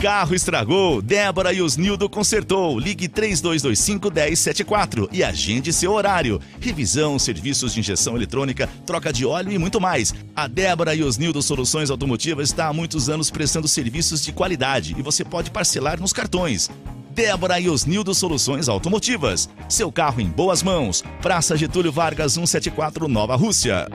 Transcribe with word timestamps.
Carro 0.00 0.32
estragou, 0.32 1.02
Débora 1.02 1.52
e 1.52 1.60
os 1.60 1.76
Nildo 1.76 2.08
consertou. 2.08 2.78
Ligue 2.78 3.08
3225 3.08 4.12
1074 4.12 5.08
e 5.10 5.24
agende 5.24 5.72
seu 5.72 5.92
horário. 5.92 6.40
Revisão, 6.60 7.18
serviços 7.18 7.74
de 7.74 7.80
injeção 7.80 8.14
eletrônica, 8.14 8.68
troca 8.86 9.12
de 9.12 9.26
óleo 9.26 9.50
e 9.50 9.58
muito 9.58 9.80
mais. 9.80 10.14
A 10.36 10.46
Débora 10.46 10.94
e 10.94 11.02
os 11.02 11.18
Nildo 11.18 11.42
Soluções 11.42 11.90
Automotivas 11.90 12.48
está 12.48 12.68
há 12.68 12.72
muitos 12.72 13.08
anos 13.08 13.28
prestando 13.28 13.66
serviços 13.66 14.22
de 14.22 14.30
qualidade 14.30 14.94
e 14.96 15.02
você 15.02 15.24
pode 15.24 15.50
parcelar 15.50 16.00
nos 16.00 16.12
cartões. 16.12 16.70
Débora 17.10 17.58
e 17.58 17.68
os 17.68 17.84
Nildo 17.84 18.14
Soluções 18.14 18.68
Automotivas. 18.68 19.48
Seu 19.68 19.90
carro 19.90 20.20
em 20.20 20.28
boas 20.28 20.62
mãos. 20.62 21.02
Praça 21.20 21.56
Getúlio 21.56 21.90
Vargas 21.90 22.34
174 22.34 23.08
Nova 23.08 23.34
Rússia. 23.34 23.88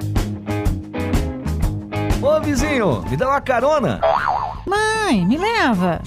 Ô 2.34 2.42
vizinho, 2.42 3.04
me 3.08 3.16
dá 3.16 3.30
uma 3.30 3.40
carona. 3.40 4.02
Mãe, 4.66 5.24
me 5.24 5.38
leva. 5.38 6.02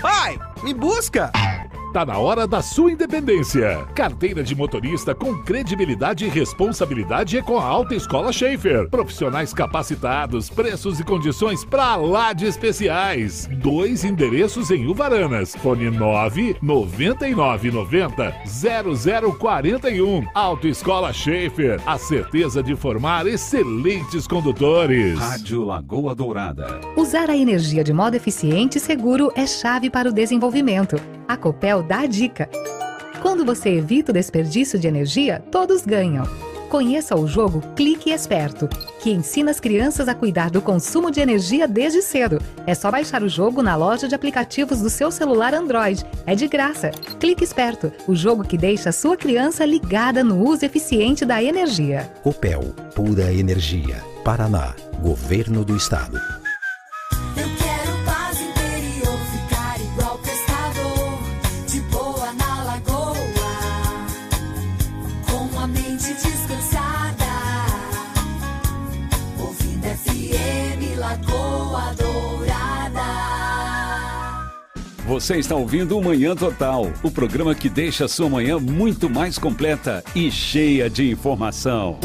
Pai, 0.00 0.38
me 0.62 0.72
busca. 0.72 1.30
Tá 1.92 2.06
na 2.06 2.18
hora 2.18 2.46
da 2.46 2.62
sua 2.62 2.92
independência. 2.92 3.84
Carteira 3.96 4.44
de 4.44 4.54
motorista 4.54 5.12
com 5.12 5.36
credibilidade 5.42 6.24
e 6.24 6.28
responsabilidade 6.28 7.36
é 7.36 7.42
com 7.42 7.58
a 7.58 7.64
Alta 7.64 7.96
Escola 7.96 8.32
Schaefer. 8.32 8.88
Profissionais 8.88 9.52
capacitados, 9.52 10.48
preços 10.48 11.00
e 11.00 11.04
condições 11.04 11.64
pra 11.64 11.96
lá 11.96 12.32
de 12.32 12.46
especiais. 12.46 13.48
Dois 13.60 14.04
endereços 14.04 14.70
em 14.70 14.86
Uvaranas. 14.86 15.56
Fone 15.56 15.90
9 15.90 16.58
9990 16.62 18.34
0041. 19.38 20.28
Alta 20.32 20.68
Escola 20.68 21.12
Schaefer. 21.12 21.80
A 21.84 21.98
certeza 21.98 22.62
de 22.62 22.76
formar 22.76 23.26
excelentes 23.26 24.28
condutores. 24.28 25.18
Rádio 25.18 25.64
Lagoa 25.64 26.14
Dourada. 26.14 26.80
Usar 26.96 27.28
a 27.28 27.36
energia 27.36 27.82
de 27.82 27.92
modo 27.92 28.14
eficiente 28.14 28.78
e 28.78 28.80
seguro 28.80 29.32
é 29.34 29.44
chave 29.44 29.90
para 29.90 30.08
o 30.08 30.12
desenvolvimento. 30.12 31.19
A 31.30 31.36
Copel 31.36 31.80
dá 31.84 32.00
a 32.00 32.06
dica. 32.06 32.50
Quando 33.22 33.44
você 33.44 33.68
evita 33.68 34.10
o 34.10 34.12
desperdício 34.12 34.76
de 34.76 34.88
energia, 34.88 35.40
todos 35.48 35.86
ganham. 35.86 36.24
Conheça 36.68 37.14
o 37.14 37.24
jogo 37.24 37.62
Clique 37.76 38.10
Esperto, 38.10 38.68
que 39.00 39.12
ensina 39.12 39.52
as 39.52 39.60
crianças 39.60 40.08
a 40.08 40.14
cuidar 40.14 40.50
do 40.50 40.60
consumo 40.60 41.08
de 41.08 41.20
energia 41.20 41.68
desde 41.68 42.02
cedo. 42.02 42.42
É 42.66 42.74
só 42.74 42.90
baixar 42.90 43.22
o 43.22 43.28
jogo 43.28 43.62
na 43.62 43.76
loja 43.76 44.08
de 44.08 44.14
aplicativos 44.16 44.80
do 44.80 44.90
seu 44.90 45.12
celular 45.12 45.54
Android. 45.54 46.04
É 46.26 46.34
de 46.34 46.48
graça. 46.48 46.90
Clique 47.20 47.44
Esperto, 47.44 47.92
o 48.08 48.16
jogo 48.16 48.42
que 48.42 48.58
deixa 48.58 48.88
a 48.88 48.92
sua 48.92 49.16
criança 49.16 49.64
ligada 49.64 50.24
no 50.24 50.44
uso 50.44 50.64
eficiente 50.64 51.24
da 51.24 51.40
energia. 51.40 52.12
Copel, 52.24 52.74
pura 52.92 53.32
energia. 53.32 54.02
Paraná, 54.24 54.74
Governo 55.00 55.64
do 55.64 55.76
Estado. 55.76 56.39
Você 75.10 75.38
está 75.38 75.56
ouvindo 75.56 75.98
o 75.98 76.04
Manhã 76.04 76.36
Total, 76.36 76.86
o 77.02 77.10
programa 77.10 77.52
que 77.52 77.68
deixa 77.68 78.04
a 78.04 78.08
sua 78.08 78.28
manhã 78.28 78.60
muito 78.60 79.10
mais 79.10 79.40
completa 79.40 80.04
e 80.14 80.30
cheia 80.30 80.88
de 80.88 81.10
informação. 81.10 81.98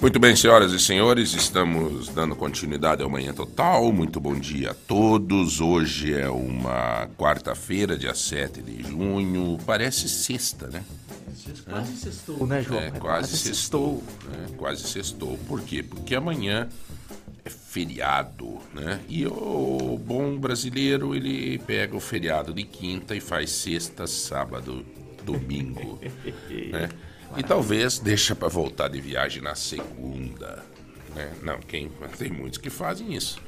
Muito 0.00 0.18
bem, 0.18 0.34
senhoras 0.34 0.72
e 0.72 0.80
senhores, 0.80 1.34
estamos 1.34 2.08
dando 2.08 2.34
continuidade 2.34 3.04
ao 3.04 3.08
Manhã 3.08 3.32
Total. 3.32 3.92
Muito 3.92 4.18
bom 4.18 4.34
dia 4.34 4.72
a 4.72 4.74
todos. 4.74 5.60
Hoje 5.60 6.12
é 6.12 6.28
uma 6.28 7.08
quarta-feira, 7.16 7.96
dia 7.96 8.12
7 8.12 8.60
de 8.60 8.82
junho. 8.82 9.56
Parece 9.64 10.08
sexta, 10.08 10.66
né? 10.66 10.82
Quase 11.70 11.96
sextou, 11.96 12.44
né, 12.44 12.60
João? 12.60 12.80
É, 12.80 12.90
quase 12.90 13.36
sextou. 13.36 14.02
né? 14.24 14.46
Quase 14.56 14.82
sextou. 14.82 15.38
Por 15.46 15.60
quê? 15.60 15.80
Porque 15.80 16.16
amanhã 16.16 16.68
feriado, 17.74 18.60
né? 18.72 19.00
E 19.08 19.26
o 19.26 20.00
bom 20.00 20.38
brasileiro, 20.38 21.12
ele 21.12 21.58
pega 21.58 21.96
o 21.96 22.00
feriado 22.00 22.54
de 22.54 22.62
quinta 22.62 23.16
e 23.16 23.20
faz 23.20 23.50
sexta, 23.50 24.06
sábado, 24.06 24.86
domingo, 25.24 25.98
né? 26.70 26.88
E 27.36 27.42
talvez 27.42 27.98
deixa 27.98 28.32
para 28.36 28.46
voltar 28.46 28.86
de 28.86 29.00
viagem 29.00 29.42
na 29.42 29.56
segunda, 29.56 30.64
né? 31.16 31.32
Não, 31.42 31.58
quem 31.58 31.90
tem 32.16 32.30
muitos 32.30 32.60
que 32.60 32.70
fazem 32.70 33.12
isso. 33.12 33.42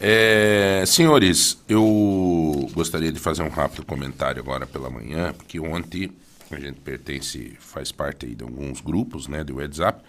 É, 0.00 0.82
senhores, 0.84 1.62
eu 1.68 2.68
gostaria 2.72 3.12
de 3.12 3.20
fazer 3.20 3.44
um 3.44 3.48
rápido 3.48 3.86
comentário 3.86 4.42
agora 4.42 4.66
pela 4.66 4.90
manhã, 4.90 5.32
porque 5.32 5.60
ontem 5.60 6.10
a 6.50 6.58
gente 6.58 6.80
pertence, 6.80 7.56
faz 7.60 7.92
parte 7.92 8.26
aí 8.26 8.34
de 8.34 8.42
alguns 8.42 8.80
grupos, 8.80 9.28
né, 9.28 9.44
do 9.44 9.56
WhatsApp, 9.56 10.02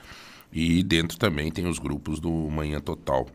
e 0.52 0.84
dentro 0.84 1.18
também 1.18 1.52
tem 1.52 1.68
os 1.68 1.80
grupos 1.80 2.20
do 2.20 2.32
Manhã 2.32 2.80
Total. 2.80 3.28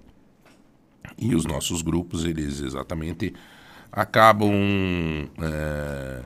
E 1.17 1.35
os 1.35 1.45
nossos 1.45 1.83
grupos, 1.83 2.25
eles 2.25 2.61
exatamente 2.61 3.33
acabam 3.93 4.53
é, 5.41 6.23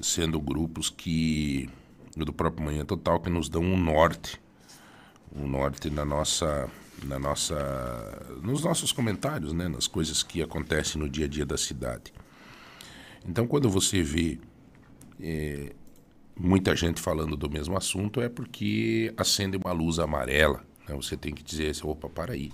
sendo 0.00 0.40
grupos 0.40 0.88
que 0.88 1.68
do 2.16 2.32
próprio 2.32 2.64
Manhã 2.64 2.84
Total 2.84 3.18
que 3.20 3.30
nos 3.30 3.48
dão 3.48 3.62
um 3.62 3.76
norte, 3.76 4.40
um 5.34 5.48
norte 5.48 5.90
na 5.90 6.04
nossa, 6.04 6.70
na 7.02 7.18
nossa, 7.18 8.38
nos 8.42 8.62
nossos 8.62 8.92
comentários, 8.92 9.52
né, 9.52 9.66
nas 9.66 9.86
coisas 9.86 10.22
que 10.22 10.42
acontecem 10.42 11.00
no 11.00 11.08
dia 11.08 11.24
a 11.24 11.28
dia 11.28 11.46
da 11.46 11.56
cidade. 11.56 12.12
Então, 13.26 13.46
quando 13.46 13.70
você 13.70 14.02
vê 14.02 14.38
é, 15.20 15.74
muita 16.36 16.74
gente 16.74 17.00
falando 17.00 17.36
do 17.36 17.50
mesmo 17.50 17.76
assunto, 17.76 18.20
é 18.20 18.28
porque 18.28 19.12
acende 19.16 19.56
uma 19.56 19.72
luz 19.72 19.98
amarela. 19.98 20.64
Né? 20.88 20.94
Você 20.94 21.16
tem 21.16 21.32
que 21.32 21.42
dizer 21.42 21.72
opa, 21.82 22.08
para 22.08 22.32
aí. 22.32 22.50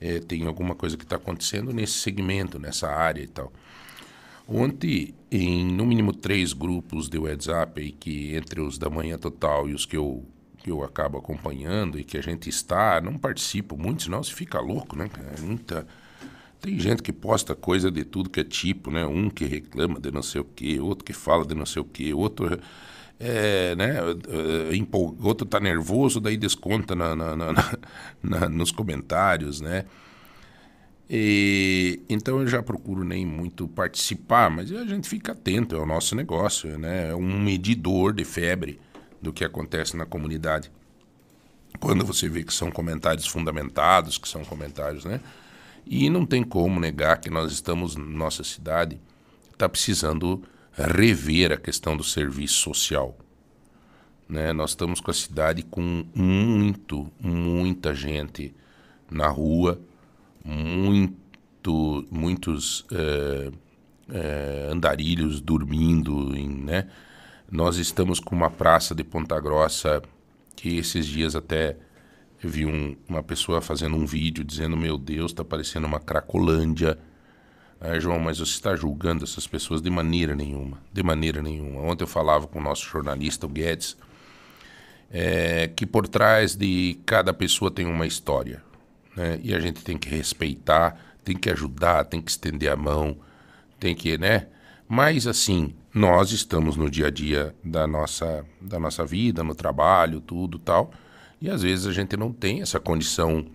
É, 0.00 0.20
tem 0.20 0.46
alguma 0.46 0.74
coisa 0.74 0.96
que 0.96 1.04
está 1.04 1.16
acontecendo 1.16 1.72
nesse 1.72 1.94
segmento, 1.94 2.58
nessa 2.58 2.88
área 2.88 3.22
e 3.22 3.26
tal. 3.26 3.52
Ontem, 4.46 5.14
em 5.30 5.66
no 5.66 5.84
mínimo 5.84 6.12
três 6.12 6.52
grupos 6.52 7.08
de 7.08 7.18
WhatsApp, 7.18 7.80
aí, 7.80 7.92
que 7.92 8.34
entre 8.34 8.60
os 8.60 8.78
da 8.78 8.88
Manhã 8.88 9.18
Total 9.18 9.68
e 9.68 9.74
os 9.74 9.84
que 9.84 9.96
eu, 9.96 10.24
que 10.56 10.70
eu 10.70 10.82
acabo 10.82 11.18
acompanhando 11.18 11.98
e 11.98 12.04
que 12.04 12.16
a 12.16 12.22
gente 12.22 12.48
está, 12.48 13.00
não 13.00 13.18
participo 13.18 13.76
muito, 13.76 14.04
senão 14.04 14.22
você 14.22 14.32
fica 14.32 14.60
louco, 14.60 14.96
né? 14.96 15.10
É 15.36 15.40
muita... 15.40 15.86
Tem 16.60 16.78
gente 16.78 17.02
que 17.02 17.12
posta 17.12 17.54
coisa 17.54 17.90
de 17.90 18.04
tudo 18.04 18.30
que 18.30 18.40
é 18.40 18.44
tipo, 18.44 18.90
né? 18.90 19.04
Um 19.06 19.28
que 19.28 19.44
reclama 19.44 20.00
de 20.00 20.10
não 20.10 20.22
sei 20.22 20.40
o 20.40 20.44
quê, 20.44 20.80
outro 20.80 21.04
que 21.04 21.12
fala 21.12 21.44
de 21.44 21.54
não 21.54 21.66
sei 21.66 21.82
o 21.82 21.84
quê, 21.84 22.14
outro 22.14 22.58
é, 23.20 23.74
né, 23.76 23.96
é, 23.98 24.74
outro 25.22 25.46
tá 25.46 25.58
nervoso, 25.60 26.20
daí 26.20 26.36
desconta 26.36 26.94
na- 26.94 27.16
na- 27.16 27.34
na- 28.22 28.48
nos 28.48 28.70
comentários, 28.70 29.60
né? 29.60 29.84
E, 31.10 32.02
então 32.08 32.40
eu 32.40 32.46
já 32.46 32.62
procuro 32.62 33.02
nem 33.02 33.24
muito 33.24 33.66
participar, 33.66 34.50
mas 34.50 34.70
a 34.70 34.84
gente 34.84 35.08
fica 35.08 35.32
atento, 35.32 35.74
é 35.74 35.78
o 35.78 35.86
nosso 35.86 36.14
negócio, 36.14 36.78
né? 36.78 37.10
É 37.10 37.14
um 37.14 37.40
medidor 37.40 38.12
de 38.12 38.24
febre 38.24 38.78
do 39.20 39.32
que 39.32 39.42
acontece 39.44 39.96
na 39.96 40.04
comunidade. 40.04 40.70
Quando 41.80 42.04
você 42.04 42.28
vê 42.28 42.42
que 42.44 42.52
são 42.52 42.70
comentários 42.70 43.26
fundamentados, 43.26 44.18
que 44.18 44.28
são 44.28 44.44
comentários, 44.44 45.04
né? 45.04 45.20
E 45.86 46.10
não 46.10 46.26
tem 46.26 46.42
como 46.44 46.78
negar 46.78 47.18
que 47.18 47.30
nós 47.30 47.52
estamos, 47.52 47.96
nossa 47.96 48.44
cidade 48.44 49.00
está 49.52 49.66
precisando 49.68 50.42
rever 50.86 51.52
a 51.52 51.56
questão 51.56 51.96
do 51.96 52.04
serviço 52.04 52.54
social. 52.60 53.16
Né? 54.28 54.52
Nós 54.52 54.70
estamos 54.70 55.00
com 55.00 55.10
a 55.10 55.14
cidade 55.14 55.62
com 55.62 56.04
muito, 56.14 57.10
muita 57.20 57.94
gente 57.94 58.54
na 59.10 59.28
rua, 59.28 59.80
muito, 60.44 62.06
muitos 62.10 62.84
eh, 62.92 63.50
eh, 64.10 64.68
andarilhos 64.70 65.40
dormindo, 65.40 66.36
em, 66.36 66.48
né? 66.48 66.88
Nós 67.50 67.76
estamos 67.78 68.20
com 68.20 68.36
uma 68.36 68.50
praça 68.50 68.94
de 68.94 69.02
Ponta 69.02 69.40
Grossa 69.40 70.02
que 70.54 70.76
esses 70.76 71.06
dias 71.06 71.34
até 71.34 71.76
eu 72.42 72.50
vi 72.50 72.66
um- 72.66 72.94
uma 73.08 73.22
pessoa 73.22 73.60
fazendo 73.60 73.96
um 73.96 74.04
vídeo 74.06 74.44
dizendo: 74.44 74.76
Meu 74.76 74.98
Deus, 74.98 75.32
está 75.32 75.44
parecendo 75.44 75.86
uma 75.86 75.98
Cracolândia. 76.00 76.98
Ah, 77.80 77.98
João, 77.98 78.18
mas 78.18 78.38
você 78.38 78.52
está 78.52 78.74
julgando 78.74 79.22
essas 79.22 79.46
pessoas 79.46 79.80
de 79.80 79.88
maneira 79.88 80.34
nenhuma. 80.34 80.78
De 80.92 81.02
maneira 81.02 81.40
nenhuma. 81.40 81.80
Ontem 81.82 82.02
eu 82.02 82.08
falava 82.08 82.46
com 82.46 82.58
o 82.58 82.62
nosso 82.62 82.84
jornalista, 82.88 83.46
o 83.46 83.48
Guedes, 83.48 83.96
é, 85.10 85.68
que 85.68 85.86
por 85.86 86.08
trás 86.08 86.56
de 86.56 86.98
cada 87.06 87.32
pessoa 87.32 87.70
tem 87.70 87.86
uma 87.86 88.06
história. 88.06 88.62
Né? 89.16 89.38
E 89.42 89.54
a 89.54 89.60
gente 89.60 89.82
tem 89.84 89.96
que 89.96 90.08
respeitar, 90.08 90.98
tem 91.24 91.36
que 91.36 91.50
ajudar, 91.50 92.04
tem 92.04 92.20
que 92.20 92.30
estender 92.30 92.70
a 92.70 92.76
mão, 92.76 93.16
tem 93.78 93.94
que, 93.94 94.18
né? 94.18 94.48
Mas 94.88 95.26
assim, 95.26 95.74
nós 95.94 96.32
estamos 96.32 96.76
no 96.76 96.90
dia 96.90 97.06
a 97.08 97.10
dia 97.10 97.54
da 97.62 97.86
nossa, 97.86 98.44
da 98.60 98.80
nossa 98.80 99.04
vida, 99.04 99.44
no 99.44 99.54
trabalho, 99.54 100.20
tudo 100.20 100.58
tal. 100.58 100.90
E 101.40 101.48
às 101.48 101.62
vezes 101.62 101.86
a 101.86 101.92
gente 101.92 102.16
não 102.16 102.32
tem 102.32 102.62
essa 102.62 102.80
condição 102.80 103.46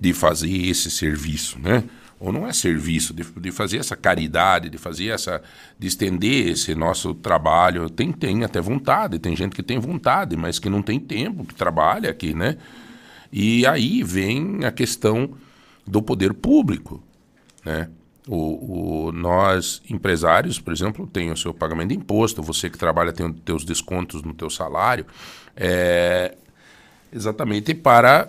de 0.00 0.12
fazer 0.12 0.50
esse 0.50 0.90
serviço, 0.90 1.58
né? 1.58 1.84
Ou 2.20 2.30
não 2.30 2.46
é 2.46 2.52
serviço, 2.52 3.14
de, 3.14 3.24
de 3.24 3.50
fazer 3.50 3.78
essa 3.78 3.96
caridade, 3.96 4.68
de 4.68 4.76
fazer 4.76 5.08
essa. 5.08 5.42
de 5.78 5.86
estender 5.86 6.48
esse 6.48 6.74
nosso 6.74 7.14
trabalho. 7.14 7.88
Tem, 7.88 8.12
tem 8.12 8.44
até 8.44 8.60
vontade, 8.60 9.18
tem 9.18 9.34
gente 9.34 9.56
que 9.56 9.62
tem 9.62 9.78
vontade, 9.78 10.36
mas 10.36 10.58
que 10.58 10.68
não 10.68 10.82
tem 10.82 11.00
tempo, 11.00 11.46
que 11.46 11.54
trabalha 11.54 12.10
aqui, 12.10 12.34
né? 12.34 12.58
E 13.32 13.66
aí 13.66 14.02
vem 14.02 14.66
a 14.66 14.70
questão 14.70 15.30
do 15.86 16.02
poder 16.02 16.34
público, 16.34 17.02
né? 17.64 17.88
O, 18.28 19.06
o, 19.06 19.12
nós, 19.12 19.80
empresários, 19.88 20.60
por 20.60 20.74
exemplo, 20.74 21.06
tem 21.06 21.32
o 21.32 21.36
seu 21.36 21.54
pagamento 21.54 21.88
de 21.88 21.96
imposto, 21.96 22.42
você 22.42 22.68
que 22.68 22.76
trabalha 22.76 23.14
tem 23.14 23.26
os 23.26 23.40
teus 23.40 23.64
descontos 23.64 24.22
no 24.22 24.34
teu 24.34 24.50
salário, 24.50 25.06
é, 25.56 26.36
exatamente 27.10 27.74
para 27.74 28.28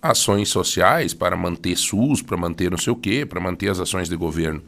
ações 0.00 0.48
sociais, 0.48 1.12
para 1.12 1.36
manter 1.36 1.76
SUS, 1.76 2.22
para 2.22 2.36
manter 2.36 2.70
não 2.70 2.78
sei 2.78 2.92
o 2.92 2.96
quê, 2.96 3.26
para 3.26 3.40
manter 3.40 3.68
as 3.70 3.80
ações 3.80 4.08
de 4.08 4.16
governo. 4.16 4.62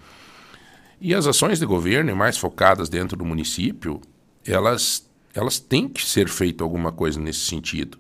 E 1.00 1.14
as 1.14 1.26
ações 1.26 1.58
de 1.58 1.66
governo, 1.66 2.14
mais 2.14 2.36
focadas 2.36 2.88
dentro 2.88 3.16
do 3.16 3.24
município, 3.24 4.00
elas, 4.44 5.08
elas 5.34 5.58
têm 5.58 5.88
que 5.88 6.04
ser 6.04 6.28
feito 6.28 6.62
alguma 6.62 6.92
coisa 6.92 7.20
nesse 7.20 7.40
sentido. 7.40 7.98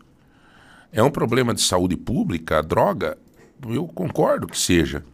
É 0.92 1.02
um 1.02 1.10
problema 1.10 1.54
de 1.54 1.62
saúde 1.62 1.96
pública, 1.96 2.58
a 2.58 2.62
droga, 2.62 3.16
eu 3.68 3.86
concordo 3.86 4.46
que 4.46 4.58
seja. 4.58 5.04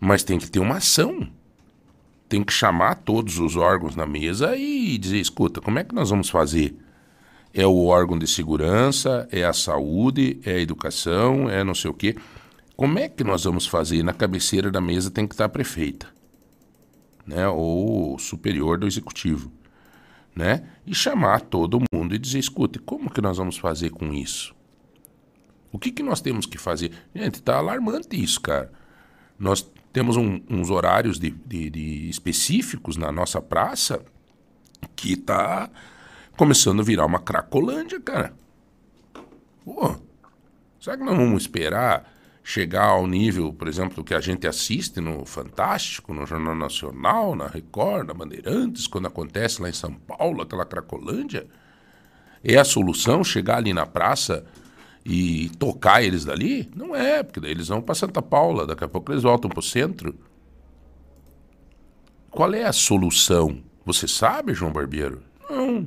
Mas 0.00 0.22
tem 0.22 0.38
que 0.38 0.50
ter 0.50 0.58
uma 0.58 0.76
ação. 0.76 1.28
Tem 2.28 2.42
que 2.42 2.52
chamar 2.52 2.96
todos 2.96 3.38
os 3.38 3.54
órgãos 3.56 3.94
na 3.94 4.06
mesa 4.06 4.56
e 4.56 4.96
dizer: 4.98 5.18
escuta, 5.18 5.60
como 5.60 5.78
é 5.78 5.84
que 5.84 5.94
nós 5.94 6.10
vamos 6.10 6.30
fazer? 6.30 6.74
É 7.56 7.64
o 7.64 7.84
órgão 7.84 8.18
de 8.18 8.26
segurança, 8.26 9.28
é 9.30 9.44
a 9.44 9.52
saúde, 9.52 10.40
é 10.44 10.54
a 10.54 10.60
educação, 10.60 11.48
é 11.48 11.62
não 11.62 11.74
sei 11.74 11.88
o 11.88 11.94
quê. 11.94 12.16
Como 12.76 12.98
é 12.98 13.08
que 13.08 13.22
nós 13.22 13.44
vamos 13.44 13.64
fazer? 13.64 14.02
Na 14.02 14.12
cabeceira 14.12 14.72
da 14.72 14.80
mesa 14.80 15.08
tem 15.08 15.24
que 15.24 15.34
estar 15.34 15.44
a 15.44 15.48
prefeita, 15.48 16.08
né? 17.24 17.46
ou 17.46 18.14
o 18.14 18.18
superior 18.18 18.76
do 18.76 18.88
executivo. 18.88 19.52
Né? 20.34 20.68
E 20.84 20.92
chamar 20.92 21.42
todo 21.42 21.80
mundo 21.92 22.12
e 22.12 22.18
dizer: 22.18 22.40
escute, 22.40 22.80
como 22.80 23.08
que 23.08 23.20
nós 23.20 23.36
vamos 23.36 23.56
fazer 23.56 23.90
com 23.90 24.12
isso? 24.12 24.52
O 25.70 25.78
que, 25.78 25.92
que 25.92 26.02
nós 26.02 26.20
temos 26.20 26.46
que 26.46 26.58
fazer? 26.58 26.90
Gente, 27.14 27.36
está 27.36 27.56
alarmante 27.56 28.20
isso, 28.20 28.40
cara. 28.40 28.72
Nós 29.38 29.64
temos 29.92 30.16
um, 30.16 30.40
uns 30.50 30.70
horários 30.70 31.20
de, 31.20 31.30
de, 31.30 31.70
de 31.70 32.08
específicos 32.08 32.96
na 32.96 33.12
nossa 33.12 33.40
praça 33.40 34.04
que 34.96 35.12
está 35.12 35.70
começando 36.36 36.80
a 36.80 36.84
virar 36.84 37.06
uma 37.06 37.18
cracolândia, 37.18 38.00
cara. 38.00 38.34
Pô, 39.64 39.96
será 40.80 40.96
que 40.96 41.04
nós 41.04 41.16
vamos 41.16 41.42
esperar 41.42 42.12
chegar 42.42 42.84
ao 42.84 43.06
nível, 43.06 43.52
por 43.54 43.66
exemplo, 43.66 44.04
que 44.04 44.14
a 44.14 44.20
gente 44.20 44.46
assiste 44.46 45.00
no 45.00 45.24
Fantástico, 45.24 46.12
no 46.12 46.26
Jornal 46.26 46.54
Nacional, 46.54 47.34
na 47.34 47.46
Record, 47.46 48.06
na 48.06 48.14
Bandeirantes, 48.14 48.86
quando 48.86 49.06
acontece 49.06 49.62
lá 49.62 49.70
em 49.70 49.72
São 49.72 49.94
Paulo, 49.94 50.42
aquela 50.42 50.66
cracolândia? 50.66 51.46
É 52.42 52.58
a 52.58 52.64
solução 52.64 53.24
chegar 53.24 53.56
ali 53.56 53.72
na 53.72 53.86
praça 53.86 54.44
e 55.02 55.48
tocar 55.58 56.02
eles 56.02 56.26
dali? 56.26 56.70
Não 56.76 56.94
é, 56.94 57.22
porque 57.22 57.40
daí 57.40 57.50
eles 57.50 57.68
vão 57.68 57.80
para 57.80 57.94
Santa 57.94 58.20
Paula, 58.20 58.66
daqui 58.66 58.84
a 58.84 58.88
pouco 58.88 59.10
eles 59.10 59.22
voltam 59.22 59.48
para 59.48 59.60
o 59.60 59.62
centro. 59.62 60.14
Qual 62.30 62.52
é 62.52 62.64
a 62.64 62.72
solução? 62.72 63.62
Você 63.86 64.06
sabe, 64.06 64.52
João 64.52 64.72
Barbeiro? 64.72 65.22
Não, 65.48 65.86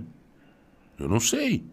eu 0.99 1.07
não 1.07 1.19
sei. 1.19 1.63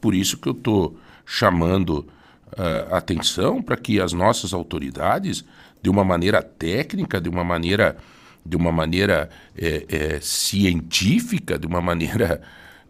Por 0.00 0.14
isso 0.14 0.36
que 0.36 0.48
eu 0.48 0.52
estou 0.52 0.96
chamando 1.24 2.06
uh, 2.52 2.94
atenção 2.94 3.62
para 3.62 3.76
que 3.76 4.00
as 4.00 4.12
nossas 4.12 4.52
autoridades, 4.52 5.44
de 5.82 5.90
uma 5.90 6.04
maneira 6.04 6.42
técnica, 6.42 7.20
de 7.20 7.28
uma 7.28 7.44
maneira, 7.44 7.96
de 8.44 8.56
uma 8.56 8.72
maneira 8.72 9.30
é, 9.56 9.86
é, 9.88 10.20
científica, 10.20 11.58
de 11.58 11.66
uma 11.66 11.80
maneira 11.80 12.42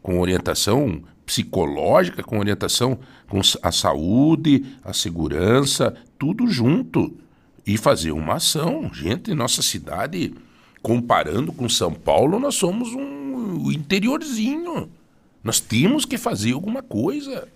com 0.03 0.21
orientação 0.21 1.03
psicológica, 1.25 2.23
com 2.23 2.39
orientação 2.39 2.99
com 3.29 3.41
a 3.63 3.73
saúde, 3.73 4.65
a 4.85 4.93
segurança, 4.93 5.95
tudo 6.19 6.47
junto. 6.47 7.17
E 7.67 7.79
fazer 7.79 8.13
uma 8.13 8.35
ação. 8.35 8.93
Gente, 8.93 9.33
nossa 9.33 9.63
cidade, 9.63 10.35
comparando 10.83 11.51
com 11.51 11.67
São 11.67 11.95
Paulo, 11.95 12.39
nós 12.39 12.57
somos 12.57 12.93
um 12.93 13.73
interiorzinho. 13.73 14.91
Nós 15.45 15.61
temos 15.61 16.07
que 16.07 16.17
fazer 16.17 16.53
alguma 16.53 16.83
coisa. 16.83 17.47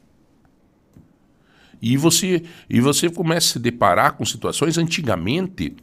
E 1.81 1.97
você, 1.97 2.43
e 2.69 2.81
você 2.81 3.09
começa 3.09 3.49
a 3.49 3.53
se 3.55 3.59
deparar 3.59 4.13
com 4.13 4.25
situações 4.25 4.77
antigamente, 4.77 5.75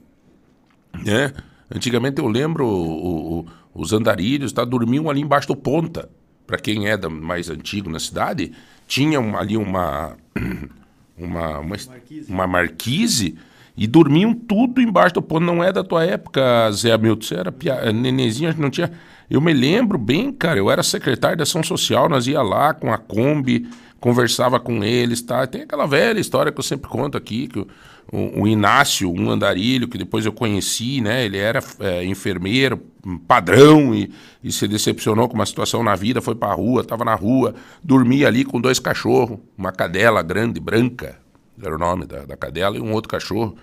né? 1.04 1.34
Antigamente 1.74 2.19
eu 2.19 2.28
lembro 2.28 2.68
o, 2.68 3.40
o, 3.40 3.46
os 3.74 3.92
andarilhos 3.92 4.54
tá, 4.54 4.63
dormiam 4.63 5.10
ali 5.10 5.22
embaixo 5.22 5.48
do 5.48 5.56
ponta 5.56 6.10
para 6.46 6.57
quem 6.57 6.88
é 6.88 6.96
da, 6.96 7.10
mais 7.10 7.50
antigo 7.50 7.90
na 7.90 8.00
cidade, 8.00 8.52
tinha 8.88 9.19
ali 9.38 9.57
uma, 9.57 10.16
uma, 11.18 11.60
uma, 11.60 11.78
marquise. 11.88 12.31
uma 12.31 12.48
marquise 12.48 13.38
e 13.77 13.88
dormiam 13.88 14.33
tudo 14.33 14.81
embaixo 14.81 15.16
do 15.16 15.22
ponto. 15.22 15.44
Não 15.44 15.63
é 15.63 15.72
da 15.72 15.83
tua 15.83 16.04
época, 16.04 16.72
Zé 16.72 16.94
Hamilton, 16.94 17.22
você 17.22 17.36
era 17.36 17.51
pia... 17.51 17.92
nenenzinho, 17.92 18.54
não 18.57 18.69
tinha... 18.69 18.92
Eu 19.30 19.42
me 19.42 19.54
lembro 19.54 19.98
bem, 19.98 20.31
cara, 20.31 20.60
eu 20.60 20.69
era 20.69 20.83
secretário 20.83 21.38
da 21.38 21.44
ação 21.44 21.63
social, 21.63 22.07
nós 22.07 22.27
ia 22.27 22.44
lá 22.44 22.75
com 22.75 22.94
a 22.94 22.98
Kombi, 22.98 23.68
conversava 24.00 24.60
com 24.60 24.83
eles, 24.83 25.19
tá? 25.22 25.48
Tem 25.48 25.63
aquela 25.63 25.88
velha 25.88 26.19
história 26.19 26.51
que 26.51 26.60
eu 26.60 26.63
sempre 26.63 26.88
conto 26.88 27.18
aqui, 27.18 27.48
que 27.48 27.57
o, 27.57 27.68
o, 28.12 28.44
o 28.44 28.48
Inácio, 28.48 29.12
um 29.12 29.31
andarilho, 29.31 29.88
que 29.88 29.98
depois 29.98 30.28
eu 30.28 30.31
conheci, 30.31 31.01
né? 31.01 31.25
Ele 31.25 31.39
era 31.39 31.60
é, 31.80 32.06
enfermeiro, 32.06 32.80
padrão, 33.28 33.95
e, 33.95 34.12
e, 34.44 34.51
se 34.51 34.68
decepcionou 34.68 35.28
com 35.28 35.33
uma 35.33 35.45
situação 35.45 35.83
na 35.83 35.95
vida, 35.95 36.21
foi 36.21 36.36
pra 36.36 36.54
rua, 36.54 36.83
tava 36.83 37.04
na 37.04 37.16
rua, 37.16 37.56
dormia 37.83 38.28
ali 38.28 38.45
com 38.45 38.62
dois 38.62 38.78
cachorros, 38.78 39.39
uma 39.57 39.71
cadela 39.71 40.21
grande, 40.21 40.60
branca, 40.60 41.18
era 41.67 41.75
o 41.75 41.79
nome 41.79 42.06
da, 42.06 42.25
da 42.25 42.38
cadela, 42.38 42.77
e 42.77 42.81
um 42.81 42.91
outro 42.94 43.09
cachorro. 43.09 43.57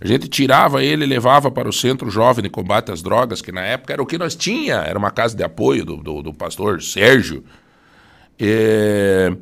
A 0.00 0.06
gente 0.06 0.28
tirava 0.28 0.82
ele 0.82 1.04
e 1.04 1.08
levava 1.08 1.50
para 1.50 1.68
o 1.68 1.72
Centro 1.72 2.08
Jovem 2.08 2.42
de 2.42 2.48
Combate 2.48 2.92
às 2.92 3.02
Drogas, 3.02 3.42
que 3.42 3.50
na 3.50 3.62
época 3.62 3.92
era 3.92 4.02
o 4.02 4.06
que 4.06 4.16
nós 4.16 4.36
tinha, 4.36 4.76
era 4.76 4.98
uma 4.98 5.10
casa 5.10 5.36
de 5.36 5.42
apoio 5.42 5.84
do, 5.84 5.96
do, 5.96 6.22
do 6.22 6.34
pastor 6.34 6.80
Sérgio. 6.82 7.44
É... 8.38 9.36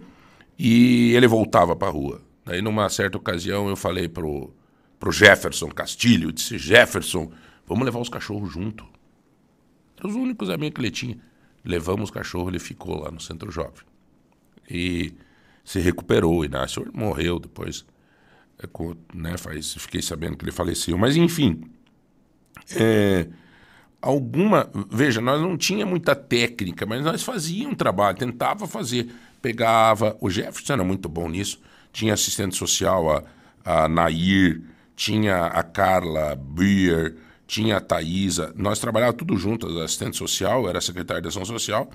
E 0.58 1.12
ele 1.14 1.26
voltava 1.26 1.76
para 1.76 1.88
a 1.88 1.90
rua. 1.90 2.22
Daí, 2.44 2.62
numa 2.62 2.88
certa 2.88 3.18
ocasião, 3.18 3.68
eu 3.68 3.76
falei 3.76 4.08
pro, 4.08 4.50
pro 4.98 5.12
Jefferson 5.12 5.68
Castilho, 5.68 6.32
disse, 6.32 6.56
Jefferson, 6.56 7.30
vamos 7.66 7.84
levar 7.84 8.00
os 8.00 8.08
cachorros 8.08 8.52
junto. 8.52 8.86
Eram 9.98 10.10
os 10.10 10.16
únicos 10.16 10.48
amigos 10.48 10.74
que 10.74 10.80
ele 10.80 10.90
tinha. 10.90 11.18
Levamos 11.64 12.04
os 12.04 12.10
cachorros, 12.10 12.48
ele 12.48 12.58
ficou 12.58 13.02
lá 13.02 13.10
no 13.10 13.20
Centro 13.20 13.50
Jovem. 13.50 13.84
E 14.70 15.12
se 15.64 15.80
recuperou, 15.80 16.38
o 16.38 16.44
Inácio 16.44 16.88
morreu 16.94 17.38
depois. 17.38 17.84
É, 18.58 18.68
né, 19.14 19.36
faz, 19.36 19.74
fiquei 19.74 20.02
sabendo 20.02 20.36
que 20.36 20.44
ele 20.44 20.52
faleceu. 20.52 20.96
Mas, 20.96 21.16
enfim, 21.16 21.62
é, 22.74 23.28
alguma... 24.00 24.70
Veja, 24.90 25.20
nós 25.20 25.40
não 25.40 25.56
tinha 25.56 25.84
muita 25.84 26.14
técnica, 26.14 26.86
mas 26.86 27.04
nós 27.04 27.22
fazíamos 27.22 27.72
um 27.72 27.76
trabalho, 27.76 28.16
tentava 28.16 28.66
fazer 28.66 29.08
pegava. 29.46 30.16
O 30.20 30.28
Jefferson 30.28 30.72
era 30.72 30.84
muito 30.84 31.08
bom 31.08 31.28
nisso. 31.28 31.60
Tinha 31.92 32.14
assistente 32.14 32.56
social 32.56 33.10
a, 33.10 33.22
a 33.64 33.88
Nair, 33.88 34.60
tinha 34.96 35.46
a 35.46 35.62
Carla 35.62 36.34
Beer, 36.34 37.16
tinha 37.46 37.76
a 37.76 37.80
Thaisa. 37.80 38.52
Nós 38.56 38.80
trabalhávamos 38.80 39.18
tudo 39.18 39.36
juntos, 39.36 39.76
assistente 39.76 40.16
social, 40.16 40.68
era 40.68 40.80
secretário 40.80 41.22
de 41.22 41.28
ação 41.28 41.44
social. 41.44 41.88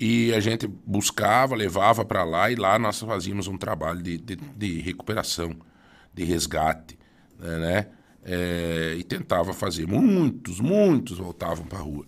E 0.00 0.32
a 0.32 0.40
gente 0.40 0.66
buscava, 0.66 1.54
levava 1.54 2.04
para 2.04 2.24
lá 2.24 2.50
e 2.50 2.54
lá 2.54 2.78
nós 2.78 3.00
fazíamos 3.00 3.48
um 3.48 3.58
trabalho 3.58 4.00
de, 4.00 4.16
de, 4.16 4.36
de 4.36 4.80
recuperação, 4.80 5.54
de 6.18 6.24
resgate, 6.24 6.98
né? 7.38 7.86
É, 8.24 8.96
e 8.98 9.04
tentava 9.04 9.52
fazer. 9.52 9.86
Muitos, 9.86 10.60
muitos 10.60 11.18
voltavam 11.18 11.64
para 11.64 11.78
a 11.78 11.82
rua. 11.82 12.04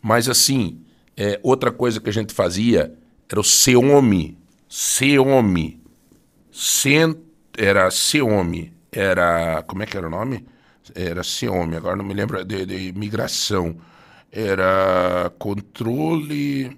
Mas 0.00 0.28
assim, 0.28 0.80
é, 1.16 1.38
outra 1.42 1.70
coisa 1.70 2.00
que 2.00 2.08
a 2.08 2.12
gente 2.12 2.32
fazia 2.32 2.94
era 3.28 3.40
o. 3.40 3.44
Seome. 3.44 4.38
Cent... 6.50 7.16
Era 7.56 7.90
Seome. 7.90 8.72
Era. 8.90 9.62
Como 9.66 9.82
é 9.82 9.86
que 9.86 9.96
era 9.96 10.06
o 10.06 10.10
nome? 10.10 10.46
Era 10.94 11.22
Seome, 11.22 11.76
agora 11.76 11.96
não 11.96 12.04
me 12.04 12.14
lembro 12.14 12.42
de, 12.44 12.64
de 12.64 12.92
migração. 12.92 13.76
Era 14.30 15.30
controle 15.38 16.76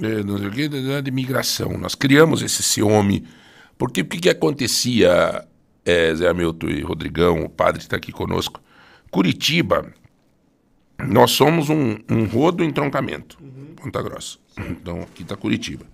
é, 0.00 1.02
de 1.02 1.10
migração. 1.10 1.76
Nós 1.78 1.94
criamos 1.94 2.42
esse 2.42 2.62
Seome. 2.62 3.26
Porque 3.82 4.02
o 4.02 4.04
que, 4.04 4.20
que 4.20 4.30
acontecia, 4.30 5.44
é, 5.84 6.14
Zé 6.14 6.28
Hamilton 6.28 6.68
e 6.68 6.82
Rodrigão, 6.82 7.42
o 7.42 7.48
padre 7.48 7.82
está 7.82 7.96
aqui 7.96 8.12
conosco? 8.12 8.62
Curitiba, 9.10 9.92
nós 11.04 11.32
somos 11.32 11.68
um, 11.68 11.96
um 12.08 12.26
rodo 12.26 12.62
entroncamento, 12.62 13.36
uhum. 13.42 13.74
Ponta 13.74 14.00
Grossa. 14.00 14.38
Então, 14.56 15.00
aqui 15.00 15.22
está 15.22 15.34
Curitiba. 15.34 15.84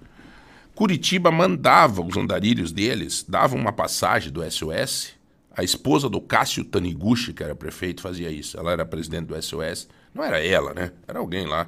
Curitiba 0.74 1.30
mandava 1.30 2.02
os 2.02 2.14
andarilhos 2.14 2.72
deles, 2.72 3.24
dava 3.26 3.56
uma 3.56 3.72
passagem 3.72 4.30
do 4.30 4.42
SOS. 4.50 5.14
A 5.56 5.64
esposa 5.64 6.10
do 6.10 6.20
Cássio 6.20 6.66
Taniguchi, 6.66 7.32
que 7.32 7.42
era 7.42 7.54
prefeito, 7.54 8.02
fazia 8.02 8.30
isso. 8.30 8.58
Ela 8.58 8.72
era 8.72 8.84
presidente 8.84 9.28
do 9.28 9.42
SOS. 9.42 9.88
Não 10.14 10.22
era 10.22 10.44
ela, 10.44 10.74
né? 10.74 10.92
Era 11.08 11.20
alguém 11.20 11.46
lá. 11.46 11.66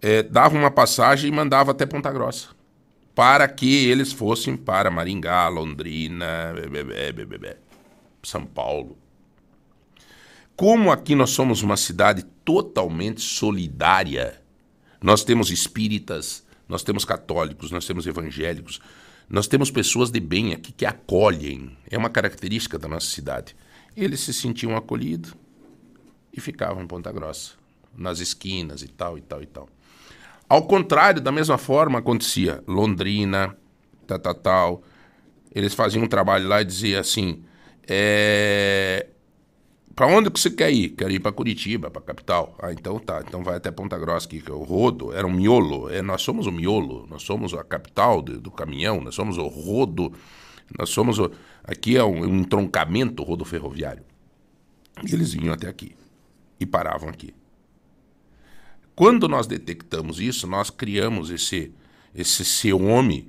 É, 0.00 0.22
dava 0.22 0.56
uma 0.56 0.70
passagem 0.70 1.28
e 1.28 1.34
mandava 1.34 1.72
até 1.72 1.84
Ponta 1.84 2.12
Grossa. 2.12 2.50
Para 3.14 3.46
que 3.46 3.86
eles 3.86 4.12
fossem 4.12 4.56
para 4.56 4.90
Maringá, 4.90 5.48
Londrina, 5.48 6.52
bebê, 6.70 7.12
bebê, 7.12 7.56
São 8.22 8.44
Paulo. 8.44 8.98
Como 10.56 10.90
aqui 10.90 11.14
nós 11.14 11.30
somos 11.30 11.62
uma 11.62 11.76
cidade 11.76 12.24
totalmente 12.44 13.20
solidária, 13.20 14.40
nós 15.02 15.24
temos 15.24 15.50
espíritas, 15.50 16.44
nós 16.68 16.82
temos 16.82 17.04
católicos, 17.04 17.70
nós 17.70 17.86
temos 17.86 18.06
evangélicos, 18.06 18.80
nós 19.28 19.46
temos 19.46 19.70
pessoas 19.70 20.10
de 20.10 20.20
bem 20.20 20.52
aqui 20.52 20.72
que 20.72 20.86
acolhem. 20.86 21.76
É 21.90 21.98
uma 21.98 22.10
característica 22.10 22.78
da 22.78 22.88
nossa 22.88 23.06
cidade. 23.06 23.56
Eles 23.96 24.20
se 24.20 24.32
sentiam 24.32 24.76
acolhidos 24.76 25.34
e 26.32 26.40
ficavam 26.40 26.82
em 26.82 26.86
Ponta 26.86 27.12
Grossa, 27.12 27.52
nas 27.96 28.18
esquinas 28.18 28.82
e 28.82 28.88
tal, 28.88 29.16
e 29.16 29.20
tal, 29.20 29.42
e 29.42 29.46
tal. 29.46 29.68
Ao 30.48 30.62
contrário, 30.66 31.20
da 31.20 31.32
mesma 31.32 31.58
forma 31.58 31.98
acontecia 31.98 32.62
Londrina, 32.66 33.56
tal, 34.06 34.18
tal, 34.18 34.34
tal. 34.34 34.82
Eles 35.54 35.74
faziam 35.74 36.04
um 36.04 36.08
trabalho 36.08 36.48
lá 36.48 36.60
e 36.60 36.64
diziam 36.64 37.00
assim: 37.00 37.42
é... 37.86 39.06
para 39.94 40.06
onde 40.06 40.30
que 40.30 40.38
você 40.38 40.50
quer 40.50 40.72
ir? 40.72 40.90
Quero 40.90 41.12
ir 41.12 41.20
para 41.20 41.32
Curitiba, 41.32 41.90
para 41.90 42.02
capital. 42.02 42.54
Ah, 42.60 42.72
então 42.72 42.98
tá, 42.98 43.22
então 43.26 43.42
vai 43.42 43.56
até 43.56 43.70
Ponta 43.70 43.98
Grossa, 43.98 44.28
que 44.28 44.42
é 44.46 44.52
o 44.52 44.62
rodo, 44.62 45.12
era 45.12 45.26
um 45.26 45.32
miolo. 45.32 45.88
É, 45.88 46.02
nós 46.02 46.22
somos 46.22 46.46
o 46.46 46.52
miolo, 46.52 47.06
nós 47.08 47.22
somos 47.22 47.54
a 47.54 47.64
capital 47.64 48.20
do, 48.20 48.40
do 48.40 48.50
caminhão, 48.50 49.00
nós 49.00 49.14
somos 49.14 49.38
o 49.38 49.46
rodo, 49.46 50.12
nós 50.78 50.90
somos 50.90 51.18
o... 51.18 51.30
aqui 51.62 51.96
é 51.96 52.04
um, 52.04 52.20
um 52.22 52.40
entroncamento 52.40 53.22
rodo 53.22 53.44
ferroviário. 53.44 54.04
E 55.06 55.14
eles 55.14 55.32
vinham 55.32 55.54
até 55.54 55.68
aqui 55.68 55.94
e 56.60 56.66
paravam 56.66 57.08
aqui. 57.08 57.34
Quando 58.94 59.28
nós 59.28 59.46
detectamos 59.46 60.20
isso, 60.20 60.46
nós 60.46 60.70
criamos 60.70 61.30
esse 61.30 61.72
esse 62.14 62.44
CEOME, 62.44 63.28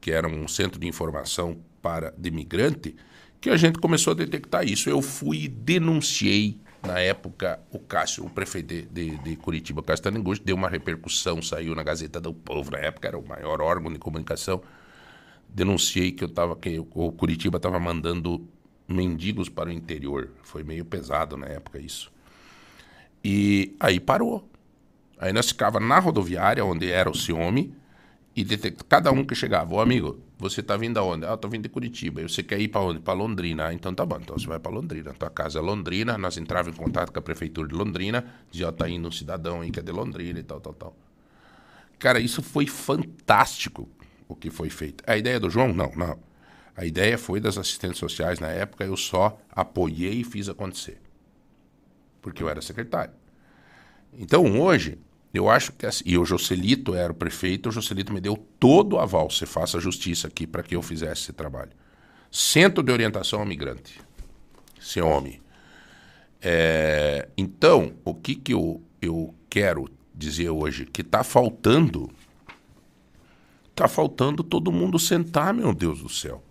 que 0.00 0.10
era 0.10 0.28
um 0.28 0.46
centro 0.46 0.78
de 0.78 0.86
informação 0.86 1.58
para 1.80 2.12
de 2.16 2.28
imigrante, 2.28 2.94
que 3.40 3.48
a 3.48 3.56
gente 3.56 3.78
começou 3.78 4.10
a 4.12 4.14
detectar 4.14 4.68
isso. 4.68 4.90
Eu 4.90 5.00
fui 5.00 5.44
e 5.44 5.48
denunciei 5.48 6.60
na 6.82 7.00
época 7.00 7.58
o 7.70 7.78
Cássio, 7.78 8.24
o 8.24 8.30
prefeito 8.30 8.68
de, 8.68 8.82
de, 8.82 9.16
de 9.18 9.36
Curitiba, 9.36 9.82
Cássio 9.82 10.04
Tanenguchi, 10.04 10.42
deu 10.44 10.56
uma 10.56 10.68
repercussão, 10.68 11.40
saiu 11.40 11.74
na 11.74 11.82
Gazeta 11.82 12.20
do 12.20 12.34
Povo, 12.34 12.70
na 12.70 12.78
época 12.78 13.08
era 13.08 13.18
o 13.18 13.26
maior 13.26 13.62
órgão 13.62 13.92
de 13.92 13.98
comunicação. 13.98 14.60
Denunciei 15.48 16.12
que 16.12 16.22
eu 16.22 16.28
tava 16.28 16.54
que 16.54 16.78
o 16.78 17.12
Curitiba 17.12 17.56
estava 17.56 17.80
mandando 17.80 18.46
mendigos 18.86 19.48
para 19.48 19.70
o 19.70 19.72
interior. 19.72 20.30
Foi 20.42 20.62
meio 20.62 20.84
pesado 20.84 21.36
na 21.36 21.46
época 21.46 21.78
isso. 21.78 22.12
E 23.24 23.74
aí 23.80 23.98
parou. 23.98 24.48
Aí 25.18 25.32
nós 25.32 25.48
ficava 25.48 25.80
na 25.80 25.98
rodoviária, 25.98 26.64
onde 26.64 26.90
era 26.90 27.10
o 27.10 27.14
Ciome, 27.14 27.74
e 28.36 28.44
detect... 28.44 28.84
cada 28.84 29.10
um 29.10 29.24
que 29.24 29.34
chegava, 29.34 29.74
ô 29.74 29.80
amigo, 29.80 30.20
você 30.38 30.62
tá 30.62 30.76
vindo 30.76 30.96
aonde? 30.98 31.26
Ah, 31.26 31.30
eu 31.30 31.36
tô 31.36 31.48
vindo 31.48 31.64
de 31.64 31.68
Curitiba. 31.68 32.20
E 32.20 32.28
você 32.28 32.42
quer 32.42 32.60
ir 32.60 32.68
para 32.68 32.80
onde? 32.80 33.00
Para 33.00 33.14
Londrina. 33.14 33.66
Ah, 33.66 33.74
então 33.74 33.92
tá 33.92 34.06
bom, 34.06 34.18
então 34.20 34.38
você 34.38 34.46
vai 34.46 34.60
para 34.60 34.70
Londrina. 34.70 35.12
Tua 35.12 35.28
casa 35.28 35.58
é 35.58 35.62
Londrina, 35.62 36.16
nós 36.16 36.36
entrávamos 36.36 36.78
em 36.78 36.80
contato 36.80 37.12
com 37.12 37.18
a 37.18 37.22
prefeitura 37.22 37.66
de 37.66 37.74
Londrina, 37.74 38.24
dizia, 38.48 38.68
ó, 38.68 38.72
tá 38.72 38.88
indo 38.88 39.08
um 39.08 39.10
cidadão 39.10 39.60
aí 39.60 39.72
que 39.72 39.80
é 39.80 39.82
de 39.82 39.90
Londrina 39.90 40.38
e 40.38 40.42
tal, 40.44 40.60
tal, 40.60 40.72
tal. 40.72 40.96
Cara, 41.98 42.20
isso 42.20 42.40
foi 42.40 42.66
fantástico 42.66 43.88
o 44.28 44.36
que 44.36 44.50
foi 44.50 44.70
feito. 44.70 45.02
A 45.04 45.16
ideia 45.16 45.40
do 45.40 45.50
João? 45.50 45.72
Não, 45.72 45.90
não. 45.96 46.18
A 46.76 46.84
ideia 46.84 47.18
foi 47.18 47.40
das 47.40 47.58
assistentes 47.58 47.98
sociais 47.98 48.38
na 48.38 48.46
época, 48.46 48.84
eu 48.84 48.96
só 48.96 49.36
apoiei 49.50 50.20
e 50.20 50.24
fiz 50.24 50.48
acontecer. 50.48 51.00
Porque 52.22 52.40
eu 52.40 52.48
era 52.48 52.62
secretário. 52.62 53.12
Então 54.12 54.60
hoje, 54.60 54.96
eu 55.32 55.48
acho 55.48 55.72
que. 55.72 55.86
assim, 55.86 56.04
E 56.06 56.16
o 56.16 56.24
Joselito 56.24 56.94
era 56.94 57.12
o 57.12 57.14
prefeito, 57.14 57.68
o 57.68 57.72
Joselito 57.72 58.12
me 58.12 58.20
deu 58.20 58.36
todo 58.58 58.94
o 58.94 58.98
aval. 58.98 59.30
Você 59.30 59.46
faça 59.46 59.80
justiça 59.80 60.28
aqui 60.28 60.46
para 60.46 60.62
que 60.62 60.74
eu 60.74 60.82
fizesse 60.82 61.22
esse 61.22 61.32
trabalho. 61.32 61.72
Centro 62.30 62.82
de 62.82 62.92
Orientação 62.92 63.40
ao 63.40 63.46
Migrante. 63.46 64.00
Esse 64.80 65.00
homem. 65.00 65.40
É, 66.40 67.28
então, 67.36 67.94
o 68.04 68.14
que, 68.14 68.34
que 68.34 68.54
eu, 68.54 68.82
eu 69.02 69.34
quero 69.50 69.88
dizer 70.14 70.50
hoje? 70.50 70.86
Que 70.86 71.02
está 71.02 71.22
faltando. 71.22 72.10
Está 73.70 73.86
faltando 73.86 74.42
todo 74.42 74.72
mundo 74.72 74.98
sentar, 74.98 75.54
meu 75.54 75.72
Deus 75.74 76.02
do 76.02 76.08
céu. 76.08 76.42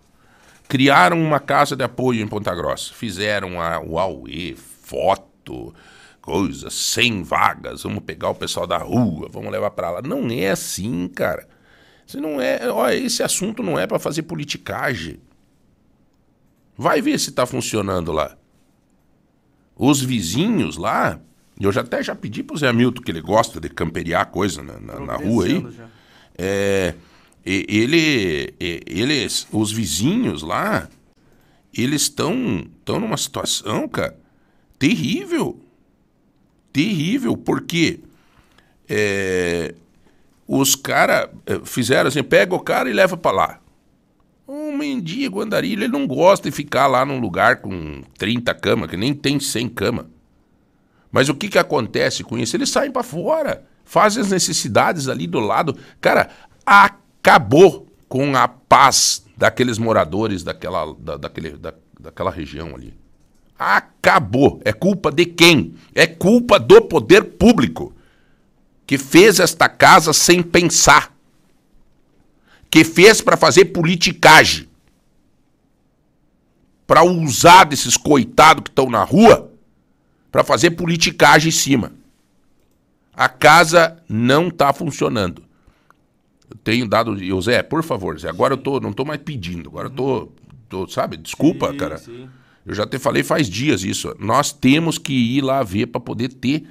Criaram 0.67 1.21
uma 1.21 1.39
casa 1.39 1.75
de 1.75 1.83
apoio 1.83 2.21
em 2.21 2.27
Ponta 2.27 2.53
Grossa. 2.53 2.93
Fizeram 2.93 3.59
a, 3.59 3.75
AUE, 3.75 4.55
foto 4.55 5.73
coisa, 6.27 6.69
100 6.69 7.23
vagas, 7.23 7.83
vamos 7.83 8.03
pegar 8.03 8.29
o 8.29 8.35
pessoal 8.35 8.67
da 8.67 8.77
rua, 8.77 9.29
vamos 9.31 9.49
levar 9.49 9.71
para 9.71 9.91
lá. 9.91 10.01
Não 10.01 10.29
é 10.29 10.49
assim, 10.49 11.07
cara. 11.07 11.47
Isso 12.05 12.19
não 12.19 12.41
é, 12.41 12.69
olha, 12.69 12.95
esse 12.95 13.23
assunto 13.23 13.63
não 13.63 13.79
é 13.79 13.87
para 13.87 13.97
fazer 13.97 14.23
politicagem. 14.23 15.21
Vai 16.77 17.01
ver 17.01 17.17
se 17.17 17.31
tá 17.31 17.45
funcionando 17.45 18.11
lá. 18.11 18.37
Os 19.73 20.01
vizinhos 20.01 20.75
lá, 20.75 21.17
eu 21.57 21.71
já 21.71 21.79
até 21.79 22.03
já 22.03 22.13
pedi 22.13 22.43
pro 22.43 22.57
Zé 22.57 22.73
Milton 22.73 23.01
que 23.01 23.11
ele 23.11 23.21
gosta 23.21 23.61
de 23.61 23.69
camperiar 23.69 24.25
coisa 24.25 24.61
na, 24.61 24.77
na, 24.81 24.99
na 24.99 25.15
rua 25.15 25.45
aí. 25.45 25.65
É, 26.37 26.93
ele, 27.45 28.53
eles, 28.59 29.47
os 29.49 29.71
vizinhos 29.71 30.43
lá, 30.43 30.89
eles 31.73 32.01
estão 32.01 32.67
estão 32.79 32.99
numa 32.99 33.15
situação, 33.15 33.87
cara, 33.87 34.19
terrível 34.77 35.61
terrível, 36.77 37.35
porque 37.35 38.01
é, 38.87 39.73
os 40.47 40.75
caras 40.75 41.27
fizeram 41.63 42.07
assim, 42.07 42.21
pega 42.21 42.53
o 42.53 42.59
cara 42.59 42.87
e 42.87 42.93
leva 42.93 43.17
para 43.17 43.35
lá. 43.35 43.59
Um 44.47 44.77
mendigo, 44.77 45.41
andarilho, 45.41 45.81
ele 45.81 45.91
não 45.91 46.05
gosta 46.05 46.47
de 46.47 46.55
ficar 46.55 46.85
lá 46.85 47.03
num 47.03 47.19
lugar 47.19 47.61
com 47.61 48.03
30 48.19 48.53
camas, 48.53 48.91
que 48.91 48.95
nem 48.95 49.11
tem 49.11 49.39
100 49.39 49.69
camas. 49.69 50.05
Mas 51.11 51.29
o 51.29 51.33
que, 51.33 51.49
que 51.49 51.57
acontece 51.57 52.23
com 52.23 52.37
isso? 52.37 52.55
Eles 52.55 52.69
saem 52.69 52.91
para 52.91 53.01
fora, 53.01 53.65
fazem 53.83 54.21
as 54.21 54.29
necessidades 54.29 55.07
ali 55.07 55.25
do 55.25 55.39
lado. 55.39 55.75
Cara, 55.99 56.29
acabou 56.63 57.87
com 58.07 58.35
a 58.35 58.47
paz 58.47 59.25
daqueles 59.35 59.79
moradores 59.79 60.43
daquela, 60.43 60.93
da, 60.93 61.17
daquele, 61.17 61.57
da, 61.57 61.73
daquela 61.99 62.29
região 62.29 62.75
ali. 62.75 62.93
Acabou. 63.57 64.61
É 64.63 64.71
culpa 64.71 65.11
de 65.11 65.25
quem? 65.25 65.73
É 65.95 66.05
culpa 66.05 66.59
do 66.59 66.81
poder 66.81 67.23
público 67.23 67.93
que 68.85 68.97
fez 68.97 69.39
esta 69.39 69.67
casa 69.67 70.13
sem 70.13 70.41
pensar. 70.41 71.13
Que 72.69 72.83
fez 72.83 73.21
para 73.21 73.35
fazer 73.35 73.65
politicagem. 73.65 74.67
Para 76.85 77.03
usar 77.03 77.65
desses 77.65 77.97
coitados 77.97 78.63
que 78.63 78.69
estão 78.69 78.89
na 78.89 79.03
rua 79.03 79.51
para 80.31 80.43
fazer 80.43 80.71
politicagem 80.71 81.49
em 81.49 81.51
cima. 81.51 81.91
A 83.13 83.27
casa 83.27 84.01
não 84.07 84.49
está 84.49 84.71
funcionando. 84.71 85.43
Eu 86.49 86.55
tenho 86.57 86.87
dado. 86.87 87.17
Zé, 87.41 87.63
por 87.63 87.83
favor, 87.83 88.17
Zé, 88.19 88.29
agora 88.29 88.53
eu 88.53 88.57
tô, 88.57 88.79
não 88.79 88.91
estou 88.91 89.05
mais 89.05 89.19
pedindo. 89.21 89.69
Agora 89.69 89.87
eu 89.87 89.91
tô, 89.91 90.31
tô 90.69 90.87
sabe? 90.87 91.17
Desculpa, 91.17 91.71
Sim, 91.71 91.77
cara. 91.77 91.97
sim. 91.97 92.29
Eu 92.67 92.75
já 92.75 92.85
te 92.85 92.99
falei 92.99 93.23
faz 93.23 93.49
dias 93.49 93.83
isso. 93.83 94.13
Nós 94.19 94.51
temos 94.51 94.97
que 94.97 95.13
ir 95.13 95.41
lá 95.41 95.63
ver 95.63 95.87
para 95.87 96.01
poder 96.01 96.33
ter 96.33 96.67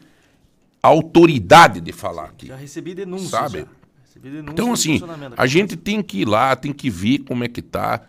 autoridade 0.82 1.80
de 1.80 1.92
falar 1.92 2.26
aqui. 2.26 2.46
Já 2.48 2.56
recebi 2.56 2.94
denúncias. 2.94 3.30
Sabe? 3.30 3.58
já. 3.60 3.66
Recebi 4.04 4.30
denúncias 4.30 4.52
Então, 4.52 4.72
assim, 4.72 5.00
a 5.36 5.46
gente 5.46 5.76
tem 5.76 6.02
que 6.02 6.18
ir 6.20 6.28
lá, 6.28 6.54
tem 6.54 6.72
que 6.72 6.90
ver 6.90 7.18
como 7.20 7.44
é 7.44 7.48
que 7.48 7.62
tá. 7.62 8.02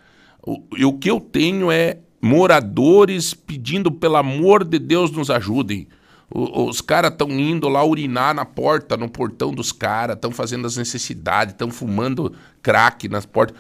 O, 0.46 0.62
o 0.88 0.94
que 0.98 1.10
eu 1.10 1.20
tenho 1.20 1.72
é 1.72 2.00
moradores 2.22 3.34
pedindo, 3.34 3.92
pelo 3.92 4.16
amor 4.18 4.64
de 4.64 4.80
Deus, 4.80 5.12
nos 5.12 5.30
ajudem. 5.30 5.88
O- 6.30 6.68
os 6.70 6.82
caras 6.82 7.12
estão 7.12 7.30
indo 7.32 7.70
lá 7.70 7.86
urinar 7.86 8.34
na 8.36 8.44
porta, 8.46 8.98
no 8.98 9.10
portão 9.10 9.54
dos 9.54 9.72
caras, 9.72 10.16
estão 10.16 10.32
fazendo 10.32 10.68
as 10.68 10.76
necessidades, 10.78 11.54
estão 11.54 11.72
fumando 11.72 12.34
crack 12.62 13.08
nas 13.08 13.26
portas. 13.26 13.58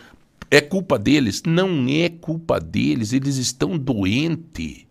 É 0.50 0.62
culpa 0.62 0.98
deles? 0.98 1.44
Não 1.46 1.88
é 1.89 2.10
culpa 2.10 2.60
deles, 2.60 3.12
eles 3.12 3.36
estão 3.36 3.77
doentes. 3.77 4.86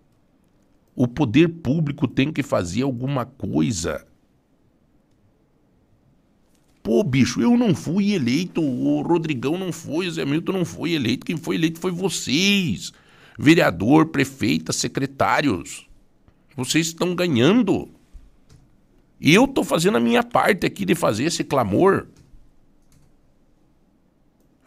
O 0.94 1.08
poder 1.08 1.48
público 1.48 2.06
tem 2.06 2.32
que 2.32 2.42
fazer 2.42 2.82
alguma 2.82 3.24
coisa. 3.24 4.06
Pô, 6.82 7.02
bicho, 7.02 7.40
eu 7.40 7.56
não 7.56 7.74
fui 7.74 8.12
eleito, 8.12 8.62
o 8.62 9.02
Rodrigão 9.02 9.58
não 9.58 9.72
foi, 9.72 10.06
o 10.06 10.10
Zé 10.10 10.24
Milton 10.24 10.52
não 10.52 10.64
foi 10.64 10.92
eleito, 10.92 11.26
quem 11.26 11.36
foi 11.36 11.56
eleito 11.56 11.80
foi 11.80 11.90
vocês. 11.90 12.92
Vereador, 13.38 14.06
prefeita, 14.06 14.72
secretários. 14.72 15.86
Vocês 16.56 16.86
estão 16.86 17.14
ganhando. 17.14 17.88
Eu 19.20 19.48
tô 19.48 19.64
fazendo 19.64 19.96
a 19.96 20.00
minha 20.00 20.22
parte 20.22 20.64
aqui 20.64 20.84
de 20.84 20.94
fazer 20.94 21.24
esse 21.24 21.42
clamor. 21.42 22.06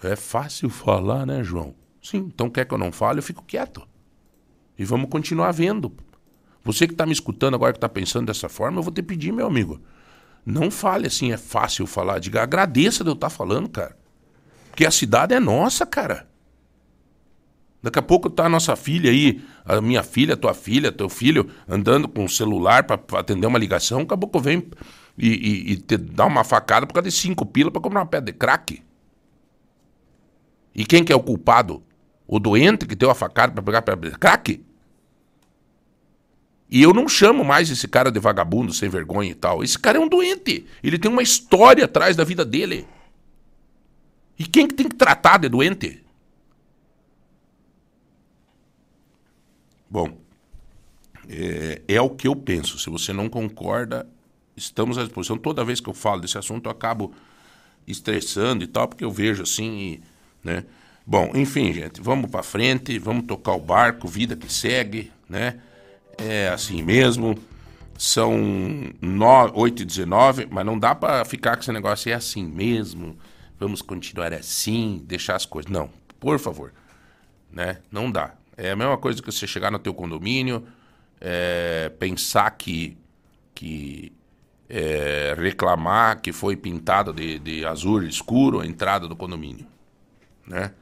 É 0.04 0.16
fácil 0.16 0.70
falar, 0.70 1.26
né, 1.26 1.44
João? 1.44 1.76
Sim, 2.02 2.30
então 2.34 2.50
quer 2.50 2.66
que 2.66 2.74
eu 2.74 2.78
não 2.78 2.92
fale, 2.92 3.20
eu 3.20 3.24
fico 3.24 3.44
quieto. 3.44 3.88
E 4.78 4.86
vamos 4.86 5.10
continuar 5.10 5.52
vendo. 5.52 5.92
Você 6.64 6.88
que 6.88 6.94
está 6.94 7.06
me 7.06 7.12
escutando 7.12 7.56
agora, 7.56 7.74
que 7.74 7.78
está 7.78 7.90
pensando 7.90 8.28
dessa 8.28 8.48
forma, 8.48 8.80
eu 8.80 8.84
vou 8.84 8.94
te 8.94 9.02
pedir, 9.02 9.32
meu 9.32 9.48
amigo. 9.48 9.82
Não 10.46 10.72
fale 10.72 11.08
assim, 11.08 11.32
é 11.32 11.38
fácil 11.38 11.86
falar. 11.86 12.20
Diga, 12.20 12.42
agradeça 12.42 13.04
de 13.04 13.10
eu 13.10 13.14
estar 13.14 13.30
falando, 13.30 13.70
cara. 13.70 13.98
Porque 14.70 14.86
a 14.86 14.92
cidade 14.92 15.34
é 15.34 15.40
nossa, 15.40 15.86
cara. 15.86 16.28
Daqui 17.82 18.00
a 18.00 18.02
pouco 18.02 18.30
tá 18.30 18.46
a 18.46 18.50
nossa 18.50 18.76
filha 18.76 19.10
aí, 19.10 19.42
a 19.64 19.80
minha 19.80 20.04
filha, 20.04 20.36
tua 20.36 20.54
filha, 20.54 20.92
teu 20.92 21.08
filho, 21.08 21.50
andando 21.68 22.10
com 22.10 22.26
o 22.26 22.30
celular 22.30 22.84
para 22.84 23.00
atender 23.20 23.48
uma 23.48 23.58
ligação, 23.58 24.00
daqui 24.00 24.14
a 24.14 24.18
pouco 24.18 24.40
vem 24.40 24.70
e, 25.18 25.28
e, 25.28 25.72
e 25.72 25.78
te 25.78 25.98
dá 25.98 26.26
uma 26.26 26.44
facada 26.44 26.86
por 26.86 26.94
causa 26.94 27.10
de 27.10 27.16
cinco 27.16 27.46
pila 27.46 27.72
para 27.72 27.82
comprar 27.82 28.02
uma 28.02 28.06
pedra 28.06 28.32
de 28.32 28.38
crack. 28.38 28.84
E 30.80 30.86
quem 30.86 31.04
que 31.04 31.12
é 31.12 31.16
o 31.16 31.22
culpado? 31.22 31.84
O 32.26 32.40
doente 32.40 32.86
que 32.86 32.96
deu 32.96 33.12
a 33.12 33.14
facada 33.14 33.52
para 33.52 33.82
pegar 33.82 33.96
de 33.98 34.18
crack? 34.18 34.64
E 36.70 36.82
eu 36.82 36.94
não 36.94 37.06
chamo 37.10 37.44
mais 37.44 37.70
esse 37.70 37.86
cara 37.86 38.10
de 38.10 38.18
vagabundo, 38.18 38.74
sem 38.74 38.88
vergonha 38.88 39.30
e 39.30 39.36
tal. 39.36 39.62
Esse 39.62 39.78
cara 39.78 39.98
é 39.98 40.02
um 40.02 40.08
doente. 40.08 40.66
Ele 40.82 40.98
tem 40.98 41.12
uma 41.12 41.22
história 41.22 41.84
atrás 41.84 42.16
da 42.16 42.24
vida 42.24 42.46
dele. 42.46 42.88
E 44.38 44.46
quem 44.46 44.70
que 44.70 44.74
tem 44.74 44.88
que 44.88 44.96
tratar 44.96 45.40
de 45.40 45.50
doente? 45.50 46.02
Bom, 49.90 50.18
é, 51.28 51.82
é, 51.90 52.00
o 52.00 52.10
que 52.10 52.26
eu 52.26 52.38
penso. 52.38 52.80
Se 52.80 52.90
você 52.90 53.12
não 53.12 53.28
concorda, 53.28 54.08
estamos 54.56 54.98
à 54.98 55.04
disposição. 55.04 55.38
Toda 55.38 55.66
vez 55.66 55.82
que 55.82 55.90
eu 55.90 55.94
falo 55.94 56.22
desse 56.22 56.38
assunto, 56.38 56.68
eu 56.68 56.72
acabo 56.72 57.14
estressando 57.86 58.64
e 58.64 58.68
tal, 58.68 58.88
porque 58.88 59.04
eu 59.04 59.12
vejo 59.12 59.44
assim, 59.44 59.78
e, 59.78 60.19
né? 60.44 60.64
Bom, 61.06 61.32
enfim, 61.34 61.74
gente, 61.74 62.02
vamos 62.02 62.30
para 62.30 62.44
frente, 62.44 63.00
vamos 63.00 63.26
tocar 63.26 63.54
o 63.54 63.60
barco, 63.60 64.08
vida 64.08 64.36
que 64.36 64.52
segue, 64.52 65.12
né? 65.28 65.60
É 66.18 66.50
assim 66.50 66.84
mesmo. 66.84 67.38
São 67.98 68.40
8 69.54 69.82
e 69.82 69.86
19, 69.86 70.48
mas 70.50 70.66
não 70.66 70.80
dá 70.80 70.96
para 70.96 71.26
ficar 71.26 71.56
com 71.56 71.62
esse 71.62 71.72
negócio, 71.72 72.10
é 72.10 72.14
assim 72.14 72.46
mesmo, 72.46 73.18
vamos 73.60 73.82
continuar 73.82 74.34
assim, 74.34 75.04
deixar 75.06 75.36
as 75.36 75.46
coisas. 75.46 75.70
Não, 75.70 75.90
por 76.20 76.40
favor, 76.40 76.72
né? 77.52 77.80
Não 77.92 78.10
dá. 78.10 78.36
É 78.56 78.72
a 78.72 78.76
mesma 78.76 78.98
coisa 78.98 79.22
que 79.22 79.32
você 79.32 79.46
chegar 79.48 79.72
no 79.72 79.80
teu 79.80 79.94
condomínio, 79.94 80.66
é, 81.20 81.90
pensar 82.00 82.52
que, 82.52 82.98
que 83.54 84.14
é, 84.70 85.36
reclamar 85.38 86.22
que 86.22 86.32
foi 86.32 86.56
pintado 86.56 87.12
de, 87.12 87.40
de 87.40 87.66
azul 87.66 88.04
escuro 88.04 88.62
a 88.62 88.66
entrada 88.66 89.08
do 89.08 89.16
condomínio, 89.16 89.66
né? 90.50 90.74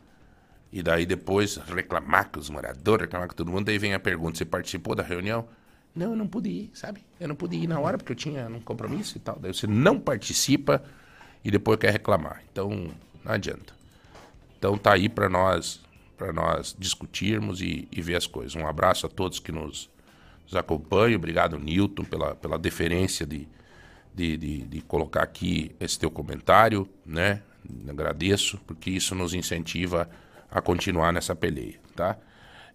E 0.72 0.82
daí 0.82 1.06
depois 1.06 1.58
reclamar 1.58 2.30
com 2.30 2.40
os 2.40 2.50
moradores, 2.50 3.06
reclamar 3.06 3.28
com 3.28 3.36
todo 3.36 3.52
mundo, 3.52 3.66
daí 3.66 3.78
vem 3.78 3.94
a 3.94 4.00
pergunta, 4.00 4.38
você 4.38 4.46
participou 4.46 4.96
da 4.96 5.04
reunião? 5.04 5.48
Não, 5.96 6.12
eu 6.12 6.16
não 6.16 6.28
pude 6.28 6.50
ir, 6.50 6.72
sabe? 6.74 7.04
Eu 7.20 7.28
não 7.28 7.36
pude 7.36 7.56
ir 7.56 7.68
na 7.68 7.80
hora 7.80 7.98
porque 7.98 8.12
eu 8.12 8.16
tinha 8.16 8.48
um 8.48 8.60
compromisso 8.60 9.18
e 9.18 9.20
tal. 9.20 9.38
Daí 9.40 9.54
você 9.54 9.66
não 9.68 10.00
participa 10.00 10.84
e 11.44 11.50
depois 11.50 11.80
quer 11.80 11.92
reclamar. 11.92 12.44
Então, 12.52 12.92
não 13.24 13.32
adianta. 13.32 13.74
Então 14.58 14.78
tá 14.78 14.94
aí 14.94 15.10
para 15.10 15.30
nós 15.30 15.86
para 16.18 16.34
nós 16.34 16.76
discutirmos 16.78 17.62
e, 17.62 17.88
e, 17.92 18.02
ver 18.02 18.16
as 18.16 18.26
coisas. 18.26 18.56
Um 18.56 18.66
abraço 18.66 19.06
a 19.06 19.10
todos 19.10 19.40
que 19.40 19.52
nos, 19.52 19.88
nos 20.44 20.56
acompanham. 20.56 21.18
Obrigado, 21.18 21.60
Newton, 21.60 22.04
pela, 22.04 22.36
pela 22.36 22.58
deferência 22.58 23.26
de, 23.26 23.48
de, 24.14 24.36
de, 24.36 24.62
de 24.64 24.82
colocar 24.82 25.22
aqui 25.22 25.76
esse 25.80 26.00
teu 26.00 26.10
comentário, 26.10 26.90
né? 27.06 27.44
Agradeço, 27.88 28.60
porque 28.66 28.90
isso 28.90 29.16
nos 29.16 29.34
incentiva 29.34 30.10
a 30.50 30.62
continuar 30.62 31.12
nessa 31.12 31.36
peleia, 31.36 31.80
tá? 31.96 32.18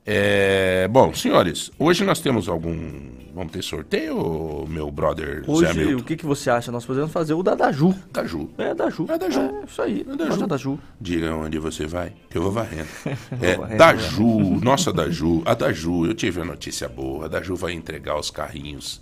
É, 0.04 0.88
bom, 0.88 1.14
senhores, 1.14 1.70
hoje 1.78 2.02
nós 2.04 2.18
temos 2.18 2.49
algum. 2.49 3.22
Vamos 3.32 3.52
ter 3.52 3.62
sorteio, 3.62 4.66
meu 4.68 4.90
brother 4.90 5.44
Hoje, 5.46 5.72
Zé 5.72 5.94
o 5.94 6.02
que, 6.02 6.16
que 6.16 6.26
você 6.26 6.50
acha? 6.50 6.72
Nós 6.72 6.85
podemos 6.85 7.12
fazer 7.12 7.35
o 7.35 7.42
da 7.42 7.55
Daju. 7.55 7.94
Daju. 8.12 8.50
É, 8.59 8.74
Daju. 8.74 9.07
É 9.09 9.16
Daju. 9.16 9.40
É, 9.40 9.64
isso 9.64 9.81
aí. 9.81 10.00
É 10.00 10.16
Daju. 10.16 10.31
Nossa, 10.31 10.46
Daju. 10.48 10.78
Diga 11.00 11.35
onde 11.37 11.59
você 11.59 11.87
vai, 11.87 12.12
que 12.28 12.37
eu 12.37 12.42
vou 12.42 12.50
varrendo. 12.50 12.88
É, 13.40 13.57
varrendo, 13.57 13.78
Daju, 13.78 14.61
nossa 14.61 14.92
Daju. 14.92 15.42
A 15.46 15.55
Daju, 15.55 16.07
eu 16.07 16.14
tive 16.14 16.40
uma 16.40 16.46
notícia 16.46 16.88
boa. 16.88 17.26
A 17.26 17.28
Daju 17.28 17.55
vai 17.55 17.72
entregar 17.72 18.18
os 18.18 18.28
carrinhos 18.28 19.00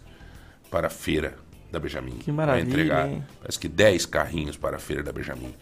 para 0.70 0.88
a 0.88 0.90
feira 0.90 1.34
da 1.72 1.80
Benjamin. 1.80 2.18
Que 2.18 2.30
maravilha, 2.30 2.64
Vai 2.64 2.72
entregar, 2.72 3.08
hein? 3.08 3.24
parece 3.40 3.58
que 3.58 3.68
10 3.68 4.06
carrinhos 4.06 4.56
para 4.56 4.76
a 4.76 4.78
feira 4.78 5.02
da 5.02 5.12
Benjamin. 5.12 5.54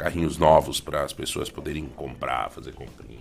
Carrinhos 0.00 0.38
novos 0.38 0.80
para 0.80 1.04
as 1.04 1.12
pessoas 1.12 1.50
poderem 1.50 1.84
comprar, 1.94 2.48
fazer 2.50 2.72
comprinha. 2.72 3.20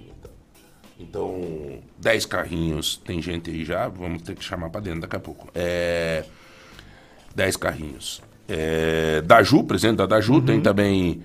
Então, 0.97 1.79
10 1.97 2.25
carrinhos, 2.25 2.95
tem 3.03 3.21
gente 3.21 3.49
aí 3.49 3.65
já, 3.65 3.89
vamos 3.89 4.21
ter 4.21 4.33
que 4.33 4.43
chamar 4.43 4.69
para 4.69 4.79
dentro 4.79 5.01
daqui 5.01 5.17
a 5.17 5.19
pouco. 5.19 5.49
É, 5.53 6.23
10 7.35 7.57
carrinhos. 7.57 8.21
É, 8.47 9.21
Daju, 9.25 9.65
presente 9.65 9.97
da 9.97 10.05
Daju, 10.05 10.35
Uhum. 10.35 10.41
tem 10.41 10.61
também. 10.61 11.21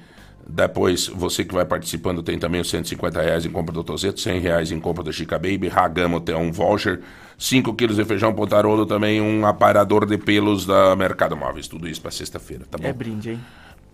Depois, 0.47 1.07
você 1.07 1.45
que 1.45 1.55
vai 1.55 1.65
participando, 1.65 2.21
tem 2.23 2.37
também 2.37 2.61
os 2.61 2.69
150 2.69 3.23
reais 3.23 3.47
em 3.47 3.51
compra 3.51 3.73
do 3.73 3.83
Tozeto, 3.85 4.21
100 4.21 4.41
reais 4.41 4.73
em 4.73 4.79
compra 4.81 5.05
da 5.05 5.11
Chica 5.13 5.39
Baby, 5.39 5.69
Ragamo 5.69 6.21
tem 6.21 6.35
um 6.35 6.51
voucher, 6.53 7.01
5 7.39 7.73
quilos 7.75 7.97
de 7.97 8.05
feijão 8.05 8.35
pontarolo, 8.35 8.85
também 8.85 9.21
um 9.23 9.47
aparador 9.47 10.05
de 10.05 10.19
pelos 10.19 10.67
da 10.67 10.95
Mercado 10.97 11.37
Móveis. 11.37 11.67
Tudo 11.69 11.89
isso 11.89 12.03
para 12.03 12.11
sexta-feira, 12.11 12.65
tá 12.71 12.77
bom? 12.77 12.87
É 12.89 12.93
brinde, 12.93 13.31
hein? 13.31 13.41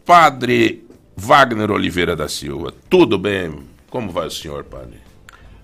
Padre 0.05 0.90
Wagner 1.25 1.71
Oliveira 1.71 2.17
da 2.17 2.29
Silva, 2.31 2.73
tudo 2.89 3.19
bem? 3.19 3.53
Como 3.91 4.11
vai 4.11 4.27
o 4.27 4.31
senhor, 4.31 4.65
padre? 4.65 4.95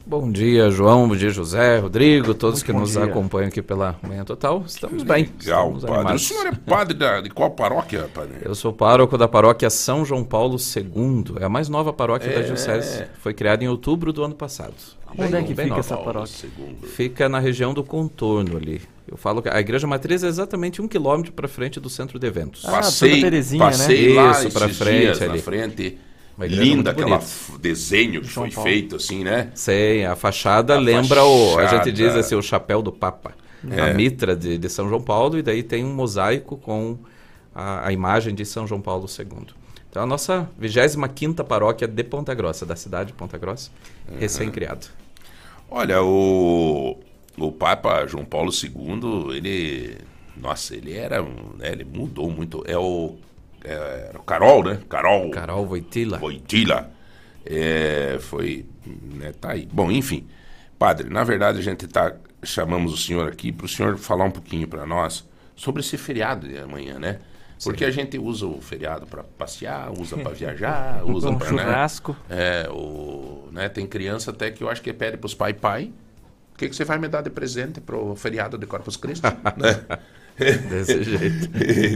Bom 0.05 0.31
dia, 0.31 0.71
João. 0.71 1.09
Bom 1.09 1.17
dia, 1.17 1.31
José, 1.31 1.79
Rodrigo, 1.79 2.35
todos 2.35 2.63
que 2.63 2.71
bom 2.71 2.81
nos 2.81 2.91
dia. 2.93 3.05
acompanham 3.05 3.49
aqui 3.49 3.63
pela 3.63 3.99
Manhã 4.07 4.23
Total. 4.23 4.63
Estamos 4.67 5.03
bem. 5.03 5.31
Legal, 5.41 5.69
estamos 5.69 5.81
padre. 5.81 5.91
O 5.91 5.95
animados. 6.01 6.29
senhor 6.29 6.47
é 6.49 6.53
padre 6.53 6.95
da- 6.95 7.21
de 7.23 7.31
qual 7.31 7.51
paróquia, 7.53 8.07
padre? 8.15 8.35
Eu 8.43 8.55
sou 8.55 8.71
pároco 8.71 9.17
da 9.17 9.27
paróquia 9.27 9.71
São 9.71 10.05
João 10.05 10.23
Paulo 10.23 10.59
II. 10.59 11.37
É 11.41 11.45
a 11.47 11.49
mais 11.49 11.71
nova 11.71 11.91
paróquia 11.91 12.31
da 12.35 12.41
É. 12.41 12.43
Diocese. 12.43 13.07
Foi 13.21 13.33
criada 13.33 13.65
em 13.65 13.69
outubro 13.69 14.13
do 14.13 14.23
ano 14.23 14.35
passado. 14.35 14.75
Onde 15.19 15.35
é 15.37 15.43
que 15.43 15.55
fica 15.55 15.77
essa 15.79 15.97
paróquia? 15.97 16.49
Fica 16.95 17.29
na 17.29 17.39
região 17.39 17.73
do 17.73 17.83
contorno 17.85 18.57
ali. 18.57 18.81
Eu 19.09 19.17
falo 19.17 19.41
que 19.41 19.49
a 19.49 19.61
igreja 19.61 19.87
matriz 19.87 20.25
é 20.25 20.27
exatamente 20.27 20.83
um 20.83 20.89
quilômetro 20.89 21.33
para 21.33 21.47
frente 21.47 21.79
do 21.79 21.89
centro 21.89 22.19
de 22.19 22.27
eventos. 22.27 22.65
Ah, 22.65 22.73
Passei, 22.73 23.11
Santa 23.11 23.23
Terezinha, 23.23 23.65
né? 23.65 23.71
passei 23.71 24.15
lá 24.15 24.31
Isso, 24.33 24.51
pra 24.51 24.67
esses 24.67 24.79
frente 24.79 25.01
dias, 25.01 25.21
na 25.21 25.27
ali. 25.27 25.41
frente. 25.41 25.99
Linda 26.39 26.91
aquela 26.91 27.21
desenho 27.61 28.21
que 28.21 28.29
foi 28.29 28.51
feito 28.51 28.97
assim, 28.97 29.25
né? 29.25 29.51
Sei, 29.55 30.05
a 30.05 30.15
fachada 30.15 30.75
A 30.75 30.79
lembra 30.79 31.25
o. 31.25 31.53
A 31.59 31.63
fachada. 31.63 31.85
gente 31.85 31.95
diz 31.97 32.15
assim, 32.15 32.35
o 32.35 32.43
chapéu 32.43 32.83
do 32.83 32.93
Papa. 32.93 33.33
É. 33.71 33.81
A 33.81 33.95
mitra 33.95 34.37
de, 34.37 34.59
de 34.59 34.69
São 34.69 34.87
João 34.89 35.01
Paulo, 35.01 35.39
e 35.39 35.43
daí 35.43 35.63
tem 35.63 35.83
um 35.85 35.95
mosaico 35.95 36.57
com 36.59 36.99
a, 37.55 37.87
a 37.89 37.93
imagem 37.93 38.35
de 38.35 38.45
São 38.45 38.67
João 38.67 38.81
Paulo 38.83 39.07
II. 39.09 39.47
Então, 39.97 40.05
a 40.05 40.07
nossa 40.07 40.47
25 40.59 41.43
paróquia 41.43 41.89
de 41.89 42.05
Ponta 42.05 42.35
Grossa, 42.35 42.67
da 42.67 42.77
cidade 42.77 43.13
de 43.13 43.13
Ponta 43.15 43.39
Grossa, 43.39 43.71
recém-criada. 44.19 44.89
Olha, 45.71 46.03
o, 46.03 47.01
o 47.39 47.51
Papa 47.51 48.07
João 48.07 48.23
Paulo 48.23 48.53
II, 48.53 49.35
ele. 49.35 49.97
Nossa, 50.37 50.77
ele 50.77 50.93
era. 50.93 51.23
um- 51.23 51.57
né, 51.57 51.73
ele 51.73 51.85
mudou 51.85 52.31
muito. 52.31 52.63
É 52.67 52.77
o. 52.77 53.17
É, 53.65 54.11
o 54.15 54.23
Carol, 54.23 54.63
né? 54.65 54.81
Carol. 54.87 55.31
Carol 55.31 55.65
Voitila. 55.65 56.19
Voitila. 56.19 56.91
É, 57.47 58.19
foi. 58.21 58.67
Né, 59.15 59.33
tá 59.41 59.53
aí. 59.53 59.67
Bom, 59.73 59.91
enfim. 59.91 60.27
Padre, 60.79 61.09
na 61.09 61.25
verdade 61.25 61.59
a 61.59 61.63
gente 61.63 61.89
tá. 61.89 62.15
Chamamos 62.43 62.93
o 62.93 62.99
senhor 62.99 63.29
aqui 63.33 63.51
para 63.51 63.65
o 63.65 63.69
senhor 63.69 63.97
falar 63.97 64.27
um 64.27 64.31
pouquinho 64.31 64.69
para 64.69 64.85
nós 64.85 65.27
sobre 65.57 65.81
esse 65.81 65.97
feriado 65.97 66.47
de 66.47 66.59
amanhã, 66.59 66.99
né? 66.99 67.19
Porque 67.65 67.85
a 67.85 67.91
gente 67.91 68.19
usa 68.19 68.47
o 68.47 68.61
feriado 68.61 69.07
para 69.07 69.23
passear, 69.25 69.91
usa 69.99 70.17
para 70.17 70.33
viajar, 70.33 71.03
usa 71.09 71.31
Um 71.31 71.39
para 71.39 71.49
churrasco. 71.49 72.17
é, 72.29 72.69
o, 72.71 73.49
né, 73.53 73.69
tem 73.69 73.87
criança 73.87 74.31
até 74.31 74.51
que 74.51 74.63
eu 74.63 74.69
acho 74.69 74.83
que 74.83 74.93
pede 74.93 75.17
pros 75.17 75.35
pai, 75.35 75.55
pai, 75.55 75.93
o 76.55 76.59
que, 76.59 76.69
que 76.69 76.77
você 76.77 76.85
vai 76.85 76.99
me 76.99 77.09
dar 77.09 77.23
de 77.23 77.31
presente 77.31 77.81
pro 77.81 78.15
feriado 78.17 78.57
de 78.59 78.67
Corpus 78.67 78.97
Christi? 78.97 79.23
né? 79.57 79.99
Desse 80.69 81.03
jeito. 81.03 81.49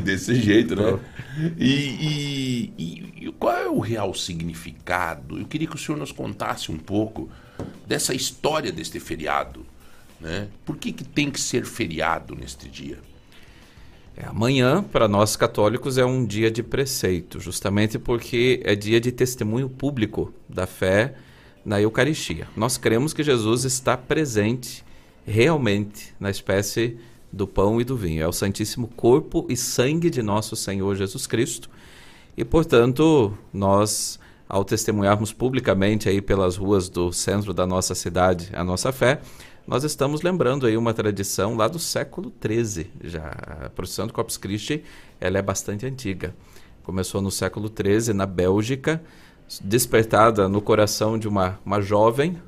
Desse 0.02 0.34
jeito, 0.34 0.74
né? 0.74 0.98
E, 1.58 1.70
e- 1.74 2.72
e- 2.78 3.26
e 3.26 3.32
qual 3.38 3.54
é 3.54 3.68
o 3.68 3.80
real 3.80 4.14
significado? 4.14 5.38
Eu 5.38 5.44
queria 5.46 5.68
que 5.68 5.76
o 5.76 5.78
senhor 5.78 5.98
nos 5.98 6.10
contasse 6.10 6.72
um 6.72 6.78
pouco 6.78 7.28
dessa 7.86 8.14
história 8.14 8.72
deste 8.72 8.98
feriado. 8.98 9.64
Né? 10.18 10.48
Por 10.64 10.76
que, 10.78 10.90
que 10.92 11.04
tem 11.04 11.30
que 11.30 11.38
ser 11.40 11.66
feriado 11.66 12.34
neste 12.34 12.66
dia? 12.68 12.98
É, 14.20 14.26
amanhã, 14.26 14.82
para 14.82 15.08
nós 15.08 15.34
católicos, 15.34 15.96
é 15.96 16.04
um 16.04 16.26
dia 16.26 16.50
de 16.50 16.62
preceito, 16.62 17.40
justamente 17.40 17.98
porque 17.98 18.60
é 18.64 18.74
dia 18.74 19.00
de 19.00 19.10
testemunho 19.10 19.66
público 19.66 20.30
da 20.46 20.66
fé 20.66 21.14
na 21.64 21.80
Eucaristia. 21.80 22.46
Nós 22.54 22.76
cremos 22.76 23.14
que 23.14 23.22
Jesus 23.22 23.64
está 23.64 23.96
presente 23.96 24.84
realmente 25.24 26.14
na 26.20 26.28
espécie 26.28 26.98
do 27.32 27.46
pão 27.46 27.80
e 27.80 27.84
do 27.84 27.96
vinho. 27.96 28.22
É 28.22 28.28
o 28.28 28.32
Santíssimo 28.32 28.88
Corpo 28.88 29.46
e 29.48 29.56
Sangue 29.56 30.10
de 30.10 30.20
nosso 30.20 30.54
Senhor 30.54 30.94
Jesus 30.96 31.26
Cristo. 31.26 31.70
E, 32.36 32.44
portanto, 32.44 33.32
nós 33.54 34.20
ao 34.46 34.64
testemunharmos 34.64 35.32
publicamente 35.32 36.08
aí 36.08 36.20
pelas 36.20 36.56
ruas 36.56 36.88
do 36.88 37.12
centro 37.12 37.54
da 37.54 37.64
nossa 37.64 37.94
cidade 37.94 38.50
a 38.52 38.64
nossa 38.64 38.90
fé, 38.90 39.20
nós 39.66 39.84
estamos 39.84 40.22
lembrando 40.22 40.66
aí 40.66 40.76
uma 40.76 40.92
tradição 40.92 41.56
lá 41.56 41.68
do 41.68 41.78
século 41.78 42.32
XIII. 42.42 42.90
Já 43.04 43.28
a 43.64 43.70
procissão 43.70 44.06
do 44.06 44.12
Corpus 44.12 44.36
Christi 44.36 44.82
ela 45.20 45.38
é 45.38 45.42
bastante 45.42 45.86
antiga. 45.86 46.34
Começou 46.82 47.20
no 47.20 47.30
século 47.30 47.68
XIII 47.68 48.14
na 48.14 48.26
Bélgica, 48.26 49.02
despertada 49.62 50.48
no 50.48 50.60
coração 50.60 51.18
de 51.18 51.28
uma, 51.28 51.58
uma 51.64 51.80
jovem, 51.80 52.40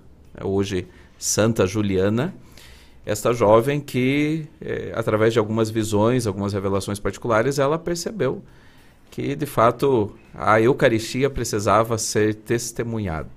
hoje 0.42 0.88
Santa 1.18 1.66
Juliana, 1.66 2.34
esta 3.04 3.32
jovem 3.32 3.80
que, 3.80 4.46
eh, 4.60 4.92
através 4.94 5.32
de 5.32 5.38
algumas 5.38 5.70
visões, 5.70 6.26
algumas 6.26 6.52
revelações 6.52 7.00
particulares, 7.00 7.58
ela 7.58 7.78
percebeu 7.78 8.42
que, 9.12 9.36
de 9.36 9.44
fato, 9.44 10.16
a 10.34 10.58
Eucaristia 10.58 11.28
precisava 11.28 11.98
ser 11.98 12.34
testemunhada. 12.34 13.28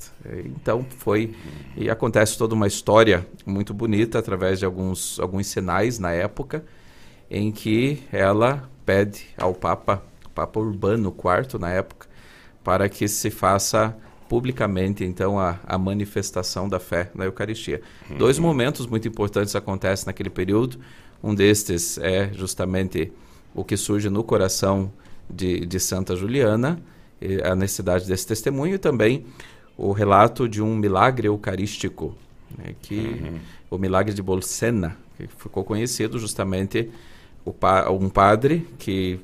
Então, 0.45 0.85
foi. 0.99 1.35
E 1.75 1.89
acontece 1.89 2.38
toda 2.38 2.55
uma 2.55 2.65
história 2.65 3.27
muito 3.45 3.73
bonita, 3.73 4.17
através 4.17 4.57
de 4.57 4.65
alguns, 4.65 5.19
alguns 5.19 5.47
sinais 5.47 5.99
na 5.99 6.13
época, 6.13 6.63
em 7.29 7.51
que 7.51 8.01
ela 8.09 8.69
pede 8.85 9.25
ao 9.38 9.53
Papa, 9.53 10.01
Papa 10.33 10.61
Urbano 10.61 11.13
IV, 11.13 11.59
na 11.59 11.71
época, 11.71 12.07
para 12.63 12.88
que 12.88 13.05
se 13.09 13.29
faça 13.29 13.93
publicamente, 14.29 15.03
então, 15.03 15.38
a, 15.38 15.59
a 15.67 15.77
manifestação 15.77 16.69
da 16.69 16.79
fé 16.79 17.11
na 17.13 17.25
Eucaristia. 17.25 17.81
Uhum. 18.09 18.17
Dois 18.17 18.39
momentos 18.39 18.88
muito 18.88 19.09
importantes 19.09 19.53
acontecem 19.57 20.05
naquele 20.05 20.29
período. 20.29 20.79
Um 21.21 21.35
destes 21.35 21.97
é 21.97 22.31
justamente 22.31 23.11
o 23.53 23.61
que 23.61 23.75
surge 23.75 24.09
no 24.09 24.23
coração 24.23 24.89
de, 25.29 25.65
de 25.65 25.79
Santa 25.79 26.15
Juliana, 26.15 26.81
a 27.43 27.55
necessidade 27.55 28.07
desse 28.07 28.27
testemunho 28.27 28.75
e 28.75 28.77
também 28.77 29.25
o 29.77 29.91
relato 29.91 30.47
de 30.47 30.61
um 30.61 30.75
milagre 30.75 31.27
eucarístico, 31.27 32.15
né, 32.57 32.75
que 32.81 33.21
uhum. 33.23 33.39
o 33.71 33.77
milagre 33.77 34.13
de 34.13 34.21
Bolsena, 34.21 34.97
que 35.17 35.27
ficou 35.27 35.63
conhecido 35.63 36.19
justamente 36.19 36.89
pa 37.59 37.89
um 37.91 38.09
padre 38.09 38.67
que 38.77 39.19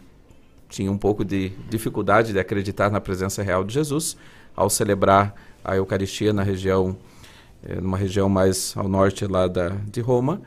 tinha 0.69 0.91
um 0.91 0.97
pouco 0.97 1.25
de 1.25 1.49
dificuldade 1.69 2.31
de 2.31 2.39
acreditar 2.39 2.89
na 2.89 3.01
presença 3.01 3.43
real 3.43 3.63
de 3.63 3.73
Jesus, 3.73 4.17
ao 4.55 4.69
celebrar 4.69 5.35
a 5.63 5.75
Eucaristia 5.75 6.31
na 6.33 6.43
região, 6.43 6.95
eh, 7.63 7.75
numa 7.75 7.97
região 7.97 8.29
mais 8.29 8.73
ao 8.75 8.87
norte 8.87 9.25
lá 9.25 9.47
da, 9.47 9.69
de 9.69 10.01
Roma, 10.01 10.41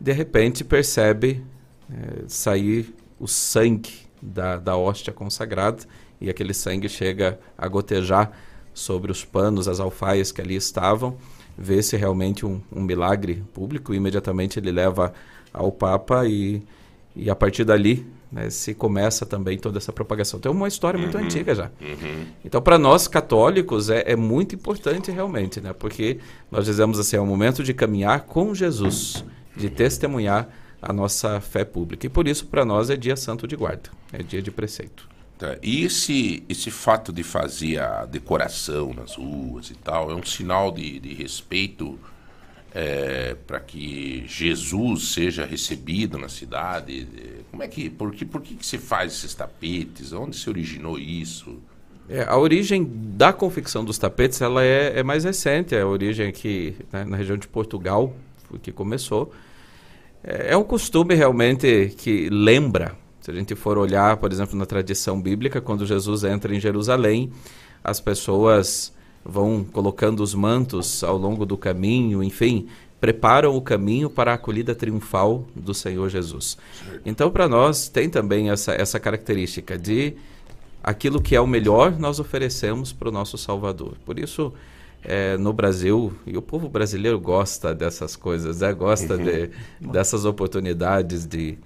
de 0.00 0.12
repente 0.12 0.64
percebe 0.64 1.42
eh, 1.90 2.24
sair 2.26 2.94
o 3.18 3.26
sangue 3.26 4.09
da, 4.20 4.56
da 4.56 4.76
hóstia 4.76 5.12
consagrada 5.12 5.84
e 6.20 6.28
aquele 6.28 6.52
sangue 6.52 6.88
chega 6.88 7.38
a 7.56 7.66
gotejar 7.66 8.32
sobre 8.74 9.10
os 9.10 9.24
panos, 9.24 9.68
as 9.68 9.80
alfaias 9.80 10.30
que 10.30 10.40
ali 10.40 10.54
estavam, 10.54 11.16
vê-se 11.56 11.96
realmente 11.96 12.46
um, 12.46 12.60
um 12.72 12.80
milagre 12.82 13.42
público, 13.52 13.92
e 13.92 13.96
imediatamente 13.96 14.58
ele 14.58 14.70
leva 14.70 15.12
ao 15.52 15.72
Papa 15.72 16.26
e, 16.26 16.62
e 17.16 17.28
a 17.28 17.34
partir 17.34 17.64
dali 17.64 18.06
né, 18.30 18.48
se 18.48 18.74
começa 18.74 19.26
também 19.26 19.58
toda 19.58 19.78
essa 19.78 19.92
propagação. 19.92 20.40
É 20.44 20.48
uma 20.48 20.68
história 20.68 20.98
muito 20.98 21.18
Uhum. 21.18 21.24
antiga 21.24 21.54
já. 21.54 21.70
Uhum. 21.80 22.26
Então 22.44 22.62
para 22.62 22.78
nós 22.78 23.08
católicos 23.08 23.90
é, 23.90 24.04
é 24.06 24.14
muito 24.14 24.54
importante 24.54 25.10
realmente, 25.10 25.60
né, 25.60 25.72
porque 25.72 26.18
nós 26.50 26.64
dizemos 26.64 26.98
assim, 26.98 27.16
é 27.16 27.20
um 27.20 27.26
momento 27.26 27.64
de 27.64 27.74
caminhar 27.74 28.20
com 28.22 28.54
Jesus, 28.54 29.24
de 29.56 29.68
testemunhar 29.68 30.48
a 30.80 30.92
nossa 30.92 31.40
fé 31.40 31.64
pública. 31.64 32.06
E 32.06 32.08
por 32.08 32.26
isso 32.26 32.46
para 32.46 32.64
nós 32.64 32.90
é 32.90 32.96
dia 32.96 33.16
santo 33.16 33.46
de 33.46 33.56
guarda, 33.56 33.90
é 34.12 34.22
dia 34.22 34.42
de 34.42 34.50
preceito. 34.50 35.08
Tá, 35.38 35.56
E 35.62 35.84
esse, 35.84 36.42
esse 36.48 36.70
fato 36.70 37.12
de 37.12 37.22
fazer 37.22 37.78
a 37.80 38.04
decoração 38.04 38.92
nas 38.92 39.14
ruas 39.14 39.70
e 39.70 39.74
tal 39.74 40.10
é 40.10 40.14
um 40.14 40.22
sinal 40.22 40.70
de, 40.70 41.00
de 41.00 41.14
respeito 41.14 41.98
para 43.46 43.60
que 43.60 44.24
Jesus 44.26 45.08
seja 45.08 45.44
recebido 45.44 46.18
na 46.18 46.28
cidade? 46.28 47.06
Eh, 47.16 47.42
Como 47.50 47.62
é 47.62 47.68
que, 47.68 47.90
por 47.90 48.12
que, 48.12 48.24
por 48.24 48.40
que, 48.40 48.54
que 48.54 48.64
se 48.64 48.78
faz 48.78 49.12
esses 49.12 49.34
tapetes? 49.34 50.12
Onde 50.12 50.36
se 50.36 50.48
originou 50.48 50.98
isso? 50.98 51.58
É, 52.08 52.24
a 52.24 52.36
origem 52.36 52.88
da 53.16 53.32
confecção 53.32 53.84
dos 53.84 53.98
tapetes 53.98 54.40
ela 54.40 54.64
é, 54.64 54.98
é 54.98 55.02
mais 55.02 55.24
recente, 55.24 55.76
a 55.76 55.86
origem 55.86 56.28
aqui 56.28 56.76
né, 56.92 57.04
na 57.04 57.16
região 57.16 57.36
de 57.36 57.46
Portugal, 57.46 58.14
que 58.62 58.72
começou. 58.72 59.32
É, 60.22 60.52
é 60.52 60.56
um 60.56 60.64
costume 60.64 61.14
realmente 61.14 61.94
que 61.98 62.28
lembra, 62.30 62.96
se 63.20 63.30
a 63.30 63.34
gente 63.34 63.54
for 63.54 63.78
olhar, 63.78 64.16
por 64.16 64.32
exemplo, 64.32 64.56
na 64.56 64.66
tradição 64.66 65.20
bíblica, 65.20 65.60
quando 65.60 65.86
Jesus 65.86 66.24
entra 66.24 66.54
em 66.54 66.60
Jerusalém, 66.60 67.30
as 67.82 68.00
pessoas 68.00 68.92
vão 69.24 69.64
colocando 69.64 70.22
os 70.22 70.34
mantos 70.34 71.04
ao 71.04 71.16
longo 71.16 71.44
do 71.44 71.56
caminho, 71.56 72.22
enfim, 72.22 72.68
preparam 73.00 73.56
o 73.56 73.62
caminho 73.62 74.10
para 74.10 74.32
a 74.32 74.34
acolhida 74.34 74.74
triunfal 74.74 75.46
do 75.54 75.72
Senhor 75.72 76.08
Jesus. 76.08 76.58
Então, 77.04 77.30
para 77.30 77.48
nós, 77.48 77.88
tem 77.88 78.10
também 78.10 78.50
essa, 78.50 78.72
essa 78.72 79.00
característica 79.00 79.78
de 79.78 80.14
aquilo 80.82 81.20
que 81.20 81.34
é 81.34 81.40
o 81.40 81.46
melhor 81.46 81.98
nós 81.98 82.20
oferecemos 82.20 82.92
para 82.92 83.08
o 83.08 83.12
nosso 83.12 83.38
Salvador. 83.38 83.96
Por 84.04 84.18
isso, 84.18 84.52
é, 85.02 85.36
no 85.38 85.52
Brasil, 85.52 86.12
e 86.26 86.36
o 86.36 86.42
povo 86.42 86.68
brasileiro 86.68 87.18
gosta 87.18 87.74
dessas 87.74 88.16
coisas, 88.16 88.60
né? 88.60 88.72
gosta 88.72 89.16
de, 89.16 89.50
dessas 89.80 90.24
oportunidades 90.24 91.26
de, 91.26 91.58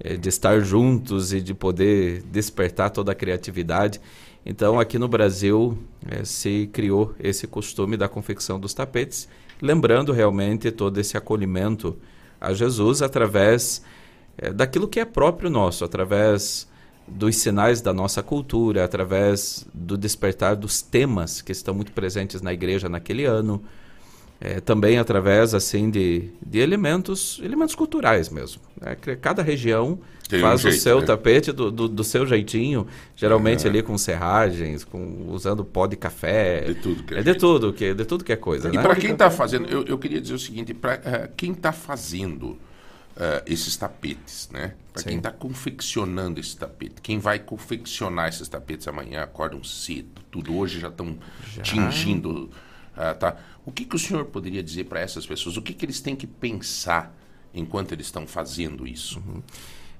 eh, 0.00 0.16
de 0.16 0.28
estar 0.28 0.60
juntos 0.60 1.32
e 1.32 1.40
de 1.40 1.54
poder 1.54 2.22
despertar 2.22 2.90
toda 2.90 3.12
a 3.12 3.14
criatividade. 3.14 4.00
Então, 4.46 4.78
aqui 4.78 4.98
no 4.98 5.08
Brasil, 5.08 5.76
eh, 6.08 6.24
se 6.24 6.70
criou 6.72 7.14
esse 7.18 7.46
costume 7.46 7.96
da 7.96 8.08
confecção 8.08 8.60
dos 8.60 8.72
tapetes, 8.72 9.28
lembrando 9.60 10.12
realmente 10.12 10.70
todo 10.70 10.98
esse 10.98 11.16
acolhimento 11.16 11.98
a 12.40 12.52
Jesus 12.52 13.02
através 13.02 13.82
eh, 14.36 14.52
daquilo 14.52 14.86
que 14.86 15.00
é 15.00 15.04
próprio 15.04 15.50
nosso, 15.50 15.84
através 15.84 16.67
dos 17.10 17.36
sinais 17.36 17.80
da 17.80 17.92
nossa 17.92 18.22
cultura, 18.22 18.84
através 18.84 19.66
do 19.74 19.96
despertar 19.96 20.56
dos 20.56 20.82
temas 20.82 21.40
que 21.42 21.52
estão 21.52 21.74
muito 21.74 21.92
presentes 21.92 22.40
na 22.42 22.52
igreja 22.52 22.88
naquele 22.88 23.24
ano, 23.24 23.62
eh, 24.40 24.60
também 24.60 24.98
através 24.98 25.54
assim 25.54 25.90
de, 25.90 26.30
de 26.44 26.58
elementos 26.60 27.40
elementos 27.42 27.74
culturais 27.74 28.28
mesmo. 28.30 28.62
né? 28.80 28.94
Cada 29.20 29.42
região 29.42 29.98
Tem 30.28 30.44
um 30.44 30.48
faz 30.48 30.64
o 30.64 30.70
jeito, 30.70 30.82
seu 30.82 31.00
né? 31.00 31.06
tapete 31.06 31.52
do, 31.52 31.70
do, 31.70 31.88
do 31.88 32.04
seu 32.04 32.26
jeitinho, 32.26 32.86
geralmente 33.16 33.66
É. 33.66 33.70
ali 33.70 33.82
com 33.82 33.96
serragens, 33.98 34.84
com, 34.84 35.26
usando 35.30 35.64
pó 35.64 35.86
de 35.86 35.96
café. 35.96 36.60
De 36.60 36.74
tudo 36.74 37.02
que 37.04 37.14
é 37.14 37.18
é 37.18 37.22
de 37.22 37.34
tudo 37.34 37.72
que 37.72 37.94
de 37.94 38.04
tudo 38.04 38.24
que 38.24 38.32
é 38.32 38.36
coisa, 38.36 38.70
E 38.70 38.76
né? 38.76 38.82
para 38.82 38.94
quem 38.96 39.12
está 39.12 39.30
fazendo, 39.30 39.68
eu, 39.68 39.84
eu 39.86 39.98
queria 39.98 40.20
dizer 40.20 40.34
o 40.34 40.38
seguinte, 40.38 40.74
para 40.74 41.28
quem 41.36 41.52
está 41.52 41.72
fazendo 41.72 42.58
eh, 43.20 43.42
esses 43.46 43.76
tapetes, 43.76 44.48
né? 44.52 44.74
Para 44.92 45.02
quem 45.02 45.16
está 45.16 45.32
confeccionando 45.32 46.38
esse 46.38 46.56
tapete, 46.56 47.00
quem 47.02 47.18
vai 47.18 47.40
confeccionar 47.40 48.28
esses 48.28 48.46
tapetes 48.46 48.86
amanhã, 48.86 49.22
acordam 49.22 49.64
cedo, 49.64 50.22
tudo 50.30 50.56
hoje 50.56 50.78
já 50.78 50.86
estão 50.86 51.18
tingindo, 51.64 52.48
ah, 52.96 53.14
tá? 53.14 53.36
O 53.66 53.72
que, 53.72 53.84
que 53.84 53.96
o 53.96 53.98
senhor 53.98 54.24
poderia 54.26 54.62
dizer 54.62 54.84
para 54.84 55.00
essas 55.00 55.26
pessoas? 55.26 55.56
O 55.56 55.62
que, 55.62 55.74
que 55.74 55.84
eles 55.84 56.00
têm 56.00 56.14
que 56.14 56.28
pensar 56.28 57.12
enquanto 57.52 57.90
eles 57.90 58.06
estão 58.06 58.24
fazendo 58.24 58.86
isso? 58.86 59.20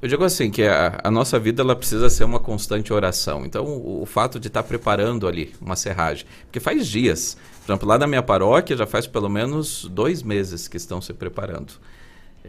Eu 0.00 0.08
digo 0.08 0.22
assim 0.22 0.48
que 0.48 0.62
a, 0.62 1.00
a 1.02 1.10
nossa 1.10 1.40
vida 1.40 1.60
ela 1.60 1.74
precisa 1.74 2.08
ser 2.08 2.22
uma 2.22 2.38
constante 2.38 2.92
oração. 2.92 3.44
Então, 3.44 3.66
o, 3.66 4.02
o 4.02 4.06
fato 4.06 4.38
de 4.38 4.46
estar 4.46 4.62
preparando 4.62 5.26
ali 5.26 5.52
uma 5.60 5.74
serragem, 5.74 6.24
porque 6.44 6.60
faz 6.60 6.86
dias, 6.86 7.36
por 7.66 7.72
exemplo, 7.72 7.88
lá 7.88 7.98
na 7.98 8.06
minha 8.06 8.22
paróquia 8.22 8.76
já 8.76 8.86
faz 8.86 9.08
pelo 9.08 9.28
menos 9.28 9.88
dois 9.90 10.22
meses 10.22 10.68
que 10.68 10.76
estão 10.76 11.00
se 11.02 11.12
preparando, 11.12 11.72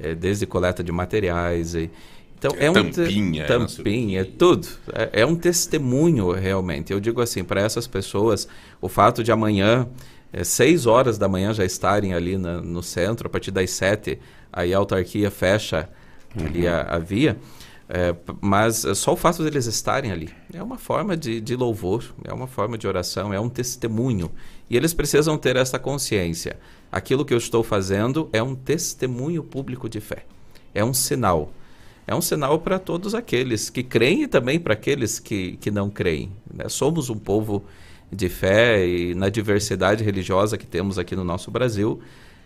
É, 0.02 0.16
desde 0.16 0.46
coleta 0.46 0.84
de 0.84 0.92
materiais 0.92 1.76
e 1.76 1.90
então 2.38 2.52
É 2.58 2.66
é, 2.68 2.72
um 2.72 2.74
tampinha, 2.74 3.44
é 3.44 3.46
o 3.46 3.48
tampinha, 3.48 4.22
é 4.22 4.24
tudo. 4.24 4.68
É, 4.94 5.22
é 5.22 5.26
um 5.26 5.36
testemunho 5.36 6.32
realmente. 6.32 6.92
Eu 6.94 7.00
digo 7.00 7.22
assim 7.22 7.44
para 7.44 7.62
essas 7.62 7.86
pessoas, 7.88 8.48
o 8.82 8.88
fato 8.88 9.24
de 9.24 9.32
amanhã 9.32 9.88
é, 10.32 10.44
seis 10.44 10.86
horas 10.86 11.18
da 11.18 11.28
manhã 11.28 11.54
já 11.54 11.66
estarem 11.66 12.14
ali 12.14 12.38
na- 12.38 12.62
no 12.62 12.82
centro, 12.82 13.28
a 13.28 13.30
partir 13.30 13.52
das 13.52 13.72
sete, 13.72 14.20
aí 14.54 14.74
a 14.74 14.78
autarquia 14.78 15.30
fecha 15.30 15.90
ali 16.38 16.68
a, 16.68 16.82
a 16.84 17.00
via. 17.00 17.38
É, 17.92 18.16
mas 18.40 18.86
só 18.96 19.14
o 19.14 19.16
fato 19.18 19.44
deles 19.44 19.66
estarem 19.66 20.12
ali 20.12 20.30
é 20.54 20.62
uma 20.62 20.78
forma 20.78 21.18
de, 21.18 21.42
de 21.42 21.56
louvor, 21.56 22.04
é 22.24 22.32
uma 22.32 22.46
forma 22.46 22.78
de 22.78 22.88
oração, 22.88 23.34
é 23.34 23.40
um 23.40 23.50
testemunho. 23.50 24.32
E 24.70 24.78
eles 24.78 24.94
precisam 24.94 25.38
ter 25.40 25.56
essa 25.56 25.80
consciência. 25.80 26.60
Aquilo 26.92 27.24
que 27.24 27.34
eu 27.34 27.38
estou 27.38 27.64
fazendo 27.64 28.30
é 28.34 28.42
um 28.42 28.56
testemunho 28.56 29.44
público 29.44 29.88
de 29.88 30.00
fé. 30.00 30.26
É 30.74 30.84
um 30.84 30.94
sinal. 30.94 31.52
É 32.08 32.16
um 32.16 32.22
sinal 32.22 32.60
para 32.60 32.80
todos 32.80 33.14
aqueles 33.14 33.70
que 33.70 33.84
creem 33.84 34.24
e 34.24 34.28
também 34.28 34.60
para 34.60 34.74
aqueles 34.74 35.20
que, 35.20 35.58
que 35.58 35.70
não 35.70 35.90
creem. 35.90 36.32
né? 36.52 36.68
Somos 36.68 37.10
um 37.10 37.18
povo 37.18 37.64
de 38.12 38.28
fé 38.28 38.86
e 38.88 39.14
na 39.14 39.30
diversidade 39.30 40.04
religiosa 40.04 40.58
que 40.58 40.66
temos 40.66 40.98
aqui 40.98 41.16
no 41.16 41.24
nosso 41.24 41.52
Brasil, 41.52 42.00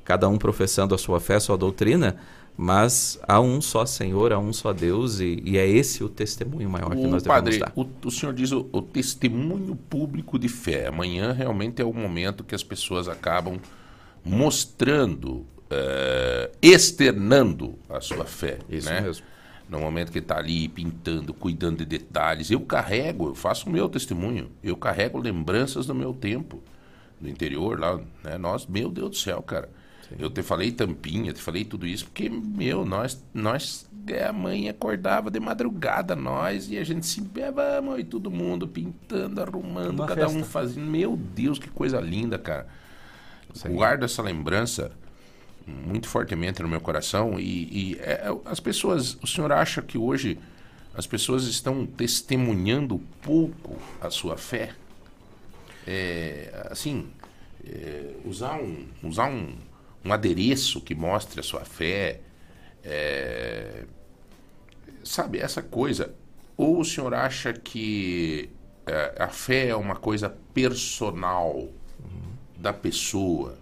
cada 0.04 0.28
um 0.28 0.38
professando 0.38 0.94
a 0.94 0.98
sua 0.98 1.22
fé, 1.22 1.36
a 1.36 1.40
sua 1.40 1.58
doutrina, 1.58 2.18
mas 2.58 3.18
há 3.26 3.40
um 3.40 3.62
só 3.62 3.86
Senhor, 3.86 4.34
há 4.34 4.38
um 4.40 4.52
só 4.52 4.74
Deus, 4.74 5.22
e, 5.22 5.42
e 5.46 5.58
é 5.58 5.66
esse 5.66 6.04
o 6.04 6.10
testemunho 6.10 6.70
maior 6.70 6.92
que 6.92 6.98
O 7.02 7.08
nós 7.08 7.24
padre, 7.24 7.52
devemos 7.58 7.74
dar. 7.74 7.82
o, 7.82 8.08
o 8.08 8.12
senhor 8.12 8.34
diz 8.34 8.52
o, 8.52 8.68
o 8.74 8.82
testemunho 8.82 9.76
público 9.76 10.38
de 10.38 10.50
fé. 10.50 10.88
Amanhã 10.88 11.32
realmente 11.32 11.82
é 11.82 11.86
o 11.86 11.94
momento 11.94 12.44
que 12.44 12.54
as 12.54 12.64
pessoas 12.64 13.08
acabam 13.08 13.58
mostrando, 14.24 15.46
eh, 15.70 16.52
externando 16.62 17.78
a 17.90 18.00
sua 18.00 18.26
fé. 18.26 18.60
Isso 18.70 18.90
né? 18.90 19.02
mesmo. 19.02 19.26
No 19.70 19.80
momento 19.80 20.12
que 20.12 20.20
está 20.20 20.38
ali 20.38 20.68
pintando, 20.68 21.34
cuidando 21.34 21.78
de 21.78 21.86
detalhes. 21.86 22.52
Eu 22.52 22.60
carrego, 22.62 23.30
eu 23.30 23.36
faço 23.36 23.70
o 23.70 23.72
meu 23.72 23.90
testemunho. 23.90 24.52
Eu 24.64 24.76
carrego 24.76 25.18
lembranças 25.18 25.86
do 25.86 25.96
meu 25.96 26.14
tempo. 26.14 26.62
No 27.20 27.30
interior 27.30 27.80
lá, 27.80 28.00
né? 28.24 28.38
Nós, 28.38 28.68
meu 28.68 28.90
Deus 28.90 29.10
do 29.12 29.16
céu, 29.16 29.42
cara. 29.42 29.70
Eu 30.20 30.30
te 30.30 30.44
falei 30.44 30.72
tampinha, 30.72 31.34
te 31.34 31.42
falei 31.42 31.64
tudo 31.64 31.88
isso, 31.88 32.06
porque, 32.06 32.30
meu, 32.30 32.86
nós, 32.86 33.24
nós, 33.34 33.90
é, 34.08 34.26
a 34.26 34.34
mãe 34.34 34.70
acordava 34.70 35.32
de 35.32 35.40
madrugada, 35.40 36.16
nós, 36.16 36.70
e 36.70 36.78
a 36.78 36.84
gente 36.84 37.06
se, 37.06 37.22
vamos, 37.22 38.00
e 38.00 38.04
todo 38.04 38.30
mundo 38.30 38.68
pintando, 38.68 39.42
arrumando, 39.42 40.00
Uma 40.00 40.08
cada 40.08 40.28
festa. 40.28 40.38
um 40.38 40.44
fazendo. 40.44 40.86
Meu 40.86 41.16
Deus, 41.18 41.58
que 41.58 41.70
coisa 41.70 42.00
linda, 42.00 42.38
cara. 42.38 42.68
Guardo 43.70 44.04
essa 44.04 44.22
lembrança 44.22 44.92
muito 45.66 46.08
fortemente 46.08 46.62
no 46.62 46.68
meu 46.68 46.82
coração 46.82 47.40
e, 47.40 47.94
e, 47.94 48.00
é, 48.02 48.26
as 48.46 48.60
pessoas, 48.60 49.18
o 49.22 49.28
senhor 49.28 49.52
acha 49.52 49.82
que 49.82 49.98
hoje 49.98 50.38
as 50.94 51.08
pessoas 51.08 51.46
estão 51.46 51.86
testemunhando 51.86 53.02
pouco 53.22 53.78
a 54.02 54.10
sua 54.10 54.38
fé? 54.38 54.74
É, 55.88 56.68
assim, 56.70 57.10
é, 57.66 58.14
usar 58.26 58.56
um, 58.56 58.88
usar 59.04 59.28
um, 59.28 59.56
um 60.04 60.14
adereço 60.14 60.82
que 60.82 60.94
mostre 60.94 61.40
a 61.40 61.44
sua 61.44 61.66
fé, 61.66 62.22
é, 62.84 63.86
sabe, 65.04 65.40
essa 65.40 65.62
coisa. 65.62 66.14
Ou 66.56 66.80
o 66.80 66.86
senhor 66.86 67.14
acha 67.14 67.54
que 67.54 68.50
é, 68.86 69.16
a 69.18 69.30
fé 69.30 69.70
é 69.70 69.76
uma 69.76 69.96
coisa 69.96 70.30
personal 70.54 71.70
da 72.64 72.72
pessoa? 72.72 73.56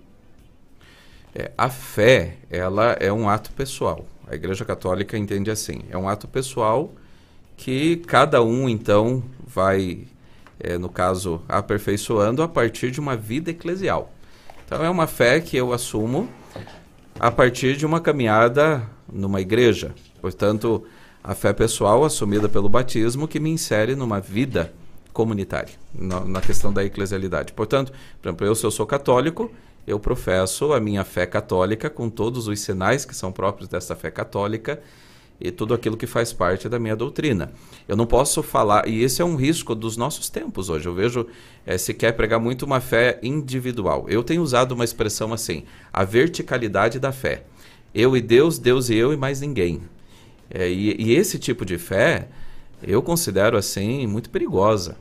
É, 1.33 1.51
a 1.57 1.69
fé, 1.69 2.37
ela 2.51 2.95
é 2.99 3.11
um 3.11 3.27
ato 3.27 3.51
pessoal. 3.51 4.05
A 4.27 4.35
Igreja 4.35 4.63
Católica 4.63 5.17
entende 5.17 5.49
assim: 5.49 5.81
é 5.89 5.97
um 5.97 6.07
ato 6.07 6.27
pessoal 6.27 6.93
que 7.57 7.97
cada 7.97 8.43
um, 8.43 8.69
então, 8.69 9.23
vai, 9.45 10.05
é, 10.59 10.77
no 10.77 10.87
caso, 10.87 11.41
aperfeiçoando 11.49 12.43
a 12.43 12.47
partir 12.47 12.91
de 12.91 12.99
uma 12.99 13.15
vida 13.15 13.49
eclesial. 13.49 14.13
Então, 14.65 14.83
é 14.83 14.89
uma 14.89 15.07
fé 15.07 15.39
que 15.39 15.57
eu 15.57 15.73
assumo 15.73 16.29
a 17.19 17.31
partir 17.31 17.75
de 17.75 17.85
uma 17.85 17.99
caminhada 17.99 18.87
numa 19.11 19.41
igreja. 19.41 19.95
Portanto, 20.21 20.85
a 21.23 21.33
fé 21.33 21.53
pessoal 21.53 22.03
assumida 22.03 22.47
pelo 22.47 22.69
batismo 22.69 23.27
que 23.27 23.39
me 23.39 23.49
insere 23.49 23.95
numa 23.95 24.19
vida 24.19 24.71
comunitária, 25.13 25.73
na, 25.93 26.21
na 26.21 26.41
questão 26.41 26.71
da 26.71 26.83
eclesialidade. 26.83 27.53
Portanto, 27.53 27.91
por 28.21 28.27
exemplo, 28.27 28.47
eu, 28.47 28.55
se 28.55 28.65
eu 28.65 28.71
sou 28.71 28.85
católico, 28.85 29.51
eu 29.85 29.99
professo 29.99 30.73
a 30.73 30.79
minha 30.79 31.03
fé 31.03 31.25
católica 31.25 31.89
com 31.89 32.09
todos 32.09 32.47
os 32.47 32.59
sinais 32.59 33.03
que 33.05 33.15
são 33.15 33.31
próprios 33.31 33.67
dessa 33.67 33.95
fé 33.95 34.11
católica 34.11 34.81
e 35.39 35.49
tudo 35.49 35.73
aquilo 35.73 35.97
que 35.97 36.05
faz 36.05 36.31
parte 36.31 36.69
da 36.69 36.77
minha 36.77 36.95
doutrina. 36.95 37.51
Eu 37.87 37.95
não 37.97 38.05
posso 38.05 38.43
falar, 38.43 38.87
e 38.87 39.01
esse 39.01 39.21
é 39.23 39.25
um 39.25 39.35
risco 39.35 39.73
dos 39.73 39.97
nossos 39.97 40.29
tempos 40.29 40.69
hoje. 40.69 40.87
Eu 40.87 40.93
vejo 40.93 41.25
eh, 41.65 41.79
se 41.79 41.95
quer 41.95 42.11
pregar 42.11 42.39
muito 42.39 42.63
uma 42.63 42.79
fé 42.79 43.19
individual. 43.23 44.05
Eu 44.07 44.23
tenho 44.23 44.43
usado 44.43 44.73
uma 44.73 44.83
expressão 44.83 45.33
assim: 45.33 45.63
a 45.91 46.03
verticalidade 46.03 46.99
da 46.99 47.11
fé. 47.11 47.43
Eu 47.93 48.15
e 48.15 48.21
Deus, 48.21 48.59
Deus 48.59 48.89
e 48.89 48.95
eu 48.95 49.11
e 49.11 49.17
mais 49.17 49.41
ninguém. 49.41 49.81
Eh, 50.47 50.69
e, 50.69 51.07
e 51.07 51.13
esse 51.15 51.39
tipo 51.39 51.65
de 51.65 51.79
fé 51.79 52.27
eu 52.83 53.01
considero 53.01 53.57
assim 53.57 54.07
muito 54.07 54.29
perigosa 54.29 54.97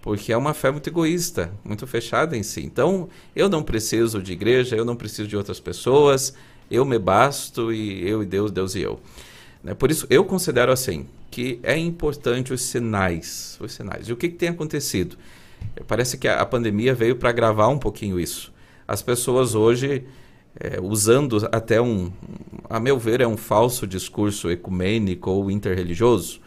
porque 0.00 0.32
é 0.32 0.36
uma 0.36 0.54
fé 0.54 0.70
muito 0.70 0.88
egoísta, 0.88 1.50
muito 1.64 1.86
fechada 1.86 2.36
em 2.36 2.42
si. 2.42 2.64
Então, 2.64 3.08
eu 3.34 3.48
não 3.48 3.62
preciso 3.62 4.22
de 4.22 4.32
igreja, 4.32 4.76
eu 4.76 4.84
não 4.84 4.96
preciso 4.96 5.28
de 5.28 5.36
outras 5.36 5.60
pessoas, 5.60 6.32
eu 6.70 6.84
me 6.84 6.98
basto 6.98 7.72
e 7.72 8.08
eu 8.08 8.22
e 8.22 8.26
Deus, 8.26 8.50
Deus 8.50 8.74
e 8.74 8.80
eu. 8.80 9.00
Né? 9.62 9.74
Por 9.74 9.90
isso, 9.90 10.06
eu 10.08 10.24
considero 10.24 10.72
assim, 10.72 11.06
que 11.30 11.58
é 11.62 11.76
importante 11.76 12.52
os 12.52 12.62
sinais, 12.62 13.58
os 13.60 13.72
sinais. 13.72 14.08
E 14.08 14.12
o 14.12 14.16
que, 14.16 14.28
que 14.28 14.36
tem 14.36 14.48
acontecido? 14.48 15.16
Parece 15.86 16.16
que 16.16 16.28
a, 16.28 16.46
pandemia 16.46 16.94
veio 16.94 17.16
para 17.16 17.32
gravar 17.32 17.68
um 17.68 17.78
pouquinho 17.78 18.18
isso. 18.18 18.52
As 18.86 19.02
pessoas 19.02 19.54
hoje, 19.54 20.04
é, 20.58 20.80
usando 20.80 21.48
até 21.52 21.80
um, 21.82 22.10
a 22.70 22.78
meu 22.78 22.98
ver, 22.98 23.20
é 23.20 23.26
um 23.26 23.36
falso 23.36 23.86
discurso 23.86 24.50
ecumênico 24.50 25.30
ou 25.30 25.50
interreligioso, 25.50 26.40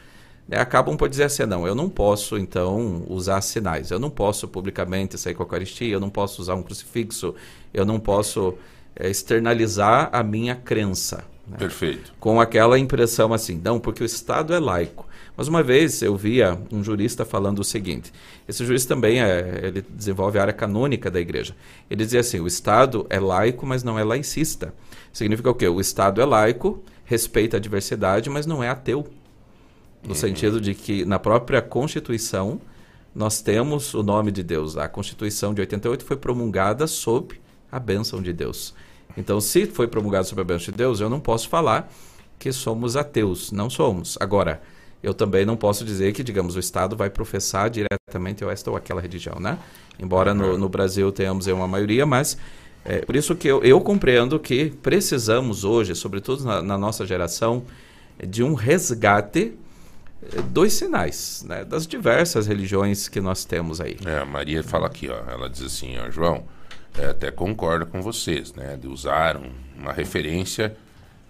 né, 0.51 0.59
acabam 0.59 0.97
por 0.97 1.07
dizer 1.07 1.23
assim, 1.23 1.45
não, 1.45 1.65
eu 1.65 1.73
não 1.73 1.89
posso, 1.89 2.37
então, 2.37 3.03
usar 3.07 3.39
sinais. 3.39 3.89
Eu 3.89 3.99
não 3.99 4.09
posso 4.09 4.49
publicamente 4.49 5.17
sair 5.17 5.33
com 5.33 5.43
a 5.43 5.45
Eucaristia, 5.45 5.93
eu 5.93 5.99
não 5.99 6.09
posso 6.09 6.41
usar 6.41 6.55
um 6.55 6.61
crucifixo, 6.61 7.33
eu 7.73 7.85
não 7.85 7.97
posso 7.97 8.55
é, 8.93 9.09
externalizar 9.09 10.09
a 10.11 10.21
minha 10.21 10.53
crença. 10.53 11.23
né? 11.47 11.57
Perfeito. 11.57 12.13
Com 12.19 12.41
aquela 12.41 12.77
impressão 12.77 13.33
assim, 13.33 13.59
não, 13.63 13.79
porque 13.79 14.03
o 14.03 14.05
Estado 14.05 14.53
é 14.53 14.59
laico. 14.59 15.07
Mas 15.37 15.47
uma 15.47 15.63
vez 15.63 16.01
eu 16.01 16.17
via 16.17 16.59
um 16.69 16.83
jurista 16.83 17.23
falando 17.23 17.59
o 17.59 17.63
seguinte, 17.63 18.11
esse 18.45 18.65
jurista 18.65 18.93
também 18.93 19.21
é, 19.21 19.61
ele 19.63 19.81
desenvolve 19.89 20.37
a 20.37 20.41
área 20.41 20.53
canônica 20.53 21.09
da 21.09 21.21
igreja. 21.21 21.55
Ele 21.89 22.03
dizia 22.03 22.19
assim, 22.19 22.41
o 22.41 22.47
Estado 22.47 23.07
é 23.09 23.19
laico, 23.19 23.65
mas 23.65 23.83
não 23.83 23.97
é 23.97 24.03
laicista. 24.03 24.73
Significa 25.13 25.49
o 25.49 25.55
quê? 25.55 25.69
O 25.69 25.79
Estado 25.79 26.21
é 26.21 26.25
laico, 26.25 26.83
respeita 27.05 27.55
a 27.55 27.59
diversidade, 27.59 28.29
mas 28.29 28.45
não 28.45 28.61
é 28.61 28.67
ateu. 28.67 29.07
No 30.03 30.15
sentido 30.15 30.59
de 30.59 30.73
que 30.73 31.05
na 31.05 31.19
própria 31.19 31.61
Constituição 31.61 32.59
nós 33.13 33.41
temos 33.41 33.93
o 33.93 34.01
nome 34.01 34.31
de 34.31 34.41
Deus. 34.41 34.77
A 34.77 34.87
Constituição 34.87 35.53
de 35.53 35.61
88 35.61 36.03
foi 36.03 36.17
promulgada 36.17 36.87
sob 36.87 37.39
a 37.71 37.79
bênção 37.79 38.21
de 38.21 38.33
Deus. 38.33 38.73
Então, 39.17 39.41
se 39.41 39.65
foi 39.65 39.87
promulgada 39.87 40.23
sob 40.23 40.41
a 40.41 40.43
bênção 40.43 40.71
de 40.71 40.77
Deus, 40.77 40.99
eu 40.99 41.09
não 41.09 41.19
posso 41.19 41.49
falar 41.49 41.91
que 42.39 42.51
somos 42.51 42.95
ateus. 42.95 43.51
Não 43.51 43.69
somos. 43.69 44.17
Agora, 44.19 44.61
eu 45.03 45.13
também 45.13 45.45
não 45.45 45.57
posso 45.57 45.83
dizer 45.83 46.13
que, 46.13 46.23
digamos, 46.23 46.55
o 46.55 46.59
Estado 46.59 46.95
vai 46.95 47.09
professar 47.09 47.69
diretamente 47.69 48.43
esta 48.43 48.69
ou 48.71 48.77
aquela 48.77 49.01
religião, 49.01 49.39
né? 49.39 49.57
Embora 49.99 50.33
no, 50.33 50.57
no 50.57 50.69
Brasil 50.69 51.11
tenhamos 51.11 51.47
uma 51.47 51.67
maioria, 51.67 52.05
mas 52.05 52.37
é, 52.85 52.99
por 52.99 53.15
isso 53.15 53.35
que 53.35 53.47
eu, 53.47 53.63
eu 53.63 53.79
compreendo 53.81 54.39
que 54.39 54.71
precisamos 54.81 55.63
hoje, 55.63 55.95
sobretudo 55.95 56.43
na, 56.43 56.61
na 56.61 56.77
nossa 56.77 57.05
geração, 57.05 57.63
de 58.27 58.43
um 58.43 58.53
resgate 58.53 59.53
eh, 60.23 60.41
dos 60.41 60.73
sinais, 60.73 61.43
né, 61.47 61.63
das 61.65 61.85
diversas 61.87 62.47
religiões 62.47 63.07
que 63.07 63.19
nós 63.21 63.45
temos 63.45 63.79
aí. 63.81 63.97
É, 64.05 64.19
a 64.19 64.25
Maria 64.25 64.63
fala 64.63 64.87
aqui, 64.87 65.09
ó, 65.09 65.19
ela 65.29 65.49
diz 65.49 65.61
assim, 65.61 65.97
ó, 65.97 66.09
João, 66.09 66.43
é, 66.97 67.07
até 67.07 67.31
concordo 67.31 67.85
com 67.85 68.01
vocês, 68.01 68.53
né, 68.53 68.77
de 68.79 68.87
usar 68.87 69.37
um- 69.37 69.51
uma 69.77 69.91
referência, 69.93 70.75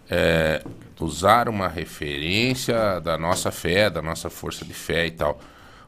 é, 0.10 0.64
usar 1.00 1.48
uma 1.50 1.68
referência 1.68 3.00
da 3.00 3.18
nossa 3.18 3.50
fé, 3.52 3.90
da 3.90 4.02
nossa 4.02 4.30
força 4.30 4.66
de 4.66 4.74
fé 4.74 5.08
e 5.08 5.12
tal. 5.12 5.40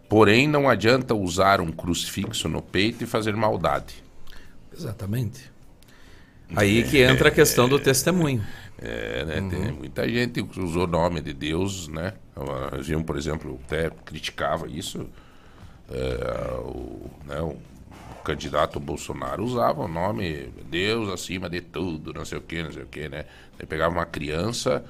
Porém, 0.10 0.48
não 0.48 0.70
adianta 0.70 1.14
usar 1.14 1.60
um 1.60 1.72
crucifixo 1.72 2.48
no 2.48 2.62
peito 2.62 3.04
e 3.04 3.08
fazer 3.08 3.36
maldade. 3.36 4.04
Exatamente. 4.76 5.52
Aí 6.56 6.84
que 6.84 7.02
entra 7.02 7.30
a 7.30 7.32
questão 7.32 7.68
do 7.68 7.80
testemunho. 7.80 8.44
É, 8.86 9.24
né? 9.24 9.36
Tem 9.50 9.72
muita 9.72 10.08
gente 10.10 10.44
que 10.44 10.60
usou 10.60 10.84
o 10.84 10.88
nome 10.88 11.22
de 11.22 11.34
Deus, 11.34 11.88
né? 11.88 12.14
Nós 12.36 12.86
vimos, 12.86 13.06
por 13.06 13.18
exemplo, 13.18 13.58
até 13.66 13.90
criticava 13.90 14.68
isso. 14.68 15.08
é, 15.90 16.54
o, 16.60 17.10
né, 17.26 17.40
o 17.42 17.56
candidato 18.26 18.80
Bolsonaro 18.82 19.44
usava 19.44 19.84
o 19.84 19.88
nome 19.88 20.50
Deus 20.70 21.10
acima 21.10 21.50
de 21.50 21.62
tudo, 21.62 22.14
não 22.14 22.26
sei 22.26 22.38
o 22.38 22.42
que, 22.42 22.62
não 22.62 22.74
sei 22.74 22.84
o 22.84 22.88
que, 22.88 23.08
né? 23.08 23.26
Ele 23.58 23.68
pegava 23.68 23.94
uma 23.94 24.06
criança 24.06 24.84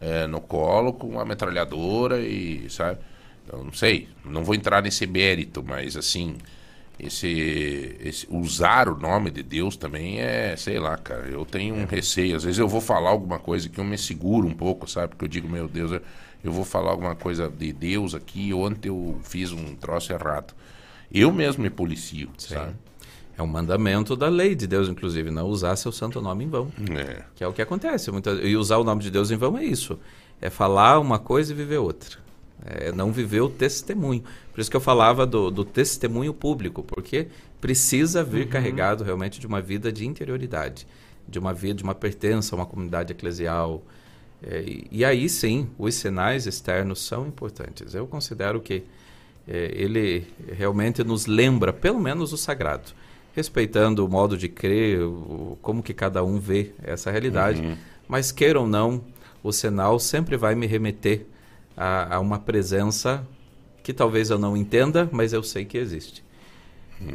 é, 0.00 0.26
no 0.26 0.40
colo 0.40 0.92
com 0.92 1.08
uma 1.08 1.24
metralhadora 1.24 2.18
e, 2.20 2.68
sabe? 2.68 2.98
Eu 3.52 3.62
não 3.62 3.72
sei, 3.72 4.08
não 4.24 4.42
vou 4.42 4.56
entrar 4.56 4.82
nesse 4.82 5.06
mérito, 5.06 5.62
mas 5.64 5.96
assim, 5.96 6.36
esse, 6.98 7.96
esse 8.00 8.26
usar 8.30 8.88
o 8.88 8.96
nome 8.96 9.30
de 9.30 9.42
Deus 9.42 9.76
também 9.76 10.20
é, 10.20 10.56
sei 10.56 10.78
lá, 10.78 10.96
cara, 10.96 11.26
eu 11.28 11.44
tenho 11.44 11.74
um 11.74 11.84
receio. 11.84 12.36
Às 12.36 12.44
vezes 12.44 12.58
eu 12.58 12.66
vou 12.66 12.80
falar 12.80 13.10
alguma 13.10 13.38
coisa 13.38 13.68
que 13.68 13.78
eu 13.78 13.84
me 13.84 13.98
seguro 13.98 14.46
um 14.46 14.54
pouco, 14.54 14.88
sabe? 14.88 15.08
Porque 15.08 15.24
eu 15.26 15.28
digo, 15.28 15.48
meu 15.48 15.68
Deus, 15.68 15.92
eu, 15.92 16.00
eu 16.42 16.52
vou 16.52 16.64
falar 16.64 16.90
alguma 16.90 17.14
coisa 17.14 17.48
de 17.50 17.72
Deus 17.72 18.14
aqui, 18.14 18.52
ontem 18.54 18.88
eu 18.88 19.18
fiz 19.22 19.52
um 19.52 19.74
troço 19.76 20.12
errado. 20.12 20.54
Eu 21.12 21.32
mesmo 21.32 21.62
me 21.62 21.70
policio, 21.70 22.30
sabe? 22.38 22.74
É 23.38 23.42
um 23.42 23.46
mandamento 23.46 24.16
da 24.16 24.28
lei 24.28 24.54
de 24.54 24.66
Deus, 24.66 24.88
inclusive, 24.88 25.30
não 25.30 25.46
usar 25.46 25.76
seu 25.76 25.92
santo 25.92 26.22
nome 26.22 26.44
em 26.44 26.48
vão. 26.48 26.72
É. 26.90 27.22
Que 27.34 27.44
é 27.44 27.46
o 27.46 27.52
que 27.52 27.60
acontece. 27.60 28.10
Muita... 28.10 28.30
E 28.30 28.56
usar 28.56 28.78
o 28.78 28.84
nome 28.84 29.02
de 29.02 29.10
Deus 29.10 29.30
em 29.30 29.36
vão 29.36 29.58
é 29.58 29.64
isso. 29.64 29.98
É 30.40 30.48
falar 30.48 30.98
uma 30.98 31.18
coisa 31.18 31.52
e 31.52 31.54
viver 31.54 31.76
outra. 31.76 32.25
É 32.64 32.90
não 32.90 33.12
viver 33.12 33.40
o 33.40 33.48
testemunho. 33.48 34.22
Por 34.52 34.60
isso 34.60 34.70
que 34.70 34.76
eu 34.76 34.80
falava 34.80 35.26
do, 35.26 35.50
do 35.50 35.64
testemunho 35.64 36.32
público, 36.32 36.82
porque 36.82 37.28
precisa 37.60 38.24
vir 38.24 38.48
carregado 38.48 39.04
realmente 39.04 39.38
de 39.38 39.46
uma 39.46 39.60
vida 39.60 39.92
de 39.92 40.06
interioridade, 40.06 40.86
de 41.28 41.38
uma 41.38 41.52
vida, 41.52 41.74
de 41.74 41.84
uma 41.84 41.94
pertença 41.94 42.54
a 42.54 42.58
uma 42.58 42.66
comunidade 42.66 43.12
eclesial. 43.12 43.82
É, 44.42 44.62
e, 44.62 44.86
e 44.90 45.04
aí 45.04 45.28
sim, 45.28 45.68
os 45.78 45.94
sinais 45.94 46.46
externos 46.46 47.00
são 47.00 47.26
importantes. 47.26 47.94
Eu 47.94 48.06
considero 48.06 48.60
que 48.60 48.84
é, 49.46 49.70
ele 49.74 50.26
realmente 50.52 51.04
nos 51.04 51.26
lembra, 51.26 51.72
pelo 51.72 52.00
menos, 52.00 52.32
o 52.32 52.36
sagrado, 52.36 52.92
respeitando 53.34 54.04
o 54.04 54.08
modo 54.08 54.36
de 54.36 54.48
crer, 54.48 55.02
o, 55.02 55.58
como 55.62 55.82
que 55.82 55.94
cada 55.94 56.24
um 56.24 56.38
vê 56.38 56.72
essa 56.82 57.10
realidade. 57.10 57.60
Uhum. 57.60 57.76
Mas 58.08 58.32
queira 58.32 58.58
ou 58.58 58.66
não, 58.66 59.04
o 59.42 59.52
sinal 59.52 59.98
sempre 59.98 60.36
vai 60.36 60.54
me 60.54 60.66
remeter 60.66 61.26
a, 61.76 62.16
a 62.16 62.20
uma 62.20 62.38
presença 62.38 63.26
que 63.82 63.92
talvez 63.92 64.30
eu 64.30 64.38
não 64.38 64.56
entenda, 64.56 65.08
mas 65.12 65.32
eu 65.32 65.42
sei 65.42 65.64
que 65.64 65.78
existe. 65.78 66.24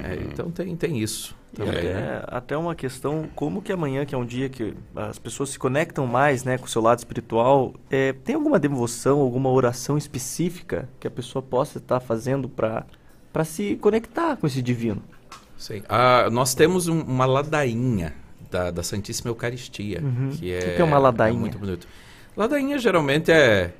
É, 0.03 0.15
então 0.31 0.51
tem, 0.51 0.75
tem 0.75 0.99
isso 0.99 1.35
também, 1.55 1.73
até, 1.73 1.93
né? 1.95 2.23
até 2.27 2.55
uma 2.55 2.75
questão, 2.75 3.27
como 3.35 3.61
que 3.63 3.71
amanhã, 3.71 4.05
que 4.05 4.13
é 4.13 4.17
um 4.17 4.25
dia 4.25 4.47
que 4.47 4.75
as 4.95 5.17
pessoas 5.17 5.49
se 5.49 5.57
conectam 5.59 6.05
mais 6.05 6.43
né, 6.43 6.57
com 6.57 6.65
o 6.65 6.69
seu 6.69 6.81
lado 6.81 6.99
espiritual, 6.99 7.73
é, 7.89 8.13
tem 8.13 8.35
alguma 8.35 8.59
devoção, 8.59 9.19
alguma 9.19 9.49
oração 9.49 9.97
específica 9.97 10.87
que 10.99 11.07
a 11.07 11.11
pessoa 11.11 11.41
possa 11.41 11.79
estar 11.79 11.99
fazendo 11.99 12.47
para 12.47 12.85
se 13.43 13.75
conectar 13.77 14.37
com 14.37 14.45
esse 14.45 14.61
divino? 14.61 15.01
Sim. 15.57 15.81
Ah, 15.89 16.29
nós 16.31 16.53
temos 16.53 16.87
um- 16.87 17.01
uma 17.01 17.25
ladainha 17.25 18.13
da, 18.51 18.69
da 18.71 18.83
Santíssima 18.83 19.31
Eucaristia, 19.31 19.99
Uhum. 20.01 20.29
que 20.29 20.51
é, 20.53 20.59
O 20.59 20.75
que 20.75 20.81
é 20.81 20.85
uma 20.85 20.99
ladainha? 20.99 21.39
muito 21.39 21.57
bonito. 21.57 21.87
Ladainha 22.37 22.77
geralmente 22.77 23.31
é, 23.31 23.73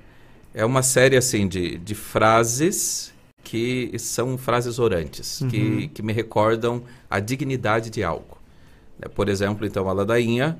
é 0.54 0.66
uma 0.66 0.82
série 0.84 1.18
assim 1.18 1.48
de, 1.48 1.78
de 1.78 1.96
frases 1.96 3.14
que 3.44 3.92
são 3.98 4.38
frases 4.38 4.80
orantes, 4.80 5.42
que, 5.50 5.60
Uhum. 5.62 5.90
que 5.90 6.02
me 6.02 6.14
recordam 6.14 6.84
a 7.10 7.20
dignidade 7.20 7.90
de 7.90 8.04
algo. 8.04 8.38
Né, 9.00 9.08
Por 9.14 9.28
exemplo, 9.28 9.66
então, 9.66 9.90
a 9.90 9.94
ladainha, 9.94 10.58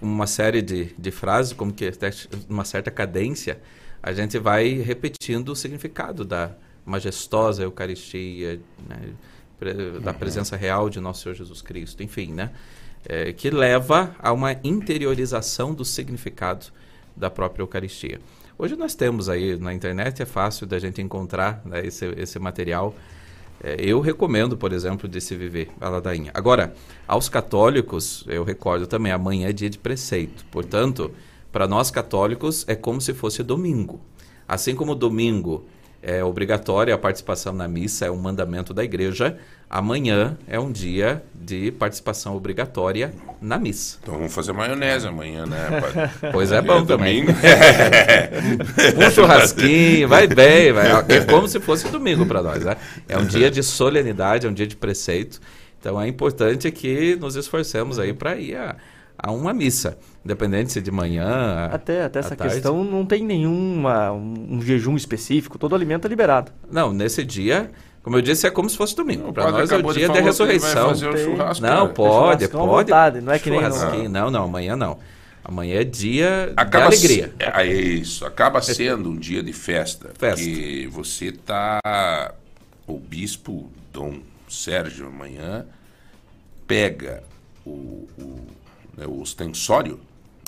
com 0.00 0.06
uma 0.06 0.26
série 0.26 0.62
de, 0.62 0.92
de 0.98 1.10
frases, 1.10 1.52
como 1.52 1.72
que 1.72 1.86
até 1.86 2.10
uma 2.48 2.64
certa 2.64 2.90
cadência, 2.90 3.60
a 4.02 4.12
gente 4.12 4.38
vai 4.38 4.72
repetindo 4.74 5.50
o 5.50 5.56
significado 5.56 6.24
da 6.24 6.50
majestosa 6.84 7.62
Eucaristia, 7.62 8.60
né, 8.88 8.96
da 10.02 10.12
presença 10.12 10.56
real 10.56 10.90
de 10.90 10.98
nosso 10.98 11.22
Senhor 11.22 11.36
Jesus 11.36 11.62
Cristo, 11.62 12.02
enfim, 12.02 12.32
né? 12.32 12.50
É, 13.08 13.32
que 13.32 13.48
leva 13.50 14.14
a 14.18 14.32
uma 14.32 14.56
interiorização 14.64 15.72
do 15.72 15.84
significado 15.84 16.66
da 17.16 17.30
própria 17.30 17.62
Eucaristia. 17.62 18.20
Hoje 18.58 18.76
nós 18.76 18.94
temos 18.94 19.28
aí 19.28 19.56
na 19.56 19.72
internet, 19.72 20.22
é 20.22 20.26
fácil 20.26 20.66
da 20.66 20.78
gente 20.78 21.00
encontrar 21.00 21.62
né, 21.64 21.84
esse, 21.86 22.06
esse 22.16 22.38
material. 22.38 22.94
É, 23.62 23.76
eu 23.78 24.00
recomendo, 24.00 24.56
por 24.56 24.72
exemplo, 24.72 25.08
de 25.08 25.20
se 25.20 25.34
viver 25.34 25.70
a 25.80 25.88
ladainha. 25.88 26.30
Agora, 26.34 26.74
aos 27.06 27.28
católicos, 27.28 28.24
eu 28.28 28.44
recordo 28.44 28.86
também, 28.86 29.12
amanhã 29.12 29.48
é 29.48 29.52
dia 29.52 29.70
de 29.70 29.78
preceito. 29.78 30.44
Portanto, 30.50 31.10
para 31.50 31.66
nós 31.66 31.90
católicos 31.90 32.64
é 32.68 32.74
como 32.74 33.00
se 33.00 33.14
fosse 33.14 33.42
domingo. 33.42 34.00
Assim 34.46 34.74
como 34.74 34.94
domingo 34.94 35.64
é 36.02 36.22
obrigatória 36.24 36.92
a 36.92 36.98
participação 36.98 37.52
na 37.52 37.68
missa, 37.68 38.06
é 38.06 38.10
um 38.10 38.16
mandamento 38.16 38.74
da 38.74 38.82
igreja, 38.82 39.38
amanhã 39.70 40.36
é 40.48 40.58
um 40.58 40.72
dia 40.72 41.22
de 41.32 41.70
participação 41.70 42.36
obrigatória 42.36 43.14
na 43.40 43.56
missa. 43.58 43.98
Então 44.02 44.16
vamos 44.16 44.34
fazer 44.34 44.52
maionese 44.52 45.06
amanhã, 45.06 45.46
né? 45.46 45.80
padre? 45.80 46.10
Pois 46.32 46.50
é 46.50 46.60
bom 46.60 46.84
também. 46.84 47.24
domingo. 47.24 47.38
um 48.98 49.10
churrasquinho, 49.10 50.08
vai 50.08 50.26
bem, 50.26 50.72
vai. 50.72 50.88
É 51.08 51.20
como 51.20 51.46
se 51.46 51.60
fosse 51.60 51.88
domingo 51.88 52.26
para 52.26 52.42
nós, 52.42 52.64
né? 52.64 52.76
É 53.08 53.16
um 53.16 53.24
dia 53.24 53.50
de 53.50 53.62
solenidade, 53.62 54.46
é 54.46 54.50
um 54.50 54.54
dia 54.54 54.66
de 54.66 54.76
preceito. 54.76 55.40
Então 55.78 56.00
é 56.00 56.08
importante 56.08 56.70
que 56.70 57.16
nos 57.16 57.36
esforcemos 57.36 57.98
aí 57.98 58.12
para 58.12 58.36
ir 58.36 58.56
a, 58.56 58.76
a 59.22 59.30
uma 59.30 59.54
missa, 59.54 59.96
independente 60.24 60.72
se 60.72 60.80
de 60.80 60.90
manhã. 60.90 61.68
Até, 61.72 62.04
até 62.04 62.18
essa 62.18 62.34
tarde. 62.34 62.54
questão 62.54 62.82
não 62.82 63.06
tem 63.06 63.22
nenhuma 63.24 64.10
um, 64.12 64.56
um 64.56 64.62
jejum 64.62 64.96
específico, 64.96 65.58
todo 65.58 65.74
alimento 65.74 66.06
é 66.06 66.08
liberado. 66.10 66.50
Não, 66.70 66.92
nesse 66.92 67.24
dia, 67.24 67.70
como 68.02 68.16
eu 68.16 68.22
disse, 68.22 68.46
é 68.46 68.50
como 68.50 68.68
se 68.68 68.76
fosse 68.76 68.96
domingo. 68.96 69.32
Para 69.32 69.50
nós 69.52 69.70
é 69.70 69.76
o 69.76 69.92
dia 69.92 70.08
da 70.08 70.14
que 70.14 70.20
ressurreição. 70.20 70.88
fazer 70.88 71.08
o 71.08 71.16
churrasco, 71.16 71.64
não, 71.64 71.86
né? 71.86 71.92
pode, 71.94 72.44
à 72.44 72.48
pode. 72.48 72.66
vontade, 72.90 73.20
não 73.20 73.32
é 73.32 73.38
que 73.38 73.48
nem 73.48 73.60
Churrasquinho. 73.60 74.08
Não, 74.10 74.30
não, 74.30 74.44
amanhã 74.44 74.74
não. 74.76 74.98
Amanhã 75.44 75.80
é 75.80 75.84
dia 75.84 76.52
Acaba 76.56 76.88
de 76.88 76.96
alegria. 76.96 77.26
se- 77.36 77.44
É 77.60 77.66
isso, 77.66 78.24
acaba 78.24 78.60
sendo 78.62 79.08
um 79.10 79.16
dia 79.16 79.42
de 79.42 79.52
festa. 79.52 80.10
Festa. 80.18 80.36
Porque 80.44 80.88
você 80.90 81.32
tá. 81.32 81.80
O 82.86 82.98
bispo 82.98 83.70
Dom 83.92 84.18
Sérgio 84.48 85.06
amanhã 85.06 85.64
pega 86.66 87.22
o, 87.64 88.06
o, 88.18 88.40
né, 88.96 89.06
o 89.06 89.20
ostensório. 89.20 90.00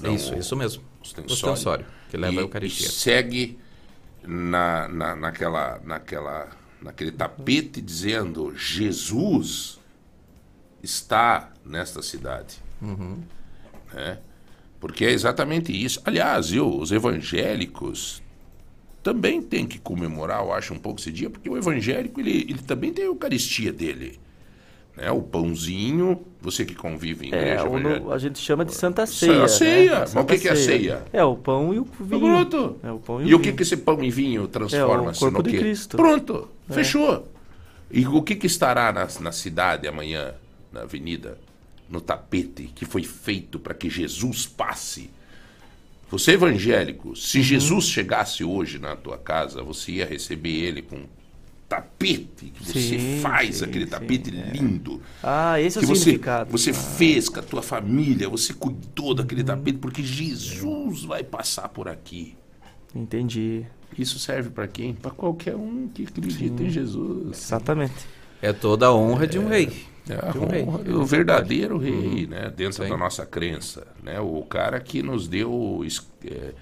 não, 0.02 0.14
Isso, 0.14 0.34
o 0.34 0.38
isso 0.38 0.56
mesmo. 0.56 0.82
Ostensório, 1.02 1.32
Ostensório, 1.32 1.86
que 2.10 2.16
leva 2.16 2.34
e, 2.34 2.38
a 2.38 2.40
Eucaristia. 2.42 2.86
E 2.86 2.90
segue 2.90 3.58
na, 4.22 4.88
na, 4.88 5.16
naquela, 5.16 5.80
naquela, 5.84 6.48
naquele 6.80 7.12
tapete 7.12 7.80
dizendo: 7.80 8.54
Jesus 8.56 9.78
está 10.82 11.52
nesta 11.64 12.02
cidade. 12.02 12.56
Uhum. 12.80 13.22
né? 13.92 14.18
Porque 14.80 15.04
é 15.04 15.10
exatamente 15.10 15.72
isso. 15.72 16.00
Aliás, 16.04 16.52
eu, 16.52 16.78
os 16.78 16.92
evangélicos 16.92 18.22
também 19.02 19.40
têm 19.40 19.66
que 19.66 19.78
comemorar, 19.78 20.42
eu 20.42 20.52
acho, 20.52 20.72
um 20.72 20.78
pouco 20.78 21.00
esse 21.00 21.12
dia, 21.12 21.28
porque 21.28 21.48
o 21.48 21.56
evangélico 21.56 22.20
ele, 22.20 22.42
ele 22.48 22.62
também 22.62 22.92
tem 22.92 23.04
a 23.04 23.08
Eucaristia 23.08 23.72
dele. 23.72 24.18
Né? 24.96 25.10
O 25.10 25.20
pãozinho, 25.22 26.20
você 26.40 26.64
que 26.64 26.74
convive 26.74 27.26
em 27.26 27.34
É, 27.34 27.36
igreja 27.54 27.68
o 27.68 27.78
no- 27.80 28.12
a 28.12 28.18
gente 28.18 28.38
chama 28.38 28.64
de 28.64 28.72
Santa 28.74 29.04
Ceia. 29.06 29.42
A 29.44 29.48
ceia. 29.48 29.92
né? 29.92 29.98
Mas 30.00 30.14
o 30.14 30.24
que 30.24 30.38
que 30.38 30.48
é 30.48 30.52
a 30.52 30.56
ceia? 30.56 31.02
É 31.12 31.24
o 31.24 31.34
pão 31.34 31.74
e 31.74 31.78
o 31.80 31.84
vinho. 31.84 32.20
Pronto. 32.20 32.76
É 32.82 32.92
o 32.92 32.98
pão 33.00 33.20
e, 33.20 33.28
E 33.28 33.34
o 33.34 33.38
que, 33.38 33.44
vinho. 33.46 33.56
que 33.56 33.62
esse 33.64 33.76
pão 33.76 34.02
e 34.04 34.10
vinho 34.10 34.46
transforma-se 34.46 35.18
corpo 35.18 35.38
no 35.38 35.44
quê? 35.44 35.58
Cristo. 35.58 35.96
Pronto, 35.96 36.48
É. 36.70 36.74
fechou. 36.74 37.28
E 37.90 38.06
o 38.06 38.22
que, 38.22 38.36
que 38.36 38.46
estará 38.46 38.92
na, 38.92 39.08
na 39.20 39.32
cidade 39.32 39.88
amanhã, 39.88 40.32
na 40.72 40.82
avenida, 40.82 41.38
no 41.90 42.00
tapete 42.00 42.70
que 42.74 42.84
foi 42.84 43.02
feito 43.02 43.58
para 43.58 43.74
que 43.74 43.90
Jesus 43.90 44.46
passe? 44.46 45.10
Você 46.08 46.30
é 46.32 46.34
evangélico, 46.34 47.16
se 47.16 47.38
Uhum. 47.38 47.44
Jesus 47.44 47.84
chegasse 47.86 48.44
hoje 48.44 48.78
na 48.78 48.94
tua 48.94 49.18
casa, 49.18 49.60
você 49.62 49.90
ia 49.92 50.06
receber 50.06 50.50
ele 50.50 50.82
com 50.82 51.02
tapete, 51.76 52.46
que 52.50 52.64
você 52.64 52.80
Sim, 52.80 53.20
faz 53.20 53.56
sim, 53.56 53.64
aquele 53.64 53.84
sim, 53.84 53.90
tapete 53.90 54.30
lindo. 54.30 55.00
Ah, 55.22 55.60
esse 55.60 55.78
é 55.78 55.80
que 55.80 55.86
o 55.86 55.88
você, 55.88 56.00
significado. 56.04 56.50
Você 56.50 56.70
Ah. 56.70 56.74
fez 56.74 57.28
com 57.28 57.40
a 57.40 57.42
tua 57.42 57.62
família, 57.62 58.28
você 58.28 58.52
cuidou 58.54 59.14
daquele 59.14 59.40
Uhum. 59.42 59.46
tapete, 59.46 59.78
porque 59.78 60.02
Jesus 60.02 61.04
vai 61.04 61.22
passar 61.24 61.68
por 61.68 61.88
aqui. 61.88 62.36
Entendi. 62.94 63.64
Isso 63.98 64.18
serve 64.18 64.50
para 64.50 64.66
quem? 64.66 64.94
Para 64.94 65.10
qualquer 65.10 65.56
um 65.56 65.88
que 65.88 66.04
acredita 66.04 66.58
Sim. 66.58 66.66
em 66.66 66.70
Jesus. 66.70 67.44
Exatamente. 67.44 67.94
É 68.42 68.52
toda 68.52 68.86
a 68.86 68.94
honra 68.94 69.26
de 69.26 69.38
um 69.38 69.48
rei. 69.48 69.70
É 70.08 70.14
a 70.14 70.30
De 70.32 70.38
um 70.38 70.46
rei. 70.46 70.62
honra 70.62 70.80
Ele 70.80 70.90
do 70.90 70.98
não 70.98 71.06
verdadeiro 71.06 71.78
rei, 71.78 71.92
Uhum. 72.24 72.26
né? 72.28 72.52
Dentro 72.54 72.82
Sim. 72.82 72.90
da 72.90 72.96
nossa 72.96 73.24
crença, 73.24 73.86
né? 74.02 74.20
O 74.20 74.42
cara 74.42 74.78
que 74.80 75.02
nos 75.02 75.26
deu, 75.28 75.80
é, 76.24 76.52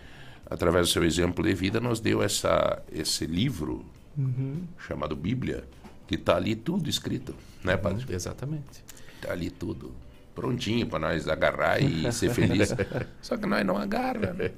através 0.49 0.89
do 0.89 0.93
seu 0.93 1.05
exemplo 1.05 1.43
de 1.45 1.53
vida, 1.55 1.81
nos 1.81 2.01
deu 2.01 2.23
essa, 2.23 2.81
esse 2.93 3.27
livro 3.27 3.85
Uhum. 4.17 4.65
chamado 4.79 5.17
Bíblia, 5.17 5.65
que 6.07 6.17
está 6.17 6.37
ali 6.37 6.55
tudo 6.55 6.89
escrito, 6.89 7.35
né, 7.65 7.77
padre? 7.77 8.05
Exatamente. 8.09 8.85
Está 9.17 9.33
ali 9.33 9.51
tudo 9.51 9.95
prontinho 10.35 10.87
para 10.87 10.99
nós 10.99 11.29
agarrar 11.29 11.81
e 11.81 12.11
ser 12.13 12.31
feliz. 12.31 12.75
Só 13.21 13.37
que 13.37 13.47
nós 13.47 13.65
não 13.65 13.77
agarra, 13.77 14.33
né? 14.33 14.51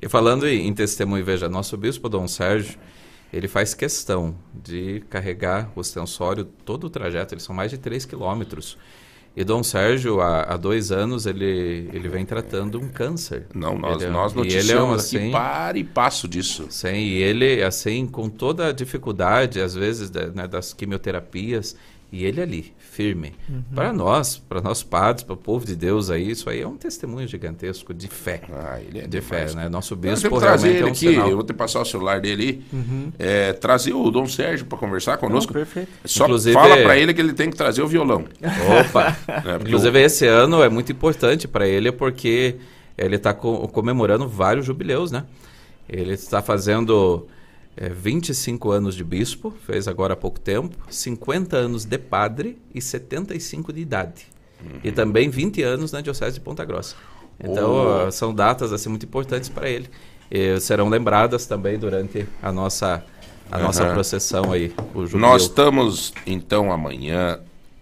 E 0.00 0.08
falando 0.08 0.48
em, 0.48 0.66
em 0.66 0.74
testemunho, 0.74 1.24
veja, 1.24 1.48
nosso 1.48 1.76
bispo 1.76 2.08
Dom 2.08 2.26
Sérgio, 2.26 2.78
ele 3.32 3.48
faz 3.48 3.72
questão 3.72 4.34
de 4.52 5.00
carregar 5.08 5.70
o 5.74 5.80
ostensório 5.80 6.44
todo 6.44 6.84
o 6.84 6.90
trajeto, 6.90 7.34
eles 7.34 7.44
são 7.44 7.54
mais 7.54 7.70
de 7.70 7.78
3 7.78 8.04
quilômetros. 8.04 8.76
E 9.34 9.44
Dom 9.44 9.62
Sérgio, 9.62 10.20
há, 10.20 10.42
há 10.42 10.56
dois 10.58 10.92
anos, 10.92 11.24
ele, 11.24 11.88
ele 11.92 12.06
vem 12.08 12.24
tratando 12.26 12.78
um 12.78 12.88
câncer. 12.88 13.46
Não, 13.54 13.78
nós, 13.78 14.02
Ele 14.02 14.10
é- 14.10 14.12
nós 14.12 14.32
e 14.32 14.34
ele 14.34 14.40
é 14.40 14.44
noticiamos 14.54 14.90
um, 14.90 14.92
aqui 15.06 15.16
assim, 15.16 15.30
para 15.30 15.78
e 15.78 15.84
passo 15.84 16.28
disso. 16.28 16.66
Sim, 16.68 16.94
e 16.96 17.22
ele, 17.22 17.62
assim, 17.62 18.06
com 18.06 18.28
toda 18.28 18.66
a 18.68 18.72
dificuldade, 18.72 19.58
às 19.60 19.74
vezes, 19.74 20.10
da- 20.10 20.26
né, 20.26 20.46
das 20.46 20.74
quimioterapias, 20.74 21.74
e 22.12 22.26
ele 22.26 22.42
ali, 22.42 22.74
firme. 22.78 23.32
Uhum. 23.48 23.62
Para 23.74 23.90
nós, 23.92 24.36
para 24.36 24.60
nós 24.60 24.82
padres, 24.82 25.24
para 25.24 25.32
o 25.32 25.36
povo 25.36 25.64
de 25.64 25.74
Deus 25.74 26.10
aí, 26.10 26.30
isso 26.30 26.50
aí 26.50 26.60
é 26.60 26.68
um 26.68 26.76
testemunho 26.76 27.26
gigantesco 27.26 27.94
de 27.94 28.06
fé. 28.06 28.42
Ah, 28.52 28.78
ele 28.80 28.98
é 28.98 29.02
de 29.06 29.18
demais. 29.20 29.52
fé, 29.52 29.56
né? 29.56 29.68
Nosso 29.70 29.94
Eu 29.94 29.98
bispo 29.98 30.38
trazer 30.38 30.72
realmente 30.72 30.76
ele 30.76 30.82
é 30.82 30.84
um 30.84 30.88
aqui, 30.92 31.14
sinal. 31.16 31.28
eu 31.30 31.36
vou 31.36 31.44
te 31.44 31.54
passar 31.54 31.80
o 31.80 31.84
celular 31.86 32.20
dele, 32.20 32.62
Uhum. 32.70 33.10
é, 33.18 33.54
trazer 33.54 33.94
o 33.94 34.10
Dom 34.10 34.26
Sérgio 34.26 34.66
para 34.66 34.76
conversar 34.76 35.16
conosco. 35.16 35.52
perfeito. 35.54 35.88
Só 36.04 36.24
Inclusive- 36.24 36.52
fala 36.54 36.76
para 36.76 36.98
ele 36.98 37.14
que 37.14 37.20
ele 37.22 37.32
tem 37.32 37.48
que 37.50 37.56
trazer 37.56 37.80
o 37.80 37.88
violão. 37.88 38.26
Opa! 38.80 39.16
É, 39.28 39.56
Inclusive, 39.66 39.98
esse 40.02 40.26
ano 40.26 40.62
é 40.62 40.68
muito 40.68 40.92
importante 40.92 41.48
para 41.48 41.66
ele 41.66 41.90
porque 41.90 42.56
ele 42.98 43.16
está 43.16 43.32
comemorando 43.32 44.28
vários 44.28 44.66
jubileus, 44.66 45.10
né? 45.10 45.24
Ele 45.88 46.12
está 46.12 46.42
fazendo 46.42 47.26
é, 47.76 47.88
25 47.88 48.70
anos 48.70 48.94
de 48.94 49.02
bispo, 49.04 49.50
fez 49.66 49.88
agora 49.88 50.14
há 50.14 50.16
pouco 50.16 50.38
tempo, 50.40 50.76
50 50.90 51.56
anos 51.56 51.84
de 51.84 51.98
padre 51.98 52.58
e 52.74 52.80
75 52.80 53.72
de 53.72 53.80
idade. 53.80 54.26
e 54.84 54.92
também 54.92 55.28
20 55.28 55.60
anos 55.62 55.90
na 55.90 56.00
Diocese 56.00 56.34
de 56.34 56.40
Ponta 56.40 56.64
Grossa. 56.64 56.94
Então, 57.42 57.72
Oh. 57.72 58.06
ah, 58.06 58.12
são 58.12 58.32
datas 58.32 58.72
assim 58.72 58.88
muito 58.88 59.04
importantes 59.04 59.48
para 59.48 59.68
ele. 59.68 59.88
E 60.30 60.60
serão 60.60 60.88
lembradas 60.88 61.46
também 61.46 61.76
durante 61.78 62.26
a 62.40 62.52
nossa 62.52 63.04
a 63.50 63.58
nossa 63.58 63.82
Aham. 63.84 63.92
processão 63.94 64.52
aí. 64.52 64.72
Nós 65.14 65.42
estamos, 65.42 66.14
então, 66.26 66.72
amanhã, 66.72 67.40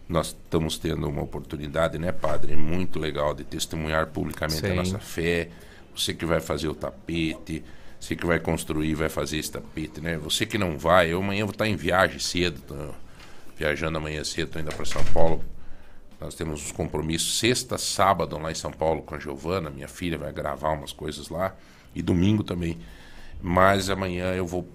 nós 0.08 0.28
estamos 0.28 0.78
tendo 0.78 1.06
uma 1.06 1.22
oportunidade, 1.22 1.96
né, 1.98 2.10
padre? 2.10 2.56
Muito 2.56 2.98
legal 2.98 3.34
de 3.34 3.44
testemunhar 3.44 4.06
publicamente 4.06 4.64
a 4.66 4.70
Sim. 4.70 4.74
nossa 4.76 4.98
fé. 4.98 5.50
Você 5.94 6.12
que 6.14 6.24
vai 6.24 6.40
fazer 6.40 6.66
o 6.68 6.74
tapete, 6.74 7.62
você 8.00 8.16
que 8.16 8.24
vai 8.24 8.40
construir, 8.40 8.94
vai 8.94 9.10
fazer 9.10 9.36
esse 9.36 9.52
tapete, 9.52 10.00
né? 10.00 10.16
Você 10.16 10.46
que 10.46 10.56
não 10.56 10.78
vai, 10.78 11.12
eu 11.12 11.18
amanhã 11.18 11.44
vou 11.44 11.52
estar 11.52 11.68
em 11.68 11.76
viagem 11.76 12.18
cedo, 12.18 12.58
tô 12.66 12.94
viajando 13.56 13.98
amanhã 13.98 14.24
cedo, 14.24 14.52
tô 14.52 14.58
indo 14.58 14.74
para 14.74 14.86
São 14.86 15.04
Paulo. 15.04 15.44
Nós 16.18 16.34
temos 16.34 16.64
uns 16.64 16.72
compromissos 16.72 17.38
sexta, 17.38 17.76
sábado 17.76 18.38
lá 18.38 18.50
em 18.50 18.54
São 18.54 18.72
Paulo 18.72 19.02
com 19.02 19.14
a 19.14 19.18
Giovana, 19.18 19.68
minha 19.68 19.86
filha 19.86 20.16
vai 20.16 20.32
gravar 20.32 20.70
umas 20.70 20.92
coisas 20.92 21.28
lá, 21.28 21.54
e 21.94 22.00
domingo 22.00 22.42
também. 22.42 22.78
Mas 23.40 23.90
amanhã 23.90 24.32
eu 24.34 24.46
vou 24.46 24.66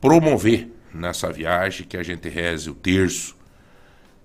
promover 0.00 0.68
nessa 0.94 1.32
viagem 1.32 1.86
que 1.86 1.96
a 1.96 2.02
gente 2.02 2.28
reze 2.28 2.70
o 2.70 2.74
terço 2.74 3.36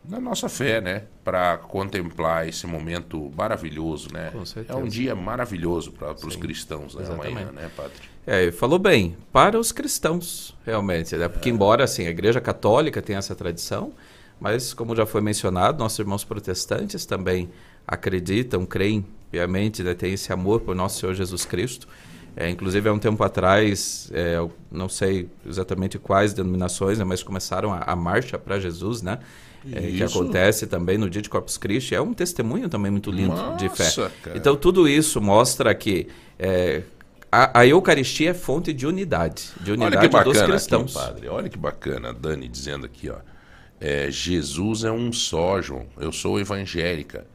na 0.08 0.20
nossa 0.20 0.48
fé, 0.48 0.80
né? 0.80 1.04
Para 1.24 1.58
contemplar 1.58 2.48
esse 2.48 2.66
momento 2.66 3.32
maravilhoso, 3.36 4.08
né? 4.14 4.32
Com 4.32 4.42
É 4.42 4.46
certeza. 4.46 4.80
um 4.80 4.88
dia 4.88 5.14
maravilhoso 5.16 5.92
para 5.92 6.14
os 6.14 6.36
cristãos 6.36 6.96
né? 6.96 7.06
amanhã, 7.06 7.42
exatamente. 7.42 7.56
né, 7.56 7.72
padre? 7.76 7.94
É, 8.26 8.52
falou 8.52 8.80
bem, 8.80 9.16
para 9.32 9.60
os 9.60 9.72
cristãos, 9.72 10.56
realmente. 10.66 11.16
Né? 11.16 11.28
Porque, 11.28 11.50
embora 11.50 11.84
assim, 11.84 12.08
a 12.08 12.10
Igreja 12.10 12.40
Católica 12.42 13.02
tenha 13.02 13.20
essa 13.20 13.36
tradição, 13.36 13.94
mas, 14.40 14.74
como 14.74 14.96
já 14.96 15.06
foi 15.06 15.22
mencionado, 15.22 15.80
nossos 15.80 16.00
irmãos 16.00 16.24
protestantes 16.24 17.06
também 17.06 17.50
acreditam, 17.88 18.66
creem 18.66 19.06
piamente, 19.32 19.84
né? 19.84 19.94
têm 19.94 20.14
esse 20.14 20.32
amor 20.32 20.62
por 20.62 20.76
nosso 20.76 21.00
Senhor 21.00 21.14
Jesus 21.14 21.46
Cristo. 21.46 21.88
É, 22.36 22.50
inclusive, 22.50 22.88
há 22.88 22.94
um 22.94 23.00
tempo 23.00 23.24
atrás, 23.24 24.12
é, 24.14 24.36
eu 24.36 24.52
não 24.72 24.88
sei 24.88 25.28
exatamente 25.46 25.98
quais 25.98 26.34
denominações, 26.34 27.00
né? 27.00 27.04
mas 27.04 27.24
começaram 27.24 27.74
a, 27.74 27.80
a 27.80 27.96
marcha 27.96 28.38
para 28.38 28.60
Jesus, 28.60 29.02
né? 29.02 29.20
É, 29.72 29.82
que 29.92 30.04
acontece 30.04 30.68
também 30.68 30.98
no 30.98 31.10
dia 31.10 31.22
de 31.22 31.30
Corpus 31.30 31.58
Christi. 31.58 31.96
É 31.96 32.02
um 32.02 32.14
testemunho 32.14 32.70
também 32.70 32.92
muito 32.92 33.12
lindo 33.12 33.36
de 33.58 33.68
fé. 33.70 33.84
Nossa, 33.84 34.12
cara. 34.24 34.38
Então, 34.38 34.56
tudo 34.56 34.88
isso 34.88 35.20
mostra 35.20 35.74
que 35.76 36.08
é, 36.40 36.84
a, 37.32 37.60
a 37.60 37.68
Eucaristia 37.68 38.32
é 38.32 38.34
fonte 38.34 38.72
de 38.72 38.88
unidade, 38.88 39.50
de 39.60 39.72
Olha 39.72 39.82
unidade 39.82 40.08
que 40.08 40.14
bacana 40.14 40.34
dos 40.34 40.38
aqui, 40.42 40.52
cristãos. 40.52 40.94
padre. 40.94 41.28
Olha 41.28 41.50
que 41.50 41.58
bacana, 41.58 42.14
Dani 42.14 42.48
dizendo 42.48 42.86
aqui, 42.86 43.10
ó. 43.10 43.18
É, 43.80 44.10
Jesus 44.10 44.84
é 44.84 44.92
um 44.92 45.12
só, 45.12 45.62
João. 45.62 45.86
Eu 46.00 46.12
sou 46.12 46.40
evangélica, 46.40 47.28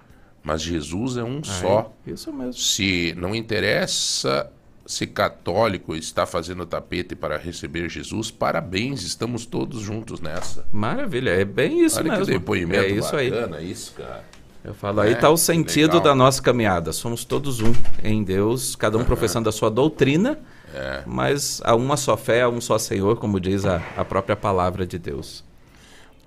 mas 0.43 0.62
Jesus 0.62 1.16
é 1.16 1.23
um 1.23 1.45
só. 1.45 1.93
Isso 2.07 2.33
mesmo. 2.33 2.55
Se 2.55 3.14
não 3.16 3.35
interessa 3.35 4.51
se 4.87 5.07
católico 5.07 5.95
está 5.95 6.26
fazendo 6.26 6.66
tapete 6.66 7.14
para 7.14 7.37
receber 7.39 7.89
Jesus, 7.89 8.30
parabéns, 8.30 9.03
estamos 9.03 9.47
todos 9.47 9.80
juntos 9.80 10.20
nessa. 10.20 10.64
Maravilha, 10.72 11.30
é 11.30 11.45
bem 11.45 11.85
isso 11.85 11.99
Olha 11.99 12.11
mesmo. 12.12 12.26
que 12.26 12.33
depoimento 12.33 12.85
é 12.85 12.89
isso 12.91 13.16
aí. 13.16 13.30
bacana, 13.30 13.61
isso, 13.61 13.93
cara. 13.97 14.24
Eu 14.64 14.74
falo, 14.74 15.01
aí 15.01 15.11
É, 15.11 15.12
está 15.14 15.28
o 15.28 15.37
sentido 15.37 15.95
legal. 15.95 16.01
da 16.03 16.14
nossa 16.14 16.41
caminhada. 16.41 16.93
Somos 16.93 17.24
todos 17.24 17.61
um 17.61 17.72
em 18.03 18.22
Deus, 18.22 18.76
cada 18.76 18.97
um 18.97 19.05
professando 19.05 19.49
a 19.49 19.53
sua 19.53 19.68
doutrina, 19.70 20.39
É. 20.72 21.03
mas 21.05 21.61
há 21.64 21.74
uma 21.74 21.97
só 21.97 22.16
fé, 22.16 22.43
há 22.43 22.49
um 22.49 22.61
só 22.61 22.78
Senhor, 22.78 23.16
como 23.16 23.41
diz 23.41 23.64
a, 23.66 23.83
a 23.97 24.05
própria 24.05 24.37
palavra 24.37 24.87
de 24.87 24.99
Deus. 24.99 25.45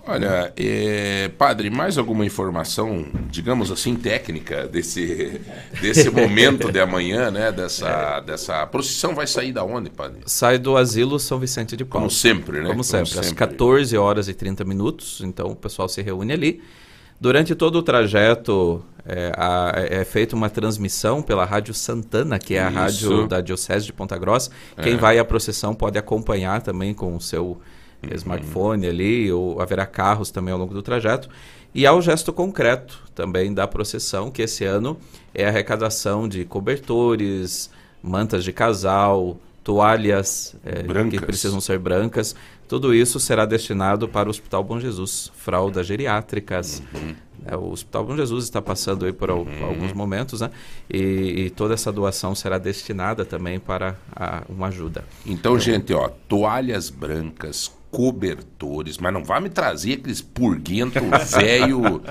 Olha, 0.07 0.53
é, 0.55 1.29
padre, 1.37 1.69
mais 1.71 1.97
alguma 1.97 2.23
informação, 2.25 3.05
digamos 3.29 3.71
assim, 3.71 3.95
técnica 3.95 4.67
desse, 4.67 5.41
desse 5.81 6.09
momento 6.11 6.71
de 6.71 6.79
amanhã, 6.79 7.31
né? 7.31 7.51
Dessa, 7.51 8.19
dessa 8.19 8.61
a 8.61 8.67
procissão 8.67 9.15
vai 9.15 9.25
sair 9.25 9.51
da 9.51 9.63
onde, 9.63 9.89
padre? 9.89 10.19
Sai 10.27 10.57
do 10.59 10.77
asilo 10.77 11.19
São 11.19 11.39
Vicente 11.39 11.75
de 11.75 11.83
Paulo. 11.83 12.07
Como 12.07 12.11
sempre, 12.11 12.57
né? 12.57 12.63
Como 12.63 12.71
Como 12.73 12.83
sempre, 12.83 13.19
às 13.19 13.25
sempre. 13.25 13.35
14 13.35 13.97
horas 13.97 14.27
e 14.27 14.33
30 14.33 14.63
minutos, 14.63 15.21
então 15.23 15.47
o 15.47 15.55
pessoal 15.55 15.89
se 15.89 16.01
reúne 16.03 16.33
ali. 16.33 16.61
Durante 17.19 17.55
todo 17.55 17.77
o 17.77 17.81
trajeto 17.83 18.83
é, 19.05 19.31
a- 19.37 19.71
é 19.75 20.03
feita 20.03 20.35
uma 20.35 20.49
transmissão 20.49 21.21
pela 21.21 21.45
Rádio 21.45 21.73
Santana, 21.73 22.37
que 22.37 22.55
é 22.55 22.63
a 22.63 22.69
Isso. 22.69 22.77
rádio 23.09 23.27
da 23.27 23.41
Diocese 23.41 23.85
de 23.85 23.93
Ponta 23.93 24.17
Grossa. 24.17 24.51
Quem 24.83 24.93
É. 24.93 24.97
vai 24.97 25.17
à 25.17 25.25
procissão 25.25 25.73
pode 25.73 25.97
acompanhar 25.97 26.61
também 26.61 26.93
com 26.93 27.15
o 27.15 27.21
seu 27.21 27.59
Uhum. 28.03 28.09
smartphone 28.15 28.87
ali, 28.87 29.31
ou 29.31 29.61
haverá 29.61 29.85
carros 29.85 30.29
também 30.31 30.51
ao 30.53 30.59
longo 30.59 30.73
do 30.73 30.81
trajeto. 30.81 31.29
E 31.73 31.85
há 31.85 31.93
o 31.93 32.01
gesto 32.01 32.31
concreto 32.31 33.01
também 33.13 33.53
da 33.53 33.67
procissão, 33.67 34.31
que 34.31 34.41
esse 34.41 34.63
ano 34.63 34.97
é 35.33 35.45
a 35.45 35.49
arrecadação 35.49 36.27
de 36.27 36.45
cobertores, 36.45 37.69
mantas 38.01 38.43
de 38.43 38.53
casal, 38.53 39.37
toalhas 39.63 40.55
eh, 40.65 40.83
que 41.09 41.19
precisam 41.19 41.59
ser 41.59 41.79
brancas. 41.79 42.35
Tudo 42.67 42.93
isso 42.93 43.19
será 43.19 43.45
destinado 43.45 44.07
para 44.07 44.27
o 44.27 44.31
Hospital 44.31 44.63
Bom 44.63 44.79
Jesus, 44.79 45.31
fraldas 45.35 45.85
geriátricas. 45.85 46.81
Uhum. 46.93 47.15
É, 47.45 47.55
o 47.55 47.71
Hospital 47.71 48.05
Bom 48.05 48.15
Jesus 48.15 48.45
está 48.45 48.61
passando 48.61 49.05
aí 49.05 49.13
por 49.13 49.29
al- 49.29 49.45
alguns 49.61 49.93
momentos, 49.93 50.41
né? 50.41 50.49
E, 50.89 50.97
e 51.45 51.49
toda 51.51 51.73
essa 51.75 51.91
doação 51.91 52.33
será 52.33 52.57
destinada 52.57 53.23
também 53.25 53.59
para 53.59 53.95
a- 54.15 54.43
uma 54.49 54.67
ajuda. 54.67 55.03
Então, 55.25 55.59
gente, 55.59 55.93
ó, 55.93 56.09
toalhas 56.27 56.89
brancas, 56.89 57.71
cobertores, 57.95 58.97
mas 58.97 59.13
não 59.13 59.23
vai 59.23 59.39
me 59.39 59.49
trazer 59.49 59.93
aqueles 59.93 60.21
purguento 60.21 60.99
velho 61.39 62.03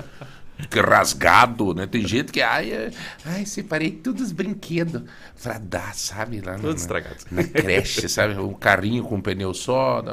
rasgado, 0.83 1.75
né? 1.75 1.85
Tem 1.85 2.07
gente 2.07 2.31
que, 2.31 2.41
ai, 2.41 2.91
ai, 3.23 3.45
separei 3.45 3.91
todos 3.91 4.23
os 4.23 4.31
brinquedos 4.31 5.03
pra 5.43 5.59
dar, 5.59 5.93
sabe? 5.93 6.41
Lá 6.41 6.55
Tudo 6.55 6.69
na, 6.69 6.73
estragado. 6.75 7.17
na 7.29 7.43
creche, 7.43 8.09
sabe? 8.09 8.33
O 8.39 8.55
carrinho 8.55 9.03
com 9.03 9.21
pneu 9.21 9.53
só, 9.53 10.03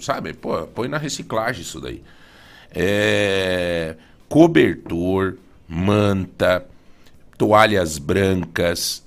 sabe? 0.00 0.32
Pô, 0.32 0.66
põe 0.66 0.88
na 0.88 0.98
reciclagem 0.98 1.62
isso 1.62 1.80
daí. 1.80 2.02
É, 2.74 3.94
cobertor, 4.28 5.36
manta, 5.68 6.66
toalhas 7.38 7.98
brancas, 7.98 9.04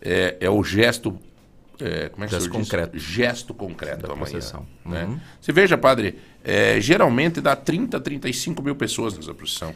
é, 0.00 0.36
é 0.40 0.48
o 0.48 0.62
gesto. 0.62 1.18
É, 1.80 2.08
como 2.08 2.24
é 2.24 2.28
que 2.28 2.34
Gesto 2.34 2.50
concreto. 2.50 2.98
Gesto 2.98 3.54
concreto 3.54 4.06
Da 4.06 4.12
amanhã. 4.12 4.38
Né? 4.84 5.04
Uhum. 5.04 5.20
Você 5.40 5.52
veja, 5.52 5.76
padre, 5.78 6.18
é, 6.42 6.80
geralmente 6.80 7.40
dá 7.40 7.54
30, 7.56 8.00
35 8.00 8.62
mil 8.62 8.74
pessoas 8.76 9.16
nessa 9.16 9.34
procissão. 9.34 9.74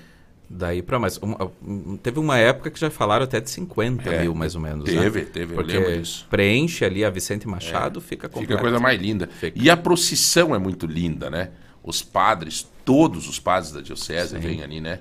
Daí 0.51 0.80
para 0.80 0.99
mais. 0.99 1.20
um- 1.22 1.99
teve 1.99 2.18
uma 2.18 2.38
época 2.38 2.70
que 2.70 2.80
já 2.80 2.88
falaram 2.90 3.24
até 3.24 3.38
de 3.38 3.51
50 3.51 4.09
É, 4.09 4.22
mil, 4.22 4.34
mais 4.34 4.55
ou 4.55 4.61
menos. 4.62 4.84
teve, 4.86 5.20
né? 5.20 5.26
teve, 5.30 5.53
eu 5.53 5.57
Porque 5.57 5.76
lembro 5.78 5.99
disso. 6.01 6.26
preenche 6.30 6.84
ali 6.86 7.05
a 7.05 7.11
Vicente 7.11 7.46
Machado, 7.46 8.01
fica 8.01 8.28
completo. 8.28 8.46
Fica 8.46 8.55
a 8.55 8.61
coisa 8.62 8.80
mais 8.80 8.99
linda. 8.99 9.26
Fica. 9.26 9.59
E 9.62 9.68
a 9.68 9.76
procissão 9.76 10.55
é 10.55 10.59
muito 10.59 10.86
linda, 10.86 11.28
né? 11.28 11.51
Os 11.82 12.03
padres, 12.03 12.66
todos 12.82 13.28
os 13.28 13.38
padres 13.38 13.72
da 13.72 13.82
diocese 13.82 14.36
Sim. 14.36 14.40
vêm 14.40 14.62
ali, 14.62 14.80
né? 14.80 15.01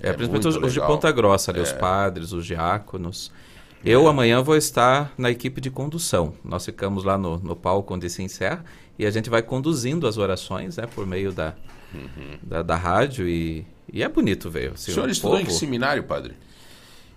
É, 0.00 0.10
É 0.10 0.12
principalmente 0.12 0.46
os, 0.48 0.56
os 0.56 0.72
de. 0.72 0.80
Ponta 0.80 1.10
Grossa, 1.10 1.50
ali, 1.50 1.60
os 1.60 1.70
É. 1.70 1.74
padres, 1.74 2.32
os 2.32 2.46
diáconos. 2.46 3.32
Eu 3.84 4.06
amanhã 4.06 4.40
vou 4.42 4.56
estar 4.56 5.12
na 5.18 5.30
equipe 5.30 5.60
de 5.60 5.70
condução. 5.70 6.34
Nós 6.44 6.64
ficamos 6.64 7.02
lá 7.04 7.18
no, 7.18 7.38
no 7.38 7.56
palco 7.56 7.94
onde 7.94 8.08
se 8.08 8.22
encerra 8.22 8.64
e 8.98 9.04
a 9.04 9.10
gente 9.10 9.28
vai 9.28 9.42
conduzindo 9.42 10.06
as 10.06 10.18
orações 10.18 10.76
né, 10.76 10.86
por 10.94 11.06
meio 11.06 11.32
da, 11.32 11.54
da, 12.42 12.62
da 12.62 12.76
rádio 12.76 13.28
e, 13.28 13.66
e 13.92 14.02
é 14.02 14.08
bonito 14.08 14.48
ver. 14.50 14.70
O 14.70 14.74
assim, 14.74 14.92
senhor 14.92 15.08
o 15.08 15.10
estudou 15.10 15.36
em 15.36 15.44
povo- 15.44 15.52
que 15.52 15.58
seminário, 15.58 16.04
padre? 16.04 16.34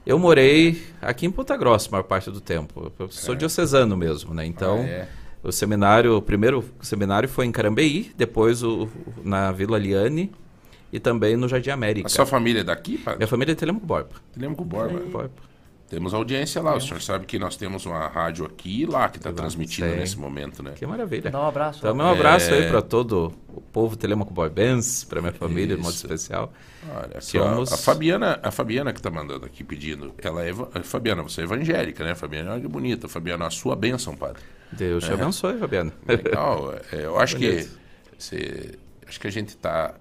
Eu 0.05 0.18
morei 0.20 0.84
aqui 1.01 1.26
em 1.26 1.32
Ponta 1.32 1.55
Grossa 1.57 1.88
a 1.89 1.91
maior 1.91 2.03
parte 2.03 2.30
do 2.32 2.39
tempo. 2.41 2.91
Eu 2.97 3.09
sou 3.11 3.34
diocesano 3.36 3.95
mesmo, 3.97 4.34
né? 4.34 4.45
Então, 4.45 4.78
Ah, 4.80 4.88
é? 4.88 5.07
o 5.43 5.51
seminário, 5.51 6.16
o 6.18 6.22
primeiro 6.22 6.63
seminário 6.82 7.28
foi 7.30 7.45
em 7.45 7.51
Carambeí, 7.51 8.11
depois 8.16 8.61
o, 8.63 8.88
na 9.24 9.51
Vila 9.51 9.78
Liane 9.80 10.32
e 10.93 10.99
também 10.99 11.36
no 11.36 11.47
Jardim 11.47 11.72
América. 11.72 12.07
A 12.07 12.09
sua 12.09 12.26
família 12.26 12.61
é 12.61 12.63
daqui, 12.63 12.97
padre? 12.99 13.18
Minha 13.20 13.28
família 13.28 13.51
é 13.51 13.55
de 13.55 13.59
Telemaco 13.59 13.86
Borba. 13.86 14.09
Telemaco 14.34 14.63
Borba. 14.63 14.99
Borba. 14.99 15.32
Temos 15.88 16.15
audiência 16.15 16.61
lá. 16.63 16.75
O 16.75 16.81
senhor 16.81 16.99
sabe 17.01 17.25
que 17.27 17.38
nós 17.38 17.55
temos 17.55 17.86
uma 17.86 18.07
rádio 18.07 18.43
aqui 18.45 18.81
e 18.81 18.86
lá 18.88 19.07
que 19.07 19.17
está 19.17 19.31
transmitindo 19.31 19.88
Sim. 19.91 19.97
nesse 19.97 20.17
momento, 20.17 20.63
né? 20.63 20.71
Que 20.75 20.86
maravilha. 20.86 21.29
Dá 21.29 21.39
um 21.39 21.47
abraço. 21.47 21.79
Então, 21.79 21.95
um 21.95 22.01
abraço 22.01 22.49
É. 22.51 22.57
aí 22.57 22.67
para 22.69 22.81
todo 22.81 23.31
o 23.53 23.61
povo 23.61 23.95
Telemaco 23.95 24.33
Borbense, 24.33 25.05
para 25.05 25.21
minha 25.21 25.31
família 25.31 25.75
de 25.75 25.81
modo 25.81 25.93
Isso. 25.93 26.05
especial. 26.07 26.51
Olha, 26.91 27.21
Somos- 27.21 27.71
a 27.71 27.77
Fabiana, 27.77 28.39
a 28.41 28.49
Fabiana 28.51 28.91
que 28.91 28.99
está 28.99 29.11
mandando 29.11 29.45
aqui 29.45 29.63
pedindo, 29.63 30.11
ela 30.23 30.43
é, 30.43 30.49
eva- 30.49 30.69
Fabiana, 30.83 31.21
você 31.21 31.41
é 31.41 31.43
evangélica, 31.43 32.03
né? 32.03 32.15
Fabiana, 32.15 32.53
olha 32.53 32.61
que 32.61 32.67
bonita. 32.67 33.07
Fabiana, 33.07 33.45
a 33.45 33.51
sua 33.51 33.75
bênção, 33.75 34.15
padre. 34.15 34.41
Deus 34.71 35.03
te 35.05 35.11
É. 35.11 35.13
abençoe, 35.13 35.57
Fabiano. 35.59 35.91
Legal. 36.07 36.73
É, 36.91 37.05
eu 37.05 37.19
acho 37.19 37.38
que 37.38 37.69
você, 38.17 38.73
acho 39.07 39.19
que 39.19 39.27
a 39.27 39.31
gente 39.31 39.55
tá 39.55 39.93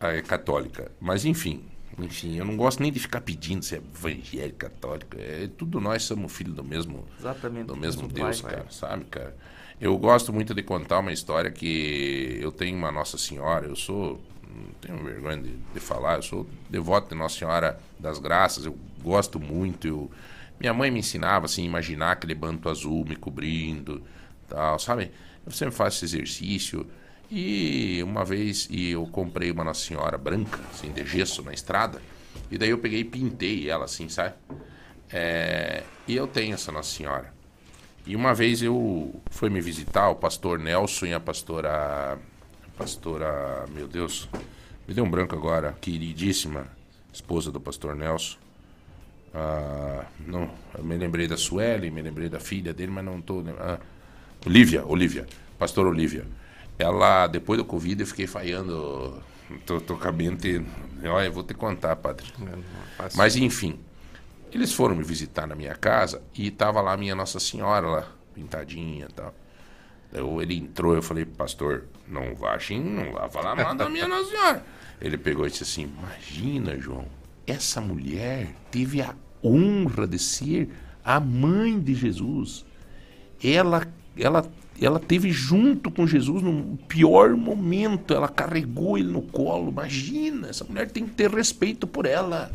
é, 0.00 0.20
católica, 0.22 0.90
mas 1.00 1.24
enfim, 1.24 1.62
enfim, 2.04 2.36
eu 2.36 2.44
não 2.44 2.56
gosto 2.56 2.82
nem 2.82 2.92
de 2.92 2.98
ficar 2.98 3.20
pedindo 3.20 3.64
se 3.64 3.76
é 3.76 3.78
evangélico, 3.78 4.58
católico. 4.58 5.16
É 5.18 5.48
tudo 5.56 5.80
nós 5.80 6.02
somos 6.02 6.32
filhos 6.32 6.54
do 6.54 6.64
mesmo, 6.64 7.04
Exatamente, 7.18 7.66
do 7.66 7.76
mesmo 7.76 8.08
Deus, 8.08 8.40
pai. 8.40 8.56
cara, 8.56 8.66
sabe, 8.70 9.04
cara? 9.04 9.36
Eu 9.80 9.96
gosto 9.96 10.32
muito 10.32 10.54
de 10.54 10.62
contar 10.62 10.98
uma 10.98 11.12
história 11.12 11.50
que 11.50 12.38
eu 12.40 12.52
tenho 12.52 12.76
uma 12.76 12.92
Nossa 12.92 13.16
Senhora, 13.16 13.66
eu 13.66 13.76
sou 13.76 14.20
não 14.54 14.72
tenho 14.80 15.02
vergonha 15.02 15.38
de, 15.38 15.56
de 15.56 15.80
falar. 15.80 16.16
Eu 16.16 16.22
sou 16.22 16.46
devoto 16.68 17.08
de 17.10 17.14
Nossa 17.14 17.38
Senhora 17.38 17.78
das 17.98 18.18
Graças. 18.18 18.64
Eu 18.64 18.76
gosto 19.02 19.38
muito. 19.38 19.86
Eu, 19.86 20.10
minha 20.58 20.74
mãe 20.74 20.90
me 20.90 21.00
ensinava 21.00 21.46
assim, 21.46 21.64
imaginar 21.64 22.12
aquele 22.12 22.34
manto 22.34 22.68
azul 22.68 23.04
me 23.04 23.16
cobrindo, 23.16 24.02
tal, 24.48 24.78
sabe? 24.78 25.10
Eu 25.46 25.52
sempre 25.52 25.74
faço 25.74 26.04
esse 26.04 26.16
exercício. 26.16 26.86
E 27.30 28.02
uma 28.02 28.24
vez 28.24 28.66
e 28.70 28.90
eu 28.90 29.06
comprei 29.06 29.50
uma 29.52 29.62
Nossa 29.62 29.86
Senhora 29.86 30.18
branca, 30.18 30.58
assim, 30.72 30.90
de 30.90 31.04
gesso 31.06 31.42
na 31.42 31.52
estrada. 31.52 32.02
E 32.50 32.58
daí 32.58 32.70
eu 32.70 32.78
peguei 32.78 33.00
e 33.00 33.04
pintei 33.04 33.70
ela 33.70 33.84
assim, 33.84 34.08
sabe? 34.08 34.34
É, 35.12 35.84
e 36.08 36.16
eu 36.16 36.26
tenho 36.26 36.54
essa 36.54 36.72
Nossa 36.72 36.90
Senhora. 36.90 37.32
E 38.04 38.16
uma 38.16 38.34
vez 38.34 38.62
eu 38.62 39.14
fui 39.30 39.48
me 39.48 39.60
visitar 39.60 40.08
o 40.08 40.16
pastor 40.16 40.58
Nelson 40.58 41.06
e 41.06 41.14
a 41.14 41.20
pastora. 41.20 42.18
Pastora. 42.76 43.66
Meu 43.72 43.86
Deus, 43.86 44.28
me 44.88 44.94
deu 44.94 45.04
um 45.04 45.10
branco 45.10 45.36
agora, 45.36 45.76
queridíssima 45.80 46.66
esposa 47.12 47.52
do 47.52 47.60
pastor 47.60 47.94
Nelson. 47.94 48.38
Ah, 49.32 50.04
não, 50.26 50.50
eu 50.76 50.82
me 50.82 50.96
lembrei 50.96 51.28
da 51.28 51.36
Sueli, 51.36 51.90
me 51.90 52.02
lembrei 52.02 52.28
da 52.28 52.40
filha 52.40 52.72
dele, 52.72 52.90
mas 52.90 53.04
não 53.04 53.18
estou. 53.18 53.44
Ah, 53.60 53.78
Olivia, 54.44 54.84
Olivia, 54.84 55.26
pastor 55.58 55.86
Olivia. 55.86 56.24
Ela, 56.80 57.26
depois 57.26 57.58
do 57.58 57.64
Covid, 57.64 58.00
eu 58.00 58.06
fiquei 58.06 58.26
falhando. 58.26 59.22
Tô, 59.66 59.80
tô 59.80 59.96
com 59.96 60.08
a 60.08 60.12
mente. 60.12 60.64
Olha, 61.04 61.26
eu 61.26 61.32
vou 61.32 61.42
te 61.42 61.52
contar, 61.52 61.94
padre. 61.96 62.26
Mas 63.14 63.36
enfim, 63.36 63.78
eles 64.52 64.72
foram 64.72 64.96
me 64.96 65.04
visitar 65.04 65.46
na 65.46 65.54
minha 65.54 65.74
casa 65.74 66.22
e 66.34 66.50
tava 66.50 66.80
lá 66.80 66.94
a 66.94 66.96
minha 66.96 67.14
Nossa 67.14 67.38
Senhora 67.38 67.86
lá, 67.86 68.08
pintadinha 68.34 69.06
e 69.10 69.12
tal. 69.12 69.34
Eu, 70.12 70.40
ele 70.42 70.56
entrou, 70.56 70.94
eu 70.94 71.02
falei, 71.02 71.24
pastor, 71.24 71.84
não 72.08 72.34
vá, 72.34 72.54
assim, 72.54 72.80
não 72.80 73.12
vá 73.12 73.28
falar 73.28 73.54
nada 73.54 73.84
da 73.84 73.90
minha 73.90 74.08
Nossa 74.08 74.30
Senhora. 74.30 74.64
Ele 75.00 75.16
pegou 75.16 75.46
e 75.46 75.50
disse 75.50 75.62
assim: 75.62 75.82
Imagina, 75.82 76.78
João, 76.78 77.06
essa 77.46 77.80
mulher 77.80 78.54
teve 78.70 79.02
a 79.02 79.14
honra 79.42 80.06
de 80.06 80.18
ser 80.18 80.70
a 81.04 81.20
mãe 81.20 81.78
de 81.78 81.94
Jesus. 81.94 82.64
Ela, 83.42 83.86
ela, 84.16 84.50
ela 84.80 84.98
teve 84.98 85.30
junto 85.30 85.90
com 85.90 86.06
Jesus 86.06 86.42
no 86.42 86.76
pior 86.88 87.30
momento. 87.36 88.14
Ela 88.14 88.28
carregou 88.28 88.98
ele 88.98 89.08
no 89.08 89.22
colo. 89.22 89.70
Imagina, 89.70 90.48
essa 90.48 90.64
mulher 90.64 90.90
tem 90.90 91.06
que 91.06 91.12
ter 91.12 91.30
respeito 91.30 91.86
por 91.86 92.06
ela. 92.06 92.50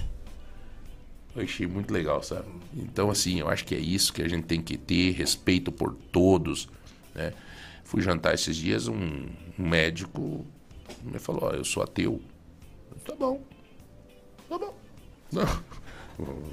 Eu 1.35 1.43
achei 1.43 1.67
muito 1.67 1.93
legal, 1.93 2.23
sabe? 2.23 2.47
Então, 2.75 3.09
assim, 3.09 3.39
eu 3.39 3.49
acho 3.49 3.65
que 3.65 3.75
é 3.75 3.79
isso 3.79 4.13
que 4.13 4.21
a 4.21 4.27
gente 4.27 4.45
tem 4.45 4.61
que 4.61 4.77
ter, 4.77 5.11
respeito 5.11 5.71
por 5.71 5.93
todos, 6.11 6.69
né? 7.13 7.33
Fui 7.83 8.01
jantar 8.01 8.33
esses 8.33 8.55
dias, 8.55 8.87
um, 8.87 9.25
médico 9.57 10.45
me 11.03 11.19
falou, 11.19 11.45
ó, 11.45 11.51
eu 11.51 11.63
sou 11.63 11.83
ateu. 11.83 12.21
Eu, 12.91 12.97
tá 12.99 13.15
bom, 13.15 13.43
tá 14.49 14.57
bom. 14.57 14.73
Não, 15.31 15.45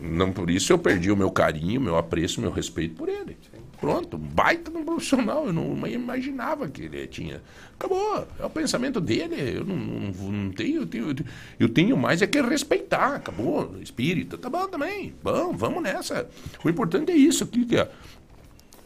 não 0.27 0.33
por 0.33 0.51
isso 0.51 0.73
eu 0.73 0.79
perdi 0.79 1.11
o 1.11 1.17
meu 1.17 1.31
carinho, 1.31 1.81
meu 1.81 1.97
apreço, 1.97 2.41
meu 2.41 2.51
respeito 2.51 2.97
por 2.97 3.09
ele. 3.09 3.37
Pronto, 3.83 4.16
baita 4.16 4.70
um 4.70 4.85
profissional, 4.85 5.45
eu 5.45 5.53
não 5.53 5.85
imaginava 5.89 6.68
que 6.68 6.83
ele 6.83 7.05
tinha. 7.09 7.43
Acabou, 7.74 8.28
é 8.39 8.47
o 8.47 8.49
pensamento 8.49 9.01
dele, 9.01 9.57
eu 9.57 9.64
não, 9.64 9.74
não, 9.74 10.30
não 10.30 10.53
tenho, 10.53 10.83
eu 10.83 10.87
tenho, 10.87 11.16
eu 11.59 11.68
tenho 11.68 11.97
mais 11.97 12.22
é 12.22 12.28
que 12.28 12.41
respeitar, 12.41 13.16
acabou, 13.16 13.76
espírito, 13.83 14.39
tá 14.39 14.49
bom 14.49 14.68
também, 14.68 15.12
bom, 15.20 15.53
vamos 15.53 15.83
nessa. 15.83 16.30
O 16.64 16.70
importante 16.70 17.11
é 17.11 17.16
isso 17.16 17.43
aqui 17.43 17.64
que 17.64 17.76
a, 17.76 17.89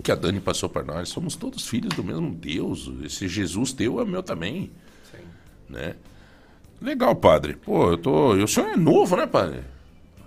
que 0.03 0.11
a 0.11 0.15
Dani 0.15 0.41
passou 0.41 0.71
para 0.71 0.83
nós, 0.83 1.11
somos 1.11 1.37
todos 1.37 1.69
filhos 1.69 1.93
do 1.95 2.03
mesmo 2.03 2.35
Deus, 2.35 2.91
esse 3.05 3.29
Jesus 3.29 3.75
teu 3.75 4.01
é 4.01 4.05
meu 4.07 4.23
também, 4.23 4.71
Sim. 5.13 5.19
né? 5.69 5.95
Legal, 6.81 7.15
padre, 7.15 7.53
pô, 7.55 7.91
eu 7.91 7.99
tô, 7.99 8.33
o 8.33 8.49
senhor 8.49 8.71
é 8.71 8.77
novo, 8.79 9.15
né, 9.15 9.27
padre? 9.27 9.61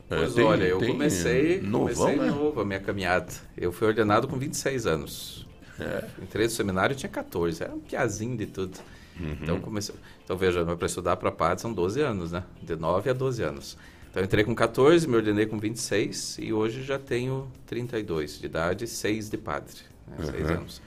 Pois 0.10 0.34
tem- 0.34 0.44
olha, 0.44 0.64
eu 0.64 0.80
comecei, 0.80 1.62
novão, 1.62 1.82
comecei 1.96 2.16
né? 2.16 2.32
novo 2.32 2.62
a 2.62 2.66
minha 2.66 2.80
caminhada. 2.80 3.32
Eu 3.56 3.72
fui 3.72 3.88
ordenado 3.88 4.28
com 4.28 4.38
26 4.38 4.86
anos. 4.88 5.48
É. 5.80 6.04
Entrei 6.22 6.46
no 6.46 6.52
seminário 6.52 6.96
tinha 6.96 7.10
14. 7.10 7.64
Era 7.64 7.74
um 7.74 7.80
piazinho 7.80 8.36
de 8.36 8.46
tudo. 8.48 8.78
Uhum. 9.20 9.38
Então, 9.42 9.60
comecei... 9.62 9.94
então 10.24 10.36
veja, 10.38 10.64
para 10.66 10.86
estudar 10.88 11.16
para 11.18 11.32
padre 11.32 11.62
são 11.62 11.72
12 11.74 12.02
anos, 12.02 12.32
né? 12.32 12.44
De 12.62 12.76
9 12.76 13.10
a 13.10 13.14
12 13.14 13.44
anos. 13.44 13.78
Então, 14.10 14.24
entrei 14.24 14.44
com 14.44 14.56
14, 14.56 15.08
me 15.08 15.16
ordenei 15.16 15.46
com 15.46 15.60
26 15.60 16.38
e 16.40 16.52
hoje 16.52 16.84
já 16.84 16.98
tenho 16.98 17.48
32 17.68 18.40
de 18.40 18.48
idade, 18.48 18.88
6 18.88 19.30
de 19.30 19.38
padre. 19.38 19.76
Né? 20.08 20.26
6 20.26 20.50
Uhum. 20.50 20.56
anos. 20.56 20.82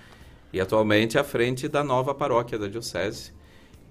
E 0.52 0.60
atualmente 0.60 1.16
à 1.18 1.22
frente 1.24 1.68
da 1.68 1.84
nova 1.84 2.12
paróquia 2.14 2.58
da 2.58 2.66
Diocese, 2.66 3.32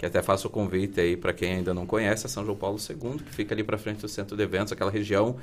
que 0.02 0.06
até 0.08 0.20
faço 0.24 0.48
o 0.48 0.50
convite 0.50 1.00
aí 1.00 1.16
para 1.16 1.32
quem 1.32 1.54
ainda 1.58 1.76
não 1.76 1.86
conhece, 1.86 2.26
a 2.26 2.30
São 2.30 2.44
João 2.44 2.58
Paulo 2.58 2.80
II, 2.80 3.20
que 3.24 3.32
fica 3.36 3.54
ali 3.54 3.64
para 3.64 3.78
frente 3.78 4.02
do 4.02 4.08
centro 4.08 4.36
de 4.36 4.42
eventos, 4.42 4.74
aquela 4.74 4.90
região 4.90 5.36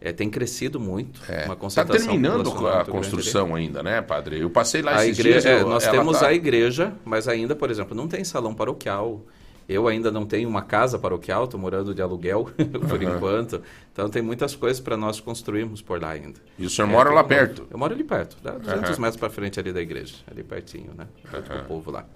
eh, 0.00 0.10
tem 0.10 0.30
crescido 0.30 0.80
muito, 0.80 1.20
uma 1.28 1.34
Está 1.42 1.56
concentração 1.56 2.06
É. 2.06 2.08
terminando 2.12 2.66
a 2.66 2.84
construção 2.86 3.54
ainda, 3.54 3.82
né, 3.82 4.00
padre? 4.00 4.40
Eu 4.40 4.48
passei 4.48 4.80
lá 4.80 4.96
A 5.00 5.06
igreja, 5.06 5.22
dias. 5.22 5.44
é, 5.44 5.62
nós 5.62 5.86
temos 5.86 6.18
tá- 6.20 6.28
a 6.28 6.32
igreja, 6.32 6.94
mas 7.04 7.28
ainda, 7.28 7.54
por 7.54 7.70
exemplo, 7.70 7.94
não 7.94 8.08
tem 8.08 8.24
salão 8.24 8.54
paroquial. 8.54 9.20
Eu 9.68 9.86
ainda 9.86 10.10
não 10.10 10.24
tenho 10.24 10.48
uma 10.48 10.62
casa 10.62 10.98
paroquial, 10.98 11.44
estou 11.44 11.60
morando 11.60 11.94
de 11.94 12.00
aluguel 12.00 12.44
por 12.88 13.02
Aham. 13.02 13.16
enquanto. 13.16 13.60
Então 13.92 14.08
tem 14.08 14.22
muitas 14.22 14.54
coisas 14.56 14.80
para 14.80 14.96
nós 14.96 15.20
construirmos 15.20 15.82
por 15.82 16.00
lá 16.00 16.10
ainda. 16.12 16.40
E 16.58 16.64
o 16.64 16.70
senhor 16.70 16.86
mora 16.88 17.10
lá 17.10 17.22
um- 17.22 17.28
perto? 17.28 17.66
Eu 17.70 17.76
moro 17.76 17.92
ali 17.92 18.04
perto, 18.04 18.38
dá 18.42 18.52
200 18.52 18.90
Aham. 18.92 19.00
metros 19.00 19.16
para 19.20 19.28
frente 19.28 19.60
ali 19.60 19.74
da 19.74 19.82
igreja, 19.82 20.14
ali 20.30 20.42
pertinho, 20.42 20.92
né? 20.96 21.06
Junto 21.30 21.50
com 21.50 21.54
o 21.54 21.58
Aham. 21.58 21.64
povo 21.66 21.90
lá. 21.90 22.06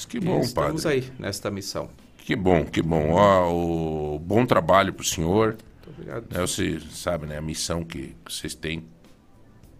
Mas 0.00 0.06
que 0.06 0.18
bom, 0.18 0.40
estamos 0.40 0.84
padre. 0.84 0.98
aí 0.98 1.12
nesta 1.18 1.50
missão. 1.50 1.90
Que 2.16 2.34
bom, 2.34 2.64
que 2.64 2.80
bom. 2.80 3.10
Ó, 3.10 4.14
o 4.14 4.18
bom 4.18 4.46
trabalho 4.46 4.94
pro 4.94 5.04
senhor. 5.04 5.58
Muito 5.58 5.90
obrigado. 5.90 6.26
Né, 6.32 6.40
você 6.40 6.80
sabe, 6.90 7.26
né, 7.26 7.36
a 7.36 7.42
missão 7.42 7.84
que 7.84 8.16
vocês 8.26 8.54
têm 8.54 8.84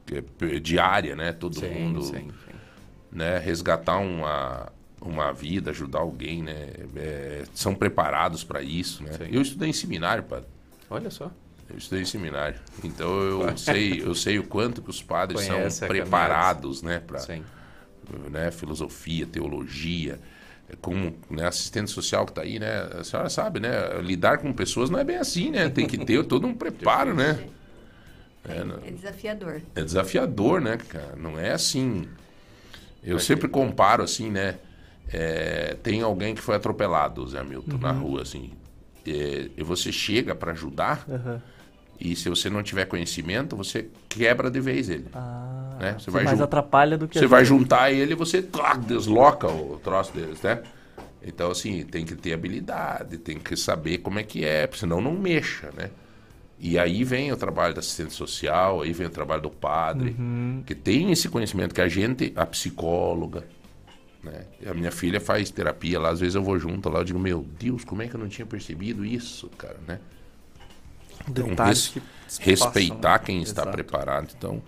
que 0.05 0.17
é 0.17 0.59
diária, 0.59 1.17
né? 1.17 1.33
Todo 1.33 1.59
Sim, 1.59 1.71
mundo, 1.71 2.03
sim, 2.03 2.13
sim. 2.13 2.55
né? 3.11 3.39
Resgatar 3.39 3.99
uma 3.99 4.71
uma 5.01 5.33
vida, 5.33 5.71
ajudar 5.71 6.01
alguém, 6.01 6.43
né? 6.43 6.75
é, 6.95 7.45
são 7.55 7.75
preparados 7.75 8.45
para 8.45 8.61
isso, 8.61 9.03
né? 9.03 9.13
Sim. 9.13 9.29
Eu 9.33 9.41
estudei 9.41 9.71
em 9.71 9.73
seminário, 9.73 10.23
padre. 10.25 10.47
Olha 10.91 11.11
só. 11.11 11.31
Eu 11.71 11.79
estudei 11.79 12.03
em 12.03 12.07
seminário. 12.07 12.61
Então 12.85 13.09
eu 13.23 13.57
sei, 13.57 14.03
eu 14.03 14.15
sei 14.15 14.39
o 14.39 14.45
quanto 14.45 14.83
que 14.83 14.91
os 14.91 15.03
padres 15.03 15.47
Conhece 15.47 15.79
são 15.79 15.89
preparados, 15.89 16.83
né, 16.83 17.01
para 17.01 17.21
Sim. 17.21 17.43
Né, 18.31 18.51
filosofia, 18.51 19.27
teologia, 19.27 20.19
é 20.69 20.77
como 20.77 21.15
né, 21.29 21.47
assistente 21.47 21.91
social 21.91 22.25
que 22.25 22.33
está 22.33 22.43
aí, 22.43 22.59
né? 22.59 22.83
A 22.99 23.05
senhora 23.05 23.29
sabe, 23.29 23.61
né? 23.61 23.71
Lidar 24.03 24.39
com 24.39 24.53
pessoas 24.53 24.89
não 24.91 24.99
é 24.99 25.05
bem 25.05 25.17
assim, 25.17 25.51
né? 25.51 25.69
Tem 25.69 25.87
que 25.87 25.99
ter 25.99 26.25
todo 26.25 26.47
um 26.47 26.55
preparo, 26.55 27.15
né? 27.15 27.49
É, 28.45 28.87
É 28.87 28.91
desafiador. 28.91 29.61
é 29.75 29.83
desafiador, 29.83 30.61
né, 30.61 30.77
cara? 30.77 31.17
Não 31.17 31.39
é 31.39 31.53
assim. 31.53 32.07
Eu 33.03 33.19
sempre 33.19 33.49
comparo 33.49 34.03
assim, 34.03 34.31
né? 34.31 34.59
É, 35.13 35.75
tem 35.83 36.03
alguém 36.03 36.35
que 36.35 36.41
foi 36.41 36.57
atropelado, 36.57 37.27
Zé 37.27 37.43
Milton, 37.43 37.79
na 37.79 37.93
Uhum. 37.93 38.01
rua, 38.03 38.23
assim. 38.23 38.53
É, 39.07 39.51
e 39.57 39.63
você 39.63 39.91
chega 39.91 40.35
para 40.35 40.53
ajudar, 40.53 41.05
Aham. 41.09 41.41
E 42.01 42.17
se 42.17 42.29
você 42.29 42.49
não 42.51 42.63
tiver 42.63 42.87
conhecimento, 42.87 43.57
você 43.57 43.89
quebra 44.09 44.51
de 44.51 44.61
vez 44.61 44.89
ele. 44.89 45.07
Ah, 45.13 45.79
né? 45.79 45.95
Você 45.99 46.11
sim, 46.11 46.11
vai 46.11 46.25
mais 46.25 46.39
jun- 46.39 46.45
atrapalha 46.45 46.97
do 46.99 47.09
que 47.09 47.19
Você 47.19 47.27
vai 47.27 47.45
juntar 47.45 47.93
ele 47.93 48.13
e 48.13 48.17
você 48.17 48.43
tá, 48.43 48.75
desloca 48.77 49.49
o 49.49 49.79
troço 49.83 50.13
deles, 50.15 50.41
né? 50.43 50.63
Então, 51.23 51.51
assim, 51.51 51.85
tem 51.85 52.05
que 52.05 52.15
ter 52.17 52.33
habilidade, 52.33 53.19
tem 53.19 53.39
que 53.39 53.57
saber 53.57 53.99
como 53.99 54.19
é 54.19 54.23
que 54.23 54.45
é, 54.45 54.69
senão 54.73 55.01
não 55.01 55.13
mexa, 55.13 55.71
né? 55.77 55.91
E 56.59 56.79
aí 56.79 57.05
vem 57.05 57.33
o 57.33 57.37
trabalho 57.37 57.75
da 57.75 57.81
assistente 57.81 58.13
social, 58.15 58.83
aí 58.83 58.93
vem 58.93 59.07
o 59.07 59.11
trabalho 59.11 59.43
do 59.43 59.51
padre, 59.51 60.17
Uhum. 60.19 60.63
que 60.67 60.75
tem 60.75 61.11
esse 61.13 61.29
conhecimento 61.29 61.75
que 61.75 61.81
a 61.81 61.89
gente, 61.89 62.33
a 62.37 62.47
psicóloga, 62.47 63.45
né? 64.23 64.47
A 64.67 64.75
minha 64.75 64.91
filha 64.93 65.21
faz 65.21 65.51
terapia 65.51 65.99
lá, 65.99 66.11
às 66.11 66.21
vezes 66.21 66.35
eu 66.35 66.43
vou 66.43 66.59
junto 66.59 66.89
lá, 66.89 67.01
eu 67.01 67.05
digo, 67.05 67.19
meu 67.19 67.43
Deus, 67.59 67.85
como 67.85 68.03
é 68.03 68.09
que 68.09 68.15
eu 68.15 68.21
não 68.21 68.29
tinha 68.29 68.47
percebido 68.47 69.05
isso, 69.05 69.49
cara, 69.59 69.79
né? 69.89 70.01
Então, 71.29 71.49
Detalhes 71.49 71.87
res- 71.87 71.89
que 71.95 72.03
se 72.33 72.43
respeitar 72.43 73.19
passam, 73.19 73.25
quem 73.27 73.37
né? 73.39 73.43
está 73.43 73.63
Exato. 73.63 73.75
preparado. 73.77 74.29
Então, 74.37 74.63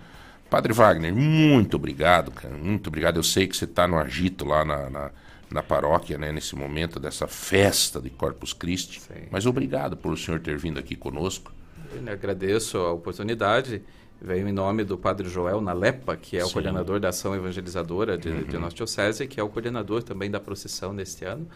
Padre 0.50 0.72
Wagner, 0.72 1.14
muito 1.14 1.76
obrigado, 1.76 2.30
cara. 2.30 2.54
Muito 2.54 2.88
obrigado. 2.88 3.16
Eu 3.16 3.22
sei 3.22 3.46
que 3.46 3.56
você 3.56 3.64
está 3.64 3.88
no 3.88 3.98
agito 3.98 4.44
lá 4.44 4.64
na, 4.64 4.90
na, 4.90 5.10
na 5.50 5.62
paróquia, 5.62 6.18
né? 6.18 6.30
Nesse 6.30 6.54
momento 6.54 7.00
dessa 7.00 7.26
festa 7.26 8.00
de 8.00 8.10
Corpus 8.10 8.52
Christi. 8.52 9.00
Mas 9.30 9.46
obrigado 9.46 9.96
por 9.96 10.12
o 10.12 10.16
senhor 10.16 10.40
ter 10.40 10.58
vindo 10.58 10.78
aqui 10.78 10.94
conosco. 10.94 11.52
Eu 11.94 12.12
agradeço 12.12 12.76
a 12.78 12.92
oportunidade. 12.92 13.82
Veio 14.20 14.46
em 14.46 14.52
nome 14.52 14.84
do 14.84 14.96
Padre 14.96 15.28
Joel 15.28 15.60
Nalepa, 15.60 16.16
que 16.16 16.36
é 16.38 16.44
o 16.44 16.46
Sim. 16.46 16.52
coordenador 16.52 17.00
da 17.00 17.08
ação 17.08 17.34
evangelizadora 17.34 18.16
de, 18.16 18.44
de 18.44 18.54
Uhum. 18.56 18.62
nossa 18.62 18.76
diocese, 18.76 19.26
que 19.26 19.40
é 19.40 19.42
o 19.42 19.48
coordenador 19.48 20.02
também 20.02 20.30
da 20.30 20.38
procissão 20.38 20.94
deste 20.94 21.24
ano. 21.24 21.48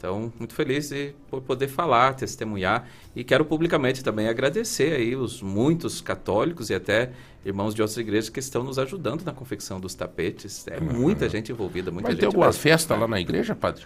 Então, 0.00 0.32
muito 0.38 0.54
feliz 0.54 0.88
de 0.88 1.12
por 1.30 1.42
poder 1.42 1.68
falar, 1.68 2.14
testemunhar 2.14 2.88
e 3.14 3.22
quero 3.22 3.44
publicamente 3.44 4.02
também 4.02 4.28
agradecer 4.28 4.94
aí 4.94 5.14
os 5.14 5.42
muitos 5.42 6.00
católicos 6.00 6.70
e 6.70 6.74
até 6.74 7.10
irmãos 7.44 7.74
de 7.74 7.82
outras 7.82 7.98
igrejas 7.98 8.30
que 8.30 8.40
estão 8.40 8.64
nos 8.64 8.78
ajudando 8.78 9.22
na 9.26 9.32
confecção 9.34 9.78
dos 9.78 9.94
tapetes. 9.94 10.66
É 10.68 10.80
muita 10.80 11.28
gente 11.28 11.52
envolvida, 11.52 11.90
muita 11.90 12.04
Vai 12.06 12.12
gente. 12.12 12.20
ter 12.20 12.26
alguma 12.26 12.46
mesmo. 12.46 12.62
festa 12.62 12.96
lá 12.96 13.06
na 13.06 13.20
igreja, 13.20 13.54
padre? 13.54 13.82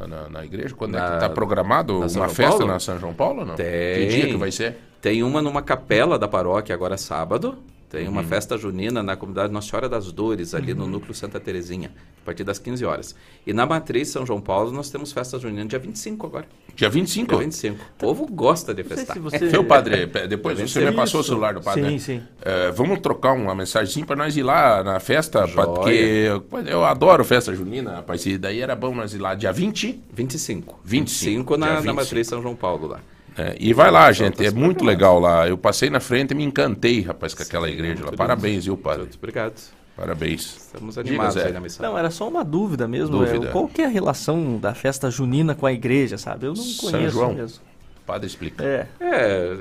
na, 0.00 0.30
na 0.30 0.44
igreja? 0.46 0.74
Quando 0.74 0.96
é 0.96 0.98
Na- 1.00 1.10
que 1.10 1.20
tá 1.20 1.28
programado 1.28 1.98
uma 1.98 2.08
João 2.08 2.28
festa 2.30 2.50
Paulo? 2.52 2.66
na 2.66 2.78
São 2.80 2.98
João 2.98 3.12
Paulo 3.12 3.44
não? 3.44 3.54
Tem. 3.54 3.66
Que 3.98 4.06
dia 4.14 4.26
que 4.28 4.36
vai 4.38 4.50
ser? 4.50 4.78
Tem 5.02 5.22
uma 5.22 5.42
numa 5.42 5.60
capela 5.60 6.18
da 6.18 6.26
paróquia 6.26 6.74
agora 6.74 6.96
sábado. 6.96 7.58
Tem 7.88 8.08
uma 8.08 8.20
Uhum. 8.22 8.26
festa 8.26 8.58
junina 8.58 9.00
na 9.02 9.14
comunidade 9.16 9.52
Nossa 9.52 9.68
Senhora 9.70 9.88
das 9.88 10.10
Dores, 10.10 10.54
ali 10.54 10.74
no 10.74 10.88
núcleo 10.88 11.14
Santa 11.14 11.38
Terezinha, 11.38 11.92
a 12.20 12.24
partir 12.24 12.42
das 12.42 12.58
15 12.58 12.84
horas. 12.84 13.14
E 13.46 13.52
na 13.52 13.64
matriz 13.64 14.08
São 14.08 14.26
João 14.26 14.40
Paulo 14.40 14.72
nós 14.72 14.90
temos 14.90 15.12
festa 15.12 15.38
junina 15.38 15.64
dia 15.66 15.78
25 15.78 16.26
agora. 16.26 16.46
Dia 16.74 16.90
25? 16.90 17.28
Dia 17.28 17.38
25. 17.44 17.80
O 17.80 17.86
povo 17.98 18.26
gosta 18.26 18.74
de 18.74 18.82
festar. 18.82 19.14
se 19.16 19.20
você- 19.22 19.46
Viu, 19.46 19.64
padre? 19.64 20.06
Pe- 20.08 20.26
Depois 20.26 20.56
Dia 20.56 20.66
você 20.66 20.80
me 20.80 20.84
25. 20.86 21.00
passou 21.02 21.20
o 21.20 21.24
celular 21.24 21.54
do 21.54 21.60
padre. 21.62 21.88
Sim, 21.90 21.98
sim. 21.98 22.22
É, 22.42 22.70
vamos 22.72 22.98
trocar 22.98 23.32
uma 23.32 23.54
mensagem 23.54 24.04
para 24.04 24.16
nós 24.16 24.36
ir 24.36 24.42
lá 24.42 24.82
na 24.82 24.98
festa, 24.98 25.46
Joia. 25.46 25.66
porque 25.66 25.90
eu, 25.90 26.44
eu 26.66 26.84
adoro 26.84 27.24
festa 27.24 27.54
junina, 27.54 27.92
rapaz. 27.96 28.26
E 28.26 28.36
daí 28.36 28.60
era 28.60 28.74
bom 28.74 28.94
nós 28.94 29.14
ir 29.14 29.18
lá 29.18 29.34
dia 29.34 29.52
20. 29.52 30.02
25. 30.12 30.80
25, 30.84 31.56
na, 31.56 31.66
dia 31.66 31.74
na 31.76 31.80
25. 31.82 31.96
matriz 32.02 32.26
São 32.26 32.42
João 32.42 32.56
Paulo 32.56 32.88
lá. 32.88 33.00
É, 33.38 33.54
e 33.60 33.72
vai 33.74 33.90
lá, 33.90 34.10
gente, 34.12 34.38
tá 34.38 34.44
é 34.44 34.50
muito 34.50 34.84
legal 34.84 35.20
lá. 35.20 35.46
Eu 35.46 35.58
passei 35.58 35.90
na 35.90 36.00
frente 36.00 36.30
e 36.30 36.34
me 36.34 36.42
encantei, 36.44 37.02
rapaz, 37.02 37.34
com 37.34 37.42
aquela 37.42 37.68
igreja 37.68 38.04
lá. 38.04 38.12
Parabéns, 38.12 38.64
viu, 38.64 38.76
padre? 38.76 39.02
Muito 39.02 39.16
obrigado. 39.18 39.54
Parabéns. 39.96 40.56
Estamos 40.56 40.94
Diga, 40.94 41.08
animados 41.08 41.34
Zé. 41.34 41.46
aí 41.46 41.52
na 41.52 41.60
missão. 41.60 41.86
Não, 41.90 41.98
era 41.98 42.10
só 42.10 42.28
uma 42.28 42.44
dúvida 42.44 42.86
mesmo. 42.86 43.18
Dúvida. 43.18 43.48
é, 43.48 43.50
qual 43.50 43.66
que 43.66 43.80
é 43.82 43.86
a 43.86 43.88
relação 43.88 44.58
da 44.58 44.74
festa 44.74 45.10
junina 45.10 45.54
com 45.54 45.66
a 45.66 45.72
igreja, 45.72 46.18
sabe? 46.18 46.46
Eu 46.46 46.54
não 46.54 46.62
São 46.62 46.90
conheço 46.90 47.12
João. 47.12 47.32
mesmo. 47.34 47.62
Padre 48.06 48.26
explica. 48.26 48.62
É. 48.64 48.86
É, 49.00 49.56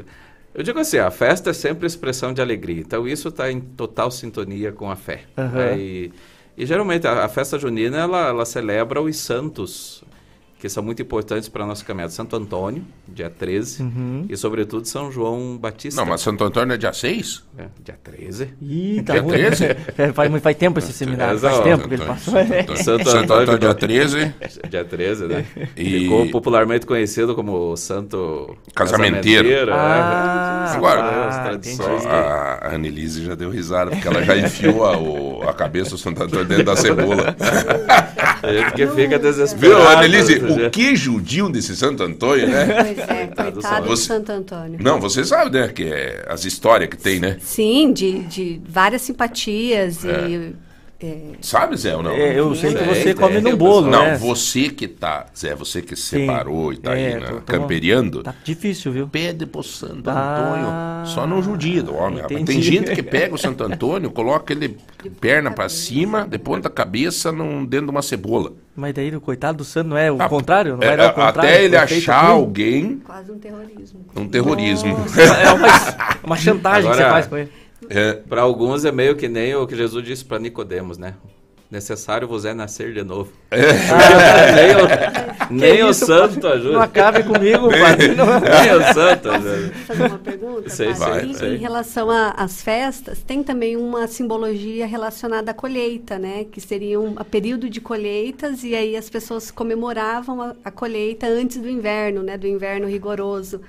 eu 0.53 0.63
digo 0.63 0.77
assim, 0.79 0.97
a 0.97 1.09
festa 1.09 1.49
é 1.49 1.53
sempre 1.53 1.87
expressão 1.87 2.33
de 2.33 2.41
alegria. 2.41 2.81
Então 2.81 3.07
isso 3.07 3.29
está 3.29 3.51
em 3.51 3.59
total 3.59 4.11
sintonia 4.11 4.71
com 4.71 4.89
a 4.91 4.95
fé. 4.95 5.23
Aham. 5.37 5.51
né? 5.57 5.77
E, 5.77 6.13
e 6.57 6.65
geralmente 6.65 7.07
a, 7.07 7.25
a 7.25 7.29
festa 7.29 7.57
junina 7.57 7.97
ela, 7.97 8.27
ela 8.27 8.45
celebra 8.45 9.01
os 9.01 9.17
santos 9.17 10.03
que 10.65 10.69
são 10.69 10.81
muito 10.81 10.99
importantes 10.99 11.47
para 11.47 11.63
a 11.63 11.67
nossa 11.67 11.85
caminhada. 11.85 12.11
Santo 12.11 12.35
Antônio, 12.35 12.83
dia 13.07 13.29
13, 13.29 13.83
Uhum. 13.83 14.25
e 14.27 14.35
sobretudo 14.35 14.87
São 14.87 15.11
João 15.11 15.57
Batista. 15.57 16.01
Não, 16.01 16.09
mas 16.09 16.21
Santo 16.21 16.43
Antônio 16.43 16.73
é 16.73 16.77
dia 16.77 16.91
6? 16.91 17.43
É, 17.55 17.65
dia 17.83 17.95
13. 18.03 18.49
Ih, 18.59 19.03
tá 19.05 19.13
Dia 19.13 19.21
ruim. 19.21 19.33
13? 19.33 19.65
É, 19.95 20.11
faz, 20.11 20.41
faz 20.41 20.57
tempo 20.57 20.79
esse 20.79 20.91
seminário, 20.91 21.37
faz 21.39 21.59
tempo 21.59 21.87
que 21.87 21.93
ele 21.93 22.03
passou. 22.05 22.35
É. 22.39 22.63
Santo 22.77 23.09
Santo 23.09 23.31
Antônio, 23.33 23.59
dia 23.59 23.73
13. 23.75 24.33
Dia 24.69 24.83
13, 24.83 25.25
né? 25.27 25.45
E- 25.77 25.99
Ficou 26.01 26.27
popularmente 26.31 26.85
conhecido 26.87 27.35
como 27.35 27.77
Santo 27.77 28.57
Casamenteiro. 28.73 29.47
né? 29.69 29.73
Ah, 29.77 30.73
Agora, 30.75 31.27
as 31.27 31.37
ah. 31.37 31.59
Só 31.75 32.07
a 32.09 32.73
Annelise 32.75 33.23
já 33.23 33.35
deu 33.35 33.49
risada, 33.51 33.91
porque 33.91 34.07
ela 34.07 34.23
já 34.23 34.35
enfiou 34.35 34.83
a, 34.85 34.97
o- 34.97 35.43
a 35.47 35.53
cabeça 35.53 35.91
do 35.91 35.97
Santo 35.99 36.23
Antônio 36.23 36.45
dentro 36.45 36.65
da 36.65 36.75
cebola. 36.75 37.35
A 38.41 38.51
gente 38.51 38.71
que 38.73 38.87
fica 38.87 39.19
Viu, 39.19 39.31
desesperado. 39.31 39.87
Annelise? 39.89 40.39
Né? 40.55 40.67
O 40.67 40.71
que 40.71 40.95
judiam 40.95 41.51
desse 41.51 41.75
Santo 41.75 42.03
Antônio, 42.03 42.47
né? 42.47 42.83
Pois 42.83 42.97
é, 42.99 43.27
coitado 43.27 43.61
do 43.87 43.97
Santo 43.97 44.31
Antônio. 44.31 44.79
Não, 44.81 44.99
você 44.99 45.23
sabe, 45.23 45.57
né? 45.57 45.67
Que 45.67 45.85
é 45.85 46.25
as 46.27 46.45
histórias 46.45 46.89
que 46.89 46.97
tem, 46.97 47.19
né? 47.19 47.37
Sim, 47.39 47.91
de, 47.93 48.19
de 48.23 48.61
várias 48.67 49.01
simpatias 49.01 50.03
e... 50.03 50.55
é, 51.01 51.17
Sabe, 51.41 51.75
Zé, 51.75 51.95
ou 51.95 52.01
não? 52.01 52.11
É, 52.11 52.39
eu 52.39 52.55
sei 52.55 52.73
que 52.73 52.83
você 52.83 53.03
tem, 53.03 53.15
come 53.15 53.33
tem 53.33 53.41
num 53.43 53.53
o 53.53 53.57
bolo, 53.57 53.89
Não, 53.89 54.03
né? 54.03 54.17
você 54.17 54.69
que 54.69 54.87
tá, 54.87 55.25
Zé, 55.37 55.53
você 55.53 55.81
que 55.81 55.95
se 55.95 56.01
Sim. 56.03 56.19
separou 56.21 56.71
e 56.71 56.77
tá 56.77 56.91
aí, 56.93 57.03
É, 57.03 57.19
né, 57.19 57.27
tô- 57.27 57.35
tô- 57.35 57.41
camperiando, 57.41 58.23
Tá 58.23 58.33
difícil, 58.43 58.91
viu? 58.91 59.07
pede 59.07 59.45
pro 59.45 59.61
Santo 59.61 60.09
Ah, 60.09 61.01
Antônio. 61.03 61.13
Só 61.13 61.27
não 61.27 61.41
judia 61.43 61.83
do 61.83 61.93
homem. 61.95 62.23
Tem 62.45 62.61
gente 62.61 62.91
que 62.95 63.03
pega 63.03 63.35
o 63.35 63.37
Santo 63.37 63.63
Antônio, 63.63 64.09
coloca 64.09 64.53
ele 64.53 64.77
perna 65.19 65.51
pra 65.51 65.67
cima, 65.69 66.25
de 66.27 66.37
ponta 66.39 66.69
cabeça, 66.69 67.31
num, 67.31 67.65
dentro 67.65 67.87
de 67.87 67.91
uma 67.91 68.01
cebola. 68.01 68.53
Mas 68.75 68.93
daí 68.93 69.15
o 69.15 69.21
coitado 69.21 69.59
do 69.59 69.63
santo 69.63 69.89
não 69.89 69.97
é 69.97 70.11
o 70.11 70.17
Ah, 70.21 70.27
contrário? 70.27 70.75
Não 70.77 70.83
É, 70.83 70.87
vai 70.87 70.97
dar 70.97 71.11
o 71.11 71.13
contrário? 71.13 71.39
até 71.41 71.63
ele 71.63 71.77
achar 71.77 72.23
assim? 72.23 72.31
alguém, 72.31 72.97
quase 73.05 73.31
um 73.31 73.37
terrorismo. 73.39 73.99
um 74.15 74.27
terrorismo. 74.27 74.97
É 75.43 75.51
uma, 75.53 75.67
uma 76.25 76.35
chantagem 76.37 76.89
que 76.89 76.95
você 76.97 77.03
Agora- 77.03 77.13
faz 77.13 77.27
com 77.27 77.37
ele. 77.37 77.51
É, 77.89 78.13
Para 78.13 78.41
alguns 78.41 78.85
é 78.85 78.91
meio 78.91 79.15
que 79.15 79.27
nem 79.27 79.55
o 79.55 79.67
que 79.67 79.75
Jesus 79.75 80.03
disse 80.05 80.25
para 80.25 80.39
Nicodemos, 80.39 80.97
né? 80.97 81.15
Necessário 81.69 82.27
vos 82.27 82.45
é 82.45 82.53
nascer 82.53 82.93
de 82.93 83.03
novo. 83.03 83.31
nem 83.51 84.75
o, 84.75 85.71
nem 85.73 85.83
o 85.83 85.89
isso, 85.89 86.05
santo 86.05 86.47
ajuda. 86.47 86.73
Não 86.73 86.81
acabe 86.81 87.23
comigo, 87.23 87.69
padre. 87.69 88.09
Não- 88.15 88.25
Nem 88.39 88.75
o 88.75 88.93
santo 88.93 89.29
ajuda. 89.31 89.73
Fazer 89.87 90.03
uma 90.05 90.17
pergunta? 90.19 90.69
Sei, 90.69 90.93
sei, 90.93 91.55
em, 91.55 91.57
relação 91.57 92.09
a- 92.11 92.29
às 92.37 92.61
festas, 92.61 93.23
tem 93.25 93.43
também 93.43 93.75
uma 93.75 94.07
simbologia 94.07 94.85
relacionada 94.85 95.51
à 95.51 95.53
colheita, 95.55 96.19
né? 96.19 96.45
Que 96.49 96.61
seria 96.61 96.99
um 96.99 97.15
a 97.17 97.25
período 97.25 97.67
de 97.67 97.81
colheitas 97.81 98.63
e 98.63 98.75
aí 98.75 98.95
as 98.95 99.09
pessoas 99.09 99.49
comemoravam 99.49 100.41
a, 100.41 100.55
a 100.63 100.71
colheita 100.71 101.25
antes 101.27 101.57
do 101.57 101.67
inverno, 101.67 102.21
né? 102.21 102.37
Do 102.37 102.47
inverno 102.47 102.87
rigoroso. 102.87 103.59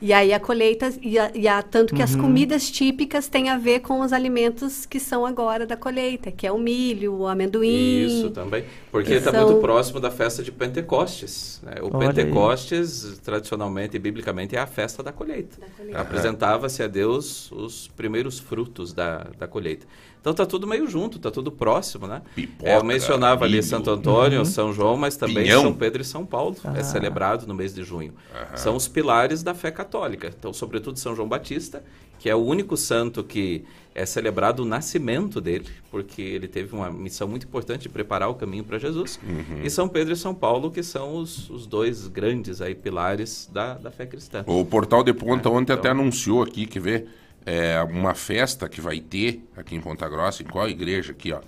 E 0.00 0.12
aí 0.12 0.32
a 0.32 0.38
colheita, 0.38 0.92
e, 1.02 1.18
a, 1.18 1.30
e 1.34 1.48
a- 1.48 1.60
tanto 1.60 1.92
que 1.92 2.00
as 2.00 2.14
Uhum. 2.14 2.22
comidas 2.22 2.70
típicas 2.70 3.26
têm 3.28 3.48
a 3.48 3.58
ver 3.58 3.80
com 3.80 4.00
os 4.00 4.12
alimentos 4.12 4.86
que 4.86 5.00
são 5.00 5.26
agora 5.26 5.66
da 5.66 5.76
colheita, 5.76 6.30
que 6.30 6.46
é 6.46 6.52
o 6.52 6.58
milho, 6.58 7.14
o 7.14 7.26
amendoim. 7.26 8.06
Isso 8.06 8.30
também. 8.30 8.64
Porque 8.92 9.14
está 9.14 9.32
São- 9.32 9.46
muito 9.48 9.60
próximo 9.60 9.98
da 9.98 10.10
festa 10.10 10.40
de 10.42 10.52
Pentecostes. 10.52 11.60
né? 11.64 11.74
O 11.82 11.86
Olha 11.96 12.08
aí. 12.10 12.14
Pentecostes, 12.14 13.18
tradicionalmente 13.24 13.96
e 13.96 13.98
biblicamente, 13.98 14.54
é 14.54 14.60
a 14.60 14.66
festa 14.68 15.02
da 15.02 15.10
colheita. 15.12 15.56
colheita. 15.76 16.00
Apresentava-se 16.00 16.80
a 16.82 16.86
Deus 16.86 17.50
os 17.50 17.88
primeiros 17.88 18.38
frutos 18.38 18.92
da, 18.92 19.26
da 19.36 19.48
colheita. 19.48 19.84
Então 20.20 20.32
está 20.32 20.44
tudo 20.44 20.66
meio 20.66 20.86
junto, 20.86 21.16
está 21.16 21.30
tudo 21.30 21.50
próximo, 21.50 22.06
né? 22.06 22.22
Pipoca, 22.34 22.68
É, 22.70 22.76
eu 22.76 22.84
mencionava 22.84 23.44
ali 23.44 23.54
milho. 23.54 23.62
Santo 23.64 23.90
Antônio, 23.90 24.44
São 24.44 24.72
João, 24.72 24.96
mas 24.96 25.16
também 25.16 25.44
Pinhão. 25.44 25.62
São 25.62 25.72
Pedro 25.74 26.02
e 26.02 26.04
São 26.04 26.26
Paulo. 26.26 26.56
É 26.74 26.82
celebrado 26.82 27.46
no 27.46 27.54
mês 27.54 27.74
de 27.74 27.82
junho. 27.82 28.12
São 28.54 28.76
os 28.76 28.88
pilares 28.88 29.42
da 29.42 29.54
fé 29.54 29.70
católica. 29.70 30.32
Então, 30.36 30.52
sobretudo 30.52 30.98
São 30.98 31.14
João 31.14 31.28
Batista, 31.28 31.82
que 32.18 32.28
é 32.28 32.34
o 32.34 32.38
único 32.44 32.76
santo 32.76 33.22
que 33.22 33.64
é 33.94 34.04
celebrado 34.06 34.62
o 34.62 34.64
nascimento 34.64 35.40
dele, 35.40 35.66
porque 35.90 36.22
ele 36.22 36.46
teve 36.46 36.74
uma 36.74 36.90
missão 36.90 37.26
muito 37.26 37.46
importante 37.46 37.82
de 37.82 37.88
preparar 37.88 38.28
o 38.28 38.34
caminho 38.34 38.62
para 38.64 38.78
Jesus. 38.78 39.18
E 39.62 39.68
São 39.70 39.88
Pedro 39.88 40.12
e 40.12 40.16
São 40.16 40.34
Paulo, 40.34 40.70
que 40.70 40.82
são 40.82 41.16
os, 41.16 41.48
os 41.50 41.66
dois 41.66 42.06
grandes 42.06 42.60
aí 42.60 42.74
pilares 42.74 43.48
da, 43.52 43.74
da 43.74 43.90
fé 43.90 44.06
cristã. 44.06 44.44
O 44.46 44.64
Portal 44.64 45.02
de 45.02 45.12
Ponta 45.12 45.48
ontem 45.48 45.72
então. 45.72 45.76
até 45.76 45.90
anunciou 45.90 46.42
aqui, 46.42 46.64
que 46.66 46.78
vê, 46.78 47.06
é, 47.46 47.82
uma 47.82 48.14
festa 48.14 48.68
que 48.68 48.80
vai 48.80 49.00
ter 49.00 49.42
aqui 49.56 49.74
em 49.74 49.80
Ponta 49.80 50.08
Grossa, 50.08 50.42
em 50.42 50.46
qual 50.46 50.68
igreja 50.68 51.12
aqui, 51.12 51.32
ó? 51.32 51.40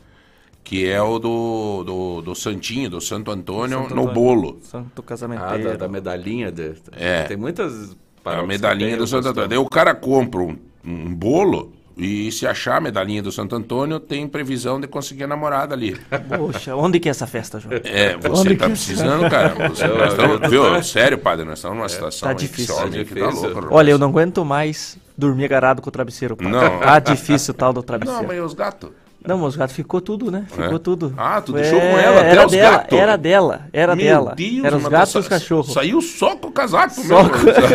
Que 0.62 0.86
é 0.88 1.00
o 1.00 1.18
do, 1.18 1.84
do, 1.84 2.22
do 2.22 2.34
Santinho, 2.34 2.90
do 2.90 3.00
Santo 3.00 3.30
Antônio, 3.30 3.78
Santo 3.82 3.94
no 3.94 4.02
Antônio. 4.02 4.14
bolo. 4.14 4.58
Santo 4.62 5.00
Ah, 5.00 5.02
casamenteiro. 5.02 5.64
da, 5.70 5.76
da 5.76 5.88
medalhinha. 5.88 6.52
De, 6.52 6.74
É. 6.92 7.22
Tem 7.24 7.36
muitas 7.36 7.96
A 8.24 8.42
medalhinha 8.42 8.96
do 8.96 9.06
Santo. 9.06 9.28
Antônio. 9.28 9.48
Daí 9.48 9.58
o 9.58 9.68
cara 9.68 9.94
compra 9.94 10.40
um, 10.42 10.56
um 10.84 11.14
bolo 11.14 11.72
e 11.96 12.30
se 12.32 12.46
achar 12.46 12.76
a 12.76 12.80
medalhinha 12.80 13.22
do 13.22 13.32
Santo 13.32 13.56
Antônio, 13.56 13.98
tem 13.98 14.26
previsão 14.28 14.78
de 14.80 14.86
conseguir 14.86 15.24
a 15.24 15.26
namorada 15.26 15.74
ali. 15.74 15.96
Poxa, 16.38 16.74
onde 16.76 17.00
que 17.00 17.08
é 17.08 17.10
essa 17.10 17.26
festa, 17.26 17.58
João? 17.58 17.74
É, 17.84 18.16
você 18.16 18.28
Onde 18.28 18.56
tá 18.56 18.64
que- 18.66 18.70
precisando, 18.72 19.28
cara. 19.30 19.68
Você, 19.68 19.86
nós 19.86 20.12
estamos- 20.12 20.50
viu? 20.50 20.82
Sério, 20.82 21.18
padre, 21.18 21.44
nós 21.46 21.58
estamos 21.58 21.76
numa 21.78 21.88
situação 21.88 22.28
tá 22.28 22.32
difícil, 22.34 22.74
tá 22.76 22.86
difícil. 22.86 23.16
tá 23.22 23.30
louco. 23.30 23.54
rapaz. 23.54 23.66
Olha, 23.72 23.90
eu 23.90 23.98
não 23.98 24.08
aguento 24.08 24.44
mais 24.44 24.96
dormir 25.20 25.44
agarrado 25.44 25.80
com 25.82 25.88
o 25.88 25.92
travesseiro. 25.92 26.36
Não. 26.40 26.80
Tá 26.80 26.98
difícil 26.98 27.52
o 27.52 27.56
tal 27.56 27.72
do 27.72 27.76
Não, 27.78 27.82
travesseiro. 27.84 28.26
mas 28.26 28.36
e 28.36 28.40
os 28.40 28.54
gatos? 28.54 28.90
Não, 29.22 29.36
mas 29.36 29.48
os 29.48 29.56
gatos 29.56 29.76
ficou 29.76 30.00
tudo, 30.00 30.30
né? 30.30 30.46
Ficou 30.48 30.76
É? 30.76 30.78
tudo. 30.78 31.12
Ah, 31.14 31.42
tu 31.42 31.52
deixou 31.52 31.78
com 31.78 31.86
ela, 31.86 32.20
até 32.20 32.30
era 32.30 32.46
os 32.46 32.52
dela, 32.52 32.76
gatos? 32.78 32.98
Era 32.98 33.16
dela, 33.16 33.60
era 33.70 33.94
Meu 33.94 34.04
dela. 34.06 34.34
Deus, 34.34 34.64
era 34.64 34.76
os 34.78 34.82
mas 34.82 34.92
gatos 34.92 35.14
e 35.14 35.18
os 35.18 35.28
cachorros. 35.28 35.72
Saiu 35.74 36.00
só 36.00 36.34
com 36.36 36.48
o 36.48 36.52
casaco 36.52 36.94
Só 36.94 37.22
mesmo. 37.24 37.30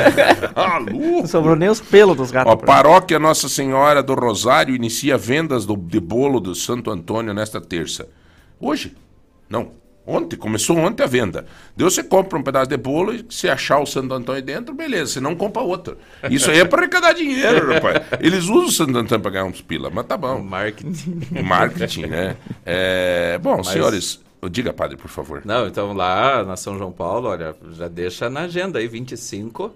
ah, 0.56 0.80
Não 0.80 1.12
louco. 1.12 1.28
sobrou 1.28 1.56
nem 1.56 1.70
os 1.70 1.80
pelos 1.80 2.18
dos 2.18 2.32
gatos. 2.32 2.52
Ó, 2.52 2.56
paróquia 2.56 3.20
Nossa 3.20 3.48
Senhora 3.48 4.02
do 4.02 4.16
Rosário 4.16 4.76
inicia 4.76 5.20
vendas 5.20 5.68
do, 5.68 5.78
de 5.78 6.00
bolo 6.00 6.40
do 6.40 6.56
Santo 6.56 6.90
Antônio 6.90 7.32
nesta 7.32 7.62
terça. 7.62 8.08
Hoje? 8.60 8.98
Não. 9.48 9.70
Ontem, 10.08 10.36
começou 10.36 10.78
ontem 10.78 11.02
a 11.04 11.08
venda. 11.08 11.46
Daí 11.76 11.84
você 11.84 12.04
compra 12.04 12.38
um 12.38 12.44
pedaço 12.44 12.70
de 12.70 12.78
bolo 12.78 13.14
e 13.14 13.26
se 13.30 13.50
achar 13.50 13.80
o 13.80 13.86
Santo 13.86 14.14
Antônio 14.14 14.42
dentro, 14.42 14.74
beleza. 14.74 15.14
Se 15.14 15.20
não, 15.20 15.36
compra 15.36 15.64
outro. 15.64 15.98
Isso 16.30 16.52
aí 16.52 16.60
é 16.60 16.66
para 16.66 16.82
arrecadar 16.82 17.14
dinheiro, 17.14 17.74
rapaz. 17.74 18.02
Eles 18.20 18.44
usam 18.44 18.66
o 18.66 18.72
Santo 18.72 18.98
Antônio 18.98 19.22
para 19.22 19.32
ganhar 19.32 19.46
uns 19.46 19.62
pila, 19.62 19.90
mas 19.90 20.06
tá 20.06 20.16
bom. 20.16 20.40
Marketing. 20.44 21.22
Marketing, 21.44 22.06
né? 22.06 22.38
É, 22.66 23.40
bom, 23.42 23.58
Mas- 23.58 23.68
senhores, 23.70 24.22
diga, 24.52 24.72
padre, 24.74 24.96
por 24.96 25.10
favor. 25.10 25.42
Não, 25.44 25.68
então 25.68 25.92
lá 25.94 26.44
na 26.44 26.56
São 26.56 26.78
João 26.78 26.92
Paulo, 26.92 27.30
olha, 27.30 27.56
já 27.72 27.88
deixa 27.88 28.30
na 28.30 28.42
agenda 28.42 28.78
aí, 28.78 28.88
25, 28.88 29.74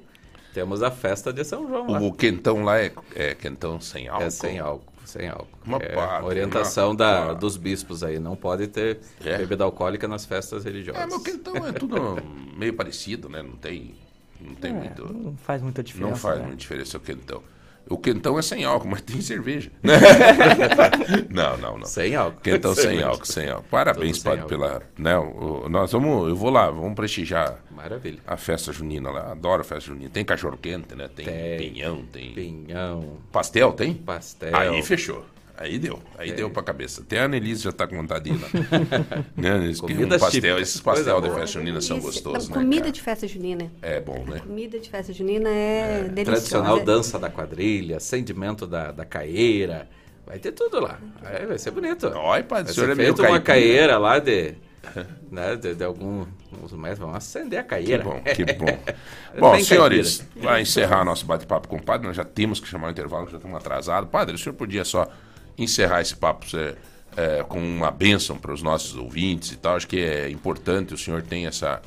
temos 0.53 0.84
a 0.84 0.91
festa 0.91 1.34
de 1.34 1.43
São 1.43 1.67
João 1.67 1.89
lá. 1.89 1.99
O 1.99 2.13
quentão 2.13 2.63
lá 2.63 2.80
é, 2.80 2.91
é 3.15 3.34
quentão 3.34 3.80
sem 3.82 4.07
álcool? 4.07 4.23
É 4.25 4.30
sem 4.30 4.59
álcool, 4.59 4.88
sem 5.10 5.28
álcool. 5.28 5.47
Uma 5.66 5.78
é 5.78 5.93
pá, 5.95 6.22
orientação 6.24 6.89
uma 6.89 6.95
da, 6.95 7.34
dos 7.34 7.57
bispos 7.57 8.03
aí, 8.03 8.20
não 8.20 8.36
pode 8.36 8.68
ter 8.68 8.99
É? 9.24 9.38
bebida 9.38 9.64
alcoólica 9.64 10.07
nas 10.07 10.26
festas 10.26 10.64
religiosas. 10.64 11.01
É, 11.01 11.05
mas 11.05 11.14
o 11.16 11.24
quentão 11.24 11.55
é 11.66 11.72
tudo 11.72 12.18
meio 12.55 12.74
parecido, 12.74 13.28
né? 13.30 13.41
Não 13.41 13.55
tem, 13.57 13.95
não 14.39 14.55
tem 14.55 14.72
É, 14.72 14.74
muito... 14.74 15.14
Não 15.14 15.36
faz 15.38 15.62
muita 15.62 15.84
diferença. 15.84 16.12
Não 16.12 16.18
faz 16.18 16.38
né? 16.38 16.43
muita 16.43 16.57
diferença 16.57 16.97
o 16.97 17.01
quentão. 17.01 17.43
O 17.88 17.97
quentão 17.97 18.38
é 18.38 18.41
sem 18.41 18.63
álcool, 18.63 18.88
mas 18.89 19.01
tem 19.01 19.19
cerveja. 19.21 19.71
não, 21.30 21.57
não, 21.57 21.77
não. 21.80 21.86
Sem 21.86 22.15
álcool. 22.15 22.41
Quentão 22.41 22.73
sem 22.75 22.84
Excelente. 22.86 23.03
álcool, 23.03 23.25
sem 23.25 23.49
álcool. 23.49 23.65
Parabéns, 23.69 24.17
sem 24.19 24.32
padre, 24.32 24.45
pela. 24.47 24.82
Né, 24.97 25.17
o- 25.17 25.67
nós 25.69 25.91
vamos. 25.91 26.30
Eu 26.30 26.36
vou 26.36 26.49
lá, 26.49 26.69
vamos 26.69 26.93
prestigiar 26.95 27.59
Maravilha. 27.71 28.19
a 28.27 28.38
festa 28.38 28.71
junina 28.71 29.09
lá. 29.09 29.32
Adoro 29.32 29.61
a 29.61 29.63
festa 29.63 29.89
junina. 29.89 30.09
Tem 30.09 30.23
cachorro 30.23 30.57
quente, 30.61 30.95
né? 30.95 31.09
Tem, 31.15 31.25
Tem. 31.25 31.57
pinhão, 31.71 32.03
tem. 32.11 32.34
Pinhão. 32.34 33.17
Pastel, 33.32 33.71
tem? 33.73 33.93
Pastel. 33.93 34.55
Aí 34.55 34.82
fechou. 34.84 35.25
Aí 35.62 35.78
deu. 35.78 35.99
Aí 36.18 36.30
É. 36.30 36.34
deu 36.34 36.49
pra 36.49 36.64
cabeça. 36.64 37.01
Até 37.01 37.20
a 37.20 37.26
Annelise 37.26 37.64
já 37.64 37.72
tá 37.74 37.86
com 37.86 37.97
vontade 37.97 38.30
de 38.30 38.32
ir 38.32 38.41
lá. 38.41 38.47
né? 39.36 39.74
Comidas 39.78 40.22
um 40.22 40.26
pastel, 40.26 40.57
esses 40.57 40.80
pastel 40.80 41.03
Coisa 41.16 41.22
de 41.22 41.28
boa. 41.28 41.39
festa 41.41 41.60
junina 41.60 41.82
são 41.82 41.99
gostosos, 41.99 42.47
né? 42.47 42.55
comida 42.55 42.82
cara? 42.84 42.91
de 42.93 43.01
festa 43.01 43.28
junina. 43.28 43.70
É 43.82 43.99
bom, 43.99 44.24
né? 44.26 44.39
Comida 44.39 44.80
de 44.80 44.89
festa 44.89 45.12
junina 45.12 45.49
é, 45.49 46.03
deliciosa. 46.03 46.24
Tradicional 46.32 46.80
dança 46.80 47.20
da 47.20 47.30
quadrilha, 47.30 47.97
acendimento 47.97 48.66
da, 48.66 48.93
da 48.93 49.03
caeira. 49.03 49.89
Vai 50.26 50.39
ter 50.39 50.53
tudo 50.53 50.80
lá. 50.80 50.97
Aí 51.24 51.45
vai 51.45 51.57
ser 51.57 51.72
bonito. 51.72 52.07
Olha, 52.07 52.41
padre, 52.43 52.64
vai 52.66 52.72
o 52.72 52.76
senhor 52.76 52.86
ser 52.88 52.91
é 52.93 52.95
meio 52.95 53.16
feito 53.16 53.30
uma 53.30 53.41
caeira 53.41 53.97
lá 53.97 54.18
de, 54.20 54.53
né, 55.30 55.57
de, 55.57 55.76
de 55.76 55.84
alguns 55.84 56.28
metros. 56.72 56.99
Vamos 56.99 57.18
acender 57.18 57.60
a 57.60 57.64
Que 57.64 57.70
caeira. 57.70 58.03
bom, 58.03 58.22
que 58.22 58.45
bom. 58.53 58.66
É 59.34 59.39
bom, 59.39 59.51
bem 59.51 59.64
senhores, 59.64 60.26
para 60.41 60.62
encerrar 60.62 61.03
nosso 61.03 61.26
bate-papo 61.26 61.68
com 61.68 61.76
o 61.76 61.84
padre, 61.84 62.07
nós 62.07 62.16
já 62.16 62.24
temos 62.24 62.62
que 62.62 62.68
chamar 62.68 62.88
o 62.88 62.91
intervalo, 62.91 63.26
que 63.26 63.32
já 63.34 63.38
estamos 63.39 63.57
atrasados. 63.57 64.10
Padre, 64.10 64.36
o 64.36 64.38
senhor 64.38 64.53
podia 64.55 64.86
só 64.86 65.10
encerrar 65.64 66.01
esse 66.01 66.16
papo 66.16 66.45
é, 66.55 66.76
é, 67.16 67.43
com 67.43 67.60
uma 67.60 67.91
bênção 67.91 68.38
para 68.38 68.53
os 68.53 68.62
nossos 68.62 68.95
ouvintes 68.95 69.51
e 69.51 69.57
tal. 69.57 69.76
Acho 69.76 69.88
que 69.88 69.99
é 69.99 70.30
importante, 70.30 70.93
o 70.93 70.97
senhor 70.97 71.22
tem 71.22 71.45
essa, 71.45 71.82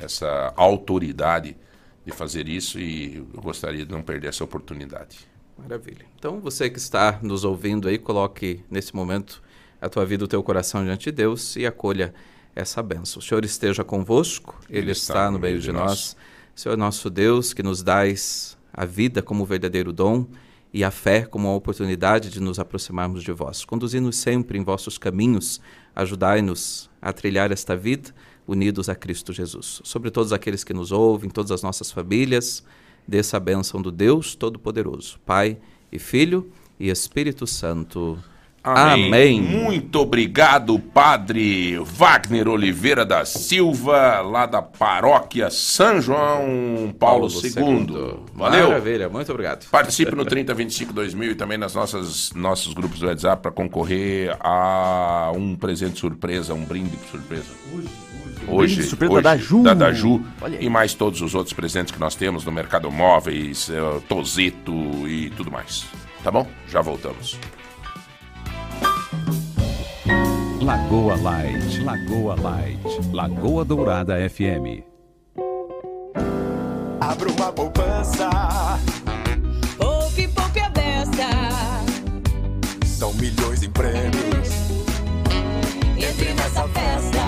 essa 0.00 0.52
autoridade 0.56 1.56
de 2.04 2.12
fazer 2.12 2.48
isso 2.48 2.78
e 2.78 3.16
eu 3.16 3.40
gostaria 3.40 3.84
de 3.84 3.92
não 3.92 4.02
perder 4.02 4.28
essa 4.28 4.44
oportunidade. 4.44 5.18
Maravilha. 5.56 6.04
Então, 6.18 6.40
você 6.40 6.68
que 6.68 6.78
está 6.78 7.18
nos 7.22 7.44
ouvindo 7.44 7.88
aí, 7.88 7.96
coloque 7.96 8.60
nesse 8.70 8.94
momento 8.94 9.42
a 9.80 9.88
tua 9.88 10.04
vida, 10.04 10.24
o 10.24 10.28
teu 10.28 10.42
coração 10.42 10.84
diante 10.84 11.04
de 11.04 11.12
Deus 11.12 11.56
e 11.56 11.64
acolha 11.64 12.12
essa 12.54 12.82
bênção. 12.82 13.20
O 13.20 13.22
Senhor 13.22 13.44
esteja 13.44 13.84
convosco, 13.84 14.58
Ele, 14.68 14.90
está, 14.90 15.30
no 15.30 15.38
meio 15.38 15.58
de 15.58 15.72
nós. 15.72 16.16
Senhor 16.54 16.76
nosso 16.76 17.10
Deus, 17.10 17.52
que 17.52 17.62
nos 17.62 17.82
dais 17.82 18.56
a 18.72 18.84
vida 18.84 19.22
como 19.22 19.44
verdadeiro 19.44 19.92
dom 19.92 20.26
e 20.74 20.82
a 20.82 20.90
fé 20.90 21.22
como 21.24 21.46
uma 21.46 21.54
oportunidade 21.54 22.28
de 22.28 22.40
nos 22.40 22.58
aproximarmos 22.58 23.22
de 23.22 23.30
vós. 23.30 23.64
Conduzi-nos 23.64 24.16
sempre 24.16 24.58
em 24.58 24.64
vossos 24.64 24.98
caminhos, 24.98 25.60
ajudai-nos 25.94 26.90
a 27.00 27.12
trilhar 27.12 27.52
esta 27.52 27.76
vida 27.76 28.12
unidos 28.44 28.88
a 28.88 28.94
Cristo 28.96 29.32
Jesus. 29.32 29.80
Sobre 29.84 30.10
todos 30.10 30.32
aqueles 30.32 30.64
que 30.64 30.74
nos 30.74 30.90
ouvem, 30.90 31.30
todas 31.30 31.52
as 31.52 31.62
nossas 31.62 31.92
famílias, 31.92 32.64
dessa 33.06 33.38
bênção 33.38 33.80
do 33.80 33.92
Deus 33.92 34.34
Todo-Poderoso, 34.34 35.20
Pai 35.24 35.58
e 35.92 35.98
Filho 35.98 36.50
e 36.80 36.90
Espírito 36.90 37.46
Santo. 37.46 38.18
Amém. 38.64 39.42
Muito 39.42 40.00
obrigado, 40.00 40.78
Padre 40.78 41.78
Wagner 41.84 42.48
Oliveira 42.48 43.04
da 43.04 43.26
Silva, 43.26 44.22
lá 44.22 44.46
da 44.46 44.62
paróquia 44.62 45.50
São 45.50 46.00
João 46.00 46.94
Paulo, 46.98 47.28
II. 47.28 48.20
Valeu. 48.34 48.68
Maravilha, 48.68 49.10
muito 49.10 49.30
obrigado. 49.30 49.68
Participe 49.68 50.16
no 50.16 50.24
3025 50.24 50.94
2000 50.94 51.32
e 51.32 51.34
também 51.34 51.58
nas 51.58 51.74
nossas 51.74 52.32
nossos 52.32 52.72
grupos 52.72 53.00
do 53.00 53.06
WhatsApp 53.06 53.42
para 53.42 53.50
concorrer 53.50 54.34
a 54.40 55.30
um 55.36 55.54
presente 55.54 56.00
surpresa, 56.00 56.54
um 56.54 56.64
brinde 56.64 56.98
surpresa. 57.10 57.44
Hoje, 58.48 58.76
Brinde 58.76 58.88
surpresa 58.88 59.12
hoje, 59.12 59.22
da 59.22 59.36
Ju. 59.36 59.62
Da, 59.62 59.74
da 59.74 59.92
Ju. 59.92 60.22
E 60.58 60.70
mais 60.70 60.94
todos 60.94 61.20
os 61.20 61.34
outros 61.34 61.52
presentes 61.52 61.92
que 61.92 62.00
nós 62.00 62.14
temos 62.14 62.44
no 62.44 62.52
Mercado 62.52 62.90
Móveis, 62.90 63.70
eh, 63.70 64.00
Tozeto 64.08 64.72
e 65.06 65.30
tudo 65.36 65.50
mais. 65.50 65.84
Tá 66.22 66.30
bom? 66.30 66.46
Já 66.68 66.80
voltamos. 66.80 67.38
Lagoa 70.64 71.14
Light, 71.16 71.84
Lagoa 71.84 72.36
Light, 72.40 72.80
Lagoa 73.12 73.66
Dourada 73.66 74.14
FM. 74.30 74.80
Abra 76.98 77.30
uma 77.30 77.52
poupança. 77.52 78.30
Poupe, 79.76 80.26
poupe 80.28 80.60
a 80.60 80.70
beça. 80.70 81.28
São 82.86 83.12
milhões 83.12 83.62
em 83.62 83.70
prêmios. 83.70 84.48
Entre 85.98 86.32
nessa 86.32 86.66
festa. 86.68 87.20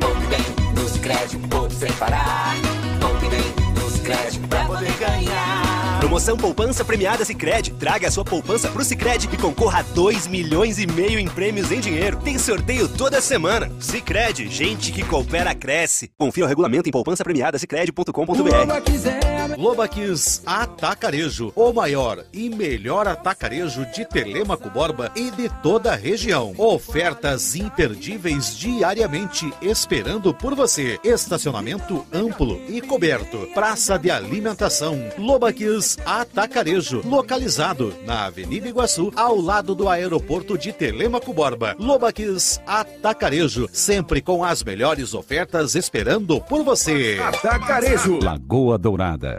Poupe 0.00 0.26
bem 0.28 0.72
nos 0.74 0.96
créditos, 0.96 1.46
poupe 1.46 1.74
sem 1.74 1.92
parar. 1.92 2.54
Poupe 3.00 3.28
bem 3.28 3.74
nos 3.74 4.00
créditos 4.00 4.46
pra 4.48 4.64
poder 4.64 4.96
ganhar. 4.98 5.69
Promoção 6.10 6.36
Poupança 6.36 6.84
Premiada 6.84 7.24
Sicredi. 7.24 7.70
Traga 7.74 8.08
a 8.08 8.10
sua 8.10 8.24
poupança 8.24 8.68
pro 8.68 8.82
Sicredi 8.82 9.28
e 9.32 9.36
concorra 9.36 9.78
a 9.78 9.82
2 9.82 10.26
milhões 10.26 10.76
e 10.76 10.84
meio 10.84 11.20
em 11.20 11.28
prêmios 11.28 11.70
em 11.70 11.78
dinheiro. 11.78 12.18
Tem 12.18 12.36
sorteio 12.36 12.88
toda 12.88 13.20
semana. 13.20 13.70
Sicredi, 13.78 14.48
gente 14.48 14.90
que 14.90 15.04
coopera 15.04 15.54
cresce. 15.54 16.10
Confira 16.18 16.46
o 16.46 16.48
regulamento 16.48 16.88
em 16.88 16.90
poupançapremiadasicredi.com.br. 16.90 19.54
Lobaquis 19.56 20.42
Atacarejo, 20.44 21.52
o 21.54 21.72
maior 21.72 22.24
e 22.32 22.50
melhor 22.50 23.06
atacarejo 23.06 23.86
de 23.86 24.04
Telemaco 24.04 24.68
Borba 24.68 25.12
e 25.14 25.30
de 25.30 25.48
toda 25.62 25.92
a 25.92 25.96
região. 25.96 26.54
Ofertas 26.58 27.54
imperdíveis 27.54 28.56
diariamente 28.56 29.48
esperando 29.62 30.34
por 30.34 30.56
você. 30.56 30.98
Estacionamento 31.04 32.04
amplo 32.12 32.60
e 32.68 32.80
coberto. 32.80 33.48
Praça 33.54 33.96
de 33.96 34.10
alimentação. 34.10 34.98
Lobaquis 35.16 35.99
Atacarejo, 36.04 37.02
localizado 37.04 37.94
na 38.04 38.26
Avenida 38.26 38.68
Iguaçu, 38.68 39.12
ao 39.14 39.40
lado 39.40 39.74
do 39.74 39.88
aeroporto 39.88 40.56
de 40.56 40.72
Telemaco 40.72 41.32
Borba. 41.32 41.76
Lobaquis 41.78 42.60
Atacarejo, 42.66 43.68
sempre 43.72 44.20
com 44.20 44.44
as 44.44 44.62
melhores 44.62 45.14
ofertas 45.14 45.74
esperando 45.74 46.40
por 46.40 46.62
você. 46.62 47.18
Atacarejo. 47.22 48.18
Lagoa 48.22 48.78
Dourada. 48.78 49.36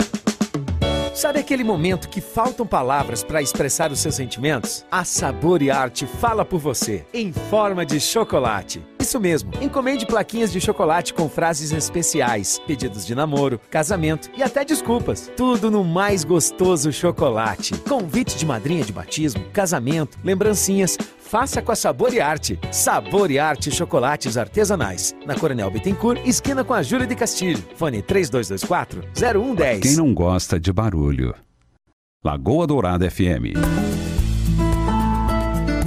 Sabe 1.14 1.40
aquele 1.40 1.64
momento 1.64 2.08
que 2.10 2.22
faltam 2.22 2.66
palavras 2.66 3.22
para 3.22 3.42
expressar 3.42 3.92
os 3.92 4.00
seus 4.00 4.16
sentimentos? 4.16 4.86
A 4.90 5.04
Sabor 5.04 5.62
e 5.62 5.70
Arte 5.70 6.08
fala 6.08 6.46
por 6.46 6.60
você, 6.60 7.06
em 7.14 7.34
forma 7.34 7.86
de 7.86 8.00
chocolate. 8.00 8.82
Isso 9.02 9.20
mesmo, 9.20 9.52
encomende 9.60 10.06
plaquinhas 10.06 10.52
de 10.52 10.62
chocolate 10.62 11.12
com 11.12 11.28
frases 11.28 11.72
especiais, 11.72 12.62
pedidos 12.68 13.04
de 13.04 13.16
namoro, 13.16 13.60
casamento 13.72 14.30
e 14.38 14.44
até 14.44 14.64
desculpas. 14.64 15.32
Tudo 15.36 15.72
no 15.72 15.84
mais 15.84 16.24
gostoso 16.24 16.94
chocolate. 16.94 17.74
Convite 17.80 18.38
de 18.38 18.46
madrinha 18.46 18.84
de 18.84 18.94
batismo, 18.94 19.44
casamento, 19.52 20.20
lembrancinhas. 20.24 21.00
Faça 21.20 21.64
com 21.64 21.72
a 21.72 21.76
Sabor 21.76 22.14
e 22.14 22.22
Arte. 22.22 22.60
Sabor 22.72 23.32
e 23.32 23.40
Arte 23.40 23.72
Chocolates 23.72 24.38
Artesanais. 24.38 25.16
Na 25.26 25.34
Coronel 25.34 25.72
Bittencourt, 25.72 26.22
esquina 26.24 26.64
com 26.64 26.74
a 26.76 26.84
Júlia 26.84 27.08
de 27.08 27.16
Castilho. 27.16 27.64
Fone 27.76 28.04
3224 28.04 29.04
0110. 29.16 29.80
Quem 29.80 29.96
não 29.96 30.14
gosta 30.14 30.60
de 30.60 30.72
barulho? 30.72 31.34
Lagoa 32.24 32.68
Dourada 32.68 33.10
FM. 33.10 33.58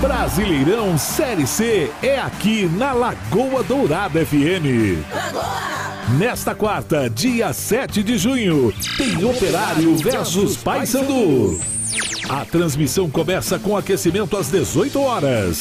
Brasileirão 0.00 0.96
Série 0.96 1.46
C 1.46 1.90
é 2.02 2.18
aqui 2.18 2.64
na 2.64 2.94
Lagoa 2.94 3.62
Dourada 3.62 4.24
FM. 4.24 4.96
Nesta 6.18 6.54
quarta, 6.54 7.10
dia 7.10 7.52
7 7.52 8.02
de 8.02 8.16
junho, 8.16 8.72
tem 8.96 9.22
Operário 9.22 9.94
versus 9.96 10.56
Paysandu. 10.56 11.60
A 12.30 12.46
transmissão 12.46 13.10
começa 13.10 13.58
com 13.58 13.76
aquecimento 13.76 14.38
às 14.38 14.48
18 14.48 14.98
horas. 15.02 15.60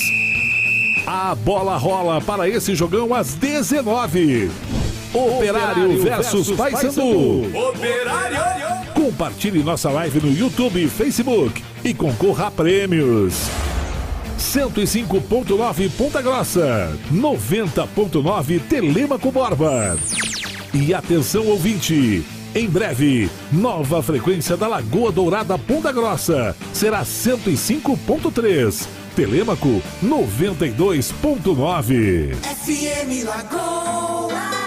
A 1.06 1.36
bola 1.36 1.76
rola 1.76 2.22
para 2.22 2.48
esse 2.48 2.74
jogão 2.74 3.14
às 3.14 3.34
19. 3.34 4.50
Operário 5.14 6.02
versus 6.02 6.50
Paysandu. 6.52 7.58
Operário! 7.58 8.94
Compartilhe 8.94 9.62
nossa 9.64 9.90
live 9.90 10.22
no 10.22 10.32
YouTube 10.32 10.82
e 10.82 10.88
Facebook 10.88 11.62
e 11.84 11.94
concorra 11.94 12.48
a 12.48 12.52
prêmios. 12.52 13.50
105.9 14.40 15.90
Ponta 15.98 16.22
Grossa, 16.22 16.98
90.9 17.14 18.62
Telemaco 18.70 19.32
Borba. 19.32 19.98
E 20.74 20.94
atenção 20.94 21.46
ouvinte, 21.48 22.24
Em 22.56 22.68
breve, 22.68 23.30
nova 23.52 24.02
frequência 24.02 24.58
da 24.58 24.68
Lagoa 24.68 25.12
Dourada 25.12 25.56
Ponta 25.58 25.92
Grossa 25.92 26.56
será 26.74 27.04
105.3. 27.04 28.88
Telêmaco 29.16 29.82
92.9. 30.04 32.34
FM 32.36 33.26
Lagoa. 33.26 34.59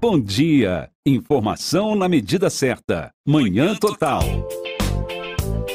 Bom 0.00 0.18
dia. 0.18 0.88
Informação 1.04 1.94
na 1.94 2.08
medida 2.08 2.48
certa. 2.48 3.10
Manhã 3.28 3.74
Total. 3.74 4.22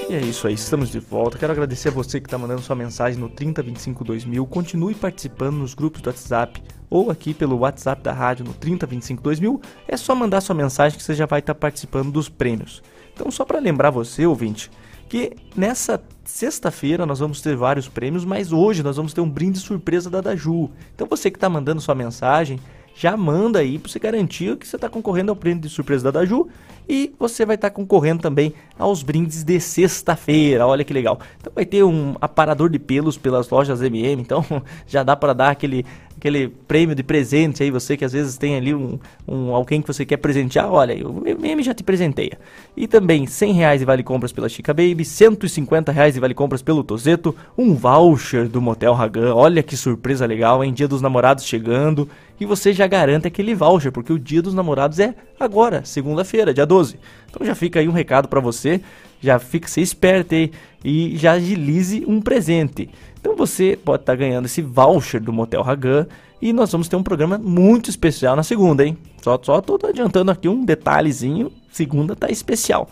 E 0.09 0.15
é 0.15 0.19
isso 0.19 0.47
aí, 0.47 0.55
estamos 0.55 0.89
de 0.89 0.99
volta. 0.99 1.37
Quero 1.37 1.51
agradecer 1.51 1.89
a 1.89 1.91
você 1.91 2.19
que 2.19 2.25
está 2.25 2.35
mandando 2.35 2.63
sua 2.63 2.75
mensagem 2.75 3.19
no 3.19 3.29
30252000. 3.29 4.47
Continue 4.47 4.95
participando 4.95 5.57
nos 5.57 5.75
grupos 5.75 6.01
do 6.01 6.07
WhatsApp 6.07 6.59
ou 6.89 7.11
aqui 7.11 7.35
pelo 7.35 7.59
WhatsApp 7.59 8.01
da 8.01 8.13
rádio 8.13 8.45
no 8.45 8.53
30252000. 8.55 9.61
É 9.87 9.95
só 9.95 10.15
mandar 10.15 10.41
sua 10.41 10.55
mensagem 10.55 10.97
que 10.97 11.03
você 11.03 11.13
já 11.13 11.27
vai 11.27 11.37
estar 11.37 11.53
participando 11.53 12.11
dos 12.11 12.27
prêmios. 12.27 12.81
Então, 13.13 13.29
só 13.29 13.45
para 13.45 13.59
lembrar 13.59 13.91
você, 13.91 14.25
ouvinte, 14.25 14.71
que 15.07 15.33
nessa 15.55 16.03
sexta-feira 16.23 17.05
nós 17.05 17.19
vamos 17.19 17.41
ter 17.41 17.55
vários 17.55 17.87
prêmios, 17.87 18.25
mas 18.25 18.51
hoje 18.51 18.81
nós 18.81 18.97
vamos 18.97 19.13
ter 19.13 19.21
um 19.21 19.29
brinde 19.29 19.59
surpresa 19.59 20.09
da 20.09 20.19
Daju. 20.19 20.71
Então, 20.95 21.05
você 21.05 21.29
que 21.29 21.37
está 21.37 21.47
mandando 21.47 21.79
sua 21.79 21.93
mensagem, 21.93 22.59
já 22.95 23.17
manda 23.17 23.59
aí 23.59 23.77
para 23.77 23.91
você 23.91 23.99
garantir 23.99 24.55
que 24.55 24.65
você 24.65 24.77
está 24.77 24.89
concorrendo 24.89 25.31
ao 25.31 25.35
prêmio 25.35 25.61
de 25.61 25.69
surpresa 25.69 26.05
da 26.05 26.19
Daju 26.19 26.47
e 26.87 27.13
você 27.19 27.45
vai 27.45 27.55
estar 27.55 27.69
concorrendo 27.71 28.21
também 28.21 28.53
aos 28.77 29.03
brindes 29.03 29.43
de 29.43 29.59
sexta-feira. 29.59 30.65
Olha 30.65 30.83
que 30.83 30.93
legal. 30.93 31.19
Então 31.39 31.51
vai 31.53 31.65
ter 31.65 31.83
um 31.83 32.15
aparador 32.21 32.69
de 32.69 32.79
pelos 32.79 33.17
pelas 33.17 33.49
lojas 33.49 33.81
MM, 33.81 34.21
então 34.21 34.45
já 34.87 35.03
dá 35.03 35.15
para 35.15 35.33
dar 35.33 35.49
aquele 35.49 35.85
aquele 36.17 36.47
prêmio 36.47 36.95
de 36.95 37.03
presente 37.03 37.61
aí, 37.61 37.69
você 37.69 37.95
que 37.97 38.05
às 38.05 38.13
vezes 38.13 38.37
tem 38.37 38.55
ali 38.55 38.73
um, 38.73 38.97
um 39.27 39.53
alguém 39.53 39.81
que 39.81 39.87
você 39.87 40.05
quer 40.05 40.17
presentear, 40.17 40.71
olha, 40.71 40.95
o 41.07 41.27
MM 41.27 41.61
já 41.61 41.73
te 41.73 41.83
presenteia. 41.83 42.39
E 42.75 42.87
também 42.87 43.27
100 43.27 43.53
reais 43.53 43.79
de 43.79 43.85
vale 43.85 44.01
compras 44.01 44.31
pela 44.31 44.49
Chica 44.49 44.73
Baby, 44.73 45.03
150 45.03 45.91
reais 45.91 46.13
de 46.13 46.19
vale 46.19 46.33
compras 46.33 46.61
pelo 46.61 46.83
Tozeto, 46.83 47.35
um 47.57 47.75
voucher 47.75 48.47
do 48.47 48.61
Motel 48.61 48.93
Ragan, 48.93 49.35
olha 49.35 49.61
que 49.61 49.75
surpresa 49.75 50.25
legal, 50.25 50.63
hein? 50.63 50.73
Dia 50.73 50.87
dos 50.87 51.01
namorados 51.01 51.45
chegando, 51.45 52.09
e 52.39 52.45
você 52.45 52.73
já 52.73 52.87
garante 52.87 53.27
aquele 53.27 53.55
voucher, 53.55 53.91
porque 53.91 54.11
o 54.11 54.19
dia 54.19 54.41
dos 54.41 54.53
namorados 54.53 54.99
é 54.99 55.15
agora, 55.39 55.83
segunda-feira, 55.85 56.53
dia 56.53 56.65
12. 56.65 56.99
Então 57.29 57.45
já 57.45 57.55
fica 57.55 57.79
aí 57.79 57.87
um 57.87 57.93
recado 57.93 58.27
para 58.27 58.39
você, 58.39 58.81
já 59.21 59.39
fique 59.39 59.69
se 59.69 59.81
esperto 59.81 60.35
aí 60.35 60.51
e 60.83 61.17
já 61.17 61.33
agilize 61.33 62.03
um 62.07 62.21
presente. 62.21 62.89
Então 63.19 63.35
você 63.35 63.77
pode 63.83 64.03
estar 64.03 64.15
ganhando 64.15 64.45
esse 64.45 64.61
voucher 64.61 65.21
do 65.21 65.33
Motel 65.33 65.61
Ragan 65.61 66.07
e 66.41 66.53
nós 66.53 66.71
vamos 66.71 66.87
ter 66.87 66.95
um 66.95 67.03
programa 67.03 67.37
muito 67.37 67.89
especial 67.89 68.35
na 68.35 68.43
segunda, 68.43 68.85
hein? 68.85 68.97
Só, 69.21 69.39
só 69.41 69.61
tô 69.61 69.79
adiantando 69.87 70.29
aqui 70.29 70.47
um 70.47 70.63
detalhezinho, 70.63 71.51
segunda 71.71 72.15
tá 72.15 72.29
especial. 72.29 72.89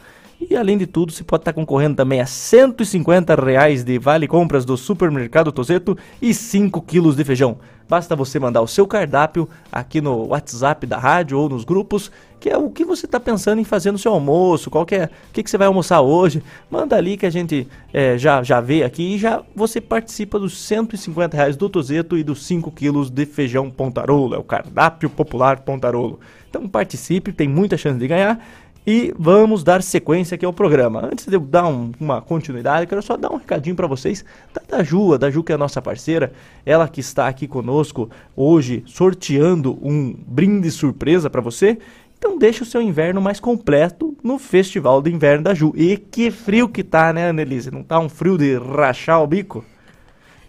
E 0.49 0.57
além 0.57 0.77
de 0.77 0.85
tudo, 0.85 1.11
você 1.11 1.23
pode 1.23 1.41
estar 1.41 1.53
concorrendo 1.53 1.95
também 1.95 2.19
a 2.19 2.25
150 2.25 3.35
reais 3.35 3.83
de 3.83 3.97
vale 3.97 4.27
compras 4.27 4.65
do 4.65 4.75
Supermercado 4.75 5.51
Tozeto 5.51 5.97
e 6.21 6.33
5 6.33 6.81
quilos 6.81 7.15
de 7.15 7.23
feijão. 7.23 7.57
Basta 7.87 8.15
você 8.15 8.39
mandar 8.39 8.61
o 8.61 8.67
seu 8.67 8.87
cardápio 8.87 9.47
aqui 9.71 10.01
no 10.01 10.27
WhatsApp 10.27 10.85
da 10.85 10.97
rádio 10.97 11.37
ou 11.37 11.47
nos 11.47 11.63
grupos, 11.63 12.11
que 12.39 12.49
é 12.49 12.57
o 12.57 12.69
que 12.69 12.83
você 12.83 13.05
está 13.05 13.19
pensando 13.19 13.59
em 13.59 13.63
fazer 13.63 13.91
no 13.91 13.97
seu 13.97 14.11
almoço, 14.11 14.69
qual 14.69 14.85
que 14.85 14.95
é, 14.95 15.05
o 15.05 15.33
que, 15.33 15.43
que 15.43 15.49
você 15.49 15.57
vai 15.57 15.67
almoçar 15.67 16.01
hoje. 16.01 16.43
Manda 16.69 16.95
ali 16.95 17.15
que 17.15 17.25
a 17.25 17.29
gente 17.29 17.67
é, 17.93 18.17
já, 18.17 18.41
já 18.43 18.59
vê 18.59 18.83
aqui 18.83 19.15
e 19.15 19.17
já 19.17 19.43
você 19.55 19.79
participa 19.79 20.39
dos 20.39 20.57
150 20.57 21.37
reais 21.37 21.55
do 21.55 21.69
Tozeto 21.69 22.17
e 22.17 22.23
dos 22.23 22.45
5 22.45 22.71
quilos 22.71 23.09
de 23.09 23.25
feijão 23.25 23.69
Pontarolo, 23.69 24.35
é 24.35 24.37
o 24.37 24.43
cardápio 24.43 25.09
popular 25.09 25.59
Pontarolo. 25.61 26.19
Então 26.49 26.67
participe, 26.67 27.31
tem 27.31 27.47
muita 27.47 27.77
chance 27.77 27.97
de 27.97 28.07
ganhar. 28.07 28.39
E 28.85 29.13
vamos 29.17 29.63
dar 29.63 29.81
sequência 29.81 30.35
aqui 30.35 30.45
ao 30.45 30.51
programa. 30.51 31.05
Antes 31.05 31.25
de 31.25 31.35
eu 31.35 31.39
dar 31.39 31.67
um- 31.67 31.91
uma 31.99 32.21
continuidade, 32.21 32.85
quero 32.85 33.01
só 33.01 33.15
dar 33.15 33.31
um 33.31 33.37
recadinho 33.37 33.75
para 33.77 33.87
vocês 33.87 34.25
da 34.53 34.61
Daju, 34.77 35.13
a 35.13 35.17
Daju 35.17 35.41
que 35.41 35.53
é 35.53 35.55
a 35.55 35.57
nossa 35.57 35.81
parceira, 35.81 36.33
ela 36.65 36.87
que 36.89 36.99
está 36.99 37.27
aqui 37.27 37.47
conosco 37.47 38.09
hoje 38.35 38.83
sorteando 38.85 39.79
um 39.81 40.13
brinde 40.27 40.69
surpresa 40.69 41.29
para 41.29 41.39
você. 41.39 41.77
Então 42.17 42.37
deixa 42.37 42.63
o 42.63 42.67
seu 42.67 42.81
inverno 42.81 43.21
mais 43.21 43.39
completo 43.39 44.17
no 44.21 44.37
Festival 44.37 45.01
do 45.01 45.09
Inverno 45.09 45.43
da 45.45 45.53
Ju. 45.53 45.73
E 45.75 45.95
que 45.97 46.29
frio 46.29 46.67
que 46.67 46.83
tá, 46.83 47.13
né, 47.13 47.29
Annelise? 47.29 47.71
Não 47.71 47.83
tá 47.83 47.99
um 47.99 48.09
frio 48.09 48.37
de 48.37 48.57
rachar 48.57 49.21
o 49.21 49.27
bico? 49.27 49.63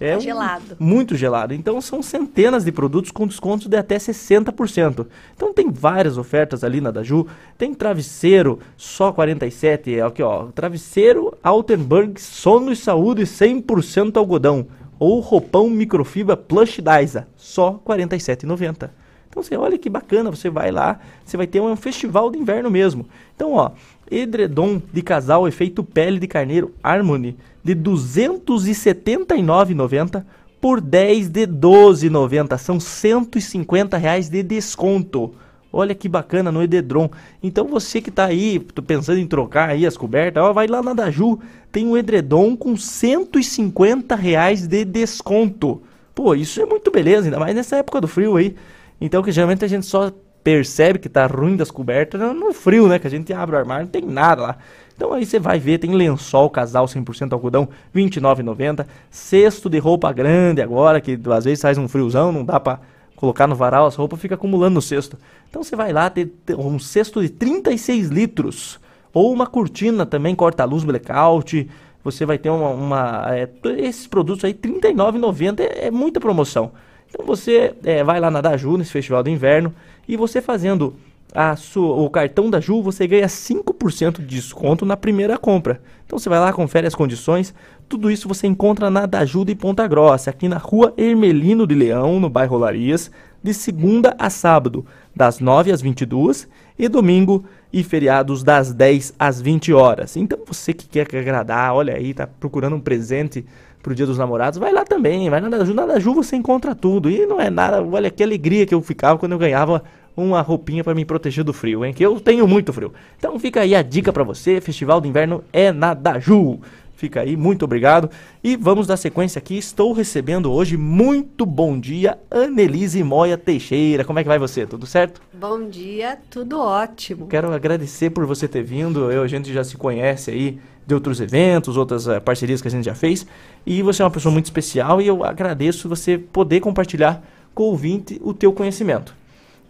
É 0.00 0.12
Tá 0.12 0.18
um- 0.18 0.20
gelado. 0.20 0.76
muito 0.78 1.16
gelado. 1.16 1.54
Então 1.54 1.80
são 1.80 2.02
centenas 2.02 2.64
de 2.64 2.72
produtos 2.72 3.10
com 3.10 3.26
descontos 3.26 3.66
de 3.68 3.76
até 3.76 3.98
60%. 3.98 5.06
Então 5.36 5.52
tem 5.54 5.70
várias 5.70 6.18
ofertas 6.18 6.64
ali 6.64 6.80
na 6.80 6.90
Daju. 6.90 7.26
Tem 7.56 7.72
travesseiro 7.72 8.58
só 8.76 9.12
47, 9.12 9.94
é 9.96 10.02
aqui 10.02 10.22
ó, 10.22 10.46
travesseiro 10.46 11.32
Altenburg 11.42 12.20
Sono 12.20 12.72
e 12.72 12.76
Saúde 12.76 13.24
100% 13.26 14.16
algodão 14.16 14.66
ou 14.98 15.20
roupão 15.20 15.68
microfibra 15.70 16.36
Plush 16.36 16.80
Daisa, 16.80 17.26
só 17.36 17.80
47,90. 17.84 18.90
Então 19.28 19.42
você 19.42 19.56
olha 19.56 19.76
que 19.76 19.90
bacana, 19.90 20.30
você 20.30 20.48
vai 20.48 20.70
lá, 20.70 21.00
você 21.24 21.36
vai 21.36 21.46
ter 21.46 21.60
um 21.60 21.74
festival 21.74 22.30
de 22.30 22.38
inverno 22.38 22.70
mesmo. 22.70 23.04
Então, 23.34 23.52
ó, 23.54 23.72
edredom 24.10 24.82
de 24.92 25.00
casal 25.02 25.48
efeito 25.48 25.82
pele 25.82 26.18
de 26.18 26.26
carneiro 26.26 26.74
Harmony 26.82 27.36
de 27.62 27.74
279,90 27.74 30.24
por 30.60 30.80
10 30.80 31.28
de 31.28 31.46
12,90. 31.46 32.58
São 32.58 32.80
150 32.80 33.96
reais 33.96 34.28
de 34.28 34.42
desconto. 34.42 35.32
Olha 35.72 35.94
que 35.94 36.08
bacana 36.08 36.52
no 36.52 36.62
Edredom. 36.62 37.10
Então 37.42 37.66
você 37.66 38.00
que 38.00 38.10
tá 38.10 38.26
aí 38.26 38.60
pensando 38.86 39.18
em 39.18 39.26
trocar 39.26 39.70
aí 39.70 39.84
as 39.84 39.96
cobertas, 39.96 40.42
ó, 40.42 40.52
vai 40.52 40.68
lá 40.68 40.80
na 40.80 40.94
Daju, 40.94 41.40
tem 41.72 41.84
um 41.84 41.96
edredom 41.96 42.56
com 42.56 42.76
150 42.76 44.14
reais 44.14 44.68
de 44.68 44.84
desconto. 44.84 45.82
Pô, 46.14 46.32
isso 46.32 46.62
é 46.62 46.64
muito 46.64 46.92
beleza, 46.92 47.26
ainda 47.26 47.40
mais 47.40 47.56
nessa 47.56 47.76
época 47.76 48.00
do 48.00 48.06
frio 48.06 48.36
aí. 48.36 48.54
Então 49.00 49.20
que 49.20 49.32
geralmente 49.32 49.64
a 49.64 49.68
gente 49.68 49.84
só 49.84 50.12
percebe 50.44 50.98
que 50.98 51.08
tá 51.08 51.26
ruim 51.26 51.56
das 51.56 51.70
cobertas 51.70 52.20
no- 52.20 52.34
no 52.34 52.52
frio, 52.52 52.86
né? 52.86 52.98
Que 52.98 53.06
a 53.06 53.10
gente 53.10 53.32
abre 53.32 53.56
o 53.56 53.58
armário, 53.58 53.86
não 53.86 53.90
tem 53.90 54.02
nada 54.02 54.42
lá. 54.42 54.56
Então 54.94 55.12
aí 55.12 55.24
você 55.26 55.40
vai 55.40 55.58
ver, 55.58 55.78
tem 55.78 55.92
lençol 55.92 56.48
casal 56.50 56.86
100% 56.86 57.32
algodão, 57.32 57.62
R$ 57.62 57.68
29,90. 57.94 58.86
Cesto 59.10 59.68
de 59.70 59.78
roupa 59.78 60.12
grande 60.12 60.60
agora, 60.62 61.00
que 61.00 61.18
às 61.34 61.44
vezes 61.44 61.62
faz 61.62 61.78
um 61.78 61.88
friozão, 61.88 62.30
não 62.30 62.44
dá 62.44 62.60
pra 62.60 62.78
colocar 63.16 63.46
no 63.46 63.56
varal, 63.56 63.86
as 63.86 63.96
roupas 63.96 64.20
ficam 64.20 64.36
acumulando 64.36 64.74
no 64.74 64.82
cesto. 64.82 65.16
Então 65.48 65.64
você 65.64 65.74
vai 65.74 65.92
lá 65.92 66.10
ter 66.10 66.26
ter 66.44 66.54
um 66.56 66.78
cesto 66.78 67.22
de 67.22 67.28
36 67.30 68.08
litros. 68.08 68.78
Ou 69.12 69.32
uma 69.32 69.46
cortina 69.46 70.04
também, 70.04 70.34
corta-luz 70.34 70.84
blackout. 70.84 71.68
Você 72.02 72.26
vai 72.26 72.36
ter 72.36 72.50
uma... 72.50 72.68
uma, 72.70 73.24
é, 73.34 73.48
esses 73.78 74.06
produtos 74.06 74.44
aí, 74.44 74.50
R$ 74.50 74.58
39,90 74.80 75.60
é, 75.60 75.86
é 75.86 75.90
muita 75.90 76.20
promoção. 76.20 76.72
Então 77.08 77.24
você 77.24 77.72
é, 77.84 78.02
vai 78.02 78.18
lá 78.18 78.30
na 78.30 78.40
Daju, 78.40 78.76
nesse 78.76 78.90
festival 78.90 79.22
do 79.22 79.30
inverno, 79.30 79.72
e 80.08 80.16
você 80.16 80.40
fazendo 80.40 80.94
a 81.34 81.56
sua, 81.56 81.96
o 81.96 82.08
cartão 82.08 82.48
da 82.48 82.60
Ju, 82.60 82.80
você 82.80 83.06
ganha 83.06 83.26
5% 83.26 84.18
de 84.18 84.26
desconto 84.26 84.86
na 84.86 84.96
primeira 84.96 85.36
compra. 85.36 85.80
Então 86.06 86.16
você 86.18 86.28
vai 86.28 86.38
lá, 86.38 86.52
confere 86.52 86.86
as 86.86 86.94
condições. 86.94 87.52
Tudo 87.88 88.10
isso 88.10 88.28
você 88.28 88.46
encontra 88.46 88.88
na 88.88 89.04
Daju 89.04 89.44
de 89.44 89.54
Ponta 89.54 89.86
Grossa, 89.88 90.30
aqui 90.30 90.48
na 90.48 90.58
rua 90.58 90.94
Hermelino 90.96 91.66
de 91.66 91.74
Leão, 91.74 92.20
no 92.20 92.30
bairro 92.30 92.56
Larias, 92.56 93.10
de 93.42 93.52
segunda 93.52 94.14
a 94.18 94.30
sábado, 94.30 94.86
das 95.14 95.40
9 95.40 95.72
às 95.72 95.82
22 95.82 96.48
e 96.78 96.88
domingo 96.88 97.44
e 97.72 97.82
feriados 97.82 98.42
das 98.42 98.72
10 98.72 99.14
às 99.18 99.40
20 99.40 99.72
horas. 99.72 100.16
Então 100.16 100.38
você 100.46 100.72
que 100.72 100.86
quer 100.86 101.02
agradar, 101.02 101.74
olha 101.74 101.94
aí, 101.94 102.14
tá 102.14 102.26
procurando 102.26 102.76
um 102.76 102.80
presente 102.80 103.44
pro 103.84 103.94
Dia 103.94 104.06
dos 104.06 104.16
Namorados, 104.16 104.58
vai 104.58 104.72
lá 104.72 104.82
também, 104.82 105.28
vai 105.28 105.42
na 105.42 105.50
Daju, 105.50 105.74
na 105.74 105.84
Daju 105.84 106.14
você 106.14 106.34
encontra 106.34 106.74
tudo. 106.74 107.10
E 107.10 107.26
não 107.26 107.38
é 107.38 107.50
nada, 107.50 107.82
olha 107.84 108.10
que 108.10 108.22
alegria 108.22 108.66
que 108.66 108.74
eu 108.74 108.80
ficava 108.80 109.18
quando 109.18 109.32
eu 109.32 109.38
ganhava 109.38 109.84
uma 110.16 110.40
roupinha 110.40 110.82
para 110.82 110.94
me 110.94 111.04
proteger 111.04 111.44
do 111.44 111.52
frio, 111.52 111.84
hein? 111.84 111.92
Que 111.92 112.04
eu 112.04 112.18
tenho 112.18 112.48
muito 112.48 112.72
frio. 112.72 112.94
Então 113.18 113.38
fica 113.38 113.60
aí 113.60 113.74
a 113.74 113.82
dica 113.82 114.10
para 114.10 114.24
você, 114.24 114.58
Festival 114.58 115.02
do 115.02 115.06
Inverno 115.06 115.44
é 115.52 115.70
na 115.70 115.92
Daju. 115.92 116.60
Fica 116.96 117.20
aí, 117.20 117.36
muito 117.36 117.64
obrigado. 117.66 118.08
E 118.42 118.56
vamos 118.56 118.86
dar 118.86 118.96
sequência 118.96 119.38
aqui. 119.38 119.58
Estou 119.58 119.92
recebendo 119.92 120.50
hoje, 120.50 120.76
muito 120.76 121.44
bom 121.44 121.78
dia, 121.78 122.16
Annelise 122.30 123.02
Moia 123.02 123.36
Teixeira. 123.36 124.04
Como 124.04 124.18
é 124.18 124.22
que 124.22 124.28
vai 124.28 124.38
você? 124.38 124.64
Tudo 124.64 124.86
certo? 124.86 125.20
Bom 125.32 125.68
dia, 125.68 126.16
tudo 126.30 126.58
ótimo. 126.58 127.26
Quero 127.26 127.52
agradecer 127.52 128.08
por 128.08 128.24
você 128.24 128.48
ter 128.48 128.62
vindo. 128.62 129.10
Eu, 129.12 129.22
a 129.22 129.26
gente 129.26 129.52
já 129.52 129.62
se 129.62 129.76
conhece 129.76 130.30
aí 130.30 130.58
de 130.86 130.94
outros 130.94 131.20
eventos, 131.20 131.76
outras 131.76 132.06
eh, 132.06 132.20
parcerias 132.20 132.60
que 132.60 132.68
a 132.68 132.70
gente 132.70 132.84
já 132.84 132.94
fez. 132.94 133.26
E 133.66 133.82
você 133.82 134.02
é 134.02 134.04
uma 134.04 134.10
pessoa 134.10 134.32
muito 134.32 134.46
especial 134.46 135.00
e 135.00 135.06
eu 135.06 135.24
agradeço 135.24 135.88
você 135.88 136.18
poder 136.18 136.60
compartilhar 136.60 137.22
com 137.54 137.64
o 137.64 137.66
ouvinte 137.66 138.20
o 138.22 138.34
teu 138.34 138.52
conhecimento. 138.52 139.14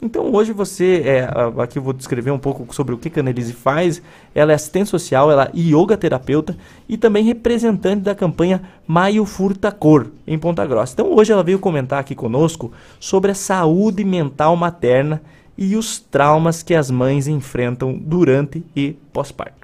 Então 0.02 0.34
hoje 0.34 0.52
você, 0.52 1.02
é, 1.06 1.28
aqui 1.62 1.78
eu 1.78 1.82
vou 1.82 1.92
descrever 1.92 2.30
um 2.30 2.38
pouco 2.38 2.74
sobre 2.74 2.94
o 2.94 2.98
que 2.98 3.08
que 3.08 3.18
a 3.18 3.22
Annelise 3.22 3.52
faz. 3.52 4.02
Ela 4.34 4.52
é 4.52 4.54
assistente 4.54 4.90
social, 4.90 5.30
ela 5.30 5.44
é 5.44 5.58
yoga 5.58 5.96
terapeuta 5.96 6.56
e 6.88 6.96
também 6.96 7.24
representante 7.24 8.02
da 8.02 8.14
campanha 8.14 8.60
Maio 8.86 9.24
Furta 9.24 9.70
Cor, 9.70 10.08
em 10.26 10.38
Ponta 10.38 10.66
Grossa. 10.66 10.92
Então 10.92 11.14
hoje 11.14 11.32
ela 11.32 11.42
veio 11.42 11.58
comentar 11.58 12.00
aqui 12.00 12.14
conosco 12.14 12.72
sobre 12.98 13.30
a 13.30 13.34
saúde 13.34 14.04
mental 14.04 14.56
materna 14.56 15.22
e 15.56 15.76
os 15.76 15.98
traumas 15.98 16.62
que 16.62 16.74
as 16.74 16.90
mães 16.90 17.28
enfrentam 17.28 17.96
durante 17.96 18.64
e 18.74 18.96
pós-parto. 19.12 19.63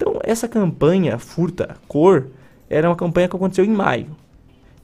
Então 0.00 0.18
essa 0.24 0.48
campanha 0.48 1.18
Furta 1.18 1.76
Cor 1.86 2.28
era 2.70 2.88
uma 2.88 2.96
campanha 2.96 3.28
que 3.28 3.36
aconteceu 3.36 3.66
em 3.66 3.68
maio. 3.70 4.16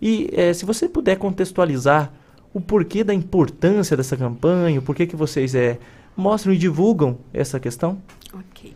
E 0.01 0.29
eh, 0.35 0.53
se 0.53 0.67
você 0.67 0.87
puder 0.87 1.17
contextualizar 1.17 2.13
o 2.53 2.61
porquê 2.61 3.03
da 3.03 3.15
importância 3.15 3.97
dessa 3.97 4.15
campanha, 4.15 4.79
o 4.79 4.83
porquê 4.83 5.07
que 5.07 5.17
vocês 5.17 5.55
eh, 5.55 5.79
mostram 6.15 6.53
e 6.53 6.59
divulgam 6.59 7.17
essa 7.33 7.59
questão? 7.59 7.97
Ok. 8.35 8.75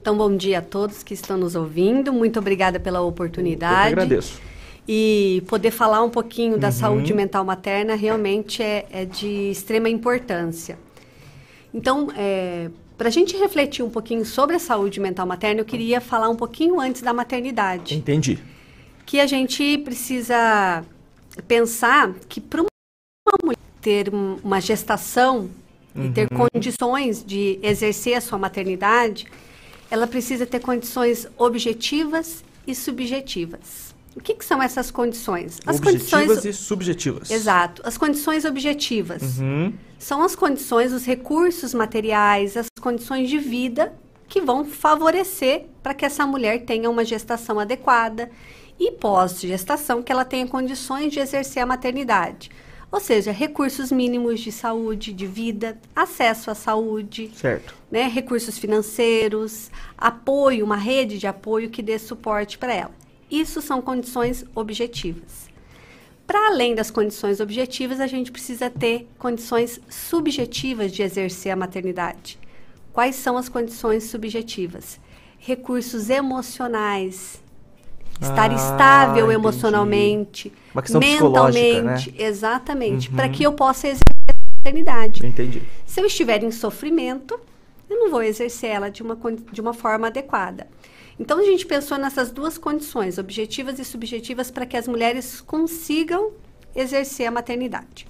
Então, 0.00 0.16
bom 0.16 0.36
dia 0.36 0.58
a 0.58 0.62
todos 0.62 1.04
que 1.04 1.14
estão 1.14 1.36
nos 1.36 1.54
ouvindo. 1.54 2.12
Muito 2.12 2.38
obrigada 2.40 2.80
pela 2.80 3.00
oportunidade. 3.00 3.92
Eu 3.92 4.02
agradeço. 4.02 4.40
E 4.88 5.42
poder 5.48 5.70
falar 5.70 6.02
um 6.02 6.10
pouquinho 6.10 6.58
da 6.58 6.68
Uhum. 6.68 6.72
saúde 6.72 7.14
mental 7.14 7.44
materna 7.44 7.94
realmente 7.94 8.60
é, 8.62 8.86
é 8.90 9.04
de 9.04 9.50
extrema 9.50 9.88
importância. 9.88 10.78
Então, 11.74 12.08
para 12.96 13.08
a 13.08 13.10
gente 13.10 13.36
refletir 13.36 13.82
um 13.84 13.90
pouquinho 13.90 14.24
sobre 14.24 14.56
a 14.56 14.58
saúde 14.58 14.98
mental 15.00 15.26
materna, 15.26 15.60
eu 15.60 15.64
queria 15.64 16.00
falar 16.00 16.28
um 16.28 16.36
pouquinho 16.36 16.80
antes 16.80 17.02
da 17.02 17.12
maternidade. 17.12 17.94
Entendi. 17.94 18.38
que 19.04 19.20
a 19.20 19.26
gente 19.26 19.78
precisa 19.78 20.84
pensar 21.46 22.12
que 22.28 22.40
para 22.40 22.60
uma 22.62 22.68
mulher 23.44 23.58
ter 23.80 24.12
um- 24.12 24.36
uma 24.42 24.60
gestação 24.60 25.48
e 25.94 26.08
ter 26.10 26.26
Uhum. 26.32 26.48
condições 26.52 27.24
de 27.24 27.56
exercer 27.62 28.14
a 28.16 28.20
sua 28.20 28.36
maternidade, 28.36 29.26
ela 29.92 30.08
precisa 30.08 30.44
ter 30.44 30.58
condições 30.60 31.28
objetivas 31.38 32.42
e 32.66 32.74
subjetivas. 32.74 33.94
O 34.16 34.20
que, 34.20 34.34
que 34.34 34.44
são 34.44 34.60
essas 34.60 34.90
condições? 34.90 35.60
Objetivas 35.64 36.44
e 36.44 36.52
subjetivas. 36.52 37.30
Exato. 37.30 37.82
As 37.84 37.96
condições 37.96 38.44
objetivas 38.44 39.38
Uhum. 39.38 39.72
São 39.98 40.22
as 40.22 40.36
condições, 40.36 40.92
os 40.92 41.04
recursos 41.04 41.72
materiais, 41.74 42.56
as 42.56 42.66
condições 42.80 43.28
de 43.28 43.38
vida 43.38 43.94
que 44.28 44.40
vão 44.40 44.64
favorecer 44.64 45.66
para 45.82 45.94
que 45.94 46.04
essa 46.04 46.26
mulher 46.26 46.64
tenha 46.64 46.90
uma 46.90 47.04
gestação 47.04 47.58
adequada 47.58 48.30
e 48.78 48.92
pós-gestação 48.92 50.02
que 50.02 50.12
ela 50.12 50.24
tenha 50.24 50.46
condições 50.46 51.12
de 51.12 51.20
exercer 51.20 51.62
a 51.62 51.66
maternidade. 51.66 52.50
Ou 52.90 53.00
seja, 53.00 53.32
recursos 53.32 53.90
mínimos 53.90 54.40
de 54.40 54.52
saúde, 54.52 55.12
de 55.12 55.26
vida, 55.26 55.78
acesso 55.94 56.50
à 56.50 56.54
saúde, 56.54 57.30
Certo. 57.34 57.74
né, 57.90 58.04
recursos 58.04 58.58
financeiros, 58.58 59.70
apoio, 59.98 60.64
uma 60.64 60.76
rede 60.76 61.18
de 61.18 61.26
apoio 61.26 61.68
que 61.68 61.82
dê 61.82 61.98
suporte 61.98 62.58
para 62.58 62.72
ela. 62.72 62.94
Isso 63.30 63.60
são 63.60 63.82
condições 63.82 64.44
objetivas. 64.54 65.45
Para 66.26 66.48
além 66.48 66.74
das 66.74 66.90
condições 66.90 67.38
objetivas, 67.40 68.00
a 68.00 68.06
gente 68.06 68.32
precisa 68.32 68.68
ter 68.68 69.08
condições 69.18 69.80
subjetivas 69.88 70.90
de 70.92 71.02
exercer 71.02 71.52
a 71.52 71.56
maternidade. 71.56 72.38
Quais 72.92 73.14
são 73.16 73.36
as 73.36 73.48
condições 73.48 74.04
subjetivas? 74.04 74.98
Recursos 75.38 76.10
emocionais, 76.10 77.40
estar 78.20 78.50
Ah, 78.50 78.54
estável 78.54 79.26
entendi. 79.26 79.34
emocionalmente, 79.34 80.52
mentalmente, 80.98 82.14
exatamente, 82.18 83.08
Uhum. 83.10 83.16
para 83.16 83.28
que 83.28 83.44
eu 83.44 83.52
possa 83.52 83.86
exercer 83.86 84.02
a 84.28 84.34
maternidade. 84.58 85.24
Entendi. 85.24 85.62
Se 85.86 86.00
eu 86.00 86.06
estiver 86.06 86.42
em 86.42 86.50
sofrimento, 86.50 87.38
eu 87.88 87.96
não 88.00 88.10
vou 88.10 88.22
exercer 88.22 88.70
ela 88.70 88.90
de 88.90 89.02
uma, 89.02 89.16
de 89.52 89.60
uma 89.60 89.72
forma 89.74 90.08
adequada. 90.08 90.66
Então, 91.18 91.38
a 91.38 91.44
gente 91.44 91.64
pensou 91.64 91.96
nessas 91.96 92.30
duas 92.30 92.58
condições, 92.58 93.16
objetivas 93.18 93.78
e 93.78 93.84
subjetivas, 93.84 94.50
para 94.50 94.66
que 94.66 94.76
as 94.76 94.86
mulheres 94.86 95.40
consigam 95.40 96.32
exercer 96.74 97.26
a 97.26 97.30
maternidade. 97.30 98.06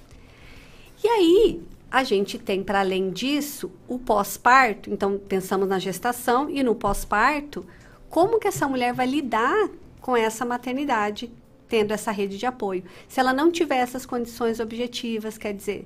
E 1.03 1.07
aí, 1.07 1.61
a 1.89 2.03
gente 2.03 2.37
tem, 2.37 2.61
para 2.61 2.81
além 2.81 3.09
disso, 3.09 3.71
o 3.87 3.97
pós-parto. 3.97 4.89
Então, 4.89 5.17
pensamos 5.17 5.69
na 5.69 5.79
gestação 5.79 6.49
e 6.49 6.61
no 6.61 6.75
pós-parto, 6.75 7.65
como 8.09 8.39
que 8.39 8.47
essa 8.47 8.67
mulher 8.67 8.93
vai 8.93 9.07
lidar 9.07 9.69
com 10.01 10.15
essa 10.15 10.43
maternidade, 10.45 11.31
tendo 11.67 11.93
essa 11.93 12.11
rede 12.11 12.37
de 12.37 12.45
apoio. 12.45 12.83
Se 13.07 13.19
ela 13.19 13.33
não 13.33 13.51
tiver 13.51 13.77
essas 13.77 14.05
condições 14.05 14.59
objetivas, 14.59 15.37
quer 15.37 15.53
dizer, 15.53 15.85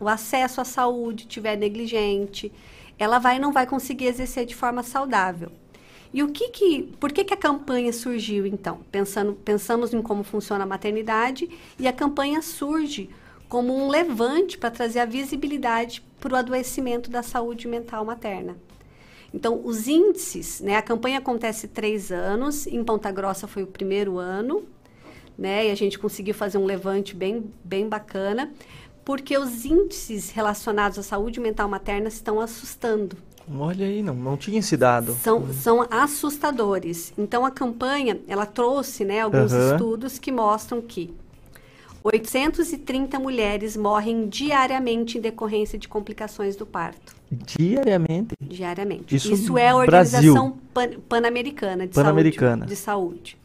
o 0.00 0.08
acesso 0.08 0.60
à 0.60 0.64
saúde 0.64 1.26
tiver 1.26 1.56
negligente, 1.56 2.52
ela 2.98 3.18
vai 3.18 3.38
não 3.38 3.52
vai 3.52 3.66
conseguir 3.66 4.06
exercer 4.06 4.46
de 4.46 4.54
forma 4.54 4.82
saudável. 4.82 5.52
E 6.12 6.22
o 6.22 6.28
que 6.28 6.48
que, 6.48 6.82
por 6.98 7.12
que 7.12 7.24
que 7.24 7.34
a 7.34 7.36
campanha 7.36 7.92
surgiu 7.92 8.46
então? 8.46 8.80
Pensando, 8.90 9.32
pensamos 9.32 9.94
em 9.94 10.02
como 10.02 10.24
funciona 10.24 10.64
a 10.64 10.66
maternidade 10.66 11.48
e 11.78 11.86
a 11.86 11.92
campanha 11.92 12.42
surge 12.42 13.08
como 13.48 13.76
um 13.76 13.88
levante 13.88 14.58
para 14.58 14.70
trazer 14.70 15.00
a 15.00 15.04
visibilidade 15.04 16.02
para 16.20 16.34
o 16.34 16.36
adoecimento 16.36 17.10
da 17.10 17.22
saúde 17.22 17.66
mental 17.66 18.04
materna. 18.04 18.56
Então, 19.32 19.60
os 19.64 19.86
índices, 19.86 20.60
né? 20.60 20.76
A 20.76 20.82
campanha 20.82 21.18
acontece 21.18 21.68
três 21.68 22.10
anos, 22.10 22.66
em 22.66 22.82
Ponta 22.82 23.10
Grossa 23.12 23.46
foi 23.46 23.62
o 23.62 23.66
primeiro 23.66 24.18
ano, 24.18 24.64
né? 25.38 25.68
E 25.68 25.70
a 25.70 25.74
gente 25.74 25.98
conseguiu 25.98 26.34
fazer 26.34 26.58
um 26.58 26.64
levante 26.64 27.14
bem, 27.14 27.52
bem 27.62 27.88
bacana, 27.88 28.52
porque 29.04 29.38
os 29.38 29.64
índices 29.64 30.30
relacionados 30.30 30.98
à 30.98 31.02
saúde 31.02 31.40
mental 31.40 31.68
materna 31.68 32.08
estão 32.08 32.40
assustando. 32.40 33.16
Olha 33.58 33.86
aí, 33.86 34.02
não, 34.02 34.14
não 34.14 34.36
tinha 34.36 34.58
esse 34.60 34.76
dado. 34.76 35.12
São, 35.14 35.52
são 35.52 35.86
assustadores. 35.90 37.12
Então, 37.18 37.44
a 37.44 37.50
campanha, 37.50 38.18
ela 38.28 38.46
trouxe 38.46 39.04
né, 39.04 39.20
alguns 39.20 39.52
Aham. 39.52 39.72
estudos 39.72 40.18
que 40.18 40.30
mostram 40.30 40.80
que 40.80 41.12
830 42.02 43.18
mulheres 43.18 43.76
morrem 43.76 44.28
diariamente 44.28 45.18
em 45.18 45.20
decorrência 45.20 45.78
de 45.78 45.88
complicações 45.88 46.56
do 46.56 46.64
parto. 46.64 47.14
Diariamente. 47.30 48.34
Diariamente. 48.42 49.14
Isso 49.14 49.32
Isso, 49.32 49.58
é 49.58 49.68
a 49.68 49.76
Organização. 49.76 50.56
Pan- 50.72 50.98
Pan-Americana 51.08 51.86
de. 51.86 51.94
Saúde, 51.94 52.66
de 52.66 52.76
Saúde. 52.76 53.36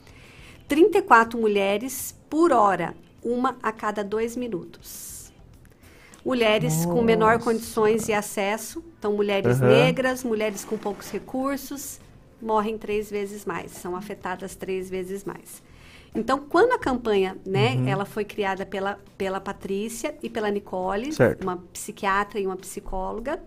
34 0.67 1.39
mulheres 1.39 2.15
por 2.29 2.51
hora, 2.51 2.95
uma 3.23 3.55
a 3.61 3.71
cada 3.71 4.03
dois 4.03 4.35
minutos. 4.35 5.14
Mulheres 6.25 6.85
com 6.87 7.03
menor 7.03 7.33
Nossa. 7.33 7.43
condições 7.51 8.09
e 8.09 8.13
acesso, 8.13 8.83
então 8.97 9.13
mulheres 9.13 9.61
Aham. 9.61 9.67
negras, 9.67 10.23
mulheres 10.23 10.65
com 10.65 10.75
poucos 10.75 11.11
recursos, 11.11 11.99
morrem 12.41 12.77
três 12.79 13.11
vezes 13.11 13.45
mais, 13.45 13.71
são 13.71 13.95
afetadas 13.95 14.55
três 14.55 14.89
vezes 14.89 15.23
mais. 15.23 15.61
Então, 16.15 16.39
quando 16.39 16.71
a 16.71 16.79
campanha, 16.79 17.37
né, 17.45 17.75
Uhum. 17.75 17.87
ela 17.87 18.05
foi 18.05 18.25
criada 18.25 18.65
pela, 18.65 18.97
pela 19.17 19.39
Patrícia 19.39 20.15
e 20.23 20.29
pela 20.29 20.49
Nicole, 20.49 21.11
Certo. 21.13 21.43
uma 21.43 21.57
psiquiatra 21.71 22.39
e 22.39 22.47
uma 22.47 22.55
psicóloga, 22.55 23.39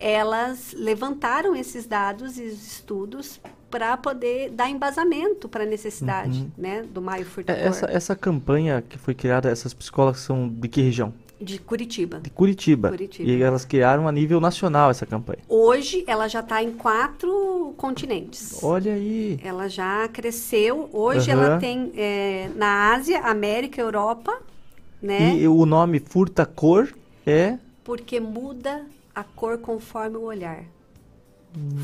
elas 0.00 0.72
levantaram 0.76 1.54
esses 1.54 1.86
dados 1.86 2.38
e 2.38 2.42
os 2.44 2.66
estudos 2.66 3.40
para 3.70 3.96
poder 3.96 4.50
dar 4.50 4.68
embasamento 4.68 5.48
para 5.48 5.62
a 5.64 5.66
necessidade 5.66 6.40
Uhum. 6.40 6.50
né, 6.58 6.82
do 6.82 7.00
Maio 7.00 7.22
É, 7.22 7.24
Furtador 7.24 7.62
Essa, 7.66 7.86
essa 7.86 8.16
campanha 8.16 8.82
que 8.82 8.98
foi 8.98 9.14
criada, 9.14 9.48
essas 9.48 9.72
psicólogas 9.72 10.20
são 10.20 10.48
de 10.48 10.68
que 10.68 10.80
região? 10.82 11.12
De 11.40 11.58
Curitiba. 11.58 12.20
De 12.20 12.30
Curitiba. 12.30 12.88
Curitiba. 12.90 13.30
E 13.30 13.42
elas 13.42 13.64
criaram 13.64 14.08
a 14.08 14.12
nível 14.12 14.40
nacional 14.40 14.90
essa 14.90 15.04
campanha. 15.04 15.40
Hoje 15.48 16.04
ela 16.06 16.28
já 16.28 16.40
está 16.40 16.62
em 16.62 16.72
quatro 16.72 17.74
continentes. 17.76 18.62
Olha 18.62 18.94
aí. 18.94 19.38
Ela 19.42 19.68
já 19.68 20.08
cresceu. 20.08 20.88
Hoje 20.92 21.30
Aham. 21.30 21.42
ela 21.42 21.58
tem 21.58 21.92
é, 21.96 22.48
na 22.54 22.94
Ásia, 22.94 23.20
América, 23.20 23.80
Europa, 23.80 24.40
né? 25.00 25.36
E 25.36 25.46
o 25.48 25.66
nome 25.66 26.00
Furta 26.00 26.46
Cor 26.46 26.92
é. 27.26 27.58
Porque 27.84 28.18
muda 28.18 28.84
a 29.14 29.22
cor 29.22 29.58
conforme 29.58 30.16
o 30.16 30.22
olhar. 30.22 30.64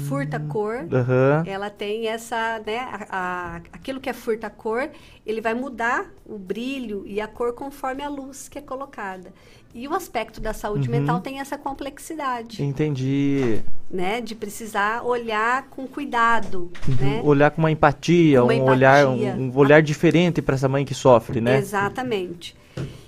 Furta 0.08 0.38
cor, 0.38 0.86
Aham. 0.92 1.44
ela 1.46 1.70
tem 1.70 2.06
essa, 2.08 2.60
né, 2.66 2.78
a, 2.78 3.06
a- 3.10 3.56
aquilo 3.72 4.00
que 4.00 4.10
é 4.10 4.12
furta 4.12 4.50
cor, 4.50 4.90
ele 5.24 5.40
vai 5.40 5.54
mudar 5.54 6.06
o 6.26 6.38
brilho 6.38 7.02
e 7.06 7.20
a 7.20 7.26
cor 7.26 7.54
conforme 7.54 8.02
a 8.02 8.08
luz 8.08 8.48
que 8.48 8.58
é 8.58 8.60
colocada. 8.62 9.32
E 9.74 9.88
o 9.88 9.94
aspecto 9.94 10.38
da 10.42 10.52
saúde 10.52 10.88
Uhum. 10.90 10.98
mental 11.00 11.20
tem 11.20 11.40
essa 11.40 11.56
complexidade, 11.56 12.62
Entendi. 12.62 13.60
né? 13.90 14.20
De 14.20 14.34
precisar 14.34 15.02
olhar 15.02 15.68
com 15.70 15.86
cuidado, 15.86 16.70
Uhum. 16.86 16.94
né? 17.00 17.20
Olhar 17.24 17.50
com 17.50 17.62
uma 17.62 17.70
empatia, 17.70 18.44
Uma 18.44 18.52
um 18.52 18.64
olhar, 18.64 19.04
empatia. 19.06 19.32
um, 19.38 19.50
um 19.50 19.56
olhar 19.56 19.80
diferente 19.80 20.42
para 20.42 20.54
essa 20.56 20.68
mãe 20.68 20.84
que 20.84 20.92
sofre, 20.94 21.40
né? 21.40 21.56
Exatamente. 21.56 22.54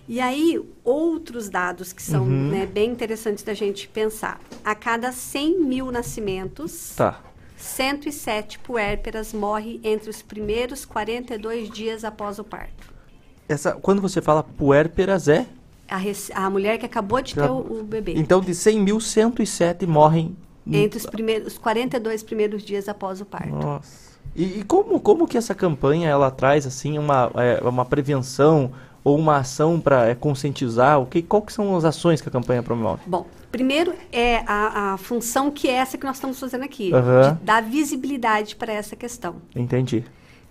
E 0.09 0.19
aí, 0.21 0.59
outros 0.85 1.49
dados 1.49 1.93
que 1.93 2.03
são 2.03 2.24
Uhum. 2.24 2.49
né, 2.51 2.66
bem 2.66 2.91
interessantes 2.91 3.43
da 3.43 3.55
gente 3.55 3.89
pensar. 3.89 4.39
A 4.64 4.74
cada 4.74 5.11
100 5.12 5.61
mil 5.61 5.91
nascimentos, 5.91 6.95
Tá. 6.97 7.20
107 7.57 8.59
puérperas 8.59 9.32
morrem 9.32 9.80
entre 9.82 10.11
os 10.11 10.20
primeiros 10.22 10.85
42 10.85 11.70
dias 11.70 12.05
após 12.05 12.39
o 12.39 12.45
parto. 12.45 12.93
Essa, 13.49 13.72
quando 13.72 14.03
você 14.03 14.20
fala 14.20 14.43
puérperas 14.43 15.28
é? 15.28 15.47
A, 15.89 15.97
rec- 15.97 16.30
a 16.35 16.49
mulher 16.51 16.78
que 16.78 16.87
acabou 16.87 17.20
de 17.22 17.35
ter 17.35 17.43
o, 17.51 17.80
o 17.80 17.85
bebê. 17.85 18.14
Então, 18.16 18.41
de 18.41 18.55
100 18.55 18.80
mil, 18.80 19.01
107 19.01 19.87
morrem. 19.87 20.37
Entre 20.66 20.99
os, 20.99 21.05
primeiros, 21.07 21.53
os 21.53 21.59
42 21.59 22.22
primeiros 22.22 22.62
dias 22.62 22.89
após 22.89 23.20
o 23.20 23.24
parto. 23.26 23.51
Nossa. 23.55 24.14
E, 24.35 24.61
e 24.61 24.64
como, 24.64 24.99
como 24.99 25.26
que 25.28 25.37
essa 25.37 25.55
campanha 25.55 26.09
ela 26.09 26.30
traz 26.30 26.66
assim 26.66 26.99
uma, 26.99 27.30
é, 27.35 27.62
uma 27.68 27.85
prevenção 27.85 28.72
ou 29.05 29.19
uma 29.19 29.37
ação 29.37 29.79
para 29.79 30.15
conscientizar? 30.17 30.99
O 31.01 31.07
que, 31.07 31.23
qual 31.23 31.43
que 31.43 31.53
são 31.53 31.77
as 31.77 31.85
ações 31.85 32.23
que 32.23 32.29
a 32.29 32.33
campanha 32.33 32.63
promove? 32.63 33.03
Bom, 33.07 33.27
primeiro 33.53 33.95
é 34.11 34.39
a, 34.47 34.95
a 34.95 34.97
função 34.97 35.51
que 35.51 35.69
é 35.69 35.73
essa 35.73 35.99
que 35.99 36.07
nós 36.07 36.17
estamos 36.17 36.41
fazendo 36.41 36.65
aqui, 36.65 36.91
de 36.91 37.45
dar 37.45 37.63
visibilidade 37.63 38.57
para 38.57 38.73
essa 38.73 38.97
questão. 38.97 39.37
Entendi. 39.55 40.03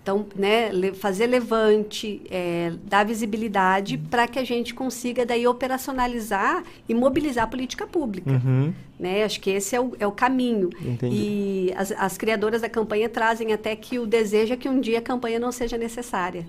Então, 0.04 0.26
né, 0.36 0.70
fazer 0.92 1.26
levante, 1.26 2.20
é, 2.30 2.74
dar 2.84 3.06
visibilidade 3.06 3.96
para 3.96 4.28
que 4.28 4.38
a 4.38 4.44
gente 4.44 4.74
consiga 4.74 5.24
daí 5.24 5.46
operacionalizar 5.46 6.62
e 6.86 6.92
mobilizar 6.92 7.44
a 7.44 7.46
política 7.46 7.86
pública. 7.86 8.30
Uhum. 8.30 8.74
Né? 9.00 9.24
Acho 9.24 9.40
que 9.40 9.48
esse 9.48 9.74
é 9.74 9.80
o, 9.80 9.92
é 9.98 10.06
o 10.06 10.12
caminho. 10.12 10.68
Entendi. 10.78 11.16
E 11.16 11.74
as, 11.74 11.90
as 11.92 12.18
criadoras 12.18 12.60
da 12.60 12.68
campanha 12.68 13.08
trazem 13.08 13.54
até 13.54 13.74
que 13.74 13.98
o 13.98 14.06
desejo 14.06 14.52
é 14.52 14.56
que 14.58 14.68
um 14.68 14.78
dia 14.78 14.98
a 14.98 15.02
campanha 15.02 15.38
não 15.38 15.50
seja 15.50 15.78
necessária. 15.78 16.44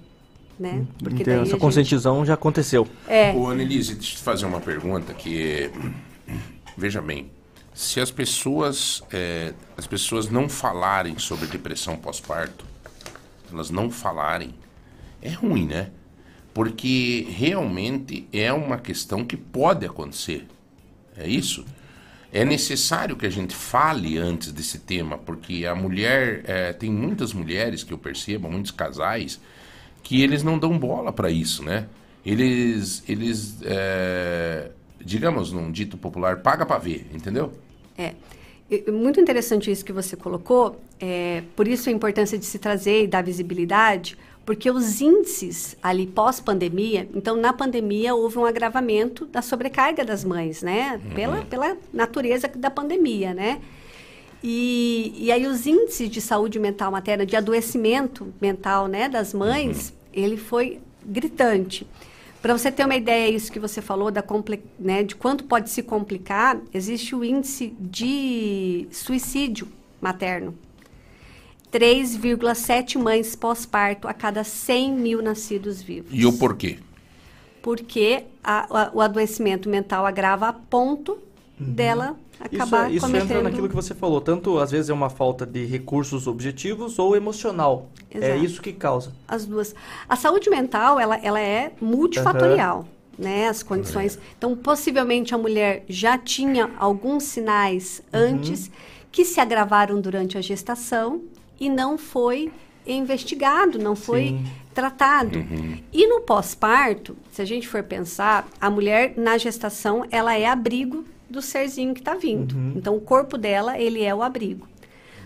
Né? 0.59 0.85
Porque 0.99 1.21
Então, 1.23 1.33
essa 1.41 1.51
gente- 1.51 1.59
conscientização 1.59 2.25
já 2.25 2.33
aconteceu. 2.35 2.87
É. 3.07 3.33
Ô, 3.33 3.49
Annelise, 3.49 3.95
deixa 3.95 4.13
eu 4.13 4.17
te 4.17 4.23
fazer 4.23 4.45
uma 4.45 4.61
pergunta 4.61 5.13
que... 5.13 5.69
Veja 6.77 7.01
bem, 7.01 7.29
se 7.73 7.99
as 7.99 8.11
pessoas, 8.11 9.01
é, 9.11 9.53
as 9.77 9.85
pessoas 9.87 10.29
não 10.29 10.47
falarem 10.49 11.17
sobre 11.17 11.47
depressão 11.47 11.95
pós-parto, 11.97 12.65
elas 13.51 13.69
não 13.69 13.89
falarem, 13.89 14.53
é 15.21 15.29
ruim, 15.29 15.65
né? 15.67 15.89
Porque 16.53 17.27
realmente 17.29 18.27
é 18.31 18.51
uma 18.51 18.77
questão 18.77 19.23
que 19.25 19.35
pode 19.37 19.85
acontecer. 19.85 20.47
É 21.17 21.27
isso? 21.27 21.65
É 22.31 22.43
necessário 22.43 23.15
que 23.15 23.25
a 23.25 23.29
gente 23.29 23.55
fale 23.55 24.17
antes 24.17 24.51
desse 24.51 24.79
tema, 24.79 25.17
porque 25.17 25.65
a 25.65 25.73
mulher, 25.75 26.43
é, 26.45 26.73
tem 26.73 26.89
muitas 26.91 27.31
mulheres 27.33 27.83
que 27.83 27.93
eu 27.93 27.97
percebo, 27.97 28.49
muitos 28.49 28.71
casais, 28.71 29.39
que 30.05 30.21
eles 30.21 30.43
não 30.43 30.57
dão 30.57 30.77
bola 30.77 31.11
para 31.11 31.31
isso, 31.31 31.63
né? 31.63 31.87
Eles, 32.23 33.03
eles 33.09 33.57
é, 33.63 34.69
digamos 35.03 35.51
num 35.51 35.71
dito 35.71 35.97
popular, 35.97 36.43
paga 36.43 36.63
para 36.63 36.77
ver, 36.77 37.07
entendeu? 37.11 37.51
É. 37.97 38.13
Muito 38.91 39.19
interessante 39.19 39.69
isso 39.69 39.83
que 39.83 39.91
você 39.91 40.15
colocou. 40.15 40.79
É, 40.99 41.41
por 41.55 41.67
isso 41.67 41.89
a 41.89 41.91
importância 41.91 42.37
de 42.37 42.45
se 42.45 42.59
trazer 42.59 43.03
e 43.03 43.07
dar 43.07 43.23
visibilidade, 43.23 44.15
porque 44.45 44.69
os 44.69 45.01
índices 45.01 45.75
ali 45.81 46.05
pós-pandemia, 46.05 47.09
então 47.15 47.35
na 47.35 47.51
pandemia 47.51 48.13
houve 48.13 48.37
um 48.37 48.45
agravamento 48.45 49.25
da 49.25 49.41
sobrecarga 49.41 50.05
das 50.05 50.23
mães, 50.23 50.61
né? 50.61 51.01
Pela, 51.15 51.43
pela 51.45 51.77
natureza 51.91 52.47
da 52.47 52.69
pandemia, 52.69 53.33
né? 53.33 53.59
E, 54.47 55.11
e 55.17 55.31
aí 55.31 55.47
os 55.47 55.65
índices 55.65 56.07
de 56.07 56.21
saúde 56.21 56.59
mental 56.59 56.91
materna, 56.91 57.25
de 57.25 57.35
adoecimento 57.35 58.31
mental, 58.39 58.85
né, 58.87 59.09
das 59.09 59.33
mães, 59.33 59.91
ele 60.13 60.37
foi 60.37 60.79
gritante. 61.03 61.87
Para 62.43 62.55
você 62.55 62.71
ter 62.71 62.85
uma 62.85 62.95
ideia, 62.95 63.27
isso 63.27 63.51
que 63.51 63.59
você 63.59 63.81
falou 63.81 64.11
da 64.11 64.23
né, 64.77 65.01
de 65.01 65.15
quanto 65.15 65.45
pode 65.45 65.71
se 65.71 65.81
complicar, 65.81 66.61
existe 66.71 67.15
o 67.15 67.23
índice 67.23 67.73
de 67.79 68.87
suicídio 68.91 69.67
materno. 69.99 70.53
3,7 71.71 72.99
mães 72.99 73.35
pós-parto 73.35 74.07
a 74.07 74.13
cada 74.13 74.43
100 74.43 74.93
mil 74.93 75.23
nascidos 75.23 75.81
vivos. 75.81 76.11
E 76.13 76.23
o 76.23 76.31
porquê? 76.33 76.77
Porque 77.63 78.25
a- 78.43 78.83
a- 78.83 78.91
o 78.93 79.01
adoecimento 79.01 79.67
mental 79.67 80.05
agrava 80.05 80.47
a 80.47 80.53
ponto 80.53 81.17
dela 81.59 82.17
acabar 82.39 82.87
isso, 82.87 82.97
isso 82.97 83.05
cometendo... 83.05 83.31
entra 83.31 83.43
naquilo 83.43 83.69
que 83.69 83.75
você 83.75 83.93
falou. 83.93 84.19
Tanto, 84.19 84.59
às 84.59 84.71
vezes, 84.71 84.89
é 84.89 84.93
uma 84.93 85.09
falta 85.09 85.45
de 85.45 85.65
recursos 85.65 86.27
objetivos 86.27 86.99
ou 86.99 87.15
emocional. 87.15 87.89
É 88.11 88.17
Exato. 88.17 88.45
isso 88.45 88.61
que 88.61 88.73
causa. 88.73 89.13
As 89.27 89.45
duas. 89.45 89.73
A 90.07 90.15
saúde 90.15 90.49
mental, 90.49 90.99
ela, 90.99 91.17
ela 91.17 91.39
é 91.39 91.71
multifatorial, 91.79 92.85
né? 93.17 93.47
As 93.47 93.63
condições. 93.63 94.19
Então, 94.37 94.55
possivelmente 94.55 95.33
a 95.33 95.37
mulher 95.37 95.85
já 95.87 96.17
tinha 96.17 96.71
alguns 96.77 97.23
sinais 97.23 98.01
antes 98.11 98.69
que 99.11 99.23
se 99.23 99.39
agravaram 99.39 100.01
durante 100.01 100.37
a 100.37 100.41
gestação 100.41 101.21
e 101.59 101.69
não 101.69 101.97
foi 101.97 102.51
investigado, 102.85 103.79
não 103.79 103.95
foi 103.95 104.27
Sim. 104.27 104.45
tratado. 104.73 105.43
E 105.91 106.05
no 106.07 106.21
pós-parto, 106.21 107.15
se 107.31 107.41
a 107.41 107.45
gente 107.45 107.67
for 107.67 107.81
pensar, 107.81 108.47
a 108.59 108.69
mulher 108.69 109.13
na 109.17 109.37
gestação, 109.37 110.05
ela 110.11 110.37
é 110.37 110.45
abrigo 110.45 111.05
do 111.29 111.41
serzinho 111.41 111.93
que 111.93 112.01
está 112.01 112.15
vindo. 112.15 112.55
Então, 112.75 112.95
o 112.95 113.01
corpo 113.01 113.37
dela, 113.37 113.79
ele 113.79 114.03
é 114.03 114.13
o 114.13 114.21
abrigo. 114.21 114.67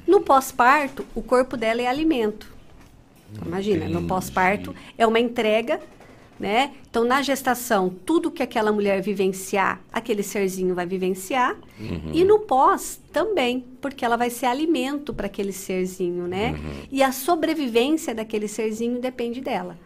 No 0.08 0.22
pós-parto, 0.22 1.06
o 1.14 1.22
corpo 1.22 1.56
dela 1.56 1.82
é 1.82 1.88
alimento. 1.88 2.52
Imagina, 3.45 3.88
no 3.88 4.08
pós-parto 4.08 4.74
é 4.97 5.06
uma 5.06 5.20
entrega, 5.20 5.80
né? 6.39 6.72
Então, 6.89 7.04
na 7.04 7.22
gestação, 7.22 7.93
tudo 8.06 8.32
que 8.32 8.41
aquela 8.41 8.72
mulher 8.72 9.02
vivenciar, 9.02 9.80
aquele 9.91 10.24
serzinho 10.24 10.74
vai 10.74 10.86
vivenciar. 10.86 11.56
Uhum. 11.80 12.12
E 12.14 12.24
no 12.24 12.39
pós 12.39 13.00
também, 13.14 13.64
porque 13.82 14.04
ela 14.04 14.16
vai 14.16 14.30
ser 14.30 14.47
alimento 14.47 15.14
para 15.14 15.28
aquele 15.28 15.52
serzinho, 15.52 16.28
né? 16.28 16.52
Uhum. 16.52 16.88
E 16.91 17.04
a 17.04 17.12
sobrevivência 17.12 18.16
daquele 18.16 18.47
serzinho 18.47 19.00
depende 19.00 19.41
dela. 19.41 19.78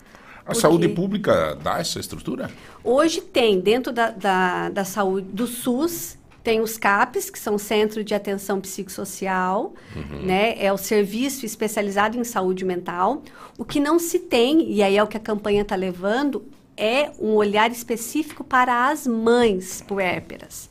A 0.44 0.48
Porque 0.48 0.60
saúde 0.62 0.90
pública 0.90 1.58
dá 1.64 1.80
essa 1.80 2.00
estrutura? 2.00 2.52
Hoje 2.84 3.22
tem, 3.22 3.60
dentro 3.62 3.94
da, 3.94 4.12
da, 4.12 4.70
da 4.70 4.84
saúde 4.84 5.28
do 5.32 5.48
SUS, 5.48 6.18
tem 6.44 6.60
os 6.60 6.78
CAPs, 6.78 7.30
que 7.30 7.40
são 7.40 7.58
Centro 7.58 8.04
de 8.04 8.14
Atenção 8.14 8.60
Psicossocial, 8.60 9.74
Uhum. 9.96 10.24
né? 10.26 10.56
É 10.62 10.74
o 10.74 10.78
serviço 10.78 11.46
especializado 11.46 12.18
em 12.18 12.24
saúde 12.26 12.66
mental. 12.66 13.22
O 13.58 13.64
que 13.64 13.80
não 13.80 13.98
se 13.98 14.20
tem, 14.20 14.70
e 14.70 14.84
aí 14.84 14.98
é 14.98 15.04
o 15.04 15.08
que 15.08 15.16
a 15.16 15.20
campanha 15.22 15.62
está 15.62 15.76
levando, 15.78 16.44
é 16.76 17.12
um 17.20 17.34
olhar 17.36 17.72
específico 17.72 18.44
para 18.44 18.90
as 18.90 19.08
mães 19.08 19.82
puérperas, 19.88 20.70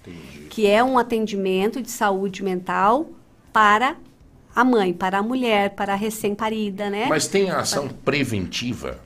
que 0.50 0.66
é 0.66 0.84
um 0.84 0.98
atendimento 0.98 1.80
de 1.80 1.90
saúde 1.90 2.42
mental 2.42 3.08
para 3.52 3.96
a 4.54 4.64
mãe, 4.64 4.92
para 4.92 5.18
a 5.18 5.22
mulher, 5.22 5.70
para 5.70 5.94
a 5.94 5.96
recém-parida, 5.96 6.90
né? 6.90 7.06
Mas 7.08 7.26
tem 7.28 7.48
a 7.50 7.60
ação 7.60 7.88
preventiva? 7.88 9.00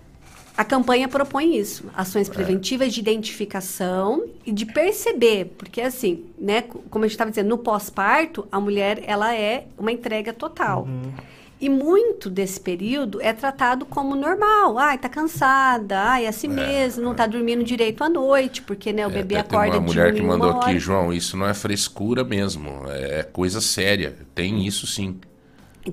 A 0.57 0.65
campanha 0.65 1.07
propõe 1.07 1.57
isso, 1.59 1.85
É. 1.89 2.01
ações 2.01 2.29
preventivas 2.29 2.93
de 2.95 3.01
identificação 3.01 4.25
e 4.45 4.51
de 4.53 4.65
perceber, 4.65 5.53
porque 5.59 5.81
assim, 5.83 6.25
né, 6.39 6.63
co- 6.63 6.83
como 6.91 7.05
a 7.05 7.09
gente 7.09 7.15
estava 7.15 7.31
dizendo, 7.31 7.49
no 7.51 7.59
pós-parto, 7.59 8.47
a 8.51 8.59
mulher 8.59 9.03
ela 9.07 9.35
é 9.35 9.67
uma 9.79 9.93
entrega 9.93 10.33
total. 10.33 10.85
Uhum. 10.85 11.13
E 11.59 11.69
muito 11.71 12.29
desse 12.29 12.61
período 12.61 13.19
é 13.21 13.33
tratado 13.33 13.87
como 13.87 14.15
normal. 14.15 14.77
Ai, 14.79 14.99
tá 14.99 15.09
cansada, 15.09 15.99
ai, 15.99 16.27
é 16.27 16.29
assim 16.29 16.49
mesmo, 16.49 17.03
não 17.03 17.15
tá 17.15 17.27
dormindo 17.27 17.65
direito 17.65 18.05
à 18.05 18.09
noite, 18.11 18.61
porque 18.63 18.93
né, 18.93 19.07
o 19.07 19.11
bebê 19.11 19.37
É, 19.37 19.43
tem 19.43 19.59
acorda 19.59 19.79
uma 19.79 19.87
mulher 19.87 20.15
que 20.15 20.21
mandou 20.23 20.51
aqui, 20.51 20.59
hora. 20.71 20.79
João, 20.79 21.13
isso 21.13 21.35
não 21.37 21.47
é 21.47 21.55
frescura 21.55 22.23
mesmo, 22.25 22.83
é 22.89 23.23
coisa 23.23 23.61
séria. 23.63 24.17
Tem 24.35 24.67
isso 24.67 24.87
sim. 24.87 25.19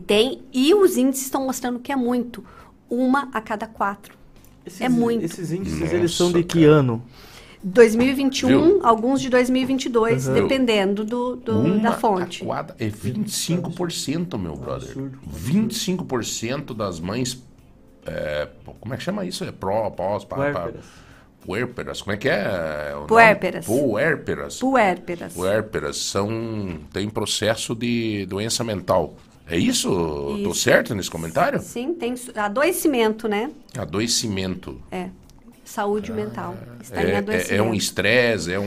Tem, 0.07 0.41
e 0.53 0.73
os 0.73 0.97
índices 0.97 1.25
estão 1.25 1.45
mostrando 1.45 1.79
que 1.79 1.91
é 1.91 1.95
muito. 1.95 2.43
Uma 2.89 3.29
a 3.33 3.39
cada 3.39 3.65
quatro. 3.67 4.17
É 4.79 4.89
muito. 4.89 5.23
Esses 5.25 5.51
índices, 5.51 5.79
Nossa, 5.79 5.95
eles 5.95 6.11
são 6.13 6.31
de 6.31 6.43
que 6.43 6.63
ano? 6.65 7.03
2021, 7.65 8.47
Viu? 8.49 8.79
alguns 8.83 9.21
de 9.21 9.29
2022, 9.29 10.27
Uhum. 10.27 10.33
dependendo 10.33 11.05
do, 11.05 11.35
do- 11.37 11.59
Uma 11.59 11.79
da 11.79 11.91
fonte. 11.93 12.39
taquada 12.41 12.75
é 12.77 12.87
25%, 12.89 14.37
meu 14.37 14.55
brother. 14.55 14.93
25% 15.25 16.73
das 16.73 16.99
mães. 16.99 17.41
é, 18.05 18.49
como 18.81 18.93
é 18.93 18.97
que 18.97 19.03
chama 19.03 19.23
isso? 19.25 19.45
É 19.45 19.51
pró, 19.53 19.89
pós, 19.89 20.25
pá, 20.25 20.51
pá. 20.51 20.71
Puérperas. 21.45 22.01
Como 22.01 22.13
é 22.13 22.17
que 22.17 22.27
é? 22.27 22.93
Puérperas. 23.07 23.65
Puérperas. 23.65 24.59
Puérperas. 24.59 25.33
Puérperas 25.33 25.97
são. 25.97 26.79
tem 26.91 27.09
processo 27.09 27.73
de 27.75 28.25
doença 28.25 28.61
mental. 28.63 29.15
É 29.47 29.57
isso? 29.57 29.89
Tô 29.89 30.51
Isso. 30.51 30.55
certo 30.61 30.95
nesse 30.95 31.11
comentário? 31.11 31.59
Sim, 31.61 31.93
tem 31.93 32.15
adoecimento, 32.35 33.27
né? 33.27 33.51
Adoecimento. 33.77 34.81
É. 34.91 35.09
saúde 35.65 36.11
mental. 36.11 36.55
Está 36.81 37.01
em 37.03 37.07
É, 37.07 37.11
é, 37.11 37.17
adoecimento. 37.17 37.53
é 37.53 37.61
um 37.61 37.73
estresse, 37.73 38.51
é 38.53 38.59
um, 38.59 38.63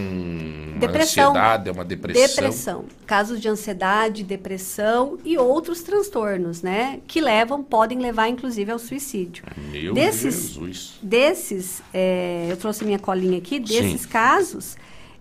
uma 0.72 0.78
Depressão. 0.80 1.30
ansiedade, 1.30 1.68
é 1.68 1.72
uma 1.72 1.84
depressão. 1.84 2.26
Depressão. 2.26 2.84
Casos 3.06 3.40
de 3.40 3.48
ansiedade, 3.48 4.24
depressão 4.24 5.18
e 5.24 5.36
outros 5.38 5.82
transtornos, 5.82 6.62
né? 6.62 7.00
Que 7.06 7.20
levam, 7.20 7.62
podem 7.62 7.98
levar, 7.98 8.28
inclusive, 8.28 8.70
ao 8.72 8.78
suicídio. 8.78 9.44
Meu 9.70 9.94
desses, 9.94 10.34
Jesus. 10.54 10.98
Desses, 11.02 11.82
é, 11.92 12.48
eu 12.50 12.56
trouxe 12.56 12.84
minha 12.84 12.98
colinha 12.98 13.38
aqui, 13.38 13.60
desses 13.60 14.00
Sim. 14.02 14.08
casos, 14.08 14.76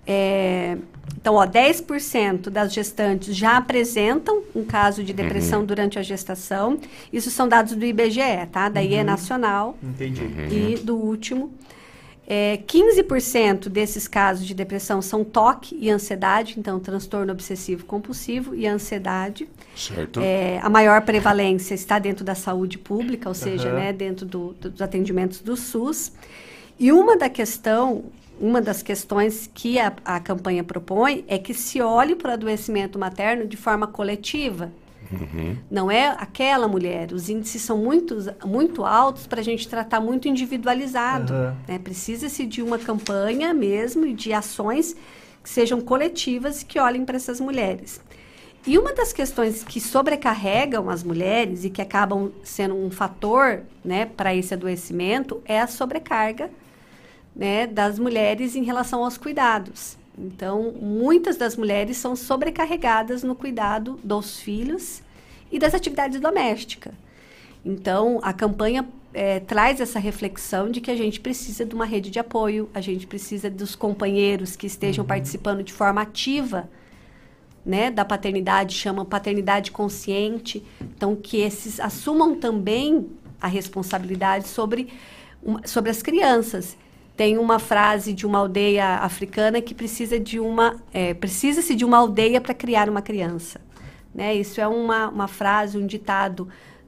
é, 0.07 0.77
então, 1.18 1.36
ó, 1.36 1.45
10% 1.45 2.49
das 2.49 2.73
gestantes 2.73 3.36
já 3.36 3.57
apresentam 3.57 4.44
um 4.56 4.64
caso 4.64 5.03
de 5.03 5.11
depressão 5.14 5.61
Uhum. 5.61 5.65
durante 5.65 5.98
a 5.99 6.03
gestação. 6.03 6.80
Isso 7.11 7.32
são 7.32 7.48
dados 7.48 7.76
do 7.76 7.84
IBGE, 7.86 8.45
tá? 8.52 8.69
Daí 8.69 8.94
é 8.94 8.99
Uhum. 8.99 9.06
nacional. 9.06 9.77
Entendi. 9.82 10.22
E 10.52 10.77
do 10.84 10.95
último, 10.95 11.52
é, 12.27 12.57
15% 12.68 13.69
desses 13.69 14.07
casos 14.07 14.45
de 14.48 14.53
depressão 14.53 15.02
são 15.02 15.23
toque 15.23 15.77
e 15.80 15.90
ansiedade, 15.90 16.56
então 16.57 16.80
transtorno 16.80 17.32
obsessivo 17.32 17.86
compulsivo 17.86 18.56
e 18.56 18.65
ansiedade. 18.68 19.48
Certo. 19.76 20.19
É, 20.22 20.60
a 20.61 20.69
maior 20.69 21.02
prevalência 21.02 21.73
está 21.76 21.99
dentro 21.99 22.23
da 22.26 22.34
saúde 22.36 22.77
pública, 22.77 23.30
ou 23.30 23.36
seja, 23.36 23.72
né, 23.73 23.91
dentro 23.94 24.26
do- 24.26 24.53
do- 24.60 24.69
dos 24.72 24.82
atendimentos 24.82 25.40
do 25.40 25.56
SUS. 25.56 26.11
E 26.80 26.91
uma 26.91 27.15
da 27.18 27.30
questão, 27.30 28.06
uma 28.40 28.62
das 28.62 28.82
questões 28.82 29.49
que 29.53 29.80
a, 29.80 29.94
a 30.03 30.20
campanha 30.20 30.64
propõe 30.64 31.24
é 31.28 31.38
que 31.38 31.53
se 31.53 31.82
olhe 31.82 32.16
para 32.16 32.32
o 32.32 32.34
adoecimento 32.34 32.99
materno 32.99 33.45
de 33.45 33.56
forma 33.56 33.88
coletiva. 33.88 34.72
Uhum. 35.12 35.56
Não 35.70 35.91
é 35.91 36.07
aquela 36.07 36.68
mulher. 36.68 37.14
Os 37.14 37.30
índices 37.30 37.62
são 37.62 37.78
muito, 37.78 38.18
muito 38.44 38.84
altos 38.84 39.28
para 39.28 39.40
a 39.40 39.44
gente 39.44 39.68
tratar 39.68 39.99
muito 39.99 40.28
individualizado. 40.28 41.34
Aham. 41.34 41.57
né? 41.68 41.80
Precisa-se 41.80 42.45
de 42.45 42.62
uma 42.62 42.78
campanha 42.78 43.53
mesmo 43.53 44.06
e 44.06 44.14
de 44.14 44.34
ações 44.34 44.95
que 45.44 45.49
sejam 45.49 45.80
coletivas 45.80 46.62
e 46.62 46.66
que 46.66 46.80
olhem 46.80 47.06
para 47.06 47.16
essas 47.16 47.40
mulheres. 47.40 48.02
E 48.66 48.80
uma 48.80 48.94
das 48.94 49.14
questões 49.14 49.64
que 49.64 49.80
sobrecarregam 49.80 50.90
as 50.90 51.03
mulheres 51.03 51.64
e 51.64 51.70
que 51.70 51.84
acabam 51.84 52.32
sendo 52.44 52.76
um 52.76 52.90
fator 52.90 53.62
né, 53.84 54.07
para 54.07 54.34
esse 54.34 54.56
adoecimento 54.56 55.40
é 55.45 55.62
a 55.62 55.68
sobrecarga 55.68 56.49
né, 57.36 57.68
das 57.68 57.99
mulheres 57.99 58.56
em 58.56 58.64
relação 58.64 59.03
aos 59.03 59.18
cuidados. 59.18 59.98
Então, 60.18 60.74
muitas 60.80 61.36
das 61.36 61.57
mulheres 61.57 61.98
são 61.98 62.16
sobrecarregadas 62.16 63.24
no 63.24 63.36
cuidado 63.36 63.99
dos 64.03 64.40
filhos 64.40 65.02
e 65.52 65.60
das 65.60 65.74
atividades 65.74 66.20
domésticas. 66.20 66.94
Então, 67.66 68.20
a 68.22 68.32
campanha 68.32 68.88
eh, 69.14 69.40
traz 69.41 69.82
essa 69.82 69.99
reflexão 69.99 70.70
de 70.70 70.80
que 70.80 70.90
a 70.90 70.95
gente 70.95 71.20
precisa 71.20 71.66
de 71.66 71.76
uma 71.76 71.86
rede 71.86 72.10
de 72.10 72.20
apoio, 72.20 72.70
a 72.74 72.80
gente 72.80 73.06
precisa 73.07 73.49
dos 73.49 73.76
companheiros 73.76 74.56
que 74.56 74.68
estejam 74.68 75.03
participando 75.03 75.64
de 75.64 75.74
forma 75.74 76.02
ativa 76.02 76.70
né, 77.66 77.90
da 77.90 78.06
paternidade, 78.06 78.76
chama 78.76 79.03
paternidade 79.03 79.72
consciente. 79.72 80.64
Então, 80.80 81.16
que 81.16 81.38
esses 81.38 81.80
assumam 81.80 82.36
também 82.36 83.07
a 83.41 83.48
responsabilidade 83.48 84.48
sobre, 84.48 84.90
sobre 85.66 85.90
as 85.90 86.02
crianças. 86.02 86.78
Tem 87.16 87.38
uma 87.38 87.60
frase 87.60 88.12
de 88.14 88.26
uma 88.26 88.40
aldeia 88.40 88.96
africana 88.98 89.62
que 89.62 89.74
precisa 89.74 90.20
de 90.20 90.40
uma 90.40 90.76
é, 90.94 91.14
precisa-se 91.14 91.74
de 91.76 91.86
uma 91.86 91.98
aldeia 91.98 92.42
para 92.42 92.54
criar 92.54 92.90
uma 92.90 93.02
criança. 93.02 93.62
Né? 94.14 94.34
Isso 94.36 94.60
é 94.60 94.68
uma, 94.68 95.10
uma 95.10 95.28
frase, 95.28 95.78
um 95.78 95.86
ditado 95.86 96.48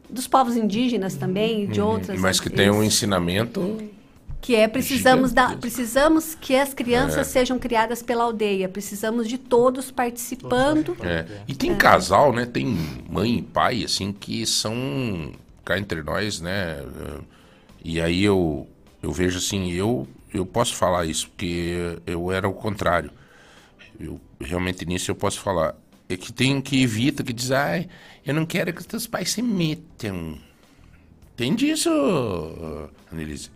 dos 0.10 0.28
povos 0.28 0.56
indígenas 0.56 1.16
também 1.16 1.64
e 1.64 1.68
de 1.68 1.82
outras. 1.82 2.20
Mas 2.20 2.40
que 2.40 2.50
tem 2.50 2.70
um 2.70 2.84
ensinamento. 2.84 3.78
que 4.40 4.56
é 4.56 4.68
precisamos 4.68 5.34
da, 5.34 5.56
precisamos 5.58 6.36
que 6.36 6.56
as 6.56 6.74
crianças 6.74 7.20
É. 7.20 7.24
sejam 7.26 7.58
criadas 7.60 8.02
pela 8.02 8.24
aldeia. 8.24 8.70
Precisamos 8.70 9.28
de 9.28 9.38
todos 9.38 9.92
participando. 9.92 10.96
É. 11.04 11.26
E 11.48 11.54
tem 11.54 11.72
É. 11.72 11.76
casal, 11.76 12.32
né? 12.34 12.46
Tem 12.46 12.66
mãe 13.10 13.38
e 13.40 13.42
pai, 13.42 13.84
assim, 13.84 14.12
que 14.14 14.46
são 14.46 15.32
cá 15.66 15.78
entre 15.78 16.02
nós, 16.02 16.40
né? 16.40 16.82
E 17.84 18.00
aí 18.00 18.24
eu, 18.24 18.68
eu 19.04 19.12
vejo 19.12 19.38
assim, 19.38 19.72
eu, 19.72 20.08
eu 20.34 20.46
posso 20.46 20.76
falar 20.76 21.06
isso, 21.06 21.30
porque 21.30 22.00
eu 22.06 22.32
era 22.32 22.48
o 22.48 22.54
contrário. 22.54 23.12
Eu, 24.00 24.20
realmente 24.40 24.86
nisso 24.86 25.12
eu 25.12 25.16
posso 25.16 25.40
falar. 25.40 25.76
É 26.10 26.16
que 26.18 26.32
tem 26.32 26.62
que 26.62 26.82
evita, 26.84 27.24
que 27.24 27.34
diz, 27.34 27.52
ai, 27.52 27.88
eu 28.26 28.34
não 28.34 28.46
quero 28.46 28.74
que 28.74 28.80
os 28.82 28.86
teus 28.88 29.08
pais 29.08 29.32
se 29.32 29.42
metam. 29.42 30.38
Tem 31.36 31.54
disso, 31.56 31.90
Annelise. 33.12 33.50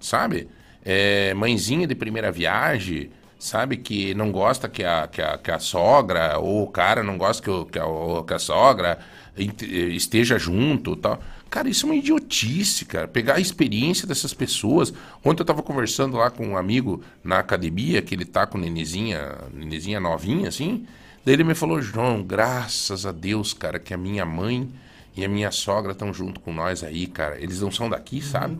Sabe? 0.00 0.48
É, 0.84 1.34
mãezinha 1.34 1.86
de 1.86 1.94
primeira 1.94 2.32
viagem, 2.32 3.10
sabe? 3.38 3.76
Que 3.76 4.14
não 4.14 4.32
gosta 4.32 4.68
que 4.68 4.84
a, 4.84 5.06
que 5.08 5.22
a, 5.22 5.38
que 5.38 5.50
a 5.50 5.58
sogra, 5.58 6.38
ou 6.38 6.64
o 6.64 6.68
cara 6.68 7.02
não 7.02 7.16
gosta 7.18 7.42
que, 7.42 7.50
o- 7.50 7.66
que, 7.66 7.78
a, 7.78 7.84
que 8.26 8.34
a 8.34 8.38
sogra 8.38 8.98
esteja 9.36 10.38
junto 10.38 10.96
tal. 10.96 11.22
Cara, 11.52 11.68
isso 11.68 11.84
é 11.84 11.90
uma 11.90 11.94
idiotice, 11.96 12.86
cara. 12.86 13.06
Pegar 13.06 13.34
a 13.34 13.38
experiência 13.40 14.08
dessas 14.08 14.32
pessoas. 14.32 14.90
Ontem 15.22 15.42
eu 15.42 15.44
tava 15.44 15.62
conversando 15.62 16.16
lá 16.16 16.30
com 16.30 16.46
um 16.46 16.56
amigo 16.56 17.04
na 17.22 17.40
academia, 17.40 18.00
que 18.00 18.14
ele 18.14 18.24
tá 18.24 18.46
com 18.46 18.56
nenezinha, 18.56 19.36
nenezinha 19.52 20.00
novinha, 20.00 20.48
assim. 20.48 20.86
Daí 21.22 21.34
ele 21.34 21.44
me 21.44 21.54
falou, 21.54 21.82
João, 21.82 22.22
graças 22.22 23.04
a 23.04 23.12
Deus, 23.12 23.52
cara, 23.52 23.78
que 23.78 23.92
a 23.92 23.98
minha 23.98 24.24
mãe 24.24 24.66
e 25.14 25.22
a 25.26 25.28
minha 25.28 25.50
sogra 25.50 25.92
estão 25.92 26.10
junto 26.14 26.40
com 26.40 26.54
nós 26.54 26.82
aí, 26.82 27.06
cara. 27.06 27.38
Eles 27.38 27.60
não 27.60 27.70
são 27.70 27.90
daqui, 27.90 28.22
sabe? 28.22 28.58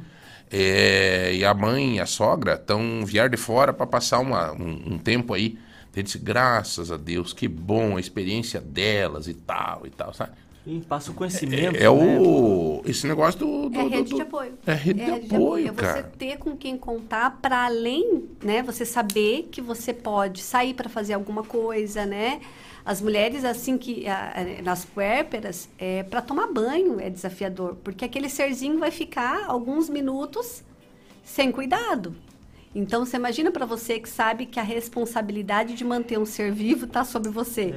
É, 0.50 1.32
e 1.34 1.46
a 1.46 1.54
mãe 1.54 1.96
e 1.96 2.00
a 2.00 2.04
sogra 2.04 2.56
estão 2.56 3.06
vier 3.06 3.30
de 3.30 3.38
fora 3.38 3.72
para 3.72 3.86
passar 3.86 4.18
uma- 4.18 4.52
um, 4.52 4.92
um 4.94 4.98
tempo 4.98 5.32
aí. 5.32 5.58
Ele 5.96 6.02
disse, 6.02 6.18
graças 6.18 6.92
a 6.92 6.98
Deus, 6.98 7.32
que 7.32 7.48
bom 7.48 7.96
a 7.96 8.00
experiência 8.00 8.60
delas 8.60 9.28
e 9.28 9.32
tal 9.34 9.86
e 9.86 9.90
tal, 9.90 10.12
sabe? 10.12 10.32
Sim, 10.64 10.80
passa 10.88 11.10
o 11.10 11.14
conhecimento. 11.14 11.76
É, 11.76 11.80
né? 11.80 11.88
o. 11.90 12.82
Esse 12.84 13.06
negócio 13.06 13.40
do. 13.40 13.68
do- 13.68 13.78
É 13.78 13.82
rede 13.82 14.10
do- 14.10 14.16
de 14.16 14.22
apoio. 14.22 14.58
É 14.66 14.72
rede 14.74 15.04
de 15.04 15.10
apoio, 15.10 15.68
É 15.68 15.72
você 15.72 15.80
cara. 15.80 16.12
ter 16.16 16.38
com 16.38 16.56
quem 16.56 16.76
contar 16.76 17.38
para 17.42 17.64
além, 17.64 18.24
né? 18.42 18.62
Você 18.62 18.84
saber 18.84 19.48
que 19.50 19.60
você 19.60 19.92
pode 19.92 20.40
sair 20.40 20.74
para 20.74 20.88
fazer 20.88 21.14
alguma 21.14 21.42
coisa, 21.42 22.06
né? 22.06 22.40
As 22.84 23.00
mulheres, 23.00 23.44
assim 23.44 23.76
que 23.78 24.04
nas 24.64 24.84
puérperas, 24.84 25.68
é, 25.78 26.02
para 26.04 26.20
tomar 26.22 26.46
banho 26.52 26.98
é 27.00 27.08
desafiador, 27.10 27.76
porque 27.82 28.04
aquele 28.04 28.28
serzinho 28.28 28.78
vai 28.78 28.90
ficar 28.90 29.44
alguns 29.46 29.88
minutos 29.88 30.62
sem 31.24 31.50
cuidado. 31.52 32.14
Então, 32.74 33.04
você 33.04 33.16
imagina 33.16 33.50
para 33.50 33.66
você 33.66 33.98
que 33.98 34.08
sabe 34.08 34.46
que 34.46 34.58
a 34.58 34.62
responsabilidade 34.62 35.74
de 35.74 35.84
manter 35.84 36.18
um 36.18 36.24
ser 36.24 36.50
vivo 36.50 36.86
está 36.86 37.04
sobre 37.04 37.30
você. 37.30 37.74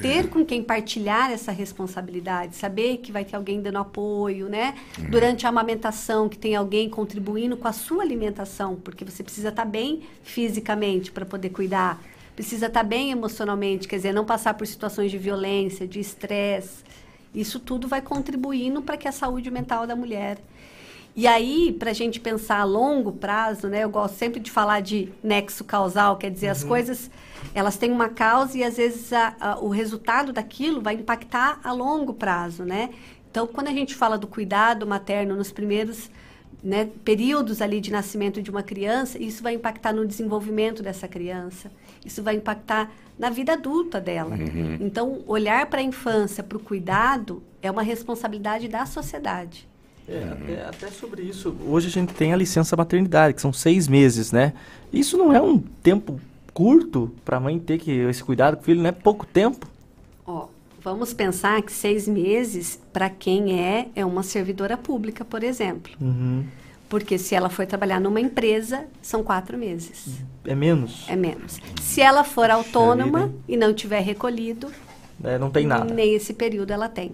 Ter 0.00 0.28
com 0.30 0.44
quem 0.44 0.62
partilhar 0.62 1.30
essa 1.30 1.52
responsabilidade, 1.52 2.56
saber 2.56 2.98
que 2.98 3.12
vai 3.12 3.24
ter 3.24 3.36
alguém 3.36 3.60
dando 3.60 3.78
apoio, 3.78 4.48
né? 4.48 4.74
Uhum. 4.98 5.10
Durante 5.10 5.44
a 5.44 5.50
amamentação, 5.50 6.28
que 6.28 6.38
tem 6.38 6.56
alguém 6.56 6.88
contribuindo 6.88 7.56
com 7.56 7.68
a 7.68 7.72
sua 7.72 8.02
alimentação, 8.02 8.76
porque 8.76 9.04
você 9.04 9.22
precisa 9.22 9.50
estar 9.50 9.64
bem 9.64 10.02
fisicamente 10.22 11.10
para 11.10 11.26
poder 11.26 11.50
cuidar. 11.50 12.00
Precisa 12.34 12.66
estar 12.66 12.84
bem 12.84 13.10
emocionalmente, 13.10 13.86
quer 13.86 13.96
dizer, 13.96 14.14
não 14.14 14.24
passar 14.24 14.54
por 14.54 14.66
situações 14.66 15.10
de 15.10 15.18
violência, 15.18 15.86
de 15.86 16.00
estresse. 16.00 16.82
Isso 17.34 17.60
tudo 17.60 17.86
vai 17.86 18.00
contribuindo 18.00 18.80
para 18.80 18.96
que 18.96 19.06
a 19.06 19.12
saúde 19.12 19.50
mental 19.50 19.86
da 19.86 19.94
mulher 19.94 20.38
e 21.22 21.26
aí, 21.26 21.72
para 21.78 21.90
a 21.90 21.94
gente 21.94 22.18
pensar 22.18 22.60
a 22.60 22.64
longo 22.64 23.12
prazo, 23.12 23.68
né, 23.68 23.84
eu 23.84 23.90
gosto 23.90 24.14
sempre 24.16 24.40
de 24.40 24.50
falar 24.50 24.80
de 24.80 25.08
nexo 25.22 25.64
causal, 25.64 26.16
quer 26.16 26.30
dizer, 26.30 26.48
as 26.48 26.64
coisas 26.64 27.10
elas 27.54 27.76
têm 27.76 27.90
uma 27.90 28.08
causa 28.08 28.56
e 28.56 28.64
às 28.64 28.76
vezes 28.76 29.12
a- 29.12 29.34
a- 29.40 29.58
o 29.58 29.68
resultado 29.68 30.32
daquilo 30.32 30.80
vai 30.80 30.94
impactar 30.94 31.60
a 31.64 31.72
longo 31.72 32.14
prazo, 32.14 32.64
né? 32.64 32.90
Então, 33.30 33.46
quando 33.46 33.68
a 33.68 33.72
gente 33.72 33.94
fala 33.94 34.16
do 34.16 34.26
cuidado 34.26 34.86
materno 34.86 35.36
nos 35.36 35.52
primeiros 35.52 36.10
né, 36.62 36.90
períodos 37.04 37.62
ali 37.62 37.80
de 37.80 37.90
nascimento 37.90 38.42
de 38.42 38.50
uma 38.50 38.62
criança, 38.62 39.18
isso 39.18 39.42
vai 39.42 39.54
impactar 39.54 39.94
no 39.94 40.06
desenvolvimento 40.06 40.82
dessa 40.82 41.08
criança, 41.08 41.72
isso 42.04 42.22
vai 42.22 42.36
impactar 42.36 42.90
na 43.18 43.30
vida 43.30 43.54
adulta 43.54 43.98
dela. 43.98 44.36
Uhum. 44.36 44.76
Então, 44.78 45.22
olhar 45.26 45.64
para 45.66 45.80
a 45.80 45.82
infância, 45.82 46.42
para 46.42 46.58
o 46.58 46.60
cuidado, 46.60 47.42
é 47.62 47.70
uma 47.70 47.82
responsabilidade 47.82 48.68
da 48.68 48.84
sociedade. 48.84 49.66
É, 50.08 50.24
até, 50.24 50.64
até 50.66 50.86
sobre 50.88 51.22
isso. 51.22 51.54
Hoje 51.66 51.86
a 51.88 51.90
gente 51.90 52.12
tem 52.14 52.32
a 52.32 52.36
licença 52.36 52.76
maternidade, 52.76 53.34
que 53.34 53.40
são 53.40 53.52
seis 53.52 53.86
meses, 53.86 54.32
né? 54.32 54.52
Isso 54.92 55.16
não 55.16 55.32
é 55.32 55.40
um 55.40 55.58
tempo 55.58 56.20
curto 56.52 57.12
para 57.24 57.36
a 57.36 57.40
mãe 57.40 57.58
ter 57.58 57.78
que 57.78 57.90
esse 57.92 58.22
cuidado 58.24 58.56
com 58.56 58.62
o 58.62 58.64
filho, 58.64 58.80
não 58.82 58.88
é 58.88 58.92
pouco 58.92 59.24
tempo. 59.24 59.68
Ó, 60.26 60.48
vamos 60.82 61.12
pensar 61.14 61.62
que 61.62 61.72
seis 61.72 62.08
meses, 62.08 62.80
para 62.92 63.08
quem 63.08 63.60
é, 63.60 63.88
é 63.94 64.04
uma 64.04 64.22
servidora 64.24 64.76
pública, 64.76 65.24
por 65.24 65.44
exemplo. 65.44 65.92
Uhum. 66.00 66.44
Porque 66.88 67.16
se 67.18 67.36
ela 67.36 67.48
for 67.48 67.64
trabalhar 67.66 68.00
numa 68.00 68.20
empresa, 68.20 68.84
são 69.00 69.22
quatro 69.22 69.56
meses. 69.56 70.08
É 70.44 70.56
menos. 70.56 71.04
É 71.08 71.14
menos. 71.14 71.60
Se 71.80 72.00
ela 72.00 72.24
for 72.24 72.50
autônoma 72.50 73.30
e 73.46 73.56
não 73.56 73.72
tiver 73.72 74.00
recolhido, 74.00 74.72
É, 75.22 75.38
não 75.38 75.50
tem 75.50 75.66
nada. 75.68 75.94
nem 75.94 76.14
esse 76.14 76.34
período 76.34 76.72
ela 76.72 76.88
tem. 76.88 77.12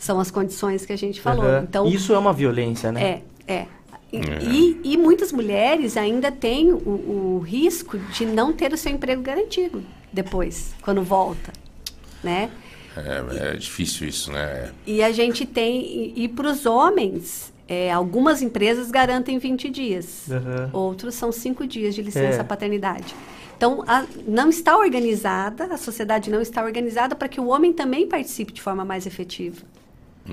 São 0.00 0.18
as 0.18 0.30
condições 0.30 0.86
que 0.86 0.92
a 0.94 0.96
gente 0.96 1.20
falou. 1.20 1.44
Aham. 1.44 1.64
Então, 1.68 1.86
Isso 1.86 2.14
é 2.14 2.18
uma 2.18 2.32
violência, 2.32 2.90
né? 2.90 3.20
É, 3.46 3.52
é. 3.54 3.66
E, 4.10 4.16
É. 4.16 4.42
e, 4.42 4.80
e 4.82 4.96
muitas 4.96 5.30
mulheres 5.30 5.96
ainda 5.96 6.32
têm 6.32 6.72
o, 6.72 6.76
o 7.36 7.38
risco 7.46 7.98
de 7.98 8.24
não 8.24 8.50
ter 8.52 8.72
o 8.72 8.76
seu 8.78 8.90
emprego 8.90 9.20
garantido 9.22 9.84
depois, 10.12 10.74
quando 10.82 11.02
volta, 11.02 11.52
né? 12.24 12.50
É, 12.96 13.52
é 13.52 13.56
difícil 13.56 14.08
isso, 14.08 14.32
né? 14.32 14.72
E 14.86 15.02
a 15.02 15.12
gente 15.12 15.44
tem, 15.46 15.80
e, 16.16 16.24
e 16.24 16.28
para 16.28 16.48
os 16.50 16.64
homens, 16.66 17.52
é, 17.68 17.92
algumas 17.92 18.40
empresas 18.42 18.90
garantem 18.90 19.38
20 19.38 19.68
dias, 19.68 20.28
Aham. 20.30 20.70
outros 20.72 21.14
são 21.14 21.30
5 21.30 21.66
dias 21.66 21.94
de 21.94 22.02
licença 22.02 22.40
É. 22.40 22.42
paternidade. 22.42 23.14
Então, 23.56 23.84
a- 23.86 24.06
não 24.26 24.48
está 24.48 24.76
organizada, 24.76 25.66
a 25.66 25.76
sociedade 25.76 26.30
não 26.30 26.40
está 26.40 26.64
organizada 26.64 27.14
para 27.14 27.28
que 27.28 27.38
o 27.38 27.46
homem 27.48 27.72
também 27.72 28.08
participe 28.08 28.52
de 28.54 28.62
forma 28.62 28.84
mais 28.84 29.06
efetiva. 29.06 29.62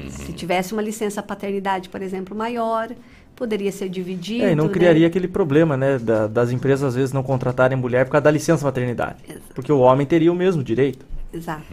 Se 0.09 0.33
tivesse 0.33 0.73
uma 0.73 0.81
licença 0.81 1.21
paternidade, 1.23 1.89
por 1.89 2.01
exemplo, 2.01 2.35
maior, 2.35 2.89
poderia 3.35 3.71
ser 3.71 3.89
dividido. 3.89 4.43
É, 4.45 4.51
e 4.51 4.55
não 4.55 4.65
né? 4.65 4.71
criaria 4.73 5.07
aquele 5.07 5.27
problema, 5.27 5.77
né, 5.77 5.97
da- 5.99 6.27
das 6.27 6.51
empresas 6.51 6.83
às 6.89 6.95
vezes 6.95 7.13
não 7.13 7.23
contratarem 7.23 7.77
mulher 7.77 8.05
por 8.05 8.13
causa 8.13 8.23
da 8.23 8.31
licença 8.31 8.65
maternidade. 8.65 9.17
Porque 9.53 9.71
o 9.71 9.79
homem 9.79 10.05
teria 10.07 10.31
o 10.31 10.35
mesmo 10.35 10.63
direito. 10.63 11.05
Exato. 11.33 11.63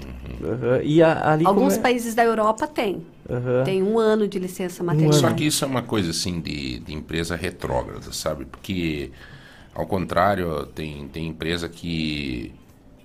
Aham. 0.43 0.81
E 0.83 1.03
a- 1.03 1.33
ali 1.33 1.47
Alguns 1.47 1.75
é- 1.77 1.81
países 1.81 2.15
da 2.15 2.25
Europa 2.25 2.67
têm. 2.67 3.07
Aham. 3.31 3.63
Tem 3.65 3.83
um 3.83 3.99
ano 3.99 4.27
de 4.29 4.39
licença 4.39 4.83
maternidade. 4.83 5.21
Só 5.21 5.31
que 5.33 5.47
isso 5.47 5.65
é 5.65 5.69
uma 5.69 5.83
coisa 5.83 6.11
assim 6.11 6.41
de, 6.41 6.81
de 6.81 6.93
empresa 6.93 7.37
retrógrada, 7.37 8.13
sabe? 8.13 8.45
Porque, 8.45 9.11
ao 9.75 9.87
contrário, 9.87 10.67
tem, 10.67 11.07
tem 11.09 11.29
empresa 11.29 11.69
que 11.69 12.53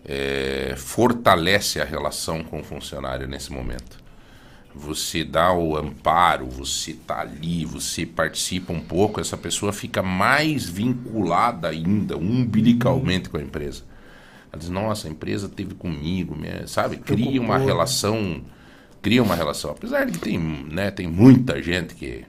é, 0.03 0.73
fortalece 0.75 1.79
a 1.79 1.85
relação 1.85 2.43
com 2.43 2.59
o 2.59 2.63
funcionário 2.63 3.27
nesse 3.27 3.51
momento. 3.53 3.98
Você 4.81 5.23
dá 5.25 5.51
o 5.53 5.75
amparo, 5.77 6.47
você 6.47 6.93
tá 6.93 7.19
ali, 7.19 7.65
você 7.65 8.05
participa 8.05 8.71
um 8.71 8.79
pouco, 8.79 9.19
essa 9.19 9.35
pessoa 9.37 9.73
fica 9.73 10.01
mais 10.01 10.67
vinculada 10.69 11.67
ainda, 11.67 12.17
umbilicalmente 12.17 13.29
com 13.29 13.37
a 13.37 13.41
empresa. 13.41 13.83
Ela 14.51 14.59
diz, 14.59 14.69
nossa, 14.69 15.07
a 15.07 15.11
empresa 15.11 15.49
teve 15.49 15.75
comigo, 15.75 16.35
minha- 16.35 16.65
sabe? 16.65 16.97
Cria 16.97 17.41
uma 17.41 17.57
relação, 17.57 18.41
cria 19.01 19.21
uma 19.21 19.35
relação. 19.35 19.71
Apesar 19.71 20.05
de 20.05 20.13
que 20.13 20.19
tem, 20.19 20.37
né, 20.39 20.89
tem 20.89 21.07
muita 21.07 21.61
gente 21.61 21.93
que, 21.93 22.25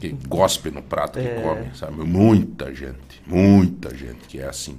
que 0.00 0.08
gospe 0.28 0.70
no 0.70 0.82
prato 0.82 1.18
que 1.20 1.26
É. 1.26 1.40
come, 1.40 1.70
sabe? 1.74 2.02
Muita 2.04 2.74
gente, 2.74 3.22
muita 3.26 3.94
gente 3.96 4.26
que 4.28 4.40
é 4.40 4.48
assim. 4.48 4.76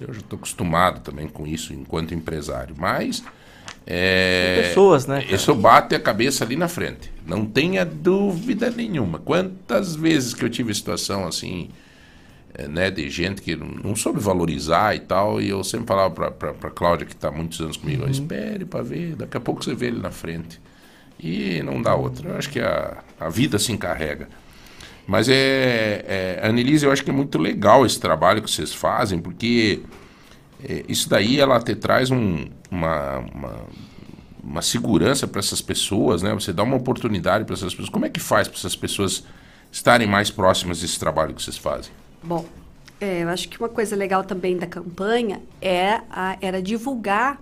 Eu 0.00 0.12
já 0.12 0.20
estou 0.20 0.36
acostumado 0.36 1.00
também 1.00 1.28
com 1.28 1.46
isso 1.46 1.72
enquanto 1.72 2.12
empresário, 2.12 2.74
mas 2.76 3.22
é, 3.86 4.62
pessoas, 4.62 5.06
né, 5.06 5.22
cara? 5.22 5.34
Isso 5.34 5.54
bate 5.54 5.94
a 5.94 6.00
cabeça 6.00 6.44
ali 6.44 6.56
na 6.56 6.66
frente. 6.68 7.12
Não 7.24 7.46
tenha 7.46 7.84
dúvida 7.84 8.68
nenhuma. 8.70 9.18
Quantas 9.18 9.94
vezes 9.94 10.34
que 10.34 10.44
eu 10.44 10.50
tive 10.50 10.74
situação 10.74 11.26
assim, 11.26 11.68
é, 12.54 12.66
né, 12.66 12.90
de 12.90 13.08
gente 13.08 13.40
que 13.40 13.54
não, 13.54 13.94
soube 13.94 14.18
valorizar 14.18 14.96
e 14.96 15.00
tal, 15.00 15.40
e 15.40 15.48
eu 15.50 15.62
sempre 15.62 15.86
falava 15.86 16.12
pra, 16.30 16.30
pra, 16.30 16.70
Cláudia, 16.70 17.06
que 17.06 17.12
está 17.12 17.30
muitos 17.30 17.60
anos 17.60 17.76
comigo, 17.76 18.04
Uhum. 18.04 18.10
espere 18.10 18.64
para 18.64 18.82
ver, 18.82 19.14
daqui 19.14 19.36
a 19.36 19.40
pouco 19.40 19.62
você 19.64 19.74
vê 19.74 19.86
ele 19.86 20.00
na 20.00 20.10
frente. 20.10 20.60
E 21.18 21.62
não 21.62 21.80
dá 21.80 21.94
outra. 21.94 22.30
Eu 22.30 22.36
acho 22.36 22.50
que 22.50 22.60
a, 22.60 22.98
a 23.18 23.28
vida 23.28 23.58
se 23.58 23.72
encarrega. 23.72 24.28
Mas 25.06 25.28
é, 25.28 26.04
é, 26.06 26.40
Annelise, 26.42 26.84
eu 26.84 26.92
acho 26.92 27.04
que 27.04 27.10
é 27.10 27.12
muito 27.12 27.38
legal 27.38 27.86
esse 27.86 27.98
trabalho 28.00 28.42
que 28.42 28.50
vocês 28.50 28.74
fazem, 28.74 29.18
porque 29.20 29.80
é, 30.68 30.84
isso 30.88 31.08
daí 31.08 31.38
ela 31.40 31.60
te 31.60 31.74
traz 31.74 32.10
um, 32.10 32.46
uma, 32.70 33.18
uma, 33.18 33.56
uma 34.42 34.62
segurança 34.62 35.26
para 35.26 35.38
essas 35.40 35.60
pessoas, 35.62 36.22
né? 36.22 36.32
Você 36.34 36.52
dá 36.52 36.62
uma 36.62 36.76
oportunidade 36.76 37.44
para 37.44 37.54
essas 37.54 37.72
pessoas. 37.72 37.88
Como 37.90 38.04
é 38.06 38.10
que 38.10 38.20
faz 38.20 38.48
para 38.48 38.58
essas 38.58 38.76
pessoas 38.76 39.24
estarem 39.70 40.06
mais 40.06 40.30
próximas 40.30 40.80
desse 40.80 40.98
trabalho 40.98 41.34
que 41.34 41.42
vocês 41.42 41.56
fazem? 41.58 41.92
Bom, 42.22 42.44
é, 43.00 43.22
eu 43.22 43.28
acho 43.28 43.48
que 43.48 43.58
uma 43.58 43.68
coisa 43.68 43.94
legal 43.94 44.24
também 44.24 44.56
da 44.56 44.66
campanha 44.66 45.40
é 45.60 46.00
a- 46.10 46.36
era 46.40 46.62
divulgar 46.62 47.40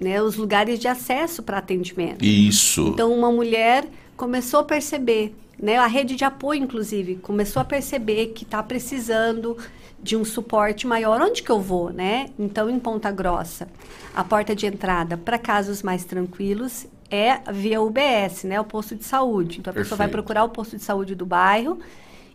né, 0.00 0.22
os 0.22 0.36
lugares 0.36 0.78
de 0.78 0.86
acesso 0.86 1.42
para 1.42 1.58
atendimento. 1.58 2.24
Isso. 2.24 2.88
Então, 2.88 3.12
uma 3.12 3.32
mulher 3.32 3.84
começou 4.16 4.60
a 4.60 4.64
perceber, 4.64 5.34
né, 5.60 5.76
a 5.76 5.86
rede 5.86 6.14
de 6.14 6.24
apoio, 6.24 6.62
inclusive, 6.62 7.16
começou 7.16 7.60
a 7.60 7.64
perceber 7.64 8.28
que 8.28 8.44
está 8.44 8.62
precisando 8.62 9.56
de 10.02 10.16
um 10.16 10.24
suporte 10.24 10.86
maior. 10.86 11.20
Onde 11.20 11.42
que 11.42 11.50
eu 11.50 11.60
vou, 11.60 11.90
né? 11.90 12.30
Então, 12.38 12.68
em 12.70 12.78
Ponta 12.78 13.10
Grossa, 13.10 13.68
a 14.14 14.24
porta 14.24 14.54
de 14.54 14.66
entrada 14.66 15.16
para 15.16 15.38
casos 15.38 15.82
mais 15.82 16.04
tranquilos 16.04 16.86
é 17.10 17.38
via 17.52 17.80
UBS, 17.80 18.44
né, 18.44 18.60
o 18.60 18.64
posto 18.64 18.94
de 18.94 19.04
saúde. 19.04 19.58
Então, 19.60 19.70
a 19.70 19.74
pessoa 19.74 19.96
vai 19.96 20.08
Perfeito. 20.08 20.10
procurar 20.10 20.44
o 20.44 20.50
posto 20.50 20.76
de 20.76 20.82
saúde 20.82 21.14
do 21.14 21.24
bairro 21.24 21.78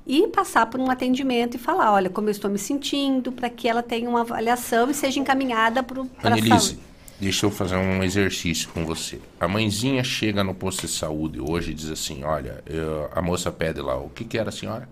e 0.06 0.28
passar 0.28 0.66
por 0.68 0.80
um 0.80 0.90
atendimento 0.90 1.56
e 1.56 1.60
falar, 1.60 1.94
olha, 1.94 2.10
como 2.10 2.28
eu 2.28 2.32
estou 2.32 2.50
me 2.52 2.58
sentindo, 2.60 3.32
para 3.32 3.50
que 3.50 3.68
ela 3.70 3.84
tenha 3.84 4.10
uma 4.10 4.22
avaliação 4.22 4.90
e 4.90 4.94
seja 4.94 5.20
encaminhada 5.20 5.84
para 5.84 6.02
a 6.02 6.06
Annelise, 6.28 6.40
saúde. 6.40 6.80
deixa 7.20 7.46
eu 7.46 7.52
fazer 7.52 7.76
um 7.76 8.04
exercício 8.04 8.70
com 8.70 8.86
você. 8.86 9.20
A 9.40 9.48
mãezinha 9.48 10.04
chega 10.04 10.44
no 10.44 10.54
posto 10.56 10.86
de 10.88 10.92
saúde 10.94 11.40
hoje 11.40 11.72
e 11.72 11.74
diz 11.74 11.90
assim: 11.90 12.24
Olha, 12.24 12.64
eu- 12.66 13.10
a 13.14 13.22
moça 13.22 13.52
pede 13.52 13.82
lá, 13.82 13.98
o 13.98 14.10
que, 14.10 14.24
que 14.26 14.38
era 14.38 14.50
a 14.50 14.52
senhora? 14.52 14.88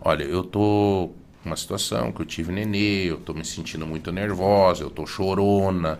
Olha, 0.00 0.24
eu 0.24 0.42
tô 0.42 1.10
uma 1.44 1.56
situação 1.56 2.12
que 2.12 2.22
eu 2.22 2.26
tive 2.26 2.52
nenê, 2.52 3.10
eu 3.10 3.18
tô 3.18 3.34
me 3.34 3.44
sentindo 3.44 3.86
muito 3.86 4.12
nervosa, 4.12 4.84
eu 4.84 4.90
tô 4.90 5.06
chorona 5.06 5.98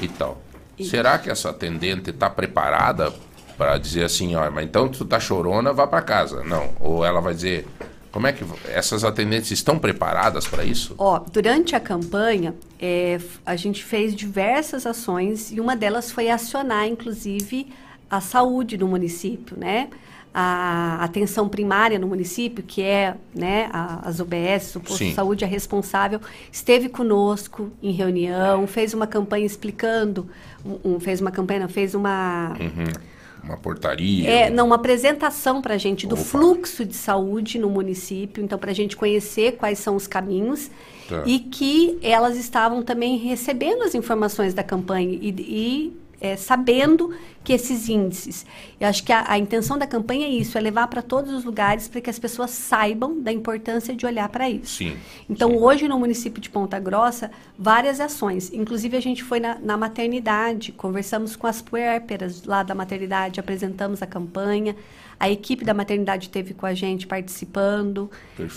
e 0.00 0.08
tal. 0.08 0.42
Será 0.84 1.18
que 1.18 1.30
essa 1.30 1.50
atendente 1.50 2.10
está 2.10 2.28
preparada 2.28 3.12
para 3.56 3.78
dizer 3.78 4.04
assim: 4.04 4.34
Olha, 4.34 4.50
mas 4.50 4.64
então 4.64 4.88
tu 4.88 5.04
tá 5.04 5.18
chorona, 5.18 5.72
vá 5.72 5.86
para 5.86 6.02
casa? 6.02 6.44
Não. 6.44 6.70
Ou 6.80 7.04
ela 7.04 7.20
vai 7.20 7.34
dizer: 7.34 7.66
Como 8.12 8.26
é 8.26 8.32
que 8.32 8.44
essas 8.68 9.02
atendentes 9.02 9.50
estão 9.50 9.78
preparadas 9.78 10.46
para 10.46 10.64
isso? 10.64 10.94
Ó, 10.98 11.18
durante 11.18 11.74
a 11.74 11.80
campanha, 11.80 12.54
é, 12.78 13.18
a 13.44 13.56
gente 13.56 13.82
fez 13.82 14.14
diversas 14.14 14.86
ações 14.86 15.50
e 15.50 15.60
uma 15.60 15.74
delas 15.74 16.10
foi 16.10 16.28
acionar, 16.28 16.86
inclusive, 16.86 17.68
a 18.10 18.20
saúde 18.20 18.76
do 18.76 18.86
município, 18.86 19.58
né? 19.58 19.88
A 20.38 20.98
atenção 21.02 21.48
primária 21.48 21.98
no 21.98 22.06
município, 22.06 22.62
que 22.62 22.82
é 22.82 23.14
né, 23.34 23.70
a- 23.72 24.06
as 24.06 24.20
UBS, 24.20 24.76
o 24.76 24.80
posto 24.80 24.98
Sim. 24.98 25.08
de 25.08 25.14
saúde 25.14 25.44
é 25.44 25.46
responsável, 25.46 26.20
esteve 26.52 26.90
conosco 26.90 27.70
em 27.82 27.90
reunião, 27.90 28.66
fez 28.66 28.92
uma 28.92 29.06
campanha 29.06 29.46
explicando, 29.46 30.28
um- 30.62 30.96
um- 30.96 31.00
fez 31.00 31.22
uma 31.22 31.30
campanha, 31.30 31.60
não, 31.60 31.68
fez 31.70 31.94
uma... 31.94 32.54
Uhum. 32.60 33.16
Uma 33.44 33.56
portaria. 33.56 34.28
É, 34.28 34.50
não, 34.50 34.66
uma 34.66 34.74
apresentação 34.74 35.62
para 35.62 35.74
a 35.74 35.78
gente 35.78 36.06
do 36.06 36.16
Opa. 36.16 36.24
fluxo 36.24 36.84
de 36.84 36.94
saúde 36.94 37.58
no 37.60 37.70
município, 37.70 38.42
então 38.44 38.58
para 38.58 38.72
a 38.72 38.74
gente 38.74 38.94
conhecer 38.96 39.52
quais 39.52 39.78
são 39.78 39.94
os 39.96 40.06
caminhos 40.06 40.68
Tá. 41.08 41.22
e 41.24 41.38
que 41.38 41.96
elas 42.02 42.36
estavam 42.36 42.82
também 42.82 43.16
recebendo 43.16 43.82
as 43.84 43.94
informações 43.94 44.52
da 44.52 44.64
campanha 44.64 45.16
e, 45.22 45.28
e, 45.38 45.96
é, 46.20 46.36
sabendo 46.36 47.14
que 47.44 47.52
esses 47.52 47.88
índices. 47.88 48.44
Eu 48.80 48.88
acho 48.88 49.04
que 49.04 49.12
a, 49.12 49.24
a 49.30 49.38
intenção 49.38 49.78
da 49.78 49.86
campanha 49.86 50.26
é 50.26 50.30
isso, 50.30 50.58
é 50.58 50.60
levar 50.60 50.88
para 50.88 51.00
todos 51.00 51.32
os 51.32 51.44
lugares 51.44 51.86
para 51.86 52.00
que 52.00 52.10
as 52.10 52.18
pessoas 52.18 52.50
saibam 52.50 53.20
da 53.20 53.32
importância 53.32 53.94
de 53.94 54.04
olhar 54.04 54.28
para 54.28 54.50
isso. 54.50 54.78
Sim. 54.78 54.96
Então, 55.30 55.56
hoje 55.56 55.86
no 55.86 55.98
município 55.98 56.40
de 56.40 56.50
Ponta 56.50 56.78
Grossa, 56.80 57.30
várias 57.58 58.00
ações. 58.00 58.52
Inclusive, 58.52 58.96
a 58.96 59.00
gente 59.00 59.22
foi 59.22 59.38
na, 59.38 59.58
na 59.60 59.76
maternidade, 59.76 60.72
conversamos 60.72 61.36
com 61.36 61.46
as 61.46 61.62
puérperas 61.62 62.44
lá 62.44 62.62
da 62.62 62.74
maternidade, 62.74 63.38
apresentamos 63.38 64.02
a 64.02 64.06
campanha. 64.06 64.74
A 65.18 65.30
equipe 65.30 65.64
da 65.64 65.72
maternidade 65.72 66.26
esteve 66.26 66.52
com 66.52 66.66
a 66.66 66.74
gente 66.74 67.06
participando. 67.06 68.10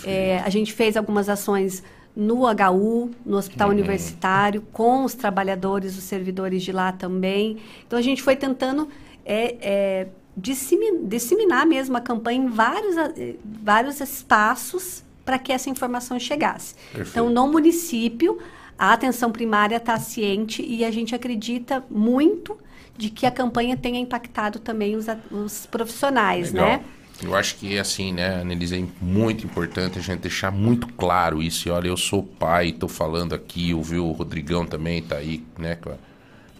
É, 0.04 0.40
a 0.40 0.50
gente 0.50 0.74
fez 0.74 0.98
algumas 0.98 1.30
ações 1.30 1.84
no 2.20 2.44
HU, 2.46 3.12
no 3.26 3.38
Hospital 3.38 3.70
Uhum. 3.70 3.76
Universitário, 3.76 4.62
com 4.74 5.06
os 5.06 5.14
trabalhadores, 5.14 5.98
os 5.98 6.04
servidores 6.04 6.62
de 6.64 6.72
lá 6.74 6.92
também. 6.92 7.58
Então, 7.88 7.98
a 7.98 8.02
gente 8.02 8.22
foi 8.22 8.36
tentando 8.36 8.90
é, 9.26 9.56
é, 9.62 10.08
dissemi- 10.36 11.00
disseminar 11.04 11.66
mesmo 11.66 11.96
a 11.96 12.02
campanha 12.02 12.44
em 12.44 12.48
vários, 12.48 12.98
eh, 12.98 13.36
vários 13.44 14.02
espaços 14.02 15.04
para 15.24 15.38
que 15.40 15.52
essa 15.54 15.70
informação 15.70 16.20
chegasse. 16.20 16.74
Perfeito. 16.92 17.10
Então, 17.12 17.30
no 17.30 17.48
município, 17.52 18.38
a 18.78 18.92
atenção 18.94 19.32
primária 19.32 19.78
está 19.78 19.98
ciente 20.00 20.62
e 20.66 20.84
a 20.84 20.92
gente 20.92 21.14
acredita 21.16 21.84
muito 21.90 22.58
de 22.98 23.10
que 23.10 23.26
a 23.26 23.32
campanha 23.32 23.78
tenha 23.78 24.00
impactado 24.00 24.60
também 24.60 24.96
os, 24.96 25.06
os 25.32 25.66
profissionais, 25.68 26.52
Legal. 26.52 26.68
né? 26.68 26.82
Eu 27.22 27.36
acho 27.36 27.56
que, 27.56 27.78
assim, 27.78 28.14
né, 28.14 28.42
Annelise, 28.42 28.78
é 28.78 29.04
muito 29.04 29.46
importante 29.46 30.00
a 30.00 30.02
gente 30.02 30.22
deixar 30.22 30.52
muito 30.52 30.88
claro 30.88 31.44
isso. 31.44 31.68
E 31.68 31.72
olha, 31.72 31.90
eu 31.90 31.98
sou 31.98 32.24
pai, 32.24 32.70
estou 32.70 32.88
falando 32.88 33.36
aqui, 33.36 33.74
ouviu 33.74 34.08
o 34.08 34.14
Rodrigão 34.14 34.66
também 34.66 35.00
está 35.00 35.18
aí, 35.18 35.44
né? 35.58 35.78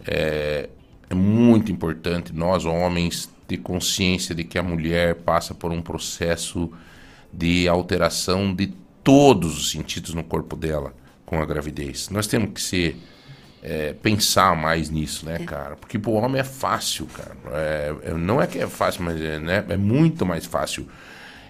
É, 0.06 0.68
é 1.08 1.14
muito 1.14 1.72
importante 1.72 2.32
nós, 2.34 2.66
homens, 2.66 3.30
ter 3.48 3.56
consciência 3.56 4.34
de 4.34 4.44
que 4.44 4.58
a 4.58 4.62
mulher 4.62 5.16
passa 5.16 5.54
por 5.54 5.72
um 5.72 5.80
processo 5.80 6.70
de 7.32 7.66
alteração 7.66 8.54
de 8.54 8.68
todos 9.02 9.58
os 9.58 9.70
sentidos 9.70 10.14
no 10.14 10.22
corpo 10.22 10.56
dela 10.56 10.94
com 11.24 11.40
a 11.40 11.46
gravidez. 11.46 12.10
Nós 12.10 12.26
temos 12.26 12.50
que 12.52 12.60
ser 12.60 12.96
é, 13.62 13.92
pensar 13.92 14.56
mais 14.56 14.90
nisso, 14.90 15.26
né, 15.26 15.38
cara? 15.38 15.76
Porque 15.76 15.98
pro 15.98 16.12
homem 16.12 16.40
é 16.40 16.44
fácil, 16.44 17.06
cara. 17.06 17.36
É, 17.52 17.94
é- 18.04 18.14
não 18.14 18.40
é 18.40 18.46
que 18.46 18.58
é 18.58 18.66
fácil, 18.66 19.02
mas 19.04 19.20
é, 19.20 19.38
né, 19.38 19.64
é 19.68 19.76
muito 19.76 20.24
mais 20.26 20.46
fácil. 20.46 20.86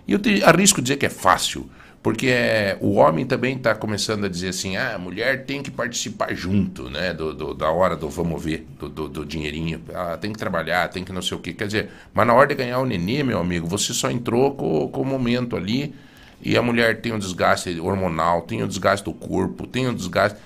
E 0.07 0.13
eu 0.13 0.19
te, 0.19 0.43
arrisco 0.43 0.83
dizer 0.83 0.97
que 0.97 1.07
é 1.07 1.11
fácil, 1.11 1.69
porque 2.03 2.29
é, 2.29 2.77
o 2.81 2.95
homem 2.95 3.27
também 3.27 3.57
está 3.57 3.75
começando 3.75 4.25
a 4.25 4.29
dizer 4.29 4.49
assim, 4.49 4.77
ah, 4.77 4.95
a 4.95 4.99
mulher 4.99 5.45
tem 5.45 5.63
que 5.63 5.71
participar 5.71 6.35
junto, 6.35 6.89
né, 6.91 7.13
do, 7.13 7.35
do- 7.35 7.55
da 7.55 7.71
hora 7.71 7.95
do 7.95 8.09
vamos 8.09 8.43
ver, 8.43 8.67
do, 8.79 8.89
do, 8.89 9.09
do 9.09 9.25
dinheirinho, 9.27 9.83
ela 9.89 10.17
tem 10.17 10.33
que 10.33 10.39
trabalhar, 10.39 10.89
tem 10.89 11.05
que 11.05 11.13
não 11.13 11.23
sei 11.23 11.37
o 11.37 11.41
quê. 11.41 11.53
Quer 11.53 11.67
dizer, 11.67 11.91
mas 12.15 12.27
na 12.27 12.35
hora 12.35 12.49
de 12.49 12.55
ganhar 12.55 12.79
o 12.79 12.87
nenê, 12.87 13.23
meu 13.23 13.39
amigo, 13.39 13.67
você 13.67 13.93
só 13.93 14.11
entrou 14.11 14.55
com, 14.55 14.89
com 14.89 15.03
o 15.03 15.05
momento 15.05 15.57
ali, 15.57 15.95
e 16.43 16.57
a 16.57 16.63
mulher 16.63 17.01
tem 17.03 17.13
um 17.13 17.19
desgaste 17.19 17.79
hormonal, 17.79 18.43
tem 18.43 18.63
o 18.63 18.69
desgaste 18.69 19.05
do 19.05 19.13
corpo, 19.13 19.67
tem 19.67 19.87
o 19.89 19.95
desgaste... 19.95 20.39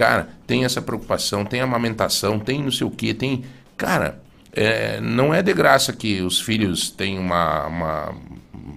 Cara, 0.00 0.30
tem 0.46 0.64
essa 0.64 0.80
preocupação, 0.80 1.44
tem 1.44 1.60
amamentação, 1.60 2.38
tem 2.38 2.62
não 2.62 2.70
sei 2.70 2.86
o 2.86 2.90
quê, 2.90 3.12
tem... 3.12 3.44
Cara, 3.76 4.18
é, 4.50 4.98
não 4.98 5.34
é 5.34 5.42
de 5.42 5.52
graça 5.52 5.92
que 5.92 6.22
os 6.22 6.40
filhos 6.40 6.88
têm 6.88 7.18
uma, 7.18 7.66
uma... 7.66 8.14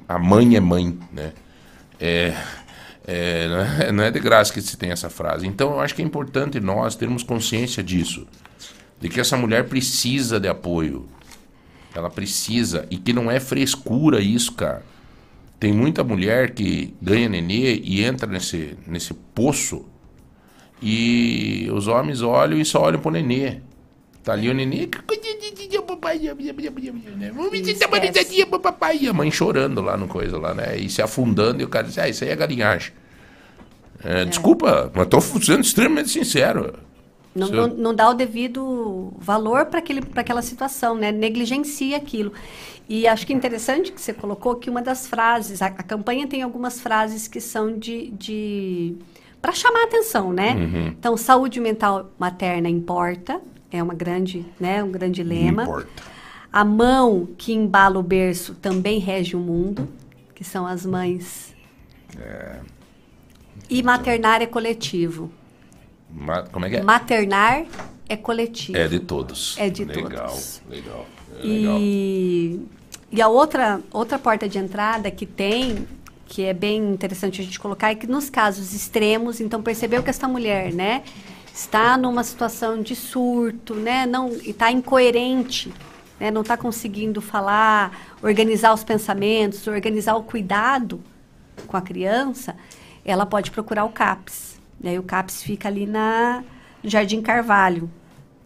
A 0.06 0.20
mãe 0.20 0.58
é 0.58 0.60
mãe, 0.60 1.00
né? 1.14 1.32
É, 1.98 2.36
é, 3.08 3.48
não 3.48 3.58
é- 3.62 3.91
não 3.94 4.04
é 4.04 4.12
de 4.12 4.20
graça 4.20 4.52
que 4.52 4.62
se 4.62 4.76
tem 4.76 4.91
essa 4.91 5.10
frase. 5.10 5.48
Então, 5.48 5.72
eu 5.72 5.80
acho 5.80 5.95
que 5.95 6.02
é 6.02 6.06
importante 6.06 6.60
nós 6.60 6.94
termos 6.94 7.24
consciência 7.24 7.82
disso. 7.82 8.28
De 9.00 9.08
que 9.08 9.22
essa 9.22 9.38
mulher 9.38 9.70
precisa 9.70 10.41
de 10.41 10.50
apoio. 10.50 11.08
Ela 11.95 12.10
precisa. 12.10 12.86
E 12.91 12.98
que 12.98 13.14
não 13.14 13.32
é 13.32 13.40
frescura 13.40 14.20
isso, 14.20 14.52
cara. 14.52 14.84
Tem 15.58 15.72
muita 15.72 16.04
mulher 16.04 16.52
que 16.52 16.94
ganha 17.02 17.30
nenê 17.30 17.76
e 17.82 18.04
entra 18.04 18.28
nesse, 18.28 18.78
nesse 18.86 19.14
poço 19.14 19.86
e 20.84 21.69
os 21.72 21.88
homens 21.88 22.22
olham 22.22 22.60
e 22.60 22.65
só 22.65 22.81
olham 22.81 22.99
pro 22.99 23.10
nenê. 23.10 23.61
Tá 24.22 24.34
ali 24.34 24.49
o 24.49 24.53
nenê. 24.53 24.88
Papai. 28.60 28.97
E 29.01 29.07
a 29.07 29.14
mãe 29.14 29.31
chorando 29.31 29.81
lá 29.81 29.95
no 29.95 30.07
coisa 30.07 30.38
lá, 30.38 30.53
né? 30.53 30.77
E 30.77 30.89
se 30.89 31.01
afundando 31.01 31.61
e 31.61 31.65
o 31.65 31.69
cara 31.69 31.88
diz, 31.88 31.97
ah, 31.97 32.10
isso 32.10 32.26
aí 32.26 32.31
é 32.31 32.35
galinhagem. 32.35 32.91
É, 34.03 34.26
Desculpa, 34.26 34.91
mas 34.93 35.07
tô 35.07 35.22
sendo 35.22 35.61
extremamente 35.61 36.10
sincero. 36.10 36.73
Não, 37.34 37.47
não, 37.47 37.68
não 37.68 37.95
dá 37.95 38.10
o 38.10 38.14
devido 38.14 39.14
valor 39.18 39.65
para 39.68 39.81
aquela 40.18 40.41
situação, 40.41 40.95
né? 40.95 41.11
Negligencia 41.11 41.95
aquilo. 41.95 42.34
E 42.88 43.07
acho 43.07 43.26
que 43.26 43.31
é 43.31 43.35
interessante 43.35 43.91
que 43.91 44.01
você 44.01 44.14
colocou 44.14 44.55
que 44.55 44.69
uma 44.69 44.81
das 44.81 45.07
frases, 45.07 45.61
a, 45.61 45.68
a 45.68 45.84
campanha 45.84 46.27
tem 46.27 46.41
algumas 46.41 46.81
frases 46.81 47.27
que 47.27 47.39
são 47.39 47.77
de. 47.77 48.11
de 48.11 48.95
para 49.44 49.52
chamar 49.52 49.82
a 49.82 49.84
atenção, 49.84 50.32
né? 50.32 50.53
Uhum. 50.56 50.88
Então, 50.88 51.18
saúde 51.18 51.60
mental 51.60 52.10
materna 52.18 52.70
importa, 52.70 53.41
é 53.70 53.84
uma 53.84 53.94
grande, 53.94 54.45
né, 54.57 54.82
um 54.82 54.90
grande 54.90 55.22
lema. 55.22 55.64
Importa. 55.64 56.02
A 56.52 56.64
mão 56.64 57.28
que 57.38 57.52
embala 57.52 57.99
o 57.99 58.03
berço 58.03 58.56
também 58.56 58.99
rege 58.99 59.36
o 59.36 59.40
mundo, 59.40 59.90
que 60.34 60.45
são 60.45 60.65
as 60.65 60.86
mães. 60.86 61.53
É, 62.18 62.60
E 63.70 63.84
maternar 63.84 64.41
é 64.41 64.45
coletivo. 64.45 65.30
ma- 66.10 66.44
como 66.44 66.65
é 66.65 66.70
que 66.70 66.76
é? 66.78 66.82
Maternar 66.82 67.65
é 68.07 68.15
coletivo. 68.15 68.78
É 68.78 68.88
de 68.88 68.99
todos. 69.02 69.57
É 69.57 69.70
de 69.70 69.84
legal, 69.84 70.28
todos. 70.30 70.61
Legal, 70.70 71.06
é 71.41 71.44
legal. 71.45 71.78
E, 71.82 72.61
e 73.11 73.22
a 73.22 73.28
outra, 73.28 73.82
outra 73.91 74.18
porta 74.18 74.48
de 74.48 74.57
entrada 74.57 75.11
que 75.11 75.26
tem, 75.26 75.86
que 76.26 76.44
é 76.44 76.54
bem 76.54 76.91
interessante 76.91 77.41
a 77.41 77.44
gente 77.44 77.60
colocar, 77.60 77.91
é 77.91 77.95
que 77.95 78.08
nos 78.08 78.30
casos 78.30 78.74
extremos, 78.74 79.40
então 79.40 79.62
percebeu 79.62 80.02
que 80.02 80.10
essa 80.10 80.28
mulher, 80.28 80.74
né, 80.74 81.04
está 81.54 81.98
numa 81.98 82.24
situação 82.24 82.82
de 82.82 82.95
surto, 82.95 83.76
né, 83.76 84.06
não 84.06 84.30
está 84.30 84.72
incoerente, 84.72 85.72
né, 86.20 86.32
não 86.32 86.41
está 86.41 86.58
conseguindo 86.58 87.22
falar, 87.22 88.16
organizar 88.22 88.74
os 88.74 88.84
pensamentos, 88.84 89.68
organizar 89.68 90.16
o 90.16 90.24
cuidado 90.24 91.02
com 91.68 91.78
a 91.78 91.82
criança, 91.82 92.56
ela 93.06 93.26
pode 93.26 93.52
procurar 93.52 93.86
o 93.86 93.90
CAPS. 93.90 94.60
E 94.82 94.90
aí 94.90 94.98
o 94.98 95.04
CAPS 95.04 95.44
fica 95.44 95.68
ali 95.68 95.86
na 95.86 96.44
no 96.82 96.90
Jardim 96.90 97.22
Carvalho. 97.22 97.90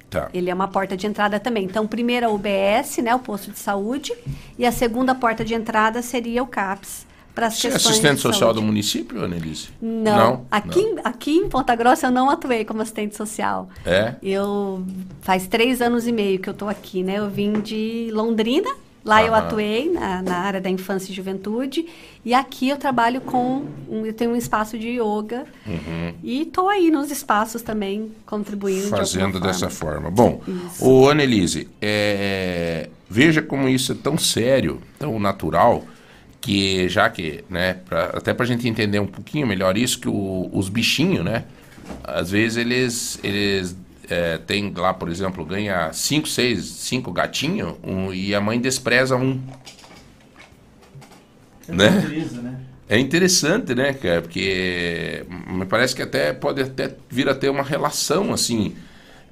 Tá. 0.10 0.30
Ele 0.34 0.50
é 0.50 0.54
uma 0.54 0.68
porta 0.68 0.96
de 0.96 1.08
entrada 1.08 1.40
também. 1.40 1.66
Então, 1.66 1.88
primeiro 1.88 2.28
a 2.28 2.30
UBS, 2.30 2.98
né, 3.00 3.16
o 3.16 3.20
posto 3.20 3.52
de 3.52 3.60
saúde, 3.60 4.14
e 4.58 4.66
a 4.66 4.72
segunda 4.72 5.16
porta 5.16 5.44
de 5.44 5.54
entrada 5.54 6.02
seria 6.02 6.44
o 6.44 6.48
CAPS 6.48 7.07
para 7.38 7.48
as 7.48 7.54
Você 7.60 7.68
é 7.68 7.72
questões 7.72 7.92
assistente 7.92 8.16
de 8.16 8.22
social 8.22 8.50
do 8.50 8.56
saúde. 8.56 8.66
município, 8.66 9.24
Annelise? 9.24 9.70
Não. 9.80 10.48
Aqui, 10.50 10.80
em- 10.80 10.96
aqui 11.04 11.32
em 11.38 11.48
Ponta 11.48 11.76
Grossa 11.76 12.08
eu 12.08 12.12
não 12.12 12.32
atuei 12.32 12.66
como 12.66 12.82
assistente 12.82 13.16
social. 13.16 13.70
É? 13.86 14.16
Eu 14.24 14.84
faz 15.22 15.46
três 15.46 15.80
anos 15.80 16.08
e 16.08 16.12
meio 16.12 16.40
que 16.40 16.50
eu 16.50 16.54
estou 16.54 16.68
aqui, 16.68 17.04
né? 17.04 17.20
Eu 17.20 17.30
vim 17.30 17.54
de 17.62 18.10
Londrina, 18.12 18.68
lá 19.06 19.22
eu 19.24 19.36
Aham. 19.36 19.46
atuei 19.46 19.88
na, 19.92 20.24
na 20.24 20.36
área 20.40 20.60
da 20.60 20.68
infância 20.72 21.12
e 21.12 21.14
juventude, 21.16 21.86
e 22.26 22.34
aqui 22.34 22.70
eu 22.70 22.78
trabalho 22.78 23.22
com, 23.22 23.66
eu 24.04 24.14
tenho 24.14 24.32
um 24.32 24.36
espaço 24.36 24.76
de 24.80 25.00
yoga 25.00 25.46
Uhum. 25.68 26.14
e 26.24 26.42
estou 26.42 26.68
aí 26.70 26.90
nos 26.90 27.12
espaços 27.12 27.62
também 27.62 28.12
contribuindo. 28.26 28.86
de 28.86 28.90
Fazendo 28.90 29.26
alguma 29.36 29.46
dessa 29.46 29.70
forma. 29.70 30.10
Bom, 30.10 30.42
Isso. 30.48 30.84
o 30.84 31.08
Annelise, 31.08 31.70
é, 31.80 32.90
veja 33.08 33.44
como 33.44 33.70
isso 33.70 33.92
é 33.92 33.96
tão 33.96 34.18
sério, 34.18 34.82
tão 34.98 35.20
natural, 35.20 35.84
que 36.42 36.88
já 36.88 37.10
que, 37.10 37.44
né, 37.50 37.74
pra, 37.86 38.06
até 38.14 38.34
pra 38.34 38.46
gente 38.46 38.68
entender 38.68 39.00
um 39.00 39.08
pouquinho 39.08 39.46
melhor 39.48 39.78
isso, 39.78 40.00
que 40.00 40.08
o- 40.08 40.50
os 40.54 40.70
bichinhos, 40.70 41.24
né, 41.26 41.46
às 42.04 42.32
vezes 42.32 42.58
eles, 42.58 43.20
eles 43.24 43.76
é, 44.10 44.38
têm 44.38 44.72
lá, 44.76 44.94
por 44.94 45.10
exemplo, 45.10 45.44
ganha 45.46 45.92
cinco, 45.92 46.28
seis, 46.28 46.64
cinco 46.66 47.12
gatinhos 47.12 47.76
um, 47.84 48.14
e 48.14 48.34
a 48.34 48.40
mãe 48.40 48.60
despreza 48.60 49.16
um. 49.18 49.42
Né? 51.68 51.90
É 52.90 52.98
interessante, 52.98 53.76
né, 53.76 53.92
cara? 53.92 54.22
Porque 54.22 55.26
me 55.50 55.66
parece 55.66 55.94
que 55.94 56.02
até 56.02 56.32
pode 56.32 56.62
até 56.62 56.96
vir 57.10 57.28
a 57.28 57.36
ter 57.36 57.50
uma 57.50 57.64
relação 57.64 58.32
assim. 58.32 58.76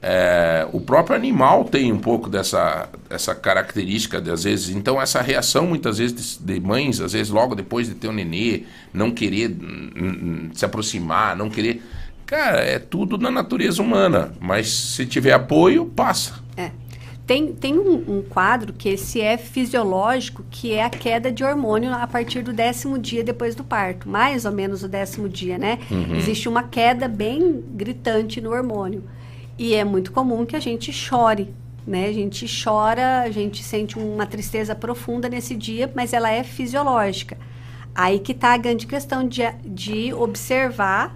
É, 0.08 0.68
o 0.72 0.80
próprio 0.80 1.16
animal 1.16 1.66
tem 1.66 1.92
um 1.92 1.98
pouco 1.98 2.30
dessa, 2.30 2.88
dessa 3.10 3.34
característica, 3.34 4.22
de, 4.22 4.30
às 4.30 4.44
vezes. 4.44 4.70
Então, 4.70 5.02
essa 5.02 5.20
reação, 5.20 5.66
muitas 5.66 5.98
vezes, 5.98 6.38
de, 6.40 6.54
de 6.54 6.60
mães, 6.60 7.02
às 7.02 7.14
vezes, 7.14 7.32
logo 7.32 7.56
depois 7.56 7.88
de 7.88 7.96
ter 7.96 8.08
um 8.08 8.12
nenê, 8.12 8.66
não 8.94 9.10
querer 9.10 9.58
se 10.54 10.64
aproximar, 10.64 11.36
não 11.36 11.50
querer. 11.50 11.82
Cara, 12.24 12.60
é 12.60 12.78
tudo 12.78 13.18
na 13.18 13.32
natureza 13.32 13.82
humana. 13.82 14.32
Mas 14.40 14.70
se 14.70 15.08
tiver 15.08 15.32
apoio, 15.32 15.88
passa. 15.88 16.36
É. 16.56 16.70
Tem, 17.26 17.52
tem 17.54 17.80
um, 17.80 18.20
um 18.20 18.22
quadro 18.22 18.74
que 18.74 18.90
esse 18.90 19.20
é 19.20 19.38
fisiológico, 19.38 20.46
que 20.52 20.72
é 20.72 20.84
a 20.84 20.90
queda 20.92 21.32
de 21.32 21.44
hormônio 21.44 21.92
a 21.92 22.06
partir 22.06 22.44
do 22.44 22.54
décimo 22.54 23.00
dia 23.00 23.24
depois 23.24 23.56
do 23.56 23.64
parto. 23.64 24.08
Mais 24.08 24.46
ou 24.46 24.52
menos 24.52 24.84
o 24.84 24.88
décimo 24.88 25.28
dia, 25.28 25.58
né? 25.58 25.80
Uhum. 25.90 26.16
Existe 26.16 26.48
uma 26.48 26.62
queda 26.62 27.08
bem 27.08 27.64
gritante 27.74 28.40
no 28.40 28.52
hormônio. 28.52 29.04
E 29.58 29.74
é 29.74 29.84
muito 29.84 30.12
comum 30.12 30.46
que 30.46 30.56
a 30.56 30.60
gente 30.60 30.92
chore, 30.92 31.54
né? 31.88 32.08
A 32.08 32.14
gente 32.14 32.46
chora, 32.64 33.22
a 33.22 33.32
gente 33.32 33.64
sente 33.64 33.98
uma 33.98 34.26
tristeza 34.26 34.76
profunda 34.76 35.30
nesse 35.30 35.56
dia, 35.56 35.92
mas 35.96 36.14
ela 36.14 36.30
é 36.30 36.44
fisiológica. 36.44 37.38
Aí 37.94 38.20
que 38.20 38.34
está 38.34 38.54
a 38.54 38.58
grande 38.58 38.86
questão 38.86 39.26
de, 39.28 39.42
de 39.64 40.14
observar, 40.14 41.16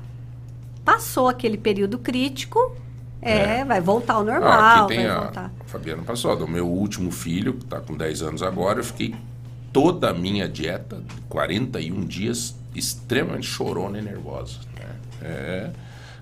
passou 0.85 1.27
aquele 1.27 1.57
período 1.57 1.97
crítico, 1.99 2.75
é, 3.21 3.65
vai 3.65 3.81
voltar 3.81 4.13
ao 4.13 4.23
normal, 4.23 4.49
Ah, 4.51 4.79
aqui 4.85 4.95
tem 4.95 5.05
vai 5.05 5.15
a 5.15 5.19
voltar. 5.23 5.51
Fabiana 5.65 6.03
passou, 6.03 6.33
do 6.37 6.47
meu 6.47 6.65
último 6.67 7.11
filho, 7.11 7.53
que 7.55 7.65
está 7.65 7.81
com 7.81 7.97
10 7.97 8.21
anos 8.21 8.41
agora, 8.41 8.79
eu 8.79 8.83
fiquei 8.85 9.13
toda 9.73 10.09
a 10.09 10.13
minha 10.13 10.47
dieta, 10.47 11.03
41 11.27 12.05
dias, 12.05 12.55
extremamente 12.73 13.45
chorona 13.47 13.99
e 13.99 14.01
nervosa. 14.01 14.59
né? 14.77 14.95
É 15.21 15.69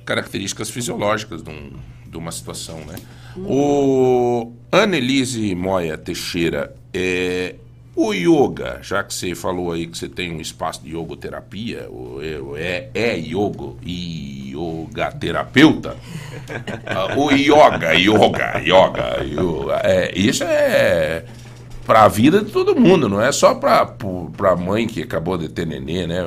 características 0.04 0.70
fisiológicas 0.70 1.44
de, 1.44 1.50
um- 1.52 1.74
de 2.10 2.18
uma 2.18 2.32
situação, 2.32 2.80
né? 2.86 2.96
O 3.38 4.52
Annelise 4.72 5.54
Moya 5.54 5.98
Teixeira, 5.98 6.76
é, 6.94 7.56
o 7.96 8.14
yoga, 8.14 8.80
já 8.82 9.04
que 9.04 9.14
você 9.14 9.34
falou 9.36 9.72
aí 9.72 9.88
que 9.88 9.98
você 9.98 10.08
tem 10.08 10.32
um 10.32 10.40
espaço 10.40 10.84
de 10.84 10.92
yogoterapia, 10.92 11.90
é, 12.22 12.90
é, 12.94 13.12
é 13.12 13.18
yogo 13.18 13.78
e 13.84 14.54
yoga 14.56 15.12
terapeuta, 15.12 15.96
ah, 16.86 17.16
o 17.18 17.32
yoga, 17.32 17.94
yoga, 17.94 18.60
yoga, 18.60 19.24
yoga, 19.24 19.82
é, 19.84 20.12
isso 20.16 20.44
é 20.44 21.26
para 21.86 22.04
a 22.04 22.08
vida 22.08 22.44
de 22.44 22.52
todo 22.52 22.80
mundo, 22.80 23.08
não 23.08 23.22
é 23.22 23.32
só 23.32 23.56
para 23.56 23.86
para 23.86 24.56
mãe 24.56 24.86
que 24.86 25.02
acabou 25.02 25.38
de 25.38 25.48
ter 25.48 25.66
nenê, 25.66 26.06
né? 26.06 26.22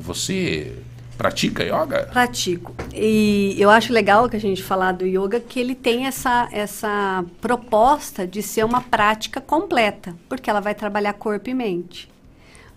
Você 0.00 0.74
pratica 1.16 1.64
yoga? 1.64 2.08
Pratico. 2.12 2.74
E 2.94 3.56
eu 3.58 3.70
acho 3.70 3.92
legal 3.92 4.28
que 4.28 4.36
a 4.36 4.40
gente 4.40 4.62
falar 4.62 4.92
do 4.92 5.06
yoga 5.06 5.40
que 5.40 5.58
ele 5.58 5.74
tem 5.74 6.06
essa, 6.06 6.48
essa 6.52 7.24
proposta 7.40 8.26
de 8.26 8.42
ser 8.42 8.64
uma 8.64 8.80
prática 8.80 9.40
completa, 9.40 10.14
porque 10.28 10.50
ela 10.50 10.60
vai 10.60 10.74
trabalhar 10.74 11.12
corpo 11.14 11.50
e 11.50 11.54
mente. 11.54 12.08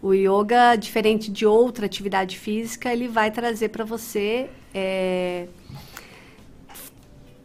O 0.01 0.13
yoga, 0.13 0.75
diferente 0.75 1.29
de 1.29 1.45
outra 1.45 1.85
atividade 1.85 2.37
física, 2.37 2.91
ele 2.91 3.07
vai 3.07 3.31
trazer 3.31 3.67
para 3.69 3.83
você 3.83 4.49
é, 4.73 5.47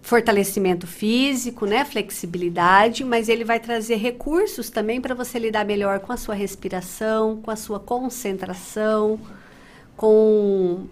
fortalecimento 0.05 0.87
físico, 0.87 1.65
né, 1.67 1.85
flexibilidade, 1.85 3.03
mas 3.03 3.29
ele 3.29 3.43
vai 3.43 3.59
trazer 3.59 3.97
recursos 3.97 4.69
também 4.69 5.01
para 5.01 5.15
você 5.15 5.39
lidar 5.39 5.65
melhor 5.65 5.99
com 5.99 6.13
a 6.13 6.17
sua 6.17 6.35
respiração, 6.35 7.41
com 7.41 7.51
a 7.51 7.57
sua 7.57 7.81
concentração, 7.81 9.19
com 9.97 10.85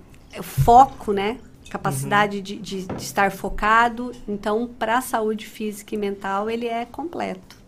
foco, 0.42 1.12
né, 1.12 1.36
capacidade 1.70 2.40
de, 2.40 2.56
de- 2.56 2.86
de 2.86 3.02
estar 3.02 3.30
focado. 3.30 4.12
Então, 4.28 4.68
para 4.78 4.98
a 4.98 5.00
saúde 5.00 5.46
física 5.46 5.94
e 5.94 5.98
mental, 5.98 6.48
ele 6.50 6.66
é 6.66 6.84
completo. 6.84 7.60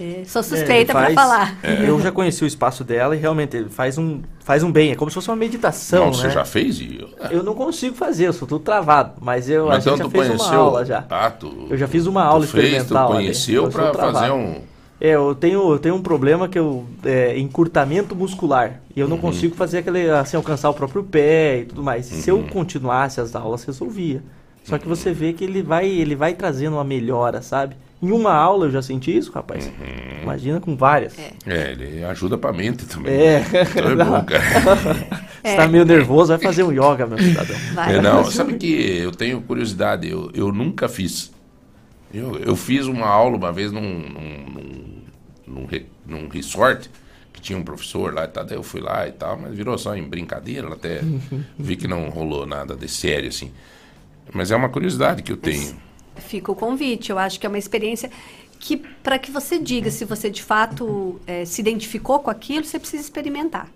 É, 0.00 0.22
sou 0.26 0.44
suspeita 0.44 0.92
É, 0.92 0.94
para 0.94 1.10
falar. 1.12 1.58
Eu 1.64 1.98
já 2.00 2.12
conheci 2.12 2.44
o 2.44 2.46
espaço 2.46 2.84
dela 2.84 3.16
e 3.16 3.18
realmente 3.18 3.56
ele 3.56 3.68
faz 3.68 3.98
um, 3.98 4.22
faz 4.44 4.62
um 4.62 4.70
bem. 4.70 4.92
É 4.92 4.94
como 4.94 5.10
se 5.10 5.14
fosse 5.16 5.28
uma 5.28 5.34
meditação, 5.34 6.04
Não, 6.04 6.10
né? 6.12 6.16
você 6.18 6.30
já 6.30 6.44
fez? 6.44 6.78
E... 6.78 7.04
Eu 7.32 7.42
não 7.42 7.52
consigo 7.52 7.96
fazer, 7.96 8.28
eu 8.28 8.32
sou 8.32 8.46
tudo 8.46 8.62
travado. 8.62 9.14
Mas 9.20 9.50
eu 9.50 9.66
Mas 9.66 9.78
a 9.78 9.80
gente 9.80 9.86
então 9.86 9.96
já 9.96 10.04
tu 10.04 10.10
fez 10.10 10.26
uma 10.28 10.36
conheceu- 10.38 10.60
aula 10.60 10.84
já. 10.84 11.04
Ah, 11.10 11.30
tu- 11.32 11.66
eu 11.68 11.76
já 11.76 11.88
fiz 11.88 12.06
uma 12.06 12.22
tu 12.22 12.26
aula 12.28 12.46
fez, 12.46 12.52
tu 12.52 12.56
experimental. 12.58 13.08
ali. 13.08 13.16
conheceu 13.24 13.64
Eu 13.64 13.72
sou 13.72 13.80
pra 13.82 13.90
travado. 13.90 14.18
fazer 14.18 14.30
um- 14.30 14.60
É, 15.00 15.10
eu 15.14 15.34
tenho, 15.34 15.72
eu 15.72 15.78
tenho 15.78 15.94
um 15.94 16.02
problema 16.02 16.48
que 16.48 16.58
eu. 16.58 16.84
É, 17.04 17.38
encurtamento 17.38 18.16
muscular. 18.16 18.80
E 18.96 19.00
eu 19.00 19.06
não 19.06 19.16
Uhum. 19.16 19.22
consigo 19.22 19.54
fazer 19.54 19.78
aquele. 19.78 20.10
assim, 20.10 20.36
alcançar 20.36 20.68
o 20.70 20.74
próprio 20.74 21.04
pé 21.04 21.60
e 21.60 21.64
tudo 21.66 21.82
mais. 21.82 22.06
Se 22.06 22.30
Uhum. 22.32 22.38
eu 22.38 22.44
continuasse 22.48 23.20
as 23.20 23.36
aulas, 23.36 23.62
resolvia. 23.64 24.22
Só 24.64 24.76
que 24.76 24.86
você 24.88 25.12
vê 25.12 25.32
que 25.32 25.44
ele 25.44 25.62
vai, 25.62 25.86
ele 25.88 26.14
vai 26.14 26.34
trazendo 26.34 26.74
uma 26.74 26.84
melhora, 26.84 27.40
sabe? 27.40 27.74
Em 28.02 28.10
uma 28.12 28.32
aula 28.34 28.66
eu 28.66 28.70
já 28.70 28.82
senti 28.82 29.16
isso, 29.16 29.32
rapaz. 29.32 29.66
Uhum. 29.66 30.22
Imagina 30.24 30.60
com 30.60 30.76
várias. 30.76 31.16
É, 31.46 31.72
ele 31.72 32.04
ajuda 32.04 32.36
pra 32.36 32.52
mente 32.52 32.84
também. 32.84 33.12
É. 33.12 33.40
Então 33.40 33.90
é 33.92 34.04
bom, 34.04 34.22
cara. 34.26 34.44
Você 35.42 35.56
tá 35.56 35.66
meio 35.68 35.84
nervoso, 35.84 36.28
vai 36.28 36.38
fazer 36.38 36.64
um 36.64 36.70
yoga, 36.72 37.06
meu 37.06 37.18
cidadão. 37.18 37.56
É, 37.88 38.00
não, 38.00 38.24
sabe 38.30 38.54
que 38.54 38.98
eu 38.98 39.10
tenho 39.12 39.40
curiosidade, 39.40 40.08
eu, 40.10 40.30
eu 40.34 40.52
nunca 40.52 40.88
fiz. 40.88 41.32
Eu, 42.12 42.36
eu 42.38 42.54
fiz 42.56 42.86
uma 42.86 43.06
aula 43.06 43.36
uma 43.36 43.52
vez 43.52 43.72
num, 43.72 43.80
num, 43.80 44.52
num, 44.54 44.84
num, 45.58 45.66
re- 45.66 45.86
num 46.06 46.28
resort, 46.28 46.90
que 47.32 47.40
tinha 47.40 47.58
um 47.58 47.62
professor 47.62 48.12
lá 48.14 48.24
e 48.24 48.28
tal, 48.28 48.44
daí 48.44 48.56
eu 48.56 48.62
fui 48.62 48.80
lá 48.80 49.06
e 49.06 49.12
tal, 49.12 49.38
mas 49.38 49.54
virou 49.54 49.76
só 49.78 49.94
em 49.96 50.02
brincadeira, 50.02 50.72
até 50.72 51.00
vi 51.58 51.76
que 51.76 51.86
não 51.88 52.08
rolou 52.08 52.46
nada 52.46 52.74
de 52.76 52.88
sério, 52.88 53.28
assim. 53.28 53.50
Mas 54.32 54.50
é 54.50 54.56
uma 54.56 54.68
curiosidade 54.68 55.22
que 55.22 55.32
eu 55.32 55.36
tenho. 55.36 55.74
Fica 56.16 56.50
o 56.52 56.54
convite. 56.54 57.10
Eu 57.10 57.18
acho 57.18 57.38
que 57.40 57.46
é 57.46 57.48
uma 57.48 57.58
experiência 57.58 58.10
que, 58.58 58.76
para 58.76 59.18
que 59.18 59.30
você 59.30 59.58
diga 59.58 59.90
se 59.90 60.04
você 60.04 60.28
de 60.28 60.42
fato 60.42 61.20
eh, 61.26 61.44
se 61.44 61.60
identificou 61.60 62.18
com 62.18 62.28
aquilo, 62.30 62.64
você 62.64 62.78
precisa 62.78 63.02
experimentar. 63.02 63.68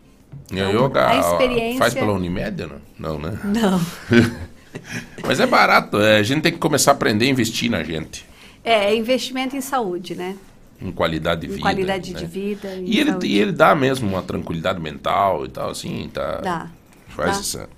E 0.50 0.60
a 0.60 0.68
yoga 0.68 1.00
a 1.02 1.10
a- 1.10 1.20
experiência- 1.20 1.78
faz 1.78 1.94
pela 1.94 2.12
Unimed, 2.12 2.66
não? 2.66 2.80
Não, 2.98 3.18
né? 3.18 3.38
Não. 3.44 3.80
Mas 5.26 5.38
é 5.40 5.46
barato, 5.46 6.00
é, 6.00 6.16
a 6.18 6.22
gente 6.22 6.42
tem 6.42 6.52
que 6.52 6.58
começar 6.58 6.90
a 6.90 6.94
aprender 6.94 7.26
a 7.26 7.28
investir 7.28 7.70
na 7.70 7.82
gente, 7.84 8.24
É, 8.64 8.86
é 8.90 8.96
investimento 8.96 9.54
em 9.56 9.60
saúde, 9.60 10.14
né? 10.14 10.36
Em 10.82 10.92
qualidade 10.92 11.42
de 11.42 11.46
Em 11.46 11.50
vida. 11.50 11.62
qualidade 11.62 12.12
né? 12.12 12.18
de 12.18 12.26
vida. 12.26 12.74
E 12.76 12.98
ele, 12.98 13.12
e 13.24 13.38
ele 13.38 13.52
dá 13.52 13.74
mesmo 13.74 14.08
uma 14.08 14.22
tranquilidade 14.22 14.80
mental 14.80 15.44
e 15.44 15.48
tal, 15.48 15.70
assim, 15.70 16.10
tá? 16.12 16.40
Dá. 16.40 16.70
Faz 17.08 17.32
Dá. 17.32 17.40
essa. 17.40 17.68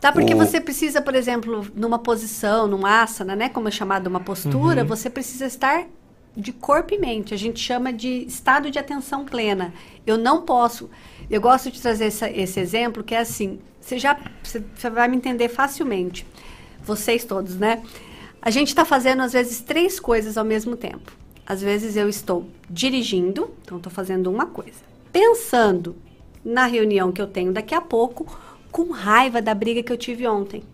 Tá, 0.00 0.12
porque 0.12 0.34
O- 0.34 0.36
você 0.38 0.60
precisa, 0.60 1.00
por 1.00 1.14
exemplo, 1.14 1.66
numa 1.74 1.98
posição, 1.98 2.66
num 2.66 2.84
asana, 2.84 3.34
né? 3.36 3.48
Como 3.48 3.68
é 3.68 3.70
chamado 3.70 4.06
uma 4.08 4.20
postura, 4.20 4.82
Uhum. 4.82 4.86
você 4.88 5.08
precisa 5.08 5.46
estar 5.46 5.86
de 6.36 6.52
corpo 6.52 6.92
e 6.92 6.98
mente. 6.98 7.32
A 7.32 7.36
gente 7.36 7.58
chama 7.60 7.92
de 7.92 8.24
estado 8.26 8.70
de 8.70 8.78
atenção 8.78 9.24
plena. 9.24 9.72
Eu 10.06 10.18
não 10.18 10.42
posso. 10.42 10.90
Eu 11.30 11.40
gosto 11.40 11.70
de 11.70 11.80
trazer 11.80 12.06
essa- 12.06 12.30
esse 12.30 12.60
exemplo 12.60 13.02
que 13.02 13.14
é 13.14 13.18
assim. 13.20 13.58
Você 13.80 13.98
já 13.98 14.16
você, 14.42 14.62
você 14.74 14.90
vai 14.90 15.08
me 15.08 15.16
entender 15.16 15.48
facilmente. 15.48 16.26
Vocês 16.84 17.24
todos, 17.24 17.56
né? 17.56 17.82
A 18.42 18.50
gente 18.50 18.68
está 18.68 18.84
fazendo 18.84 19.22
às 19.22 19.32
vezes 19.32 19.60
três 19.60 19.98
coisas 19.98 20.36
ao 20.36 20.44
mesmo 20.44 20.76
tempo. 20.76 21.10
Às 21.46 21.62
vezes 21.62 21.96
eu 21.96 22.08
estou 22.08 22.46
dirigindo, 22.68 23.50
então 23.62 23.76
estou 23.76 23.92
fazendo 23.92 24.30
uma 24.30 24.46
coisa. 24.46 24.80
Pensando 25.12 25.94
na 26.44 26.66
reunião 26.66 27.12
que 27.12 27.22
eu 27.22 27.26
tenho 27.26 27.52
daqui 27.52 27.74
a 27.74 27.80
pouco, 27.80 28.26
com 28.70 28.90
raiva 28.90 29.40
da 29.40 29.54
briga 29.54 29.82
que 29.82 29.92
eu 29.92 29.96
tive 29.96 30.26
ontem. 30.26 30.64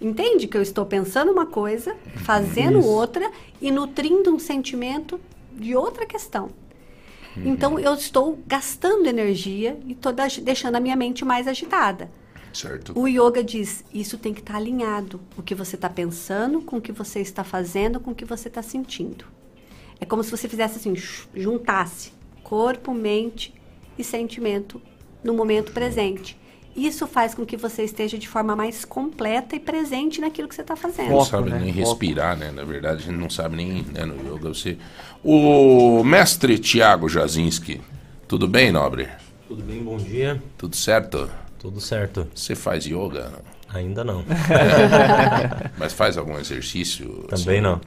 Entende 0.00 0.48
que 0.48 0.56
eu 0.56 0.62
estou 0.62 0.84
pensando 0.84 1.30
uma 1.30 1.46
coisa, 1.46 1.94
fazendo 2.16 2.80
Isso. 2.80 2.88
outra 2.88 3.30
e 3.60 3.70
nutrindo 3.70 4.34
um 4.34 4.38
sentimento 4.38 5.20
de 5.52 5.76
outra 5.76 6.04
questão. 6.04 6.50
Então 7.36 7.78
eu 7.78 7.94
estou 7.94 8.38
gastando 8.46 9.06
energia 9.06 9.78
e 9.84 9.92
estou 9.92 10.12
deixando 10.12 10.76
a 10.76 10.80
minha 10.80 10.96
mente 10.96 11.24
mais 11.24 11.48
agitada. 11.48 12.08
Certo. 12.52 12.96
O 12.96 13.08
yoga 13.08 13.42
diz, 13.42 13.84
isso 13.92 14.16
tem 14.16 14.32
que 14.32 14.40
estar 14.40 14.56
alinhado. 14.56 15.20
O 15.36 15.42
que 15.42 15.54
você 15.54 15.74
está 15.74 15.88
pensando 15.90 16.62
com 16.62 16.76
o 16.76 16.80
que 16.80 16.92
você 16.92 17.20
está 17.20 17.42
fazendo, 17.42 17.98
com 17.98 18.12
o 18.12 18.14
que 18.14 18.24
você 18.24 18.46
está 18.48 18.62
sentindo. 18.62 19.24
É 20.04 20.06
como 20.06 20.22
se 20.22 20.30
você 20.30 20.46
fizesse 20.46 20.76
assim, 20.76 20.94
juntasse 21.34 22.12
corpo, 22.42 22.92
mente 22.92 23.54
e 23.98 24.04
sentimento 24.04 24.78
no 25.24 25.32
momento 25.32 25.72
presente. 25.72 26.38
Isso 26.76 27.06
faz 27.06 27.34
com 27.34 27.46
que 27.46 27.56
você 27.56 27.84
esteja 27.84 28.18
de 28.18 28.28
forma 28.28 28.54
mais 28.54 28.84
completa 28.84 29.56
e 29.56 29.60
presente 29.60 30.20
naquilo 30.20 30.46
que 30.46 30.54
você 30.54 30.60
está 30.60 30.76
fazendo. 30.76 31.08
Não 31.08 31.24
sabe 31.24 31.50
nem 31.54 31.72
respirar, 31.72 32.36
né? 32.36 32.50
Na 32.50 32.64
verdade, 32.64 32.96
a 32.96 33.06
gente 33.06 33.18
não 33.18 33.30
sabe 33.30 33.56
nem 33.56 33.82
né, 33.84 34.04
no 34.04 34.14
yoga. 34.14 34.50
Você... 34.50 34.76
O 35.22 36.04
mestre 36.04 36.58
Tiago 36.58 37.08
Jazinski, 37.08 37.80
tudo 38.28 38.46
bem, 38.46 38.70
nobre? 38.70 39.08
Tudo 39.48 39.62
bem, 39.62 39.82
bom 39.82 39.96
dia. 39.96 40.42
Tudo 40.58 40.76
certo? 40.76 41.30
Tudo 41.58 41.80
certo. 41.80 42.26
Você 42.34 42.54
faz 42.54 42.84
yoga? 42.84 43.32
Ainda 43.72 44.04
não. 44.04 44.22
É. 44.52 45.70
Mas 45.78 45.94
faz 45.94 46.18
algum 46.18 46.38
exercício? 46.38 47.24
Também 47.26 47.62
não. 47.62 47.80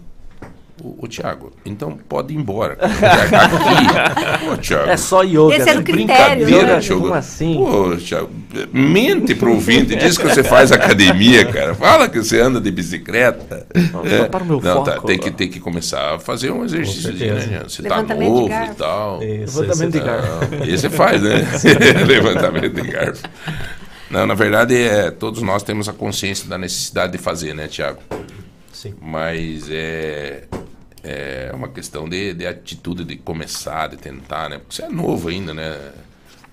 O, 0.83 1.05
o 1.05 1.07
Tiago, 1.07 1.51
então 1.65 1.97
pode 2.07 2.33
ir 2.33 2.37
embora. 2.37 2.77
Aqui. 2.81 4.45
Pô, 4.45 4.57
Thiago. 4.57 4.89
É 4.89 4.97
só 4.97 5.23
yoga, 5.23 5.55
Esse 5.55 5.69
era 5.69 5.79
o 5.79 5.83
que 5.83 5.91
critério, 5.91 6.45
Brincadeira, 6.45 6.75
né? 6.75 6.79
Thiago. 6.81 7.01
Como 7.01 7.13
assim? 7.15 7.55
Pô, 7.55 7.97
Thiago, 7.97 8.29
mente 8.71 9.33
pro 9.33 9.53
ouvinte, 9.53 9.95
diz 9.95 10.17
que 10.17 10.23
você 10.27 10.43
faz 10.43 10.71
academia, 10.71 11.45
cara. 11.45 11.73
Fala 11.73 12.07
que 12.07 12.19
você 12.19 12.39
anda 12.39 12.61
de 12.61 12.69
bicicleta. 12.69 13.65
Não, 13.91 14.29
para 14.29 14.43
o 14.43 14.45
meu 14.45 14.61
não, 14.61 14.83
tá, 14.83 14.93
foco. 14.95 15.07
tem 15.07 15.17
que, 15.17 15.31
tem 15.31 15.49
que 15.49 15.59
começar 15.59 16.15
a 16.15 16.19
fazer 16.19 16.51
um 16.51 16.63
exercício, 16.63 17.11
né? 17.13 17.63
Você 17.67 17.81
tá 17.81 17.95
Levantamento 17.95 18.29
de 18.29 18.49
novo 18.49 18.71
e 18.71 18.75
tal. 18.75 19.23
Isso, 19.23 19.61
Levantamento 19.61 19.91
de 19.91 19.97
esse- 19.97 20.07
garfo. 20.07 20.55
Não, 20.55 20.65
Esse 20.65 20.89
faz, 20.89 21.21
né? 21.21 21.47
Levantamento 22.05 22.81
de 22.81 22.87
garfo. 22.87 23.23
Não, 24.09 24.25
na 24.27 24.35
verdade, 24.35 24.75
é, 24.75 25.11
todos 25.11 25.41
nós 25.41 25.63
temos 25.63 25.89
a 25.89 25.93
consciência 25.93 26.47
da 26.47 26.57
necessidade 26.57 27.11
de 27.13 27.17
fazer, 27.17 27.53
né, 27.53 27.67
Tiago? 27.67 27.99
Sim. 28.71 28.93
Mas 29.01 29.67
é, 29.69 30.43
é 31.03 31.51
uma 31.53 31.69
questão 31.69 32.07
de, 32.07 32.33
de 32.33 32.45
atitude, 32.45 33.03
de 33.03 33.15
começar, 33.15 33.87
de 33.87 33.97
tentar, 33.97 34.49
né? 34.49 34.57
Porque 34.57 34.75
você 34.75 34.83
é 34.83 34.89
novo 34.89 35.29
ainda, 35.29 35.53
né? 35.53 35.77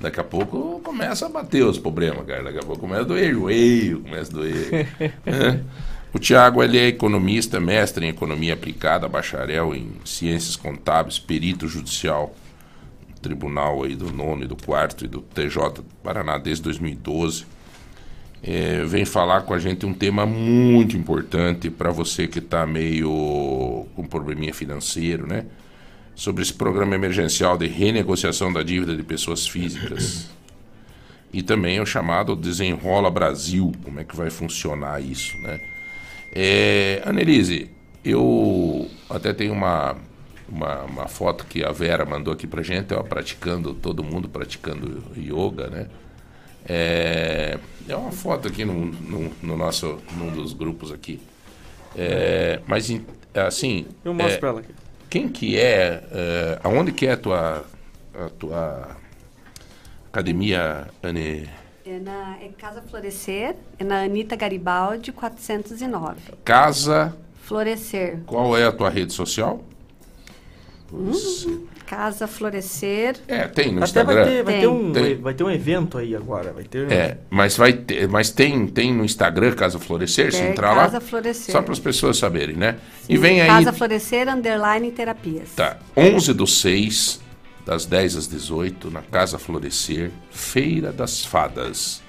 Daqui 0.01 0.21
a 0.21 0.25
pouco 0.25 0.81
começa 0.85 1.27
a 1.27 1.29
bater 1.29 1.65
os 1.65 1.79
problemas, 1.79 2.27
cara. 2.27 2.43
Daqui 2.45 2.59
a 2.59 2.63
pouco 2.63 2.81
começa 2.81 3.03
a 3.03 3.05
doer 3.05 3.33
joelho, 3.33 4.01
começa 4.01 4.31
a 4.31 4.35
doer. 4.35 4.89
né? 5.25 5.65
O 6.13 6.19
Tiago, 6.19 6.63
ele 6.63 6.79
é 6.79 6.87
economista, 6.87 7.59
mestre 7.59 8.07
em 8.07 8.11
economia 8.11 8.55
aplicada, 8.55 9.09
bacharel 9.09 9.75
em 9.75 9.91
ciências 10.05 10.55
contábeis, 10.55 11.19
perito 11.19 11.67
judicial 11.67 12.35
tribunal 13.21 13.83
aí 13.83 13.97
do 13.97 14.13
nono 14.13 14.45
e 14.45 14.47
do 14.47 14.55
quarto 14.55 15.07
e 15.07 15.09
do 15.09 15.23
TJ 15.23 15.71
do 15.77 15.85
Paraná 16.03 16.37
desde 16.37 16.63
2012. 16.65 17.47
É, 18.47 18.85
vem 18.85 19.07
falar 19.07 19.41
com 19.41 19.55
a 19.55 19.59
gente 19.59 19.87
um 19.87 19.95
tema 19.95 20.27
muito 20.27 20.99
importante 20.99 21.71
para 21.71 21.91
você 21.91 22.29
que 22.29 22.41
está 22.41 22.67
meio 22.67 23.87
com 23.97 24.05
probleminha 24.07 24.53
financeiro, 24.53 25.27
né? 25.27 25.47
Sobre 26.15 26.43
esse 26.43 26.53
programa 26.53 26.95
emergencial 26.95 27.57
de 27.57 27.67
renegociação 27.67 28.53
da 28.53 28.63
dívida 28.63 28.95
de 28.95 29.03
pessoas 29.03 29.47
físicas. 29.47 30.29
E 31.33 31.43
também 31.43 31.81
o 31.81 31.87
chamado 31.87 32.37
Desenrola 32.37 33.11
Brasil, 33.11 33.73
como 33.83 33.99
é 33.99 34.05
que 34.05 34.15
vai 34.15 34.29
funcionar 34.29 35.03
isso, 35.03 35.37
né? 35.39 35.59
É, 36.35 37.03
Annelise, 37.07 37.71
eu 38.05 38.91
até 39.09 39.33
tenho 39.33 39.55
uma, 39.55 39.97
uma, 40.47 40.83
uma 40.83 41.09
foto 41.09 41.47
que 41.47 41.65
a 41.65 41.73
Vera 41.73 42.05
mandou 42.05 42.35
aqui 42.35 42.47
pra 42.47 42.63
gente, 42.63 42.93
ó, 42.93 43.03
praticando, 43.03 43.73
todo 43.73 44.05
mundo 44.05 44.29
praticando 44.29 45.03
yoga, 45.17 45.69
né? 45.69 45.87
É, 46.67 47.59
é 47.89 47.97
uma 47.97 48.13
foto 48.13 48.49
aqui 48.49 48.65
no, 48.65 48.87
no, 48.87 49.33
no 49.43 49.57
nosso, 49.57 49.99
num 50.17 50.31
dos 50.31 50.53
grupos 50.53 50.91
aqui. 50.91 51.21
É, 51.97 52.61
mas, 52.67 52.89
assim... 53.35 53.87
Eu 54.05 54.15
mostro 54.15 54.35
é, 54.35 54.39
pra 54.39 54.49
ela 54.49 54.61
aqui. 54.61 54.75
Quem 55.11 55.29
que 55.29 55.59
é, 55.59 56.03
é, 56.11 56.61
aonde 56.65 56.91
que 56.93 57.07
é 57.07 57.13
a 57.13 57.17
tua, 57.17 57.65
a 58.15 58.29
tua 58.31 58.97
academia, 60.09 60.89
Anne? 61.03 61.49
É 61.87 61.99
na 61.99 62.39
é 62.41 62.49
Casa 62.57 62.83
Florescer, 62.83 63.55
é 63.79 63.85
na 63.85 64.03
Anitta 64.03 64.35
Garibaldi, 64.35 65.13
409. 65.13 66.33
Casa, 66.45 67.17
Florescer. 67.43 68.21
qual 68.27 68.57
é 68.57 68.65
a 68.65 68.73
tua 68.73 68.89
rede 68.89 69.13
social? 69.13 69.63
Hum, 70.93 71.13
Casa 71.87 72.27
Florescer. 72.27 73.17
É, 73.29 73.47
tem 73.47 73.73
no 73.73 73.79
Até 73.79 73.85
Instagram. 73.85 74.15
vai 74.15 74.25
ter, 74.25 74.43
vai, 74.43 74.55
ter 74.55 74.61
Tem. 74.61 74.69
um, 74.69 74.93
Tem. 74.93 75.15
vai 75.17 75.35
ter 75.35 75.45
um 75.45 75.51
evento 75.51 75.99
aí 75.99 76.17
agora. 76.17 76.53
Vai 76.53 76.65
ter 76.65 76.91
É, 76.91 77.19
mas 77.31 77.57
vai 77.57 77.73
ter, 77.73 78.09
mas 78.09 78.31
tem, 78.31 78.67
tem 78.67 78.93
no 78.93 79.05
Instagram 79.05 79.53
Casa 79.53 79.79
Florescer, 79.79 80.33
se 80.33 80.41
Tem, 80.41 80.51
entrar 80.51 80.75
Casa 80.75 80.95
lá. 80.95 81.01
Florescer. 81.01 81.53
Só 81.53 81.63
para 81.63 81.73
as 81.73 81.79
pessoas 81.79 82.17
saberem, 82.19 82.57
né? 82.57 82.77
e 83.09 83.17
vem 83.17 83.41
aí 83.41 83.49
Casa 83.49 83.73
Florescer, 83.73 84.29
underline 84.29 84.91
terapias. 84.91 85.51
Tá. 85.55 85.79
11 85.97 86.33
do 86.33 86.47
6, 86.47 87.21
das 87.67 87.87
10 87.87 88.17
às 88.17 88.27
18, 88.29 88.91
na 88.91 89.03
Casa 89.03 89.39
Florescer, 89.39 90.11
Feira 90.31 90.93
das 90.93 91.25
Fadas. 91.25 92.03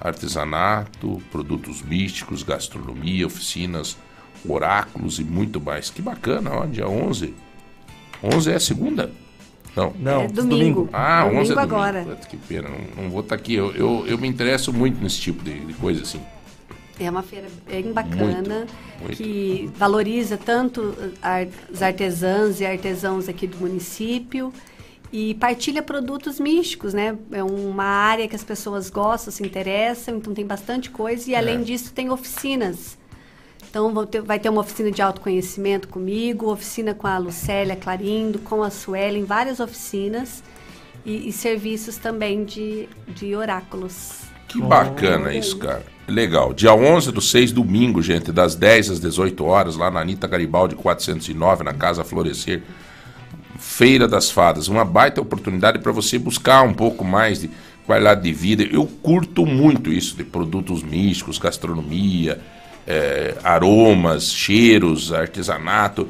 Artesanato, 0.00 1.20
produtos 1.30 1.82
místicos, 1.82 2.42
gastronomia, 2.42 3.26
oficinas, 3.26 3.96
oráculos 4.46 5.18
e 5.18 5.24
muito 5.24 5.60
mais. 5.60 5.90
Que 5.90 6.00
bacana, 6.00 6.50
ó, 6.52 6.66
dia 6.66 6.88
11. 6.88 7.34
11 8.22 8.50
é 8.52 8.58
segunda? 8.58 9.10
Não. 9.76 9.92
Não, 9.98 10.22
É 10.22 10.28
domingo. 10.28 10.88
Ah, 10.92 11.22
Domingo 11.22 11.40
11 11.42 11.52
é 11.52 11.54
domingo. 11.54 11.74
agora. 11.74 12.02
Puta, 12.04 12.26
Que 12.28 12.36
pena, 12.36 12.68
não, 12.68 13.04
não 13.04 13.10
vou 13.10 13.20
estar 13.20 13.34
aqui. 13.36 13.54
Eu, 13.54 13.72
eu, 13.74 14.04
eu 14.06 14.18
me 14.18 14.26
interesso 14.26 14.72
muito 14.72 15.00
nesse 15.00 15.20
tipo 15.20 15.42
de, 15.44 15.58
de 15.60 15.72
coisa 15.74 16.02
assim. 16.02 16.20
É 16.98 17.08
uma 17.08 17.22
feira 17.22 17.46
bem 17.70 17.92
bacana, 17.92 18.66
muito. 19.00 19.16
que 19.16 19.70
valoriza 19.76 20.36
tanto 20.36 20.96
os 21.72 21.80
artesãs 21.80 22.60
e 22.60 22.66
artesãos 22.66 23.28
aqui 23.28 23.46
do 23.46 23.56
município 23.58 24.52
e 25.12 25.34
partilha 25.34 25.80
produtos 25.80 26.40
místicos, 26.40 26.92
né? 26.92 27.16
É 27.30 27.44
uma 27.44 27.84
área 27.84 28.26
que 28.26 28.34
as 28.34 28.42
pessoas 28.42 28.90
gostam, 28.90 29.32
se 29.32 29.44
interessam, 29.44 30.16
então 30.16 30.34
tem 30.34 30.44
bastante 30.44 30.90
coisa 30.90 31.30
e 31.30 31.36
além 31.36 31.62
disso 31.62 31.92
tem 31.92 32.10
oficinas. 32.10 32.97
Então 33.78 33.94
vou 33.94 34.04
ter- 34.04 34.22
vai 34.22 34.40
ter 34.40 34.48
uma 34.48 34.62
oficina 34.62 34.90
de 34.90 35.00
autoconhecimento 35.00 35.86
comigo, 35.86 36.50
oficina 36.50 36.94
com 36.94 37.06
a 37.06 37.16
Lucélia 37.16 37.76
Clarindo, 37.76 38.40
com 38.40 38.60
a 38.64 38.70
Suelen, 38.70 39.22
várias 39.22 39.60
oficinas 39.60 40.42
e, 41.06 41.28
e 41.28 41.32
serviços 41.32 41.96
também 41.96 42.44
de, 42.44 42.88
de 43.06 43.36
oráculos. 43.36 44.22
Que 44.48 44.60
bacana 44.60 45.32
isso, 45.32 45.56
cara. 45.58 45.86
Legal. 46.08 46.52
Dia 46.52 46.74
11 46.74 47.12
do 47.12 47.20
6, 47.20 47.52
domingo, 47.52 48.02
gente, 48.02 48.32
das 48.32 48.56
10 48.56 48.90
às 48.90 48.98
18 48.98 49.44
horas, 49.44 49.76
lá 49.76 49.92
na 49.92 50.00
Anitta 50.00 50.26
Garibaldi 50.26 50.74
409, 50.74 51.62
na 51.62 51.72
Casa 51.72 52.02
Florescer. 52.02 52.62
Feira 53.60 54.08
das 54.08 54.28
Fadas. 54.28 54.66
Uma 54.66 54.84
baita 54.84 55.20
oportunidade 55.20 55.78
para 55.78 55.92
você 55.92 56.18
buscar 56.18 56.62
um 56.62 56.74
pouco 56.74 57.04
mais 57.04 57.42
de 57.42 57.50
qualidade 57.86 58.24
de 58.24 58.32
vida. 58.32 58.64
Eu 58.64 58.86
curto 58.86 59.46
muito 59.46 59.92
isso 59.92 60.16
de 60.16 60.24
produtos 60.24 60.82
místicos, 60.82 61.38
gastronomia, 61.38 62.40
eh, 62.88 63.34
aromas, 63.44 64.32
cheiros, 64.32 65.12
artesanato. 65.12 66.08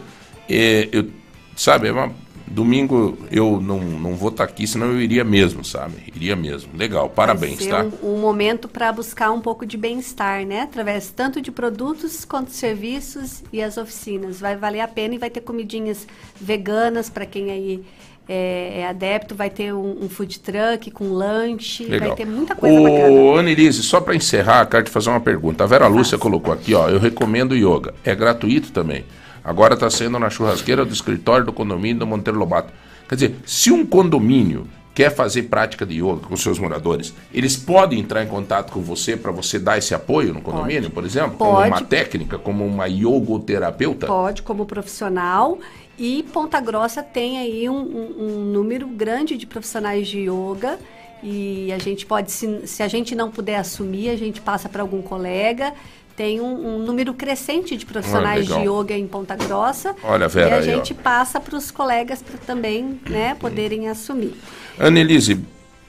É, 0.48 0.88
eu, 0.92 1.10
sabe, 1.56 1.88
é 1.88 1.92
uma- 1.92 2.14
domingo 2.46 3.18
eu 3.30 3.60
não, 3.60 3.80
não 3.80 4.14
vou 4.14 4.30
estar 4.30 4.44
aqui, 4.44 4.66
senão 4.66 4.86
eu 4.92 5.00
iria 5.00 5.24
mesmo, 5.24 5.64
sabe? 5.64 5.96
Iria 6.14 6.36
mesmo. 6.36 6.70
Legal, 6.76 7.10
parabéns, 7.10 7.66
tá? 7.66 7.84
um, 8.02 8.14
um 8.14 8.20
momento 8.20 8.68
para 8.68 8.92
buscar 8.92 9.32
um 9.32 9.40
pouco 9.40 9.66
de 9.66 9.76
bem-estar, 9.76 10.46
né? 10.46 10.62
Através 10.62 11.10
tanto 11.10 11.40
de 11.40 11.50
produtos 11.50 12.24
quanto 12.24 12.52
serviços 12.52 13.42
e 13.52 13.60
as 13.60 13.76
oficinas. 13.76 14.40
Vai 14.40 14.56
valer 14.56 14.80
a 14.80 14.88
pena 14.88 15.16
e 15.16 15.18
vai 15.18 15.30
ter 15.30 15.40
comidinhas 15.40 16.06
veganas 16.40 17.10
para 17.10 17.26
quem 17.26 17.50
aí 17.50 17.84
é, 18.28 18.80
é 18.80 18.88
adepto. 18.88 19.34
Vai 19.34 19.50
ter 19.50 19.72
um, 19.72 20.04
um 20.04 20.08
food 20.08 20.38
truck 20.40 20.90
com 20.90 21.12
lanche. 21.12 21.84
Legal. 21.84 22.08
Vai 22.08 22.16
ter 22.16 22.26
muita 22.26 22.54
coisa 22.54 22.80
bacana. 22.80 23.08
Ô, 23.08 23.36
Annelise, 23.36 23.82
só 23.82 24.00
para 24.00 24.14
encerrar, 24.14 24.66
quero 24.66 24.84
te 24.84 24.90
fazer 24.90 25.10
uma 25.10 25.20
pergunta. 25.20 25.64
A 25.64 25.66
Vera 25.66 25.86
Lúcia 25.86 26.18
colocou 26.18 26.52
aqui, 26.52 26.74
ó, 26.74 26.88
eu 26.88 26.98
recomendo 26.98 27.56
yoga. 27.56 27.94
É 28.04 28.14
gratuito 28.14 28.70
também. 28.72 29.04
Agora 29.42 29.74
está 29.74 29.88
sendo 29.88 30.18
na 30.18 30.28
churrasqueira 30.28 30.84
do 30.84 30.92
escritório 30.92 31.46
do 31.46 31.52
condomínio 31.52 32.00
do 32.00 32.06
Monteiro 32.06 32.38
Lobato. 32.38 32.72
Quer 33.08 33.14
dizer, 33.14 33.36
se 33.46 33.72
um 33.72 33.86
condomínio 33.86 34.66
quer 34.94 35.14
fazer 35.14 35.44
prática 35.44 35.86
de 35.86 35.94
yoga 36.02 36.26
com 36.26 36.36
seus 36.36 36.58
moradores, 36.58 37.14
eles 37.32 37.56
podem 37.56 38.00
entrar 38.00 38.24
em 38.24 38.26
contato 38.26 38.72
com 38.72 38.80
você 38.80 39.16
para 39.16 39.30
você 39.30 39.58
dar 39.58 39.78
esse 39.78 39.94
apoio 39.94 40.34
no 40.34 40.42
condomínio, 40.42 40.90
por 40.90 41.04
exemplo? 41.04 41.38
Como 41.38 41.52
Pode. 41.52 41.68
uma 41.68 41.80
técnica, 41.82 42.36
como 42.36 42.66
uma 42.66 42.86
yogoterapeuta? 42.86 44.08
Pode, 44.08 44.42
como 44.42 44.66
profissional. 44.66 45.56
E 45.98 46.22
Ponta 46.32 46.60
Grossa 46.60 47.02
tem 47.02 47.38
aí 47.38 47.68
um, 47.68 47.74
um- 47.80 48.14
um 48.18 48.44
número 48.52 48.86
grande 48.86 49.36
de 49.36 49.46
profissionais 49.46 50.06
de 50.06 50.20
yoga. 50.30 50.78
E 51.22 51.72
a 51.72 51.78
gente 51.78 52.06
pode, 52.06 52.30
se, 52.30 52.66
se 52.66 52.82
a 52.82 52.86
gente 52.88 53.14
não 53.16 53.30
puder 53.30 53.56
assumir, 53.56 54.08
a 54.10 54.16
gente 54.16 54.40
passa 54.40 54.68
para 54.68 54.82
algum 54.82 55.02
colega. 55.02 55.72
Tem 56.14 56.40
um, 56.40 56.76
um 56.76 56.78
número 56.78 57.12
crescente 57.14 57.76
de 57.76 57.84
profissionais 57.86 58.46
de 58.46 58.52
legal. 58.52 58.80
yoga 58.82 58.94
em 58.96 59.06
Ponta 59.06 59.34
Grossa. 59.36 59.94
Olha, 60.02 60.28
Vera 60.28 60.50
E 60.50 60.52
a 60.52 60.56
aí, 60.58 60.70
ó. 60.70 60.76
gente 60.76 60.94
passa 60.94 61.40
para 61.40 61.56
os 61.56 61.70
colegas 61.72 62.22
para 62.22 62.38
também 62.38 63.00
né, 63.08 63.34
poderem 63.34 63.88
assumir. 63.88 64.34
Annelise, 64.78 65.40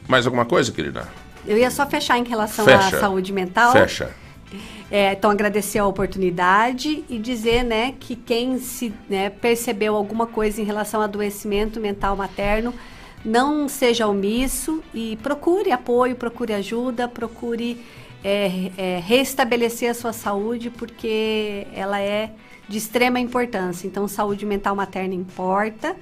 mais 0.08 0.26
alguma 0.26 0.46
coisa, 0.46 0.72
querida? 0.72 1.08
Eu 1.48 1.58
ia 1.58 1.70
só 1.72 1.86
fechar 1.88 2.18
em 2.18 2.24
relação 2.24 2.66
Fecha. 2.66 2.98
à 2.98 3.00
saúde 3.00 3.32
mental. 3.34 3.72
Fecha. 3.72 4.12
É, 4.92 5.14
então, 5.14 5.30
agradecer 5.30 5.80
a 5.80 5.86
oportunidade 5.86 7.04
e 7.10 7.20
dizer 7.20 7.64
né, 7.64 7.94
que 8.00 8.16
quem 8.16 8.58
se 8.60 8.92
né, 9.08 9.30
percebeu 9.30 9.96
alguma 9.96 10.26
coisa 10.26 10.62
em 10.62 10.64
relação 10.64 11.00
ao 11.00 11.06
adoecimento 11.06 11.80
mental 11.80 12.16
materno, 12.16 12.74
não 13.24 13.68
seja 13.68 14.08
omisso 14.08 14.84
e 14.94 15.18
procure 15.18 15.72
apoio, 15.72 16.16
procure 16.16 16.54
ajuda, 16.54 17.08
procure 17.08 17.84
é, 18.24 18.72
é, 18.78 19.00
restabelecer 19.06 19.92
a 19.92 19.94
sua 19.94 20.14
saúde, 20.14 20.70
porque 20.70 21.68
ela 21.74 22.00
é 22.00 22.32
de 22.68 22.78
extrema 22.78 23.20
importância. 23.20 23.88
Então, 23.88 24.08
saúde 24.08 24.46
mental 24.46 24.76
materna 24.76 25.14
importa 25.14 25.96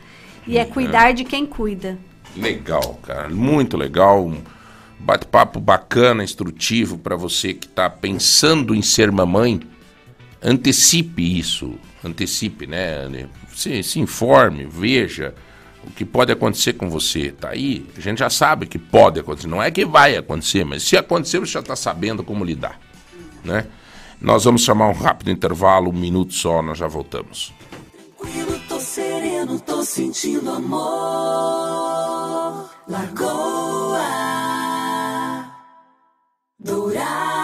e 0.45 0.57
é 0.57 0.65
cuidar 0.65 1.13
de 1.13 1.23
quem 1.23 1.45
cuida. 1.45 1.97
Legal, 2.35 2.99
cara. 3.03 3.29
Muito 3.29 3.75
legal. 3.75 4.31
Bate-papo 4.99 5.59
bacana, 5.59 6.23
instrutivo 6.23 6.97
para 6.97 7.15
você 7.15 7.53
que 7.53 7.67
está 7.67 7.89
pensando 7.89 8.73
em 8.73 8.81
ser 8.81 9.11
mamãe. 9.11 9.61
Antecipe 10.41 11.37
isso. 11.37 11.75
Antecipe, 12.03 12.65
né? 12.67 13.27
Se, 13.53 13.83
se 13.83 13.99
informe, 13.99 14.65
veja 14.65 15.33
o 15.83 15.91
que 15.91 16.03
pode 16.03 16.31
acontecer 16.31 16.73
com 16.73 16.89
você. 16.89 17.31
Tá 17.31 17.49
aí, 17.49 17.85
a 17.95 18.01
gente 18.01 18.19
já 18.19 18.29
sabe 18.29 18.65
que 18.65 18.77
pode 18.77 19.19
acontecer. 19.19 19.47
Não 19.47 19.61
é 19.63 19.71
que 19.71 19.85
vai 19.85 20.17
acontecer, 20.17 20.63
mas 20.65 20.83
se 20.83 20.97
acontecer, 20.97 21.39
você 21.39 21.53
já 21.53 21.59
está 21.59 21.75
sabendo 21.75 22.23
como 22.23 22.43
lidar. 22.43 22.79
Né? 23.43 23.65
Nós 24.19 24.43
vamos 24.45 24.63
chamar 24.63 24.89
um 24.89 24.93
rápido 24.93 25.29
intervalo, 25.31 25.89
um 25.89 25.93
minuto 25.93 26.33
só, 26.33 26.61
nós 26.61 26.77
já 26.77 26.87
voltamos. 26.87 27.53
Tranquilo, 28.17 28.59
tô 28.67 28.79
sereno, 28.79 29.59
tô 29.59 29.83
sentindo 29.83 30.49
amor. 30.49 30.87
Lagoa 32.87 33.86
Dourada. 36.59 37.36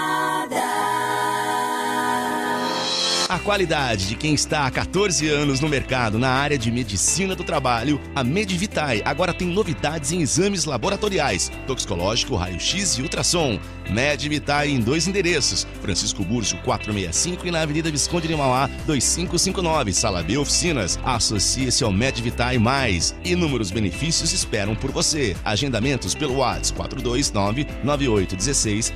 A 3.34 3.40
qualidade 3.40 4.08
de 4.08 4.16
quem 4.16 4.36
está 4.36 4.68
há 4.68 4.70
14 4.70 5.28
anos 5.28 5.60
no 5.60 5.68
mercado 5.68 6.20
na 6.20 6.30
área 6.30 6.56
de 6.56 6.70
medicina 6.72 7.36
do 7.36 7.44
trabalho, 7.44 8.00
a 8.14 8.24
Medivitae 8.24 9.02
agora 9.04 9.34
tem 9.34 9.48
novidades 9.48 10.12
em 10.12 10.22
exames 10.22 10.66
laboratoriais, 10.66 11.52
toxicológico, 11.66 12.36
raio-x 12.36 13.00
e 13.00 13.02
ultrassom. 13.02 13.60
Medivitae 13.90 14.72
em 14.72 14.80
dois 14.80 15.08
endereços, 15.08 15.68
Francisco 15.82 16.24
Burjo 16.24 16.58
465 16.58 17.48
e 17.48 17.52
na 17.52 17.62
Avenida 17.62 17.92
Visconde 17.92 18.28
de 18.28 18.36
Mauá 18.36 18.68
2559, 18.86 19.94
Sala 19.94 20.22
B 20.22 20.38
Oficinas. 20.38 21.00
Associe-se 21.04 21.84
ao 21.84 21.92
Medivitae 21.92 22.60
Mais. 22.60 23.16
Inúmeros 23.26 23.72
benefícios 23.72 24.32
esperam 24.32 24.76
por 24.76 24.92
você. 24.92 25.36
Agendamentos 25.44 26.14
pelo 26.16 26.38
WhatsApp 26.38 26.78
429 26.78 27.68
9816 27.84 28.94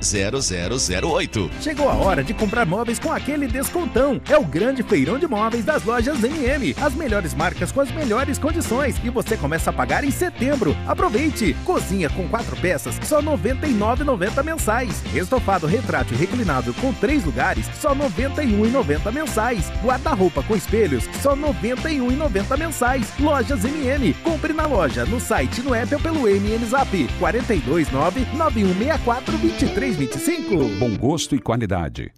0008. 1.02 1.50
Chegou 1.60 1.88
a 1.88 1.94
hora 1.94 2.22
de 2.22 2.32
comprar 2.32 2.64
móveis 2.64 3.00
com 3.00 3.12
aquele 3.12 3.48
descontão. 3.48 4.20
É 4.30 4.36
o 4.36 4.44
grande 4.44 4.82
feirão 4.82 5.18
de 5.18 5.26
móveis 5.26 5.64
das 5.64 5.84
lojas 5.84 6.22
MM. 6.22 6.76
As 6.82 6.94
melhores 6.94 7.32
marcas 7.32 7.72
com 7.72 7.80
as 7.80 7.90
melhores 7.90 8.38
condições. 8.38 8.96
E 9.02 9.08
você 9.08 9.38
começa 9.38 9.70
a 9.70 9.72
pagar 9.72 10.04
em 10.04 10.10
setembro. 10.10 10.76
Aproveite! 10.86 11.56
Cozinha 11.64 12.10
com 12.10 12.28
quatro 12.28 12.54
peças, 12.56 13.00
só 13.04 13.20
R$ 13.20 13.26
99,90 13.26 14.44
mensais. 14.44 15.02
Estofado 15.14 15.66
retrátil 15.66 16.18
reclinável 16.18 16.74
com 16.74 16.92
três 16.92 17.24
lugares, 17.24 17.64
só 17.80 17.94
R$ 17.94 18.00
91,90 18.00 19.12
mensais. 19.12 19.72
Guarda-roupa 19.82 20.42
com 20.42 20.54
espelhos, 20.54 21.04
só 21.22 21.32
R$ 21.32 21.40
91,90 21.40 22.58
mensais. 22.58 23.10
Lojas 23.18 23.64
MM. 23.64 24.12
Compre 24.22 24.52
na 24.52 24.66
loja, 24.66 25.06
no 25.06 25.18
site, 25.18 25.62
no 25.62 25.74
app 25.74 25.96
pelo 26.02 26.28
MN 26.28 26.66
Zap. 26.68 27.08
429 27.18 28.26
9164 28.36 29.38
2325. 29.38 30.78
Bom 30.78 30.94
gosto 30.98 31.34
e 31.34 31.38
qualidade. 31.38 32.12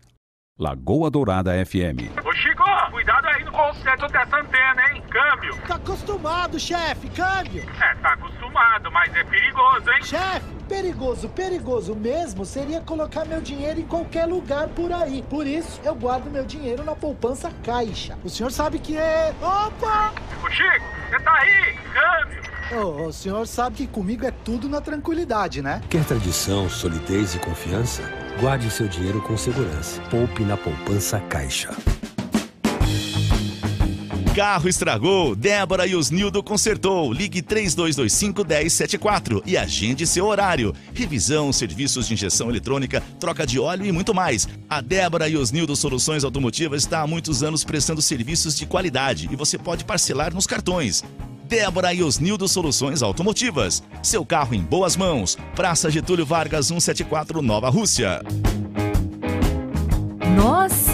Lagoa 0.60 1.10
Dourada 1.10 1.52
FM. 1.64 2.12
Ô 2.22 2.34
Chico, 2.34 2.62
cuidado 2.90 3.26
aí 3.28 3.42
no 3.44 3.50
conserto 3.50 4.06
dessa 4.08 4.36
antena, 4.36 4.92
hein? 4.92 5.02
Câmbio. 5.08 5.56
Tá 5.66 5.76
acostumado, 5.76 6.60
chefe, 6.60 7.08
câmbio. 7.08 7.66
É, 7.80 7.94
tá 7.94 8.12
acostumado, 8.12 8.92
mas 8.92 9.16
é 9.16 9.24
perigoso, 9.24 9.90
hein? 9.90 10.02
Chefe, 10.02 10.46
perigoso, 10.68 11.30
perigoso 11.30 11.96
mesmo 11.96 12.44
seria 12.44 12.82
colocar 12.82 13.24
meu 13.24 13.40
dinheiro 13.40 13.80
em 13.80 13.86
qualquer 13.86 14.26
lugar 14.26 14.68
por 14.68 14.92
aí. 14.92 15.22
Por 15.30 15.46
isso, 15.46 15.80
eu 15.82 15.94
guardo 15.94 16.30
meu 16.30 16.44
dinheiro 16.44 16.84
na 16.84 16.94
poupança 16.94 17.50
caixa. 17.64 18.18
O 18.22 18.28
senhor 18.28 18.52
sabe 18.52 18.78
que 18.78 18.98
é. 18.98 19.34
Opa! 19.40 20.12
Ô 20.44 20.50
Chico, 20.50 20.84
você 21.08 21.20
tá 21.20 21.32
aí? 21.38 21.74
Câmbio. 21.94 22.49
Ô, 22.72 23.08
o 23.08 23.12
senhor 23.12 23.46
sabe 23.48 23.76
que 23.76 23.86
comigo 23.86 24.24
é 24.24 24.30
tudo 24.30 24.68
na 24.68 24.80
tranquilidade, 24.80 25.60
né? 25.60 25.82
Quer 25.90 26.04
tradição, 26.04 26.70
solidez 26.70 27.34
e 27.34 27.38
confiança? 27.40 28.02
Guarde 28.38 28.70
seu 28.70 28.86
dinheiro 28.86 29.20
com 29.22 29.36
segurança. 29.36 30.00
Poupe 30.02 30.44
na 30.44 30.56
poupança 30.56 31.18
Caixa. 31.20 31.76
Carro 34.36 34.68
estragou, 34.68 35.34
Débora 35.34 35.84
e 35.88 35.96
Osnildo 35.96 36.40
consertou. 36.44 37.12
Ligue 37.12 37.42
3225 37.42 38.44
1074 38.44 39.42
e 39.44 39.56
agende 39.56 40.06
seu 40.06 40.26
horário. 40.26 40.72
Revisão, 40.94 41.52
serviços 41.52 42.06
de 42.06 42.14
injeção 42.14 42.48
eletrônica, 42.48 43.02
troca 43.18 43.44
de 43.44 43.58
óleo 43.58 43.84
e 43.84 43.90
muito 43.90 44.14
mais. 44.14 44.48
A 44.68 44.80
Débora 44.80 45.28
e 45.28 45.36
Osnildo 45.36 45.74
Soluções 45.74 46.22
Automotivas 46.22 46.84
está 46.84 47.00
há 47.00 47.06
muitos 47.08 47.42
anos 47.42 47.64
prestando 47.64 48.00
serviços 48.00 48.56
de 48.56 48.64
qualidade 48.64 49.28
e 49.32 49.34
você 49.34 49.58
pode 49.58 49.84
parcelar 49.84 50.32
nos 50.32 50.46
cartões. 50.46 51.02
Débora 51.50 51.92
e 51.92 52.00
Osnildo 52.00 52.46
Soluções 52.46 53.02
Automotivas. 53.02 53.82
Seu 54.04 54.24
carro 54.24 54.54
em 54.54 54.62
boas 54.62 54.96
mãos. 54.96 55.36
Praça 55.56 55.90
Getúlio 55.90 56.24
Vargas 56.24 56.68
174 56.68 57.42
Nova 57.42 57.68
Rússia. 57.68 58.22
Nossa, 60.36 60.89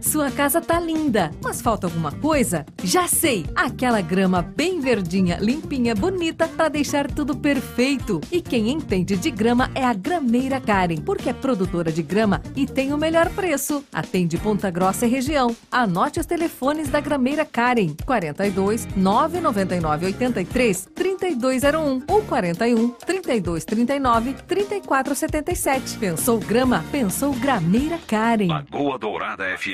sua 0.00 0.30
casa 0.30 0.60
tá 0.60 0.80
linda. 0.80 1.30
Mas 1.42 1.60
falta 1.60 1.86
alguma 1.86 2.10
coisa? 2.12 2.64
Já 2.82 3.06
sei! 3.06 3.44
Aquela 3.54 4.00
grama 4.00 4.40
bem 4.40 4.80
verdinha, 4.80 5.36
limpinha, 5.40 5.94
bonita 5.94 6.48
para 6.48 6.68
deixar 6.68 7.10
tudo 7.10 7.36
perfeito. 7.36 8.20
E 8.32 8.40
quem 8.40 8.70
entende 8.70 9.16
de 9.16 9.30
grama 9.30 9.70
é 9.74 9.84
a 9.84 9.92
Grameira 9.92 10.60
Karen, 10.60 11.02
porque 11.02 11.28
é 11.28 11.32
produtora 11.32 11.92
de 11.92 12.02
grama 12.02 12.40
e 12.56 12.66
tem 12.66 12.92
o 12.92 12.98
melhor 12.98 13.28
preço. 13.30 13.84
Atende 13.92 14.38
Ponta 14.38 14.70
Grossa 14.70 15.06
e 15.06 15.10
região. 15.10 15.54
Anote 15.70 16.18
os 16.20 16.26
telefones 16.26 16.88
da 16.88 17.00
Grameira 17.00 17.44
Karen: 17.44 17.94
42 18.06 18.88
999 18.96 20.06
83 20.06 20.88
3201 20.94 22.02
ou 22.08 22.22
41 22.22 22.88
32 22.88 23.64
39 23.64 24.32
34 24.46 25.14
77. 25.14 25.98
Pensou 25.98 26.38
grama? 26.38 26.84
Pensou 26.90 27.32
Grameira 27.34 27.98
Karen. 28.06 28.48
Lagoa 28.48 28.98
Dourada 28.98 29.44
FM. 29.58 29.73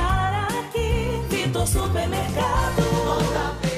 Supermercado. 1.53 3.70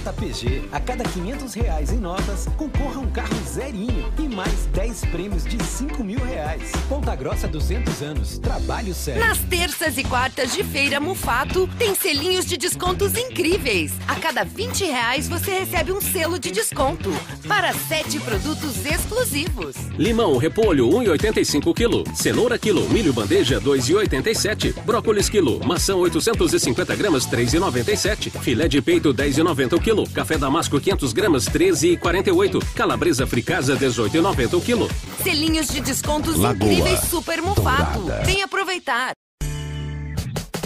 Nota 0.00 0.14
PG. 0.14 0.62
A 0.72 0.80
cada 0.80 1.04
500 1.04 1.52
reais 1.52 1.92
em 1.92 1.98
notas, 1.98 2.48
concorra 2.56 2.96
a 2.96 3.00
um 3.00 3.10
carro 3.10 3.36
zerinho 3.46 4.10
e 4.18 4.22
mais 4.22 4.66
10 4.72 5.04
prêmios 5.06 5.44
de 5.44 5.62
5 5.62 6.02
mil 6.02 6.18
reais. 6.24 6.72
Ponta 6.88 7.14
Grossa 7.14 7.46
200 7.46 8.00
anos. 8.00 8.38
Trabalho 8.38 8.94
sério. 8.94 9.20
Nas 9.20 9.38
terças 9.40 9.98
e 9.98 10.04
quartas 10.04 10.54
de 10.54 10.64
feira 10.64 10.98
Mufato, 11.00 11.68
tem 11.78 11.94
selinhos 11.94 12.46
de 12.46 12.56
descontos 12.56 13.14
incríveis. 13.14 13.92
A 14.08 14.14
cada 14.14 14.42
20 14.42 14.84
reais 14.84 15.28
você 15.28 15.50
recebe 15.50 15.92
um 15.92 16.00
selo 16.00 16.38
de 16.38 16.50
desconto 16.50 17.10
para 17.46 17.74
sete 17.74 18.18
produtos 18.20 18.86
exclusivos. 18.86 19.76
Limão, 19.98 20.38
repolho, 20.38 20.88
1,85 20.88 21.74
kg. 21.74 22.16
Cenoura, 22.16 22.58
quilo. 22.58 22.88
Milho, 22.88 23.12
bandeja, 23.12 23.60
2,87. 23.60 24.82
Brócolis, 24.82 25.28
quilo. 25.28 25.62
Maçã, 25.62 25.94
850 25.94 26.96
gramas, 26.96 27.26
3,97. 27.26 28.30
Filé 28.40 28.66
de 28.66 28.80
peito, 28.80 29.12
10,90 29.12 29.74
o 29.74 29.89
quilo. 29.90 30.08
Café 30.12 30.38
damasco, 30.38 30.80
500 30.80 31.12
gramas, 31.12 31.48
13,48. 31.48 32.62
Calabresa 32.74 33.26
fricasa, 33.26 33.76
18,90 33.76 34.56
o 34.56 34.60
quilo. 34.60 34.88
Selinhos 35.22 35.68
de 35.68 35.80
descontos 35.80 36.36
Lagoa 36.36 36.70
incríveis 36.72 37.00
Super 37.00 37.42
Mufato. 37.42 38.00
Dourada. 38.00 38.24
Vem 38.24 38.42
aproveitar. 38.42 39.12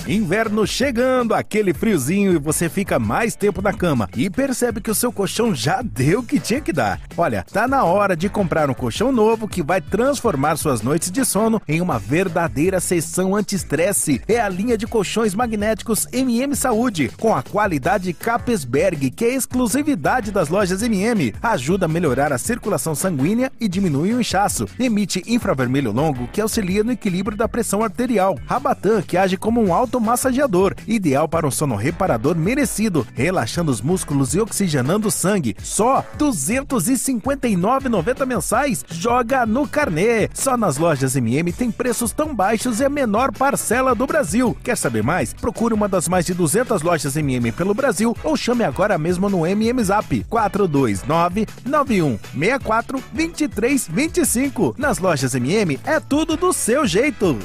Inverno 0.06 0.66
chegando, 0.66 1.32
aquele 1.32 1.72
friozinho 1.72 2.35
e 2.35 2.39
você 2.39 2.68
fica 2.68 2.98
mais 2.98 3.35
tempo 3.35 3.62
na 3.62 3.72
cama 3.72 4.06
e 4.14 4.28
percebe 4.28 4.82
que 4.82 4.90
o 4.90 4.94
seu 4.94 5.10
colchão 5.10 5.55
já 5.55 5.81
deu 5.81 6.20
o 6.20 6.22
que 6.22 6.39
tinha 6.39 6.60
que 6.60 6.74
dar. 6.74 7.01
Olha, 7.16 7.43
tá 7.51 7.66
na 7.66 7.85
hora 7.85 8.14
de 8.14 8.28
comprar 8.28 8.68
um 8.68 8.74
colchão 8.74 9.10
novo 9.10 9.48
que 9.48 9.62
vai 9.62 9.81
transformar 9.81 10.56
suas 10.56 10.82
noites 10.82 11.10
de 11.10 11.24
sono 11.24 11.60
em 11.66 11.81
uma 11.81 11.98
verdadeira 11.98 12.81
sessão 12.81 13.35
anti-estresse. 13.35 14.20
É 14.28 14.39
a 14.39 14.48
linha 14.48 14.76
de 14.76 14.86
colchões 14.86 15.35
magnéticos 15.35 16.06
MM 16.12 16.55
Saúde, 16.55 17.10
com 17.18 17.35
a 17.35 17.43
qualidade 17.43 18.12
Capesberg, 18.12 19.10
que 19.10 19.24
é 19.24 19.35
exclusividade 19.35 20.31
das 20.31 20.51
lojas 20.51 20.82
MM. 20.82 21.35
Ajuda 21.43 21.86
a 21.86 21.89
melhorar 21.89 22.31
a 22.31 22.36
circulação 22.36 22.94
sanguínea 22.94 23.51
e 23.59 23.66
diminui 23.66 24.12
o 24.12 24.20
inchaço. 24.20 24.68
Emite 24.78 25.22
infravermelho 25.26 25.93
longo, 25.93 26.28
que 26.28 26.43
auxilia 26.43 26.85
no 26.85 26.93
equilíbrio 26.93 27.39
da 27.39 27.48
pressão 27.48 27.82
arterial. 27.82 28.39
Rabatan, 28.44 29.01
que 29.01 29.16
age 29.16 29.39
como 29.39 29.62
um 29.62 29.72
automassageador, 29.95 30.75
ideal 30.87 31.27
para 31.29 31.47
um 31.47 31.51
sono 31.51 31.77
reparador 31.77 32.37
merecido, 32.37 33.07
relaxando 33.15 33.71
os 33.71 33.81
músculos 33.81 34.35
e 34.35 34.41
oxigenando 34.41 35.09
o 35.09 35.11
sangue. 35.11 35.57
Só 35.62 36.01
R$ 36.01 36.07
259,90 36.19 38.27
mensais. 38.27 38.85
Joga 38.91 39.47
no 39.47 39.66
carnê. 39.69 40.29
Só 40.35 40.57
nas 40.57 40.77
lojas 40.77 41.15
MM 41.15 41.53
tem 41.53 41.71
preços 41.71 42.11
tão 42.12 42.35
baixos 42.35 42.81
e 42.81 42.85
a 42.85 42.89
menor 42.89 43.31
parcela 43.33 43.95
do 43.95 44.05
Brasil. 44.07 44.57
Quer 44.62 44.77
saber 44.77 45.03
mais? 45.03 45.33
Procure 45.33 45.75
uma 45.75 45.89
das 45.89 46.09
mais 46.09 46.27
de 46.27 46.35
200 46.35 46.83
lojas 46.83 47.16
MM 47.16 47.53
pelo 47.53 47.75
Brasil 47.75 48.16
ou 48.25 48.37
chame 48.37 48.65
agora 48.65 48.99
mesmo 48.99 49.31
no 49.31 49.47
MM 49.47 49.83
Zap 49.85 50.25
429 50.25 51.47
9164 51.65 53.01
2325. 53.12 54.75
Nas 54.77 54.99
lojas 54.99 55.35
MM 55.35 55.79
é 55.85 56.01
tudo 56.01 56.37
do 56.37 56.53
seu 56.53 56.85
jeito. 56.87 57.39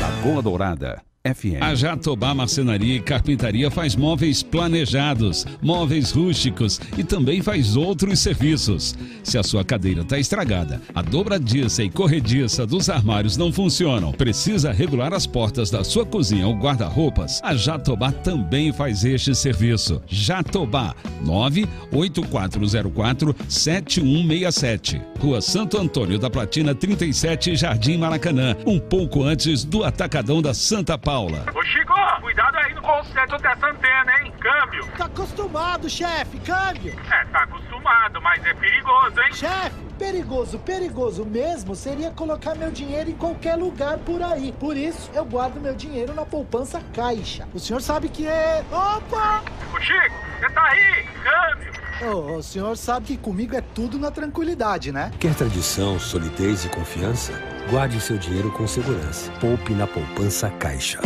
Lagoa 0.00 0.42
Dourada 0.42 1.06
FM. 1.34 1.60
A 1.60 1.74
Jatobá 1.74 2.34
Marcenaria 2.34 2.96
e 2.96 3.00
Carpintaria 3.00 3.70
faz 3.70 3.96
móveis 3.96 4.42
planejados, 4.42 5.46
móveis 5.60 6.12
rústicos 6.12 6.80
e 6.96 7.02
também 7.02 7.42
faz 7.42 7.76
outros 7.76 8.20
serviços. 8.20 8.94
Se 9.24 9.36
a 9.36 9.42
sua 9.42 9.64
cadeira 9.64 10.02
está 10.02 10.18
estragada, 10.18 10.80
a 10.94 11.02
dobradiça 11.02 11.82
e 11.82 11.90
corrediça 11.90 12.66
dos 12.66 12.88
armários 12.88 13.36
não 13.36 13.52
funcionam, 13.52 14.12
precisa 14.12 14.72
regular 14.72 15.12
as 15.12 15.26
portas 15.26 15.70
da 15.70 15.82
sua 15.82 16.06
cozinha 16.06 16.46
ou 16.46 16.54
guarda-roupas, 16.54 17.40
a 17.42 17.56
Jatobá 17.56 18.12
também 18.12 18.72
faz 18.72 19.04
este 19.04 19.34
serviço. 19.34 20.00
Jatobá 20.06 20.94
98404 21.24 23.34
7167. 23.48 25.00
Rua 25.18 25.40
Santo 25.40 25.78
Antônio 25.78 26.18
da 26.18 26.30
Platina 26.30 26.74
37, 26.74 27.56
Jardim 27.56 27.96
Maracanã, 27.96 28.54
um 28.66 28.78
pouco 28.78 29.24
antes 29.24 29.64
do 29.64 29.82
Atacadão 29.82 30.40
da 30.40 30.54
Santa 30.54 30.96
Paula. 30.96 31.15
Ô 31.54 31.62
Chico, 31.62 31.94
cuidado 32.20 32.58
aí 32.58 32.74
no 32.74 32.82
conserto 32.82 33.38
dessa 33.38 33.66
antena, 33.68 34.20
hein? 34.20 34.32
Câmbio. 34.38 34.86
Tá 34.98 35.06
acostumado, 35.06 35.88
chefe, 35.88 36.38
câmbio. 36.40 36.94
É, 37.10 37.24
tá 37.26 37.44
acostumado, 37.44 38.20
mas 38.20 38.44
é 38.44 38.52
perigoso, 38.52 39.20
hein? 39.22 39.32
Chefe, 39.32 39.76
perigoso, 39.98 40.58
perigoso 40.58 41.24
mesmo 41.24 41.74
seria 41.74 42.10
colocar 42.10 42.54
meu 42.54 42.70
dinheiro 42.70 43.08
em 43.08 43.16
qualquer 43.16 43.56
lugar 43.56 43.96
por 43.98 44.22
aí. 44.22 44.52
Por 44.52 44.76
isso, 44.76 45.10
eu 45.14 45.24
guardo 45.24 45.58
meu 45.58 45.74
dinheiro 45.74 46.12
na 46.12 46.26
poupança 46.26 46.82
Caixa. 46.94 47.48
O 47.54 47.58
senhor 47.58 47.80
sabe 47.80 48.10
que 48.10 48.26
é. 48.26 48.62
Opa! 48.70 49.42
Ô 49.74 49.80
Chico, 49.80 50.14
você 50.38 50.50
tá 50.50 50.64
aí? 50.64 51.06
Câmbio. 51.22 51.75
Ô, 52.02 52.36
o 52.36 52.42
senhor 52.42 52.76
sabe 52.76 53.06
que 53.06 53.16
comigo 53.16 53.56
é 53.56 53.60
tudo 53.60 53.98
na 53.98 54.10
tranquilidade, 54.10 54.92
né? 54.92 55.10
Quer 55.18 55.34
tradição, 55.34 55.98
solidez 55.98 56.64
e 56.64 56.68
confiança? 56.68 57.32
Guarde 57.70 58.00
seu 58.00 58.18
dinheiro 58.18 58.50
com 58.52 58.66
segurança. 58.66 59.30
Poupe 59.40 59.72
na 59.72 59.86
poupança 59.86 60.50
Caixa. 60.50 61.00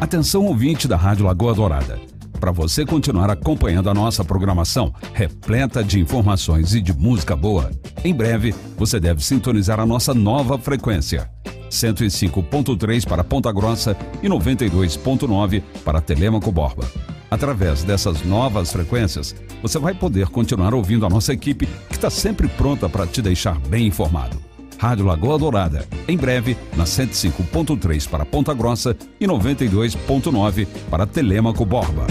Atenção 0.00 0.44
ouvinte 0.44 0.86
da 0.86 0.96
Rádio 0.96 1.26
Lagoa 1.26 1.54
Dourada. 1.54 1.98
Para 2.38 2.52
você 2.52 2.84
continuar 2.84 3.30
acompanhando 3.30 3.90
a 3.90 3.94
nossa 3.94 4.24
programação, 4.24 4.94
repleta 5.12 5.82
de 5.82 5.98
informações 5.98 6.74
e 6.74 6.80
de 6.80 6.92
música 6.92 7.34
boa, 7.34 7.72
em 8.04 8.14
breve 8.14 8.54
você 8.76 9.00
deve 9.00 9.24
sintonizar 9.24 9.80
a 9.80 9.86
nossa 9.86 10.14
nova 10.14 10.56
frequência. 10.56 11.28
105.3 11.68 13.06
para 13.08 13.24
Ponta 13.24 13.50
Grossa 13.50 13.96
e 14.22 14.28
92.9 14.28 15.62
para 15.84 16.00
Telêmaco 16.00 16.52
Borba. 16.52 16.86
Através 17.30 17.82
dessas 17.82 18.22
novas 18.24 18.72
frequências, 18.72 19.34
você 19.62 19.78
vai 19.78 19.94
poder 19.94 20.28
continuar 20.28 20.74
ouvindo 20.74 21.04
a 21.04 21.10
nossa 21.10 21.32
equipe 21.32 21.66
que 21.88 21.94
está 21.94 22.10
sempre 22.10 22.48
pronta 22.48 22.88
para 22.88 23.06
te 23.06 23.20
deixar 23.20 23.58
bem 23.60 23.86
informado. 23.86 24.36
Rádio 24.78 25.06
Lagoa 25.06 25.38
Dourada, 25.38 25.86
em 26.06 26.16
breve 26.16 26.56
na 26.76 26.84
105.3 26.84 28.08
para 28.08 28.26
Ponta 28.26 28.52
Grossa 28.52 28.96
e 29.18 29.26
92.9 29.26 30.66
para 30.90 31.06
Telêmaco 31.06 31.64
Borba. 31.64 32.06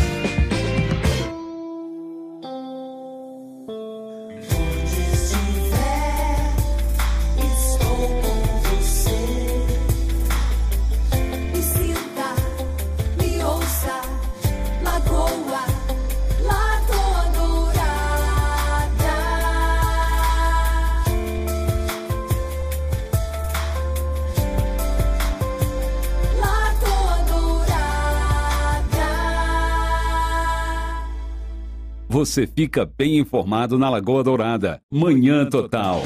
Você 32.15 32.47
fica 32.47 32.85
bem 32.85 33.17
informado 33.17 33.77
na 33.77 33.89
Lagoa 33.89 34.23
Dourada. 34.23 34.81
Manhã 34.89 35.45
Total. 35.45 36.01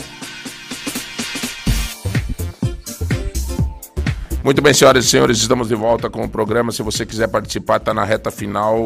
Muito 4.44 4.60
bem, 4.60 4.74
senhoras 4.74 5.06
e 5.06 5.08
senhores, 5.08 5.38
estamos 5.38 5.68
de 5.68 5.76
volta 5.76 6.10
com 6.10 6.24
o 6.24 6.28
programa. 6.28 6.72
Se 6.72 6.82
você 6.82 7.06
quiser 7.06 7.28
participar, 7.28 7.78
está 7.78 7.94
na 7.94 8.04
reta 8.04 8.32
final 8.32 8.80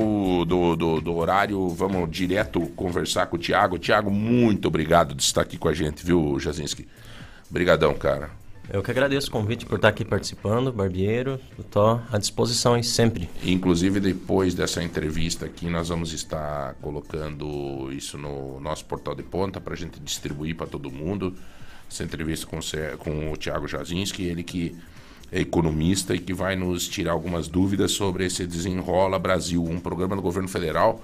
do, 0.46 0.76
do, 0.76 1.00
do 1.00 1.16
horário. 1.16 1.70
Vamos 1.70 2.12
direto 2.12 2.60
conversar 2.76 3.28
com 3.28 3.38
o 3.38 3.40
Tiago. 3.40 3.80
Tiago, 3.80 4.12
muito 4.12 4.68
obrigado 4.68 5.16
de 5.16 5.24
estar 5.24 5.44
aqui 5.44 5.58
com 5.58 5.70
a 5.70 5.74
gente, 5.74 6.06
viu, 6.06 6.38
Jazinski? 6.42 6.86
Obrigadão, 7.50 7.94
cara. 7.94 8.32
Eu 8.74 8.82
que 8.82 8.90
agradeço 8.90 9.28
o 9.28 9.32
convite 9.32 9.68
por 9.68 9.76
estar 9.76 9.90
aqui 9.90 10.04
participando, 10.04 10.74
Barbeiro. 10.74 11.40
Estou 11.60 12.02
à 12.12 12.18
disposição 12.18 12.76
hein, 12.76 12.82
sempre. 12.82 13.30
Inclusive, 13.44 14.00
depois 14.00 14.56
dessa 14.56 14.84
entrevista 14.84 15.46
aqui, 15.46 15.68
nós 15.68 15.90
vamos 15.90 16.12
estar 16.12 16.74
colocando 16.82 17.92
isso 17.92 18.18
no 18.18 18.60
nosso 18.60 18.84
portal 18.86 19.14
de 19.14 19.22
ponta 19.22 19.62
para 19.62 19.76
a 19.76 19.78
gente 19.78 20.00
distribuir 20.00 20.56
para 20.56 20.66
todo 20.66 20.90
mundo. 20.90 21.36
Essa 21.88 22.04
entrevista 22.04 22.48
com, 22.48 22.58
com 22.98 23.32
o 23.32 23.38
Tiago 23.38 23.68
Jazinski, 23.68 24.24
ele 24.24 24.42
que 24.42 24.76
é 25.32 25.42
economista 25.42 26.16
e 26.16 26.20
que 26.20 26.34
vai 26.34 26.56
nos 26.56 26.88
tirar 26.88 27.12
algumas 27.12 27.48
dúvidas 27.48 27.92
sobre 27.92 28.26
esse 28.26 28.48
Desenrola 28.48 29.20
Brasil, 29.20 29.64
um 29.64 29.80
programa 29.80 30.16
do 30.16 30.22
governo 30.24 30.50
federal 30.50 31.00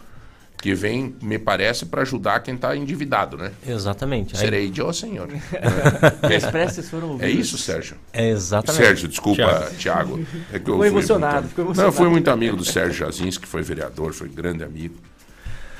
que 0.62 0.74
vem, 0.76 1.16
me 1.22 1.40
parece, 1.40 1.86
para 1.86 2.02
ajudar 2.02 2.42
quem 2.42 2.56
está 2.56 2.76
endividado, 2.76 3.38
né? 3.38 3.52
Exatamente. 3.66 4.36
Aí- 4.36 4.42
Serei 4.42 4.70
de 4.70 4.82
ó, 4.82 4.92
senhor. 4.92 5.30
As 6.36 6.52
preces 6.52 6.90
foram 6.90 7.18
É 7.22 7.30
isso, 7.30 7.58
Sérgio? 7.58 7.96
É 8.12 8.30
exatamente. 8.30 8.84
Sérgio, 8.84 9.08
desculpa. 9.08 9.72
Thiago. 9.78 10.20
É 10.52 10.60
Ficou 10.60 10.78
fui 10.78 10.88
emocionado, 10.88 11.36
muito- 11.44 11.50
ficou 11.50 11.74
Não, 11.74 11.84
eu 11.86 11.92
fui 11.92 12.10
muito 12.10 12.30
amigo 12.30 12.58
do 12.58 12.66
Sérgio 12.66 13.06
Jazins, 13.06 13.38
que 13.38 13.48
foi 13.48 13.62
vereador, 13.62 14.14
foi 14.14 14.28
grande 14.28 14.64
amigo. 14.64 14.96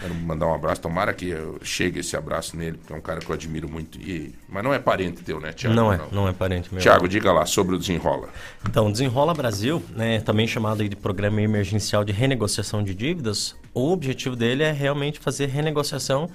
Quero 0.02 0.14
mandar 0.16 0.48
um 0.48 0.54
abraço. 0.54 0.82
Tomara 0.82 1.14
que 1.14 1.30
eu 1.30 1.60
chegue 1.62 2.00
esse 2.00 2.16
abraço 2.16 2.56
nele, 2.56 2.78
porque 2.78 2.94
é 2.94 2.96
um 2.96 3.02
cara 3.02 3.20
que 3.20 3.30
eu 3.30 3.34
admiro 3.36 3.70
muito. 3.70 4.00
E... 4.00 4.34
Mas 4.48 4.64
não 4.64 4.74
é 4.74 4.80
parente 4.80 5.24
teu, 5.24 5.40
né, 5.40 5.52
Tiago? 5.52 5.76
Não 5.76 5.92
é, 5.92 6.00
não 6.12 6.28
é 6.28 6.34
parente 6.34 6.74
meu. 6.74 6.82
Tiago, 6.82 7.08
diga 7.08 7.32
lá 7.32 7.46
sobre 7.46 7.76
o 7.76 7.78
Desenrola. 7.78 8.30
Então, 8.68 8.92
Desenrola 8.92 9.34
Brasil, 9.34 9.84
né, 9.96 10.22
também 10.22 10.48
chamado 10.48 10.88
de 10.88 10.96
Programa 10.96 11.42
Emergencial 11.42 12.04
de 12.04 12.12
Renegociação 12.12 12.84
de 12.84 12.94
Dívidas, 12.94 13.56
o 13.74 13.92
objetivo 13.92 14.36
dele 14.36 14.64
é 14.64 14.72
realmente 14.72 15.20
fazer 15.20 15.48
renegociação 15.48 16.30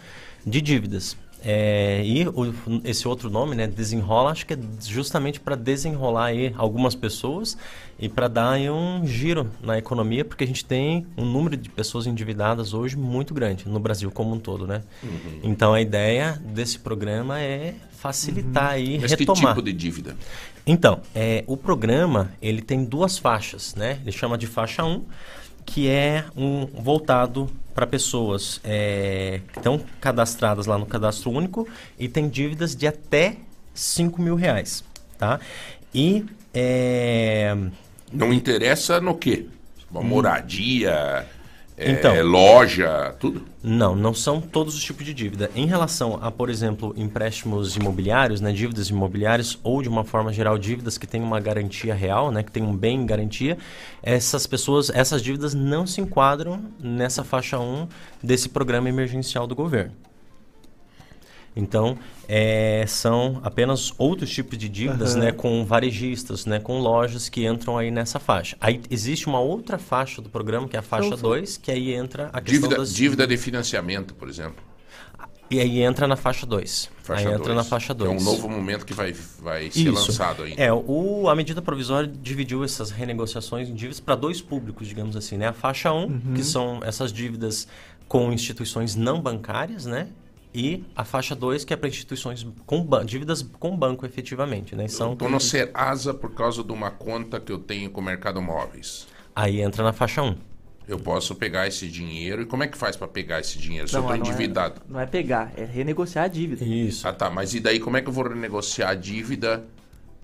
de 0.46 0.60
dívidas. 0.60 1.16
É, 1.44 2.02
e 2.04 2.26
o- 2.26 2.54
esse 2.84 3.06
outro 3.06 3.28
nome, 3.28 3.54
né, 3.54 3.66
Desenrola, 3.66 4.30
acho 4.30 4.46
que 4.46 4.54
é 4.54 4.58
justamente 4.86 5.38
para 5.38 5.54
desenrolar 5.54 6.26
aí 6.26 6.54
algumas 6.56 6.94
pessoas 6.94 7.56
e 7.98 8.08
para 8.08 8.28
dar 8.28 8.52
aí 8.52 8.70
um 8.70 9.06
giro 9.06 9.50
na 9.62 9.76
economia, 9.76 10.24
porque 10.24 10.42
a 10.44 10.46
gente 10.46 10.64
tem 10.64 11.06
um 11.18 11.24
número 11.24 11.56
de 11.56 11.68
pessoas 11.68 12.06
endividadas 12.06 12.72
hoje 12.72 12.96
muito 12.96 13.34
grande 13.34 13.68
no 13.68 13.78
Brasil 13.78 14.10
como 14.10 14.34
um 14.34 14.38
todo, 14.38 14.66
né? 14.66 14.82
Uhum. 15.02 15.40
Então 15.42 15.74
a 15.74 15.80
ideia 15.82 16.40
desse 16.46 16.78
programa 16.78 17.38
é 17.40 17.74
facilitar 17.92 18.70
aí, 18.70 18.98
Mas 18.98 19.14
que 19.14 19.20
retomar. 19.20 19.54
tipo 19.54 19.62
de 19.62 19.72
dívida? 19.72 20.16
Então, 20.66 21.00
é, 21.14 21.44
o 21.46 21.56
programa 21.58 22.32
ele 22.40 22.62
tem 22.62 22.84
duas 22.84 23.18
faixas, 23.18 23.74
né? 23.74 23.98
Ele 24.02 24.12
chama 24.12 24.38
de 24.38 24.46
faixa 24.46 24.82
1, 24.82 25.02
que 25.64 25.88
é 25.88 26.24
um 26.36 26.66
voltado 26.66 27.50
para 27.74 27.86
pessoas 27.86 28.60
é, 28.62 29.40
que 29.52 29.58
estão 29.58 29.80
cadastradas 30.00 30.66
lá 30.66 30.78
no 30.78 30.86
cadastro 30.86 31.30
único 31.30 31.68
e 31.98 32.08
tem 32.08 32.28
dívidas 32.28 32.76
de 32.76 32.86
até 32.86 33.36
5 33.74 34.22
mil 34.22 34.36
reais, 34.36 34.84
tá? 35.18 35.40
E 35.92 36.24
é, 36.52 37.56
Não 38.12 38.32
interessa 38.32 39.00
no 39.00 39.16
quê? 39.16 39.46
Uma 39.90 40.02
moradia, 40.02 41.26
é, 41.76 41.90
Então. 41.90 42.14
loja, 42.22 43.14
tudo? 43.18 43.42
Não, 43.62 43.96
não 43.96 44.14
são 44.14 44.40
todos 44.40 44.74
os 44.76 44.82
tipos 44.82 45.04
de 45.04 45.12
dívida. 45.12 45.50
Em 45.56 45.66
relação 45.66 46.18
a, 46.22 46.30
por 46.30 46.48
exemplo, 46.48 46.94
empréstimos 46.96 47.76
imobiliários, 47.76 48.40
né, 48.40 48.52
dívidas 48.52 48.90
imobiliárias 48.90 49.58
ou 49.62 49.82
de 49.82 49.88
uma 49.88 50.04
forma 50.04 50.32
geral 50.32 50.56
dívidas 50.56 50.96
que 50.96 51.06
têm 51.06 51.22
uma 51.22 51.40
garantia 51.40 51.94
real, 51.94 52.30
né, 52.30 52.42
que 52.42 52.52
tem 52.52 52.62
um 52.62 52.76
bem 52.76 53.00
em 53.00 53.06
garantia, 53.06 53.58
essas 54.02 54.46
pessoas, 54.46 54.90
essas 54.90 55.22
dívidas 55.22 55.54
não 55.54 55.86
se 55.86 56.00
enquadram 56.00 56.60
nessa 56.78 57.24
faixa 57.24 57.58
1 57.58 57.88
desse 58.22 58.48
programa 58.48 58.88
emergencial 58.88 59.46
do 59.46 59.54
governo. 59.54 59.92
Então, 61.56 61.96
é, 62.28 62.84
são 62.88 63.40
apenas 63.44 63.92
outros 63.96 64.28
tipos 64.30 64.58
de 64.58 64.68
dívidas, 64.68 65.14
Aham. 65.14 65.24
né, 65.26 65.32
com 65.32 65.64
varejistas, 65.64 66.46
né, 66.46 66.58
com 66.58 66.78
lojas 66.80 67.28
que 67.28 67.46
entram 67.46 67.78
aí 67.78 67.90
nessa 67.92 68.18
faixa. 68.18 68.56
Aí 68.60 68.80
existe 68.90 69.26
uma 69.28 69.38
outra 69.40 69.78
faixa 69.78 70.20
do 70.20 70.28
programa, 70.28 70.66
que 70.68 70.74
é 70.76 70.80
a 70.80 70.82
faixa 70.82 71.06
Então, 71.08 71.18
2, 71.18 71.56
que 71.56 71.70
aí 71.70 71.92
entra 71.94 72.28
a 72.32 72.40
questão 72.40 72.60
Dívida, 72.68 72.76
das 72.76 72.92
dívida 72.94 73.26
de 73.26 73.36
financiamento, 73.36 74.14
por 74.14 74.28
exemplo. 74.28 74.56
e 75.48 75.60
aí 75.60 75.80
entra 75.82 76.08
na 76.08 76.16
faixa 76.16 76.44
2. 76.44 76.90
Faixa 77.04 77.28
aí 77.28 77.34
entra 77.34 77.44
dois. 77.44 77.56
na 77.56 77.62
faixa 77.64 77.94
2. 77.94 78.10
É 78.10 78.14
um 78.14 78.20
novo 78.20 78.48
momento 78.48 78.84
que 78.84 78.94
vai, 78.94 79.14
vai 79.40 79.70
ser 79.70 79.80
Isso. 79.80 79.92
lançado 80.08 80.42
ainda. 80.42 80.60
É, 80.60 80.72
o, 80.72 81.28
a 81.28 81.36
medida 81.36 81.62
provisória 81.62 82.10
dividiu 82.20 82.64
essas 82.64 82.90
renegociações 82.90 83.68
em 83.68 83.74
dívidas 83.74 84.00
para 84.00 84.16
dois 84.16 84.40
públicos, 84.40 84.88
digamos 84.88 85.14
assim, 85.16 85.36
né? 85.36 85.46
A 85.48 85.52
faixa 85.52 85.92
1, 85.92 86.04
Uhum. 86.06 86.20
que 86.34 86.42
são 86.42 86.80
essas 86.82 87.12
dívidas 87.12 87.68
com 88.08 88.32
instituições 88.32 88.96
não 88.96 89.20
bancárias, 89.20 89.86
né? 89.86 90.08
E 90.54 90.84
a 90.94 91.04
faixa 91.04 91.34
2, 91.34 91.64
que 91.64 91.72
é 91.74 91.76
para 91.76 91.88
instituições 91.88 92.46
com 92.64 92.86
dívidas 93.04 93.42
com 93.58 93.76
banco, 93.76 94.06
efetivamente, 94.06 94.76
né? 94.76 94.86
São 94.86 95.14
Estou 95.14 95.28
no 95.28 95.40
Serasa 95.40 96.14
por 96.14 96.32
causa 96.32 96.62
de 96.62 96.70
uma 96.72 96.92
conta 96.92 97.40
que 97.40 97.50
eu 97.50 97.58
tenho 97.58 97.90
com 97.90 98.00
o 98.00 98.04
Mercado 98.04 98.40
Móveis. 98.40 99.08
Aí 99.34 99.60
entra 99.60 99.82
na 99.82 99.92
faixa 99.92 100.22
1. 100.22 100.36
Eu 100.86 100.98
posso 100.98 101.34
pegar 101.34 101.66
esse 101.66 101.88
dinheiro. 101.88 102.42
E 102.42 102.46
como 102.46 102.62
é 102.62 102.68
que 102.68 102.76
faz 102.78 102.94
para 102.94 103.08
pegar 103.08 103.40
esse 103.40 103.58
dinheiro? 103.58 103.88
Se 103.88 103.96
eu 103.96 104.00
estou 104.02 104.16
não 104.16 104.24
é- 104.24 104.28
endividado. 104.28 104.80
Não 104.88 105.00
é 105.00 105.06
pegar, 105.06 105.50
é 105.56 105.64
renegociar 105.64 106.26
a 106.26 106.28
dívida. 106.28 106.64
Isso. 106.64 107.08
Ah, 107.08 107.12
tá. 107.12 107.28
Mas 107.30 107.52
e 107.54 107.58
daí 107.58 107.80
como 107.80 107.96
é 107.96 108.02
que 108.02 108.08
eu 108.08 108.12
vou 108.12 108.28
renegociar 108.28 108.90
a 108.90 108.94
dívida? 108.94 109.64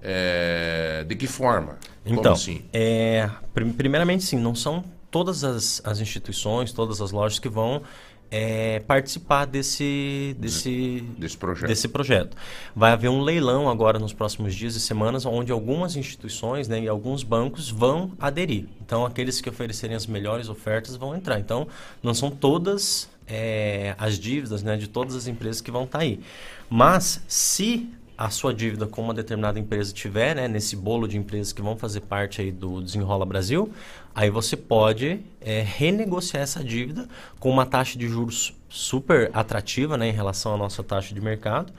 É, 0.02 1.04
De 1.08 1.14
que 1.16 1.26
forma? 1.26 1.76
Como 2.04 2.20
Então, 2.20 2.32
assim? 2.32 2.62
é, 2.72 3.28
prim- 3.52 3.72
primeiramente 3.72 4.24
sim, 4.24 4.38
não 4.38 4.54
são 4.54 4.84
todas 5.10 5.44
as, 5.44 5.80
as 5.84 6.00
instituições, 6.00 6.72
todas 6.72 7.00
as 7.00 7.10
lojas 7.10 7.38
que 7.38 7.48
vão 7.48 7.82
é, 8.30 8.78
participar 8.80 9.44
desse, 9.44 10.36
desse, 10.38 11.04
Desse 11.18 11.36
projeto. 11.36 11.68
desse 11.68 11.88
projeto. 11.88 12.36
Vai 12.76 12.92
haver 12.92 13.08
um 13.08 13.20
leilão 13.20 13.68
agora 13.68 13.98
nos 13.98 14.12
próximos 14.12 14.54
dias 14.54 14.76
e 14.76 14.80
semanas, 14.80 15.26
onde 15.26 15.50
algumas 15.50 15.96
instituições 15.96 16.68
né, 16.68 16.80
e 16.80 16.88
alguns 16.88 17.24
bancos 17.24 17.70
vão 17.70 18.12
aderir. 18.20 18.66
Então, 18.80 19.04
aqueles 19.04 19.40
que 19.40 19.48
oferecerem 19.48 19.96
as 19.96 20.06
melhores 20.06 20.48
ofertas 20.48 20.94
vão 20.94 21.14
entrar. 21.14 21.40
Então, 21.40 21.66
não 22.02 22.14
são 22.14 22.30
todas 22.30 23.08
é, 23.26 23.94
as 23.98 24.18
dívidas 24.18 24.62
né, 24.62 24.76
de 24.76 24.86
todas 24.86 25.16
as 25.16 25.26
empresas 25.26 25.60
que 25.60 25.70
vão 25.70 25.84
estar 25.84 25.98
aí. 25.98 26.20
Mas, 26.68 27.22
se 27.26 27.90
a 28.16 28.28
sua 28.28 28.52
dívida 28.52 28.86
com 28.86 29.02
uma 29.02 29.14
determinada 29.14 29.58
empresa 29.58 29.94
tiver, 29.94 30.36
né, 30.36 30.46
nesse 30.46 30.76
bolo 30.76 31.08
de 31.08 31.16
empresas 31.16 31.54
que 31.54 31.62
vão 31.62 31.74
fazer 31.74 32.02
parte 32.02 32.42
aí 32.42 32.52
do 32.52 32.82
Desenrola 32.82 33.24
Brasil, 33.24 33.72
aí 34.14 34.30
você 34.30 34.56
pode 34.56 35.20
é, 35.40 35.62
renegociar 35.62 36.42
essa 36.42 36.62
dívida 36.62 37.08
com 37.38 37.50
uma 37.50 37.66
taxa 37.66 37.98
de 37.98 38.08
juros 38.08 38.54
super 38.68 39.30
atrativa, 39.32 39.96
né, 39.96 40.08
em 40.08 40.12
relação 40.12 40.54
à 40.54 40.56
nossa 40.56 40.82
taxa 40.82 41.14
de 41.14 41.20
mercado, 41.20 41.72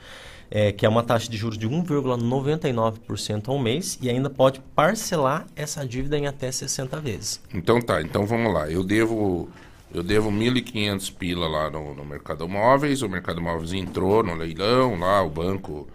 é, 0.49 0.71
que 0.71 0.85
é 0.85 0.89
uma 0.89 1.03
taxa 1.03 1.29
de 1.31 1.37
juros 1.37 1.57
de 1.57 1.67
1,99% 1.67 3.47
ao 3.47 3.57
mês 3.57 3.97
e 4.01 4.09
ainda 4.09 4.29
pode 4.29 4.59
parcelar 4.75 5.47
essa 5.55 5.85
dívida 5.85 6.17
em 6.17 6.27
até 6.27 6.51
60 6.51 6.99
vezes. 6.99 7.41
Então 7.53 7.81
tá, 7.81 8.01
então 8.01 8.25
vamos 8.25 8.53
lá. 8.53 8.69
Eu 8.69 8.83
devo 8.83 9.49
eu 9.93 10.03
devo 10.03 10.31
1.500 10.31 11.13
pila 11.15 11.47
lá 11.47 11.69
no, 11.69 11.93
no 11.93 12.05
Mercado 12.05 12.47
Móveis, 12.47 13.01
o 13.01 13.09
Mercado 13.09 13.41
Móveis 13.41 13.73
entrou 13.73 14.23
no 14.23 14.35
leilão 14.35 14.97
lá, 14.97 15.21
o 15.21 15.29
banco... 15.29 15.87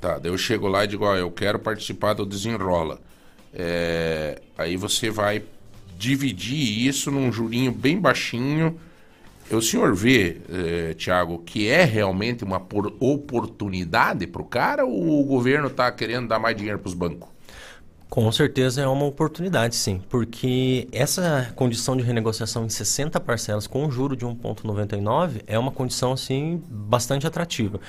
Tá, 0.00 0.18
daí 0.18 0.32
eu 0.32 0.38
chego 0.38 0.66
lá 0.66 0.84
e 0.84 0.86
digo, 0.86 1.04
ó, 1.04 1.14
eu 1.14 1.30
quero 1.30 1.58
participar 1.58 2.14
do 2.14 2.24
Desenrola. 2.24 2.98
É, 3.52 4.40
aí 4.56 4.74
você 4.74 5.10
vai 5.10 5.42
dividir 6.00 6.86
isso 6.88 7.10
num 7.10 7.30
jurinho 7.30 7.70
bem 7.70 8.00
baixinho. 8.00 8.80
O 9.50 9.60
senhor 9.60 9.94
vê, 9.94 10.40
eh, 10.48 10.94
Tiago, 10.94 11.40
que 11.40 11.68
é 11.68 11.84
realmente 11.84 12.42
uma 12.42 12.58
por- 12.58 12.94
oportunidade 13.00 14.26
para 14.26 14.40
o 14.40 14.44
cara 14.44 14.86
ou 14.86 15.20
o 15.20 15.24
governo 15.24 15.66
está 15.66 15.92
querendo 15.92 16.28
dar 16.28 16.38
mais 16.38 16.56
dinheiro 16.56 16.78
para 16.78 16.88
os 16.88 16.94
bancos? 16.94 17.28
Com 18.08 18.30
certeza 18.32 18.82
é 18.82 18.86
uma 18.88 19.04
oportunidade, 19.04 19.76
sim, 19.76 20.02
porque 20.08 20.88
essa 20.90 21.52
condição 21.54 21.96
de 21.96 22.02
renegociação 22.02 22.64
em 22.64 22.68
60 22.68 23.20
parcelas 23.20 23.68
com 23.68 23.84
um 23.84 23.90
juro 23.90 24.16
de 24.16 24.26
1,99 24.26 25.42
é 25.46 25.56
uma 25.56 25.70
condição 25.70 26.12
assim 26.12 26.60
bastante 26.68 27.24
atrativa. 27.24 27.80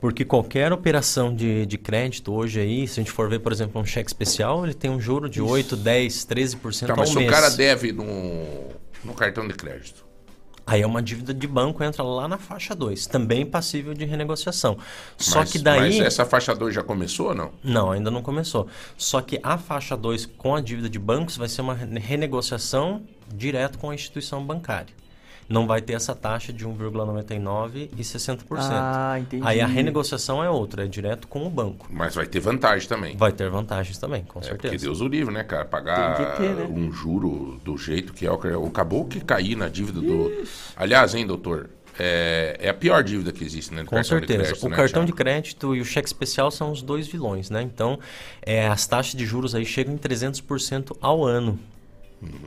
Porque 0.00 0.24
qualquer 0.24 0.72
operação 0.72 1.34
de, 1.34 1.66
de 1.66 1.76
crédito 1.76 2.32
hoje 2.32 2.58
aí, 2.60 2.88
se 2.88 2.98
a 2.98 3.02
gente 3.02 3.12
for 3.12 3.28
ver, 3.28 3.40
por 3.40 3.52
exemplo, 3.52 3.80
um 3.80 3.84
cheque 3.84 4.08
especial, 4.08 4.64
ele 4.64 4.72
tem 4.72 4.90
um 4.90 4.98
juro 5.00 5.28
de 5.28 5.42
8, 5.42 5.76
10, 5.76 6.26
13% 6.26 6.86
Tá, 6.86 6.92
ao 6.94 6.98
mas 6.98 7.10
se 7.10 7.16
mês. 7.16 7.28
o 7.28 7.30
cara 7.32 7.50
deve 7.50 7.92
no, 7.92 8.04
no 9.04 9.12
cartão 9.14 9.46
de 9.46 9.52
crédito. 9.54 10.08
Aí 10.66 10.82
é 10.82 10.86
uma 10.86 11.02
dívida 11.02 11.34
de 11.34 11.46
banco, 11.48 11.82
entra 11.82 12.02
lá 12.02 12.28
na 12.28 12.38
faixa 12.38 12.74
2, 12.76 13.06
também 13.08 13.44
passível 13.44 13.92
de 13.92 14.04
renegociação. 14.04 14.78
Só 15.18 15.40
mas, 15.40 15.50
que 15.50 15.58
daí... 15.58 15.80
Mas 15.98 16.00
essa 16.00 16.24
faixa 16.24 16.54
2 16.54 16.72
já 16.74 16.82
começou 16.82 17.28
ou 17.28 17.34
não? 17.34 17.50
Não, 17.62 17.90
ainda 17.90 18.10
não 18.10 18.22
começou. 18.22 18.68
Só 18.96 19.20
que 19.20 19.40
a 19.42 19.58
faixa 19.58 19.96
2 19.96 20.26
com 20.38 20.54
a 20.54 20.60
dívida 20.60 20.88
de 20.88 20.98
bancos 20.98 21.36
vai 21.36 21.48
ser 21.48 21.60
uma 21.62 21.74
re- 21.74 21.98
renegociação 21.98 23.02
direto 23.34 23.78
com 23.78 23.90
a 23.90 23.94
instituição 23.94 24.44
bancária. 24.44 24.94
Não 25.50 25.66
vai 25.66 25.82
ter 25.82 25.94
essa 25.94 26.14
taxa 26.14 26.52
de 26.52 26.64
1,99% 26.64 27.88
e 27.98 28.02
60%. 28.02 28.44
Ah, 28.58 29.18
entendi. 29.18 29.42
Aí 29.44 29.60
a 29.60 29.66
renegociação 29.66 30.42
é 30.44 30.48
outra, 30.48 30.84
é 30.84 30.86
direto 30.86 31.26
com 31.26 31.44
o 31.44 31.50
banco. 31.50 31.88
Mas 31.90 32.14
vai 32.14 32.24
ter 32.24 32.38
vantagem 32.38 32.88
também. 32.88 33.16
Vai 33.16 33.32
ter 33.32 33.50
vantagens 33.50 33.98
também, 33.98 34.22
com 34.22 34.38
É, 34.38 34.42
certeza. 34.44 34.72
porque 34.72 34.84
Deus 34.84 35.00
o 35.00 35.08
livre, 35.08 35.34
né, 35.34 35.42
cara? 35.42 35.64
Pagar 35.64 36.36
ter, 36.36 36.54
né? 36.54 36.68
um 36.70 36.92
juro 36.92 37.60
do 37.64 37.76
jeito 37.76 38.12
que 38.12 38.24
é. 38.26 38.30
o- 38.32 38.66
Acabou 38.66 39.04
que 39.04 39.20
cair 39.20 39.56
na 39.56 39.68
dívida 39.68 40.00
do. 40.00 40.30
Aliás, 40.76 41.14
hein, 41.16 41.26
doutor? 41.26 41.68
É, 41.98 42.56
é 42.60 42.68
a 42.68 42.74
pior 42.74 43.02
dívida 43.02 43.32
que 43.32 43.42
existe, 43.44 43.74
né? 43.74 43.82
do 43.82 43.86
Com 43.88 43.96
cartão 43.96 44.20
de 44.20 44.26
certeza. 44.26 44.44
crédito, 44.50 44.66
o 44.66 44.68
né, 44.70 44.76
cartão 44.76 44.92
Thiago? 45.02 45.06
de 45.06 45.12
crédito 45.12 45.74
e 45.74 45.80
o 45.80 45.84
cheque 45.84 46.06
especial 46.06 46.50
são 46.52 46.70
os 46.70 46.80
dois 46.80 47.08
vilões, 47.08 47.50
né? 47.50 47.60
Então, 47.60 47.98
é, 48.40 48.68
as 48.68 48.86
taxas 48.86 49.14
de 49.16 49.26
juros 49.26 49.54
aí 49.54 49.66
chegam 49.66 49.92
em 49.94 49.98
300% 49.98 50.96
ao 51.00 51.24
ano. 51.24 51.58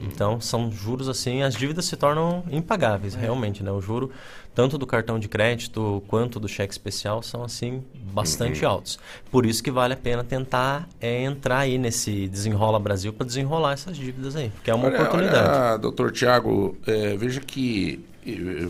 Então, 0.04 0.40
são 0.40 0.72
juros 0.72 1.10
assim, 1.10 1.42
as 1.42 1.56
dívidas 1.56 1.86
se 1.86 1.96
tornam 1.96 2.44
impagáveis, 2.52 3.16
realmente, 3.16 3.64
né? 3.64 3.72
O 3.72 3.82
juro, 3.82 4.12
tanto 4.54 4.78
do 4.78 4.86
cartão 4.86 5.18
de 5.18 5.28
crédito 5.28 6.04
quanto 6.08 6.40
do 6.40 6.48
cheque 6.48 6.72
especial, 6.72 7.24
são 7.24 7.44
assim, 7.44 7.84
bastante 8.14 8.64
Uhum. 8.64 8.70
altos. 8.72 9.00
Por 9.32 9.46
isso 9.48 9.64
que 9.64 9.72
vale 9.72 9.94
a 9.94 9.98
pena 9.98 10.24
tentar 10.24 10.88
é, 11.02 11.24
entrar 11.24 11.60
aí 11.60 11.80
nesse 11.80 12.28
Desenrola 12.28 12.80
Brasil 12.80 13.12
para 13.12 13.26
desenrolar 13.26 13.74
essas 13.74 13.98
dívidas 13.98 14.36
aí, 14.36 14.50
porque 14.52 14.70
é 14.70 14.76
uma 14.76 14.86
Olha- 14.88 14.96
oportunidade. 14.96 15.58
Olha, 15.58 15.78
doutor 15.78 16.12
Tiago, 16.12 16.78
é, 16.86 17.18
veja 17.18 17.42
que 17.42 18.06
eh, 18.28 18.68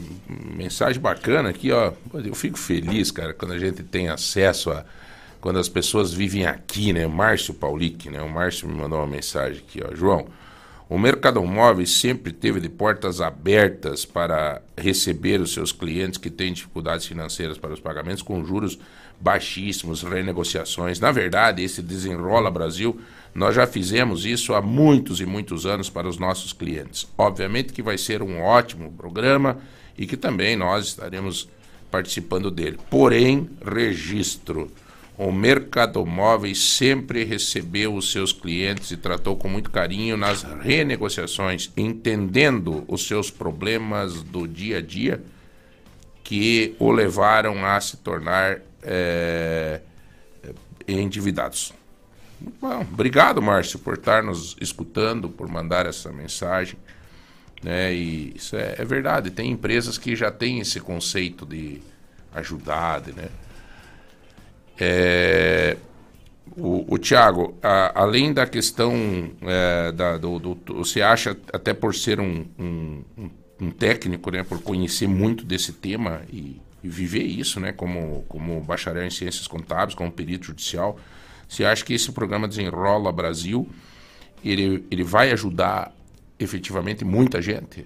mensagem 0.55 1.01
bacana 1.01 1.49
aqui, 1.49 1.71
ó. 1.71 1.91
Eu 2.13 2.33
fico 2.33 2.57
feliz, 2.57 3.11
cara, 3.11 3.33
quando 3.33 3.51
a 3.51 3.59
gente 3.59 3.83
tem 3.83 4.07
acesso 4.07 4.71
a. 4.71 4.85
Quando 5.41 5.59
as 5.59 5.67
pessoas 5.67 6.13
vivem 6.13 6.45
aqui, 6.45 6.93
né? 6.93 7.05
Márcio 7.05 7.53
Paulic, 7.53 8.09
né? 8.09 8.21
O 8.21 8.29
Márcio 8.29 8.65
me 8.65 8.73
mandou 8.75 8.97
uma 8.99 9.05
mensagem 9.07 9.61
aqui, 9.67 9.81
ó. 9.85 9.93
João, 9.93 10.25
o 10.93 10.99
Mercado 10.99 11.43
Móveis 11.43 11.89
sempre 11.89 12.31
teve 12.31 12.59
de 12.59 12.69
portas 12.69 13.19
abertas 13.19 14.05
para 14.05 14.61
receber 14.77 15.41
os 15.41 15.51
seus 15.51 15.71
clientes 15.71 16.19
que 16.19 16.29
têm 16.29 16.53
dificuldades 16.53 17.07
financeiras 17.07 17.57
para 17.57 17.73
os 17.73 17.79
pagamentos 17.79 18.21
com 18.21 18.45
juros 18.45 18.77
baixíssimos, 19.19 20.03
renegociações. 20.03 20.99
Na 20.99 21.11
verdade, 21.11 21.63
esse 21.63 21.81
Desenrola 21.81 22.51
Brasil, 22.51 23.01
nós 23.33 23.55
já 23.55 23.65
fizemos 23.65 24.23
isso 24.23 24.53
há 24.53 24.61
muitos 24.61 25.19
e 25.19 25.25
muitos 25.25 25.65
anos 25.65 25.89
para 25.89 26.07
os 26.07 26.19
nossos 26.19 26.53
clientes. 26.53 27.07
Obviamente 27.17 27.73
que 27.73 27.81
vai 27.81 27.97
ser 27.97 28.21
um 28.21 28.39
ótimo 28.39 28.91
programa 28.91 29.57
e 29.97 30.05
que 30.05 30.15
também 30.15 30.55
nós 30.55 30.85
estaremos 30.85 31.49
participando 31.89 32.51
dele. 32.51 32.77
Porém, 32.91 33.49
registro. 33.65 34.69
O 35.23 35.31
Mercado 35.31 36.05
Móveis 36.05 36.61
sempre 36.61 37.23
recebeu 37.23 37.95
os 37.95 38.11
seus 38.11 38.33
clientes 38.33 38.91
e 38.91 38.97
tratou 38.97 39.37
com 39.37 39.47
muito 39.47 39.71
carinho 39.71 40.17
nas 40.17 40.43
renegociações, 40.43 41.71
entendendo 41.77 42.83
os 42.89 43.07
seus 43.07 43.31
problemas 43.31 44.21
do 44.21 44.45
dia 44.45 44.79
a 44.79 44.81
dia 44.81 45.23
que 46.25 46.75
o 46.77 46.91
levaram 46.91 47.65
a 47.65 47.79
se 47.79 47.95
tornar 47.95 48.59
eh, 48.81 49.79
endividados. 50.85 51.73
Bom, 52.59 52.81
obrigado, 52.81 53.41
Márcio, 53.41 53.79
por 53.79 53.93
estar 53.93 54.21
nos 54.21 54.57
escutando, 54.59 55.29
por 55.29 55.47
mandar 55.47 55.85
essa 55.85 56.11
mensagem. 56.11 56.77
Né? 57.63 57.93
E 57.93 58.33
isso 58.35 58.57
é, 58.57 58.75
é 58.77 58.83
verdade. 58.83 59.31
Tem 59.31 59.49
empresas 59.49 59.97
que 59.97 60.17
já 60.17 60.29
têm 60.29 60.59
esse 60.59 60.81
conceito 60.81 61.45
de 61.45 61.81
ajudar, 62.33 63.03
né? 63.07 63.29
É, 64.85 65.77
o, 66.57 66.95
o 66.95 66.97
Tiago, 66.97 67.57
além 67.95 68.33
da 68.33 68.45
questão 68.45 69.31
é, 69.41 69.91
da, 69.93 70.17
do, 70.17 70.39
do- 70.39 70.59
Você 70.75 71.01
acha, 71.01 71.37
até 71.53 71.73
por 71.73 71.95
ser 71.95 72.19
um, 72.19 72.45
um, 72.59 73.03
um- 73.61 73.71
técnico, 73.71 74.29
né, 74.29 74.43
por 74.43 74.61
conhecer 74.61 75.07
muito 75.07 75.45
desse 75.45 75.71
tema 75.71 76.21
e, 76.31 76.59
e 76.83 76.89
viver 76.89 77.23
isso, 77.23 77.61
né, 77.61 77.71
como, 77.71 78.25
como 78.27 78.59
bacharel 78.61 79.05
em 79.05 79.09
ciências 79.09 79.47
contábeis, 79.47 79.95
como 79.95 80.11
perito 80.11 80.47
judicial, 80.47 80.99
você 81.47 81.63
acha 81.63 81.85
que 81.85 81.93
esse 81.93 82.11
programa 82.11 82.45
Desenrola 82.47 83.09
Brasil 83.11 83.69
ele, 84.43 84.85
ele 84.91 85.03
vai 85.03 85.31
ajudar 85.31 85.93
efetivamente 86.39 87.05
muita 87.05 87.41
gente? 87.41 87.85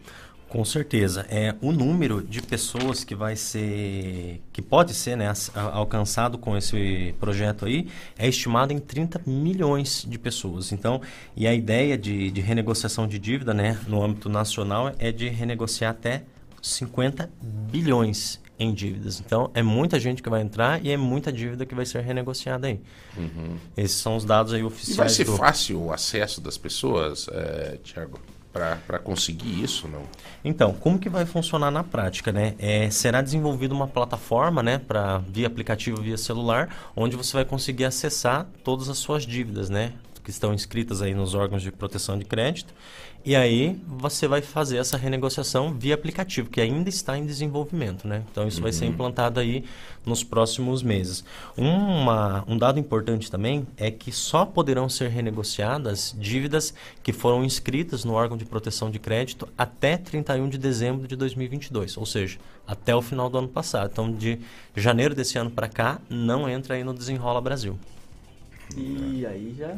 Com 0.50 0.64
certeza. 0.64 1.26
É, 1.30 1.54
o 1.62 1.72
número 1.74 2.22
de 2.24 2.42
pessoas 2.42 3.04
que 3.04 3.14
vai 3.14 3.36
ser. 3.36 4.42
que 4.54 4.62
pode 4.62 4.94
ser 4.94 5.18
né, 5.18 5.32
alcançado 5.74 6.38
com 6.38 6.56
esse 6.56 7.14
projeto 7.20 7.66
aí 7.66 7.88
é 8.18 8.28
estimado 8.30 8.72
em 8.72 8.80
30 8.80 9.22
milhões 9.26 10.06
de 10.08 10.18
pessoas. 10.18 10.72
Então, 10.72 11.02
e 11.36 11.46
a 11.46 11.54
ideia 11.54 11.98
de, 11.98 12.32
de 12.32 12.40
renegociação 12.42 13.08
de 13.08 13.20
dívida 13.20 13.54
né, 13.54 13.78
no 13.88 14.02
âmbito 14.04 14.30
nacional 14.30 14.94
é 15.00 15.12
de 15.12 15.28
renegociar 15.28 15.92
até 15.92 16.24
50 16.62 17.30
bilhões 17.42 18.40
em 18.60 18.74
dívidas. 18.74 19.20
Então, 19.20 19.52
é 19.54 19.62
muita 19.62 20.00
gente 20.00 20.24
que 20.24 20.30
vai 20.30 20.42
entrar 20.42 20.84
e 20.84 20.90
é 20.90 20.98
muita 20.98 21.32
dívida 21.32 21.66
que 21.66 21.76
vai 21.76 21.86
ser 21.86 22.02
renegociada 22.02 22.68
aí. 22.68 22.80
Uhum. 23.16 23.58
Esses 23.76 23.98
são 23.98 24.16
os 24.16 24.26
dados 24.26 24.54
aí 24.54 24.62
E 24.62 24.64
oficiais. 24.64 24.98
vai 24.98 25.10
ser 25.10 25.26
do- 25.26 25.36
fácil 25.38 25.80
o 25.84 25.94
acesso 25.94 26.42
das 26.42 26.58
pessoas, 26.58 27.28
é, 27.32 27.78
Tiago, 27.84 28.20
para 28.86 29.00
conseguir 29.00 29.64
isso, 29.64 29.88
não? 29.88 30.04
Então, 30.44 30.74
como 30.74 30.98
que 30.98 31.10
vai 31.10 31.26
funcionar 31.26 31.72
na 31.72 31.84
prática, 31.84 32.32
né? 32.32 32.56
É, 32.60 32.90
será 32.90 33.22
desenvolvida 33.22 33.74
uma 33.74 33.88
plataforma, 33.88 34.64
né, 34.64 34.78
para 34.78 35.20
via 35.20 35.48
aplicativo, 35.48 36.02
via 36.02 36.18
celular, 36.18 36.92
onde 36.96 37.16
você 37.16 37.34
vai 37.34 37.46
conseguir 37.46 37.86
acessar 37.86 38.48
todas 38.64 38.90
as 38.90 38.98
suas 38.98 39.26
dívidas, 39.26 39.70
né, 39.70 39.94
que 40.24 40.32
estão 40.32 40.54
inscritas 40.54 41.02
aí 41.02 41.14
nos 41.14 41.34
órgãos 41.34 41.62
de 41.62 41.72
proteção 41.72 42.18
de 42.18 42.26
crédito. 42.26 42.74
E 43.28 43.36
aí 43.36 43.78
você 43.86 44.26
vai 44.26 44.42
fazer 44.42 44.78
essa 44.78 44.96
renegociação 44.96 45.74
via 45.74 45.96
aplicativo, 45.96 46.50
que 46.50 46.62
ainda 46.62 46.88
está 46.88 47.18
em 47.18 47.26
desenvolvimento, 47.26 48.08
né? 48.08 48.24
Então 48.32 48.48
isso 48.48 48.62
vai 48.62 48.72
ser 48.72 48.86
Uhum. 48.86 48.92
implantado 48.92 49.42
aí 49.42 49.66
nos 50.06 50.24
próximos 50.24 50.82
meses. 50.82 51.26
Uma, 51.58 52.46
um 52.48 52.58
dado 52.58 52.80
importante 52.80 53.30
também 53.30 53.68
é 53.76 53.92
que 53.92 54.14
só 54.14 54.46
poderão 54.46 54.88
ser 54.88 55.10
renegociadas 55.10 56.16
dívidas 56.18 56.74
que 57.04 57.12
foram 57.12 57.44
inscritas 57.44 58.06
no 58.06 58.14
órgão 58.14 58.38
de 58.38 58.46
proteção 58.46 58.90
de 58.90 58.98
crédito 58.98 59.46
até 59.58 59.98
31 59.98 60.48
de 60.48 60.58
dezembro 60.58 61.06
de 61.06 61.18
2022, 61.18 61.98
ou 61.98 62.06
seja, 62.06 62.38
até 62.66 62.96
o 62.96 63.02
final 63.02 63.30
do 63.30 63.40
ano 63.40 63.50
passado. 63.50 63.90
Então, 63.92 64.10
de 64.10 64.40
janeiro 64.74 65.14
desse 65.14 65.38
ano 65.38 65.52
para 65.52 65.68
cá, 65.68 66.00
não 66.10 66.48
entra 66.48 66.76
aí 66.76 66.84
no 66.84 66.94
Desenrola 66.94 67.42
Brasil. 67.42 67.78
E 68.78 69.26
aí 69.26 69.54
já. 69.58 69.76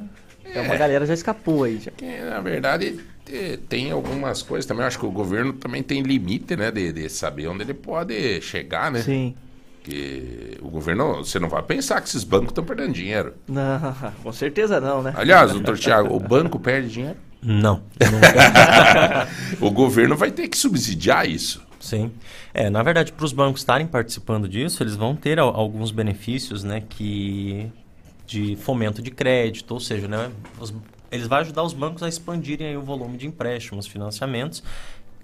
É. 0.54 0.62
Uma 0.62 0.76
galera 0.76 1.06
já 1.06 1.14
escapou 1.14 1.64
aí 1.64 1.80
já. 1.80 1.92
É, 2.02 2.30
na 2.30 2.40
verdade, 2.40 3.00
te- 3.26 3.58
tem 3.70 3.92
algumas 3.92 4.42
coisas 4.42 4.66
também. 4.66 4.86
Acho 4.86 5.00
que 5.00 5.06
o 5.06 5.12
governo 5.12 5.54
também 5.54 5.82
tem 5.84 6.02
limite, 6.02 6.56
né? 6.56 6.72
De, 6.72 6.92
de 6.92 7.10
saber 7.10 7.48
onde 7.48 7.64
ele 7.64 7.74
pode 7.74 8.42
chegar, 8.42 8.92
né? 8.92 9.02
Sim. 9.02 9.36
Que 9.84 10.58
o 10.62 10.70
governo, 10.70 11.18
você 11.24 11.40
não 11.40 11.48
vai 11.50 11.64
pensar 11.64 12.02
que 12.02 12.10
esses 12.10 12.24
bancos 12.24 12.50
estão 12.50 12.64
perdendo 12.64 12.92
dinheiro. 12.94 13.34
Não, 13.48 13.96
com 14.24 14.32
certeza 14.34 14.80
não, 14.80 15.02
né? 15.02 15.14
Aliás, 15.16 15.52
doutor 15.54 15.78
Tiago, 15.78 16.14
o 16.16 16.20
banco 16.20 16.60
perde 16.60 16.90
dinheiro? 16.90 17.18
Não. 17.42 17.82
o 19.62 19.72
governo 19.72 20.16
vai 20.16 20.32
ter 20.32 20.48
que 20.48 20.58
subsidiar 20.58 21.28
isso. 21.30 21.62
Sim. 21.80 22.12
É, 22.54 22.70
na 22.70 22.84
verdade, 22.84 23.14
para 23.14 23.26
os 23.26 23.32
bancos 23.32 23.62
estarem 23.62 23.88
participando 23.88 24.50
disso, 24.50 24.84
eles 24.84 24.96
vão 24.96 25.16
ter 25.16 25.40
al- 25.40 25.56
alguns 25.56 25.92
benefícios, 25.92 26.64
né, 26.64 26.84
que 26.90 27.68
de 28.30 28.56
fomento 28.56 29.02
de 29.02 29.10
crédito, 29.10 29.72
ou 29.72 29.80
seja, 29.80 30.08
né, 30.08 30.32
os- 30.60 30.72
eles 31.12 31.26
vão 31.26 31.40
ajudar 31.40 31.64
os 31.64 31.74
bancos 31.74 32.04
a 32.04 32.08
expandirem 32.08 32.78
o 32.78 32.82
volume 32.84 33.18
de 33.18 33.26
empréstimos, 33.26 33.88
financiamentos, 33.88 34.62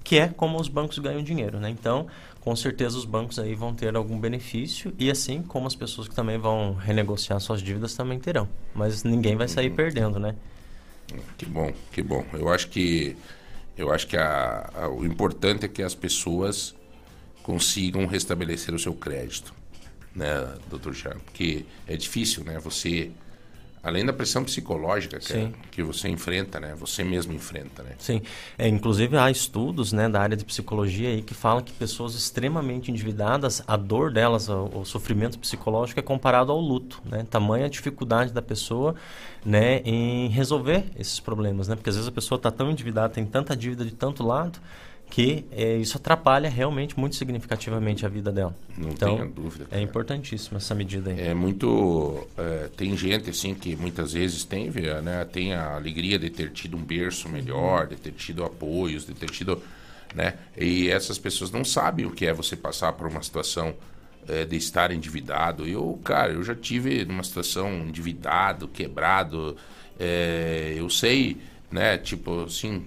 que 0.03 0.17
é 0.17 0.27
como 0.27 0.59
os 0.59 0.67
bancos 0.67 0.97
ganham 0.97 1.21
dinheiro, 1.23 1.59
né? 1.59 1.69
Então, 1.69 2.07
com 2.41 2.55
certeza 2.55 2.97
os 2.97 3.05
bancos 3.05 3.37
aí 3.39 3.53
vão 3.55 3.73
ter 3.73 3.95
algum 3.95 4.19
benefício 4.19 4.93
e 4.99 5.09
assim 5.11 5.41
como 5.43 5.67
as 5.67 5.75
pessoas 5.75 6.07
que 6.07 6.15
também 6.15 6.37
vão 6.37 6.73
renegociar 6.73 7.39
suas 7.39 7.61
dívidas 7.61 7.93
também 7.95 8.19
terão. 8.19 8.47
Mas 8.73 9.03
ninguém 9.03 9.35
vai 9.35 9.47
sair 9.47 9.69
perdendo, 9.71 10.19
né? 10.19 10.35
Que 11.37 11.45
bom, 11.45 11.71
que 11.91 12.01
bom. 12.01 12.25
Eu 12.33 12.49
acho 12.49 12.69
que 12.69 13.15
Eu 13.77 13.91
acho 13.91 14.07
que 14.07 14.15
a- 14.15 14.69
a- 14.73 14.87
o 14.89 15.05
importante 15.05 15.65
é 15.65 15.67
que 15.67 15.83
as 15.83 15.93
pessoas 15.93 16.73
consigam 17.43 18.05
restabelecer 18.05 18.73
o 18.73 18.79
seu 18.79 18.93
crédito, 18.93 19.53
né, 20.15 20.47
doutor 20.69 20.95
Charles? 20.95 21.21
Porque 21.23 21.65
é 21.87 21.97
difícil, 21.97 22.43
né? 22.43 22.57
Você, 22.59 23.11
além 23.83 24.05
da 24.05 24.13
pressão 24.13 24.43
psicológica 24.43 25.19
que, 25.19 25.33
Sim. 25.33 25.53
que 25.71 25.83
você 25.83 26.07
enfrenta, 26.07 26.59
né? 26.59 26.73
Você 26.79 27.03
mesmo 27.03 27.33
enfrenta, 27.33 27.83
né? 27.83 27.91
Sim, 27.99 28.21
é, 28.57 28.67
inclusive 28.67 29.17
há 29.17 29.29
estudos 29.29 29.91
né, 29.91 30.07
da 30.07 30.21
área 30.21 30.37
de 30.37 30.45
psicologia 30.45 31.09
aí 31.09 31.21
que 31.21 31.33
falam 31.33 31.61
que 31.61 31.73
pessoas 31.73 32.15
extremamente 32.15 32.89
endividadas, 32.89 33.61
a 33.67 33.75
dor 33.75 34.11
delas, 34.11 34.47
o, 34.47 34.69
o 34.73 34.85
sofrimento 34.85 35.37
psicológico 35.37 35.99
é 35.99 36.03
comparado 36.03 36.51
ao 36.51 36.59
luto, 36.59 37.01
né? 37.05 37.25
Tamanha 37.29 37.65
a 37.65 37.69
dificuldade 37.69 38.31
da 38.31 38.41
pessoa 38.41 38.95
né, 39.45 39.81
em 39.85 40.27
resolver 40.29 40.85
esses 40.97 41.19
problemas, 41.19 41.67
né? 41.67 41.75
Porque 41.75 41.89
às 41.89 41.95
vezes 41.95 42.09
a 42.09 42.11
pessoa 42.11 42.37
está 42.37 42.49
tão 42.49 42.71
endividada, 42.71 43.13
tem 43.13 43.25
tanta 43.25 43.55
dívida 43.55 43.85
de 43.85 43.91
tanto 43.91 44.23
lado, 44.23 44.59
que 45.09 45.45
é, 45.51 45.77
isso 45.77 45.97
atrapalha 45.97 46.49
realmente 46.49 46.99
muito 46.99 47.15
significativamente 47.15 48.05
a 48.05 48.09
vida 48.09 48.31
dela. 48.31 48.55
Não 48.77 48.89
então, 48.89 49.15
tenha 49.15 49.29
dúvida, 49.29 49.67
É 49.71 49.79
importantíssima 49.81 50.57
essa 50.57 50.75
medida 50.75 51.11
aí. 51.11 51.19
É 51.19 51.33
muito. 51.33 52.27
é, 52.37 52.69
tem 52.75 52.95
gente 52.97 53.29
assim 53.29 53.53
que 53.53 53.75
muitas 53.75 54.13
vezes 54.13 54.43
tem, 54.43 54.69
né, 54.69 55.25
tem 55.25 55.53
a 55.53 55.75
alegria 55.75 56.19
de 56.19 56.29
ter 56.29 56.51
tido 56.51 56.75
um 56.75 56.83
berço 56.83 57.29
melhor, 57.29 57.87
de 57.87 57.95
ter 57.95 58.11
tido 58.11 58.43
apoios, 58.43 59.05
de 59.05 59.13
ter 59.13 59.29
tido. 59.29 59.61
Né, 60.13 60.35
e 60.57 60.89
essas 60.89 61.17
pessoas 61.17 61.51
não 61.51 61.63
sabem 61.65 62.05
o 62.05 62.11
que 62.11 62.25
é 62.25 62.33
você 62.33 62.55
passar 62.55 62.93
por 62.93 63.07
uma 63.07 63.21
situação 63.21 63.73
é, 64.27 64.45
de 64.45 64.55
estar 64.55 64.91
endividado. 64.91 65.67
Eu, 65.67 65.99
cara, 66.03 66.31
eu 66.33 66.43
já 66.43 66.55
tive 66.55 67.05
numa 67.05 67.23
situação 67.23 67.69
endividado, 67.87 68.67
quebrado. 68.67 69.55
é, 69.99 70.73
eu 70.77 70.89
sei, 70.89 71.37
né, 71.71 71.97
tipo 71.97 72.43
assim, 72.43 72.85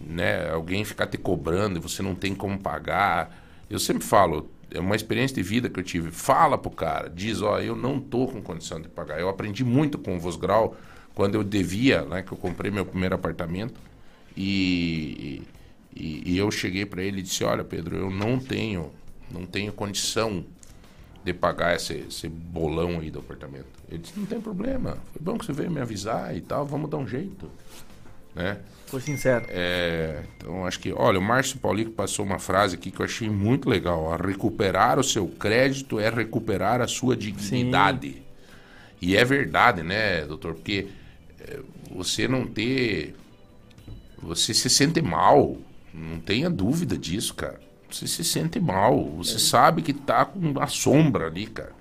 né, 0.00 0.50
alguém 0.50 0.84
ficar 0.84 1.06
te 1.06 1.18
cobrando 1.18 1.78
e 1.78 1.82
você 1.82 2.02
não 2.02 2.14
tem 2.14 2.34
como 2.34 2.58
pagar. 2.58 3.44
Eu 3.68 3.78
sempre 3.78 4.04
falo, 4.04 4.50
é 4.70 4.80
uma 4.80 4.96
experiência 4.96 5.34
de 5.34 5.42
vida 5.42 5.68
que 5.68 5.78
eu 5.78 5.84
tive. 5.84 6.10
Fala 6.10 6.56
pro 6.56 6.70
cara, 6.70 7.08
diz, 7.08 7.42
ó, 7.42 7.60
eu 7.60 7.76
não 7.76 8.00
tô 8.00 8.26
com 8.26 8.42
condição 8.42 8.80
de 8.80 8.88
pagar. 8.88 9.20
Eu 9.20 9.28
aprendi 9.28 9.64
muito 9.64 9.98
com 9.98 10.16
o 10.16 10.20
Vosgrau 10.20 10.76
quando 11.14 11.34
eu 11.34 11.42
devia, 11.42 12.02
né, 12.02 12.22
que 12.22 12.32
eu 12.32 12.38
comprei 12.38 12.70
meu 12.70 12.86
primeiro 12.86 13.14
apartamento 13.14 13.80
e, 14.36 15.42
e, 15.94 16.32
e 16.32 16.38
eu 16.38 16.48
cheguei 16.48 16.86
para 16.86 17.02
ele 17.02 17.18
e 17.18 17.22
disse, 17.22 17.42
olha, 17.42 17.64
Pedro, 17.64 17.96
eu 17.96 18.08
não 18.08 18.38
tenho, 18.38 18.92
não 19.28 19.44
tenho 19.44 19.72
condição 19.72 20.44
de 21.24 21.34
pagar 21.34 21.74
esse, 21.74 22.04
esse 22.08 22.28
bolão 22.28 23.00
aí 23.00 23.10
do 23.10 23.18
apartamento. 23.18 23.66
Ele 23.88 23.98
disse, 23.98 24.16
não 24.16 24.26
tem 24.26 24.40
problema, 24.40 24.96
foi 25.12 25.20
bom 25.20 25.36
que 25.36 25.44
você 25.44 25.52
veio 25.52 25.72
me 25.72 25.80
avisar 25.80 26.36
e 26.36 26.40
tal, 26.40 26.64
vamos 26.64 26.88
dar 26.88 26.98
um 26.98 27.06
jeito, 27.06 27.50
né? 28.38 28.58
Foi 28.86 29.00
sincero. 29.00 29.44
É, 29.50 30.22
então, 30.36 30.64
acho 30.64 30.80
que, 30.80 30.92
olha, 30.92 31.18
o 31.18 31.22
Márcio 31.22 31.58
Paulico 31.58 31.90
passou 31.90 32.24
uma 32.24 32.38
frase 32.38 32.74
aqui 32.74 32.90
que 32.90 33.00
eu 33.00 33.04
achei 33.04 33.28
muito 33.28 33.68
legal. 33.68 34.02
ó, 34.02 34.16
recuperar 34.16 34.98
o 34.98 35.04
seu 35.04 35.26
crédito 35.28 36.00
é 36.00 36.08
recuperar 36.08 36.80
a 36.80 36.86
sua 36.86 37.14
dignidade. 37.14 38.22
E 39.00 39.16
é 39.16 39.24
verdade, 39.24 39.82
né, 39.82 40.24
doutor? 40.24 40.54
Porque 40.54 40.88
é, 41.40 41.60
você 41.94 42.26
não 42.26 42.46
ter. 42.46 43.14
Você 44.22 44.54
se 44.54 44.70
sente 44.70 45.02
mal. 45.02 45.58
Não 45.92 46.18
tenha 46.18 46.48
dúvida 46.48 46.96
disso, 46.96 47.34
cara. 47.34 47.60
Você 47.90 48.06
se 48.06 48.24
sente 48.24 48.58
mal. 48.58 49.04
Você 49.16 49.38
sabe 49.38 49.82
que 49.82 49.92
tá 49.92 50.24
com 50.24 50.38
uma 50.38 50.66
sombra 50.66 51.26
ali, 51.26 51.46
cara. 51.46 51.77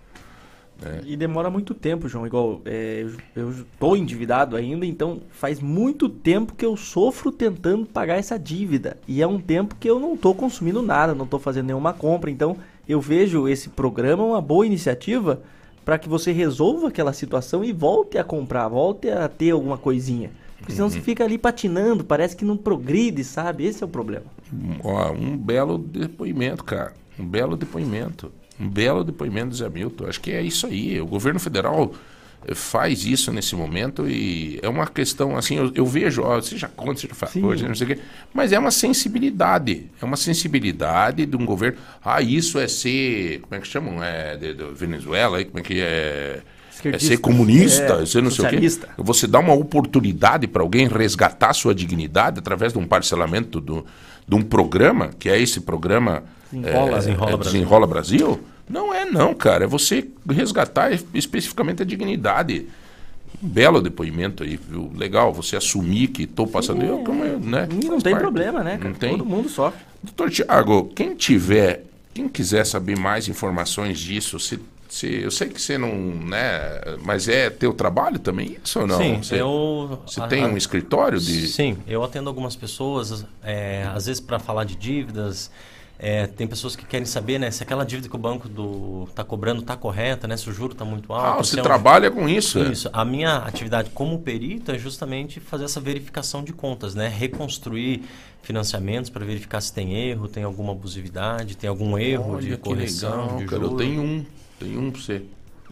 Né? 0.82 1.02
E 1.06 1.16
demora 1.16 1.50
muito 1.50 1.74
tempo, 1.74 2.08
João. 2.08 2.26
Igual, 2.26 2.62
é, 2.66 3.06
eu, 3.36 3.54
tô 3.80 3.96
endividado 3.96 4.56
ainda, 4.56 4.86
então 4.86 5.22
faz 5.32 5.60
muito 5.60 6.08
tempo 6.08 6.54
que 6.56 6.66
eu 6.66 6.76
sofro 6.76 7.32
tentando 7.32 7.86
pagar 7.86 8.18
essa 8.18 8.38
dívida. 8.38 8.98
E 9.08 9.22
é 9.22 9.28
um 9.28 9.40
tempo 9.40 9.76
que 9.76 9.90
eu 9.90 10.00
não 10.00 10.16
tô 10.16 10.34
consumindo 10.34 10.82
nada, 10.82 11.16
não 11.16 11.28
tô 11.28 11.40
fazendo 11.40 11.68
nenhuma 11.68 11.94
compra. 11.94 12.30
Então 12.30 12.58
eu 12.88 13.02
vejo 13.02 13.48
esse 13.48 13.70
programa 13.70 14.24
uma 14.24 14.42
boa 14.42 14.66
iniciativa 14.66 15.42
para 15.84 15.98
que 15.98 16.10
você 16.10 16.32
resolva 16.32 16.90
aquela 16.90 17.14
situação 17.14 17.64
e 17.64 17.72
volte 17.72 18.18
a 18.18 18.24
comprar, 18.24 18.68
volte 18.68 19.10
a 19.10 19.28
ter 19.28 19.52
alguma 19.52 19.78
coisinha. 19.78 20.32
Porque 20.58 20.74
senão 20.74 20.90
você 20.90 21.00
fica 21.00 21.24
ali 21.24 21.38
patinando, 21.38 22.04
parece 22.04 22.36
que 22.36 22.44
não 22.44 22.58
progride, 22.58 23.24
sabe? 23.24 23.66
Esse 23.66 23.84
é 23.84 23.86
o 23.86 23.90
problema. 23.90 24.26
Ó, 24.84 25.12
um 25.12 25.38
belo 25.38 25.78
depoimento, 25.78 26.64
cara. 26.64 26.94
Um 27.18 27.26
belo 27.26 27.56
depoimento. 27.56 28.32
Um 28.60 28.68
belo 28.68 29.04
depoimento 29.04 29.50
do 29.50 29.56
Zé 29.56 29.70
Milton. 29.70 30.08
Acho 30.08 30.20
que 30.22 30.32
é 30.32 30.42
isso 30.42 30.66
aí. 30.68 31.00
O 31.00 31.06
governo 31.06 31.40
federal 31.40 31.94
eh, 32.48 32.56
faz 32.56 33.06
isso 33.06 33.32
nesse 33.32 33.56
momento 33.56 34.08
e 34.10 34.60
é 34.64 34.70
uma 34.70 34.88
questão 34.88 35.38
assim, 35.38 35.58
eu, 35.58 35.72
eu 35.76 35.86
vejo, 35.86 36.24
ó, 36.24 36.42
seja 36.42 36.68
contra, 36.68 36.96
seja 37.02 37.14
favor, 37.16 37.56
não 37.60 37.76
sei 37.76 37.86
o 37.86 37.96
quê, 37.96 38.00
mas 38.34 38.52
é 38.52 38.60
uma 38.60 38.72
sensibilidade, 38.72 39.86
é 40.02 40.06
uma 40.06 40.18
sensibilidade 40.18 41.26
de 41.26 41.36
um 41.36 41.46
governo. 41.46 41.78
Ah, 42.04 42.22
isso 42.22 42.58
é 42.60 42.68
ser, 42.68 43.42
como 43.42 43.56
é 43.56 43.60
que 43.60 43.68
chamam? 43.68 44.04
É 44.04 44.36
de, 44.38 44.54
de 44.54 44.64
Venezuela, 44.74 45.44
como 45.46 45.60
é 45.60 45.62
que 45.62 45.80
é? 45.82 46.42
É 46.86 47.00
ser 47.00 47.18
comunista, 47.18 48.04
É, 48.04 48.06
ser 48.06 48.22
não 48.22 48.30
sei 48.30 48.46
o 48.46 48.48
quê. 48.48 48.56
socialista. 48.56 48.90
Você 48.98 49.26
dá 49.28 49.40
uma 49.40 49.54
oportunidade 49.54 50.48
para 50.48 50.62
alguém 50.62 50.88
resgatar 50.88 51.52
sua 51.54 51.74
dignidade 51.74 52.38
através 52.40 52.72
de 52.72 52.78
um 52.80 52.86
parcelamento 52.88 53.60
do, 53.60 53.84
de 54.28 54.36
um 54.36 54.42
programa, 54.44 55.10
que 55.18 55.28
é 55.28 55.40
esse 55.42 55.62
programa 55.62 56.24
Desenrola- 56.52 56.92
é, 56.92 56.96
Desenrola 56.96 57.32
é, 57.32 57.38
Brasil. 57.38 57.52
Desenrola 57.54 57.88
Brasil? 57.88 58.40
Não 58.70 58.94
é 58.94 59.06
não, 59.06 59.34
cara. 59.34 59.64
É 59.64 59.68
você 59.68 60.08
resgatar 60.30 60.92
es- 60.92 61.06
especificamente 61.14 61.82
a 61.82 61.86
dignidade. 61.86 62.68
Um 63.44 63.48
belo 63.48 63.82
depoimento 63.82 64.44
aí, 64.44 64.58
viu? 64.58 64.92
Legal, 64.96 65.32
você 65.34 65.56
assumir 65.56 66.08
que 66.08 66.24
estou 66.24 66.48
passando... 66.48 66.84
eu, 66.84 67.00
como 67.00 67.24
eu, 67.24 67.40
né? 67.40 67.68
E 67.72 67.86
não 67.86 68.00
tem 68.00 68.14
parte. 68.14 68.24
problema, 68.24 68.64
né, 68.64 68.78
cara? 68.78 68.90
Não 68.90 68.96
tem. 68.96 69.12
Todo 69.12 69.26
mundo 69.26 69.48
sofre. 69.48 69.80
Doutor 70.02 70.30
Tiago, 70.32 70.92
quem 70.96 71.16
tiver, 71.16 71.84
quem 72.14 72.28
quiser 72.28 72.66
saber 72.66 72.98
mais 72.98 73.28
informações 73.28 74.00
disso, 74.00 74.40
se, 74.40 74.60
se, 74.90 75.22
eu 75.22 75.30
sei 75.32 75.50
que 75.50 75.62
você 75.62 75.78
não, 75.78 75.90
né, 75.96 76.40
mas 77.04 77.28
é 77.28 77.50
teu 77.50 77.74
trabalho 77.74 78.18
também 78.18 78.58
isso 78.64 78.80
ou 78.80 78.88
não? 78.88 78.98
Sim, 78.98 79.18
você, 79.22 79.40
eu... 79.40 80.00
você 80.06 80.20
a- 80.22 80.28
tem 80.28 80.46
um 80.46 80.58
escritório 80.58 81.20
de... 81.20 81.48
Sim, 81.48 81.78
eu 81.88 82.04
atendo 82.04 82.30
algumas 82.30 82.56
pessoas, 82.56 83.24
é, 83.44 83.88
às 83.94 84.06
vezes 84.08 84.20
para 84.20 84.40
falar 84.40 84.64
de 84.64 84.76
dívidas, 84.76 85.52
é, 86.00 86.28
tem 86.28 86.48
pessoas 86.48 86.76
que 86.76 86.86
querem 86.86 87.06
saber 87.06 87.40
né, 87.40 87.50
se 87.50 87.64
aquela 87.64 87.84
dívida 87.86 88.08
que 88.08 88.16
o 88.16 88.20
banco 88.20 88.48
está 89.10 89.24
cobrando 89.24 89.62
está 89.62 89.76
correta, 89.76 90.28
né, 90.28 90.38
se 90.38 90.50
o 90.50 90.54
juro 90.54 90.74
está 90.74 90.86
muito 90.86 91.12
alto. 91.12 91.40
Ah, 91.40 91.44
se 91.44 91.52
você 91.52 91.58
é 91.58 91.62
um- 91.62 91.64
trabalha 91.64 92.12
com 92.12 92.30
isso, 92.30 92.60
é? 92.60 92.72
Isso. 92.72 92.90
A 92.94 93.04
minha 93.04 93.38
atividade 93.38 93.90
como 93.92 94.20
perito 94.20 94.72
é 94.72 94.78
justamente 94.78 95.40
fazer 95.40 95.66
essa 95.66 95.80
verificação 95.82 96.44
de 96.44 96.54
contas, 96.54 96.94
né? 96.96 97.08
Reconstruir 97.08 98.04
financiamentos 98.44 99.10
para 99.10 99.26
verificar 99.26 99.60
se 99.62 99.74
tem 99.74 99.94
erro, 99.94 100.28
tem 100.28 100.44
alguma 100.44 100.72
abusividade, 100.72 101.58
tem 101.58 101.70
algum 101.70 101.98
erro 101.98 102.34
Olha 102.34 102.42
de 102.42 102.50
que 102.52 102.58
correção, 102.58 103.24
legal, 103.24 103.38
de 103.40 103.46
cara. 103.46 103.64
Eu 103.64 103.70
tenho 103.76 104.02
um, 104.02 104.26
tenho 104.60 104.80
um 104.80 104.92
pra 104.92 105.02
você. 105.02 105.22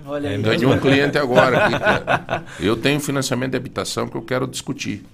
Olha 0.05 0.27
É 0.27 0.35
aí. 0.35 0.41
Ganhei 0.41 0.65
um 0.65 0.77
cliente 0.79 1.17
agora 1.17 1.65
aqui, 1.67 1.77
cara. 1.79 2.43
Eu 2.59 2.75
tenho 2.75 2.99
financiamento 2.99 3.51
de 3.51 3.57
habitação 3.57 4.07
que 4.09 4.17
eu 4.17 4.21
quero 4.21 4.45
discutir. 4.45 5.05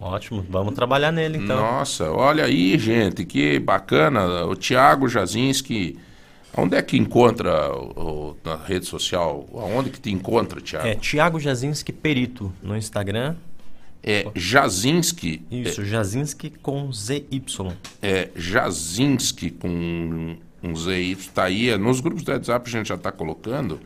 Ótimo, 0.00 0.44
vamos 0.48 0.74
trabalhar 0.74 1.10
nele 1.10 1.38
então. 1.38 1.56
Nossa, 1.56 2.10
olha 2.10 2.44
aí, 2.44 2.78
gente, 2.78 3.24
que 3.24 3.58
bacana. 3.58 4.44
O 4.46 4.54
Thiago 4.54 5.08
Jazinski. 5.08 5.98
Onde 6.56 6.76
é 6.76 6.82
que 6.82 6.96
encontra 6.96 7.72
o, 7.72 8.30
o- 8.30 8.36
na 8.44 8.56
rede 8.56 8.86
social? 8.86 9.46
Aonde 9.52 9.90
que 9.90 10.00
te 10.00 10.10
encontra, 10.10 10.60
Thiago? 10.60 10.86
É 10.88 10.94
Thiago 10.94 11.38
Jazinski 11.38 11.92
Perito 11.92 12.52
no 12.62 12.76
Instagram. 12.76 13.36
É 14.02 14.26
Jazinski. 14.34 15.42
Isso, 15.50 15.84
Jazinski 15.84 16.50
com 16.50 16.90
ZY. 16.92 17.42
É 18.00 18.28
Jazinski 18.34 19.50
com 19.50 20.36
um 20.62 20.74
ZY. 20.76 21.16
Tá 21.34 21.44
aí, 21.44 21.70
é, 21.70 21.76
nos 21.76 22.00
grupos 22.00 22.22
do 22.22 22.30
WhatsApp 22.32 22.68
a 22.68 22.72
gente 22.72 22.88
já 22.88 22.94
está 22.94 23.10
colocando. 23.12 23.78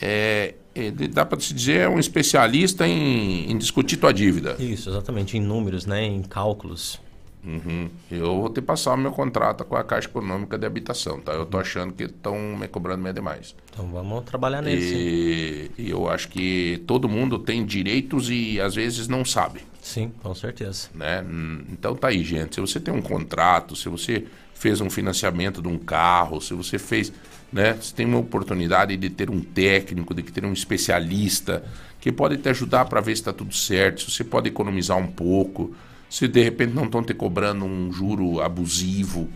É, 0.00 0.54
ele, 0.74 1.08
dá 1.08 1.24
para 1.24 1.38
se 1.40 1.52
dizer, 1.54 1.80
é 1.80 1.88
um 1.88 1.98
especialista 1.98 2.86
em, 2.86 3.50
em 3.50 3.58
discutir 3.58 3.96
tua 3.96 4.12
dívida. 4.12 4.56
Isso, 4.58 4.88
exatamente, 4.90 5.36
em 5.36 5.40
números, 5.40 5.86
né, 5.86 6.04
em 6.04 6.22
cálculos. 6.22 7.00
Uhum. 7.44 7.90
Eu 8.08 8.40
vou 8.40 8.48
ter 8.50 8.60
que 8.60 8.66
passar 8.68 8.94
o 8.94 8.96
meu 8.96 9.10
contrato 9.10 9.64
com 9.64 9.74
a 9.74 9.82
Caixa 9.82 10.06
Econômica 10.08 10.56
de 10.56 10.64
Habitação, 10.64 11.20
tá? 11.20 11.32
Eu 11.32 11.44
tô 11.44 11.58
achando 11.58 11.92
que 11.92 12.04
estão 12.04 12.36
me 12.56 12.68
cobrando 12.68 13.02
meio 13.02 13.14
demais. 13.14 13.54
Então 13.72 13.88
vamos 13.88 14.22
trabalhar 14.24 14.62
sim. 14.62 14.70
E, 14.70 15.70
e 15.76 15.90
eu 15.90 16.08
acho 16.08 16.28
que 16.28 16.82
todo 16.86 17.08
mundo 17.08 17.40
tem 17.40 17.66
direitos 17.66 18.30
e 18.30 18.60
às 18.60 18.76
vezes 18.76 19.08
não 19.08 19.24
sabe. 19.24 19.60
Sim, 19.80 20.12
com 20.22 20.32
certeza. 20.36 20.88
Né? 20.94 21.20
Hum, 21.22 21.64
Então 21.72 21.96
tá 21.96 22.08
aí, 22.08 22.22
gente. 22.22 22.54
Se 22.54 22.60
você 22.60 22.78
tem 22.78 22.94
um 22.94 23.02
contrato, 23.02 23.74
se 23.74 23.88
você 23.88 24.24
fez 24.54 24.80
um 24.80 24.88
financiamento 24.88 25.60
de 25.60 25.66
um 25.66 25.76
carro, 25.76 26.40
se 26.40 26.54
você 26.54 26.78
fez, 26.78 27.12
né? 27.52 27.74
Você 27.74 27.94
tem 27.94 28.06
uma 28.06 28.18
oportunidade 28.18 28.96
de 28.96 29.10
ter 29.10 29.28
um 29.28 29.40
técnico, 29.40 30.14
de 30.14 30.22
ter 30.22 30.44
um 30.44 30.52
especialista 30.52 31.62
que 32.00 32.10
pode 32.10 32.36
te 32.38 32.48
ajudar 32.48 32.86
para 32.86 33.00
ver 33.00 33.14
se 33.14 33.22
está 33.22 33.32
tudo 33.32 33.54
certo, 33.54 34.00
se 34.02 34.10
você 34.10 34.24
pode 34.24 34.48
economizar 34.48 34.96
um 34.96 35.06
pouco, 35.06 35.74
se 36.08 36.26
de 36.26 36.42
repente 36.42 36.72
não 36.72 36.84
estão 36.84 37.02
te 37.02 37.14
cobrando 37.14 37.64
um 37.64 37.92
juro 37.92 38.40
abusivo, 38.40 39.28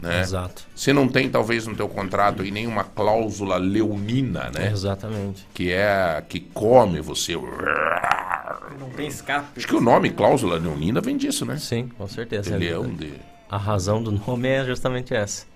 né? 0.00 0.20
Exato. 0.20 0.64
Você 0.74 0.92
não 0.92 1.06
tem 1.06 1.30
talvez 1.30 1.64
no 1.66 1.76
teu 1.76 1.88
contrato 1.88 2.42
aí 2.42 2.50
nenhuma 2.50 2.82
cláusula 2.82 3.56
leonina, 3.56 4.50
né? 4.52 4.70
Exatamente. 4.72 5.46
Que 5.54 5.70
é 5.70 6.16
a 6.16 6.22
que 6.22 6.40
come 6.40 7.00
você, 7.00 7.34
Não 7.36 8.90
tem 8.96 9.06
escape. 9.06 9.46
Acho 9.56 9.68
que 9.68 9.76
o 9.76 9.80
nome 9.80 10.10
cláusula 10.10 10.58
leonina 10.58 11.00
vem 11.00 11.16
disso, 11.16 11.46
né? 11.46 11.56
Sim, 11.56 11.88
com 11.96 12.08
certeza. 12.08 12.50
De 12.50 12.56
leão, 12.56 12.92
de... 12.92 13.12
A 13.48 13.56
razão 13.56 14.02
do 14.02 14.10
nome 14.10 14.48
é 14.48 14.64
justamente 14.64 15.14
essa. 15.14 15.46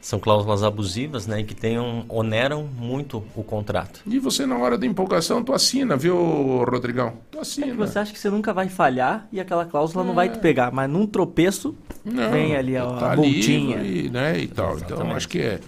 São 0.00 0.20
cláusulas 0.20 0.62
abusivas, 0.62 1.26
né, 1.26 1.42
que 1.42 1.54
tenham, 1.54 2.04
oneram 2.08 2.68
muito 2.78 3.22
o 3.34 3.42
contrato. 3.42 4.00
E 4.06 4.18
você, 4.18 4.46
na 4.46 4.56
hora 4.56 4.78
da 4.78 4.86
empolgação, 4.86 5.42
tu 5.42 5.52
assina, 5.52 5.96
viu, 5.96 6.16
Rodrigão? 6.64 7.14
Tu 7.30 7.38
assina. 7.38 7.66
É 7.66 7.70
que 7.70 7.76
você 7.76 7.98
acha 7.98 8.12
que 8.12 8.18
você 8.18 8.30
nunca 8.30 8.52
vai 8.52 8.68
falhar 8.68 9.26
e 9.32 9.40
aquela 9.40 9.64
cláusula 9.64 10.04
não 10.04 10.14
vai 10.14 10.28
te 10.28 10.38
pegar, 10.38 10.70
mas 10.70 10.88
num 10.88 11.06
tropeço 11.06 11.74
Não, 12.04 12.30
vem 12.30 12.54
ali 12.54 12.76
a, 12.76 12.86
tá 12.86 13.12
a. 13.12 13.16
E, 13.16 14.08
né, 14.08 14.38
e 14.38 14.46
tal. 14.46 14.78
Então, 14.78 15.10
acho 15.12 15.28
que 15.28 15.40
é. 15.40 15.60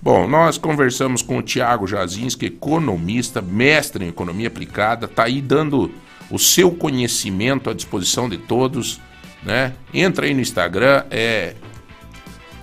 Bom, 0.00 0.26
nós 0.28 0.58
conversamos 0.58 1.22
com 1.22 1.38
o 1.38 1.42
Tiago 1.42 1.86
Jazinski, 1.86 2.46
economista, 2.46 3.40
mestre 3.40 4.04
em 4.04 4.08
economia 4.08 4.48
aplicada, 4.48 5.06
tá 5.06 5.24
aí 5.24 5.40
dando 5.40 5.92
o 6.28 6.38
seu 6.38 6.72
conhecimento 6.72 7.70
à 7.70 7.74
disposição 7.74 8.28
de 8.28 8.36
todos, 8.36 9.00
né? 9.44 9.72
Entra 9.94 10.26
aí 10.26 10.34
no 10.34 10.40
Instagram, 10.40 11.04
é 11.10 11.54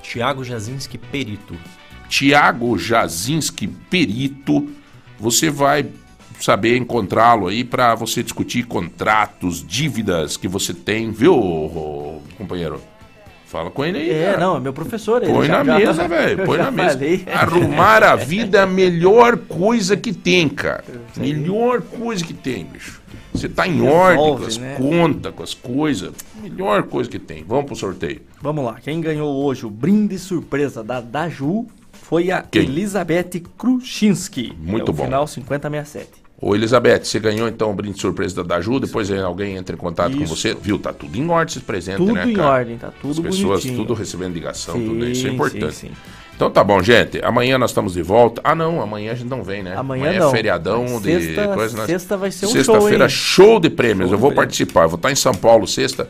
Tiago 0.09 0.43
Jazinski 0.43 0.97
Perito. 0.97 1.55
Tiago 2.09 2.75
Jazinski 2.79 3.67
Perito. 3.67 4.67
Você 5.19 5.51
vai 5.51 5.85
saber 6.39 6.75
encontrá-lo 6.77 7.47
aí 7.47 7.63
para 7.63 7.93
você 7.93 8.23
discutir 8.23 8.63
contratos, 8.65 9.63
dívidas 9.63 10.35
que 10.35 10.47
você 10.47 10.73
tem, 10.73 11.11
viu, 11.11 12.19
companheiro? 12.39 12.81
Fala 13.45 13.69
com 13.69 13.85
ele 13.85 13.99
aí. 13.99 14.09
É, 14.09 14.25
cara. 14.31 14.37
não, 14.39 14.57
é 14.57 14.59
meu 14.59 14.73
professor. 14.73 15.21
Põe 15.21 15.47
na 15.47 15.63
já- 15.63 15.75
mesa, 15.77 16.07
velho. 16.09 16.43
Põe 16.45 16.57
na 16.57 16.71
mesa. 16.71 16.91
falei. 16.97 17.25
Arrumar 17.31 18.03
a 18.03 18.15
vida 18.15 18.59
é 18.59 18.61
a 18.63 18.67
melhor 18.67 19.37
coisa 19.37 19.95
que 19.95 20.11
tem, 20.11 20.49
cara. 20.49 20.83
Melhor 21.17 21.81
coisa 21.81 22.23
que 22.25 22.33
tem, 22.33 22.65
bicho. 22.65 22.99
Você 23.33 23.47
tá 23.47 23.67
em 23.67 23.73
Resolve, 23.81 23.93
ordem 24.17 24.37
com 24.37 24.45
as 24.45 24.57
né? 24.57 24.75
contas, 24.77 25.33
com 25.33 25.43
as 25.43 25.53
coisas. 25.53 26.11
Melhor 26.41 26.83
coisa 26.83 27.09
que 27.09 27.19
tem. 27.19 27.43
Vamos 27.43 27.65
pro 27.65 27.75
sorteio. 27.75 28.21
Vamos 28.41 28.63
lá, 28.65 28.79
quem 28.81 28.99
ganhou 28.99 29.43
hoje 29.45 29.65
o 29.65 29.69
brinde 29.69 30.17
surpresa 30.17 30.83
da 30.83 30.99
Daju 30.99 31.67
foi 31.93 32.31
a 32.31 32.41
Quem? 32.41 32.63
Elizabeth 32.63 33.41
Kruczynski. 33.57 34.53
Muito 34.59 34.91
é 34.91 34.93
bom. 34.93 35.03
Final 35.05 35.27
5067. 35.27 36.09
Ô, 36.41 36.55
Elizabeth, 36.55 37.03
você 37.03 37.19
ganhou 37.19 37.49
então 37.49 37.69
o 37.69 37.73
brinde 37.73 37.95
de 37.95 38.01
surpresa 38.01 38.37
da 38.37 38.55
Daju, 38.55 38.79
depois 38.79 39.11
alguém 39.11 39.57
entra 39.57 39.75
em 39.75 39.77
contato 39.77 40.15
com 40.17 40.23
Isso. 40.23 40.35
você. 40.35 40.53
Viu, 40.55 40.79
tá 40.79 40.93
tudo 40.93 41.17
em 41.17 41.29
ordem 41.29 41.51
esses 41.51 41.61
presentes, 41.63 41.99
Tudo 41.99 42.13
né, 42.13 42.29
em 42.31 42.33
cara? 42.33 42.49
ordem, 42.59 42.77
tá 42.77 42.91
tudo 43.01 43.11
As 43.11 43.19
pessoas 43.19 43.59
bonitinho. 43.61 43.75
tudo 43.77 43.93
recebendo 43.93 44.33
ligação, 44.33 44.75
Sim, 44.75 44.85
tudo 44.87 45.05
isso 45.05 45.25
é 45.25 45.29
sim, 45.29 45.35
importante. 45.35 45.75
sim. 45.75 45.91
Então 46.39 46.49
tá 46.49 46.63
bom, 46.63 46.81
gente. 46.81 47.19
Amanhã 47.21 47.57
nós 47.57 47.71
estamos 47.71 47.91
de 47.95 48.01
volta. 48.01 48.39
Ah, 48.45 48.55
não, 48.55 48.81
amanhã 48.81 49.11
a 49.11 49.13
gente 49.15 49.27
não 49.27 49.43
vem, 49.43 49.61
né? 49.61 49.75
Amanhã 49.75 50.05
é 50.13 50.19
não. 50.19 50.31
feriadão 50.31 50.85
de 51.01 51.21
Sexta- 51.21 51.47
coisa. 51.49 51.75
nós- 51.75 51.85
sexta 51.85 52.15
vai 52.15 52.31
ser 52.31 52.45
um 52.45 52.49
Sexta-feira, 52.49 53.09
show, 53.09 53.45
hein? 53.45 53.49
show 53.51 53.59
de 53.59 53.69
prêmios. 53.69 54.07
Show 54.07 54.15
eu 54.15 54.21
vou 54.21 54.31
participar. 54.31 54.83
Eu 54.83 54.87
vou 54.89 54.95
estar 54.95 55.11
em 55.11 55.15
São 55.15 55.33
Paulo 55.35 55.67
sexta. 55.67 56.07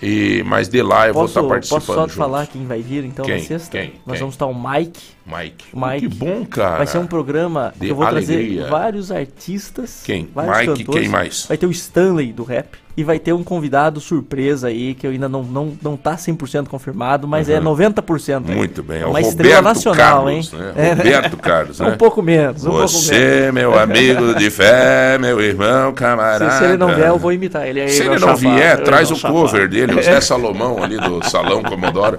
E, 0.00 0.44
mas 0.46 0.68
de 0.68 0.80
lá 0.80 1.08
eu 1.08 1.14
Posso, 1.14 1.34
vou 1.34 1.42
estar 1.42 1.48
participando. 1.54 1.80
posso 1.84 1.98
só 1.98 2.06
te 2.06 2.12
falar 2.14 2.46
quem 2.46 2.64
vai 2.64 2.80
vir 2.80 3.04
então 3.04 3.24
Quem? 3.24 3.38
na 3.38 3.44
sexta? 3.44 3.76
Quem? 3.76 3.94
Nós 4.06 4.12
Quem? 4.14 4.20
vamos 4.20 4.34
estar 4.36 4.46
o 4.46 4.54
Mike. 4.54 5.00
Mike. 5.30 5.64
Mike. 5.74 6.08
Que 6.08 6.14
bom, 6.14 6.44
cara. 6.46 6.78
Vai 6.78 6.86
ser 6.86 6.98
um 6.98 7.06
programa 7.06 7.72
que 7.78 7.88
eu 7.88 7.94
vou 7.94 8.06
alegria. 8.06 8.62
trazer 8.62 8.70
vários 8.70 9.12
artistas. 9.12 10.02
Quem? 10.04 10.28
Vários 10.34 10.58
Mike, 10.68 10.84
cantores. 10.84 11.00
quem 11.02 11.08
mais? 11.10 11.46
Vai 11.46 11.56
ter 11.56 11.66
o 11.66 11.70
Stanley 11.70 12.32
do 12.32 12.42
rap. 12.44 12.78
E 12.96 13.04
vai 13.04 13.18
ter 13.20 13.32
um 13.32 13.42
convidado 13.42 13.98
surpresa 14.00 14.66
aí, 14.66 14.94
que 14.94 15.06
eu 15.06 15.12
ainda 15.12 15.28
não, 15.28 15.42
não, 15.44 15.72
não 15.80 15.96
tá 15.96 16.16
100% 16.16 16.66
confirmado, 16.66 17.26
mas 17.26 17.48
é 17.48 17.58
Uhum. 17.58 17.64
90%. 17.76 18.50
aí. 18.50 18.54
Muito 18.54 18.82
bem, 18.82 18.98
é 19.00 19.06
o 19.06 19.10
Uma 19.10 19.20
Roberto 19.20 19.28
estrela 19.30 19.62
nacional, 19.62 20.24
Carlos, 20.24 20.52
hein? 20.52 20.58
né? 20.60 20.72
É, 20.76 20.92
Roberto 20.94 21.36
Carlos, 21.38 21.80
né? 21.80 21.86
Um 21.88 21.96
pouco 21.96 22.20
menos, 22.20 22.66
um 22.66 22.70
pouco 22.70 22.88
Você, 22.88 23.14
menos. 23.52 23.54
meu 23.54 23.78
amigo 23.78 24.34
de 24.34 24.50
fé, 24.50 25.16
meu 25.18 25.40
irmão, 25.40 25.94
camarada. 25.94 26.50
Se, 26.50 26.58
se 26.58 26.64
ele 26.64 26.76
não 26.76 26.88
vier, 26.94 27.08
eu 27.08 27.18
vou 27.18 27.32
imitar 27.32 27.66
ele. 27.66 27.80
Aí 27.80 27.88
Se 27.90 28.02
vai 28.02 28.16
ele 28.16 28.26
não 28.26 28.36
vier, 28.36 28.82
traz 28.82 29.10
o 29.10 29.18
cover 29.18 29.68
dele, 29.68 29.94
o 29.94 30.02
Zé 30.02 30.20
Salomão 30.20 30.82
ali 30.82 30.98
do 30.98 31.22
Salão 31.26 31.62
Comodoro. 31.62 32.18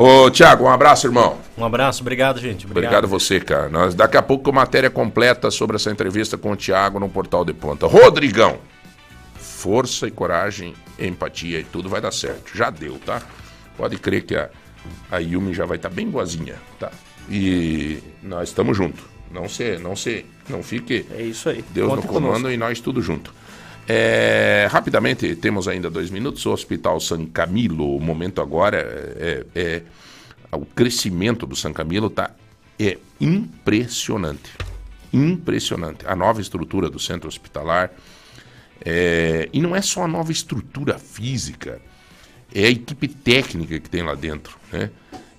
Ô, 0.00 0.30
Tiago, 0.30 0.62
um 0.62 0.68
abraço, 0.68 1.08
irmão. 1.08 1.38
Um 1.56 1.64
abraço, 1.64 2.02
obrigado, 2.02 2.38
gente. 2.38 2.64
Obrigado 2.66 3.02
a 3.02 3.08
você, 3.08 3.40
cara. 3.40 3.68
Nós, 3.68 3.96
daqui 3.96 4.16
a 4.16 4.22
pouco, 4.22 4.52
matéria 4.52 4.88
completa 4.88 5.50
sobre 5.50 5.74
essa 5.74 5.90
entrevista 5.90 6.38
com 6.38 6.52
o 6.52 6.56
Tiago 6.56 7.00
no 7.00 7.08
Portal 7.08 7.44
de 7.44 7.52
Ponta. 7.52 7.84
Rodrigão, 7.88 8.58
força 9.34 10.06
e 10.06 10.10
coragem, 10.12 10.72
empatia 11.00 11.58
e 11.58 11.64
tudo 11.64 11.88
vai 11.88 12.00
dar 12.00 12.12
certo. 12.12 12.56
Já 12.56 12.70
deu, 12.70 12.96
tá? 13.04 13.20
Pode 13.76 13.98
crer 13.98 14.22
que 14.22 14.36
a, 14.36 14.48
a 15.10 15.18
Yumi 15.18 15.52
já 15.52 15.66
vai 15.66 15.78
estar 15.78 15.88
bem 15.88 16.08
boazinha, 16.08 16.54
tá? 16.78 16.92
E 17.28 17.98
nós 18.22 18.50
estamos 18.50 18.76
juntos. 18.76 19.02
Não 19.32 19.48
se, 19.48 19.78
não 19.78 19.96
se, 19.96 20.24
não 20.48 20.62
fique. 20.62 21.06
É 21.10 21.22
isso 21.22 21.48
aí. 21.48 21.64
Deus 21.70 21.88
Conta 21.88 22.02
no 22.02 22.06
comando 22.06 22.32
conosco. 22.34 22.50
e 22.50 22.56
nós 22.56 22.78
tudo 22.80 23.02
junto. 23.02 23.34
É, 23.90 24.68
rapidamente, 24.70 25.34
temos 25.36 25.66
ainda 25.66 25.88
dois 25.88 26.10
minutos. 26.10 26.44
O 26.44 26.52
Hospital 26.52 27.00
San 27.00 27.24
Camilo, 27.24 27.96
o 27.96 28.00
momento 28.00 28.42
agora 28.42 28.76
é, 28.76 29.46
é- 29.54 29.82
o 30.52 30.66
crescimento 30.66 31.46
do 31.46 31.56
San 31.56 31.72
Camilo 31.72 32.08
está 32.08 32.30
é 32.78 32.98
impressionante, 33.20 34.52
impressionante. 35.12 36.06
A 36.06 36.14
nova 36.14 36.40
estrutura 36.40 36.88
do 36.90 36.98
centro 36.98 37.28
hospitalar 37.28 37.90
é, 38.84 39.48
e 39.52 39.60
não 39.60 39.74
é 39.74 39.82
só 39.82 40.04
a 40.04 40.08
nova 40.08 40.30
estrutura 40.30 40.98
física, 40.98 41.80
é 42.54 42.66
a 42.66 42.70
equipe 42.70 43.08
técnica 43.08 43.80
que 43.80 43.90
tem 43.90 44.02
lá 44.02 44.14
dentro, 44.14 44.56
né? 44.72 44.90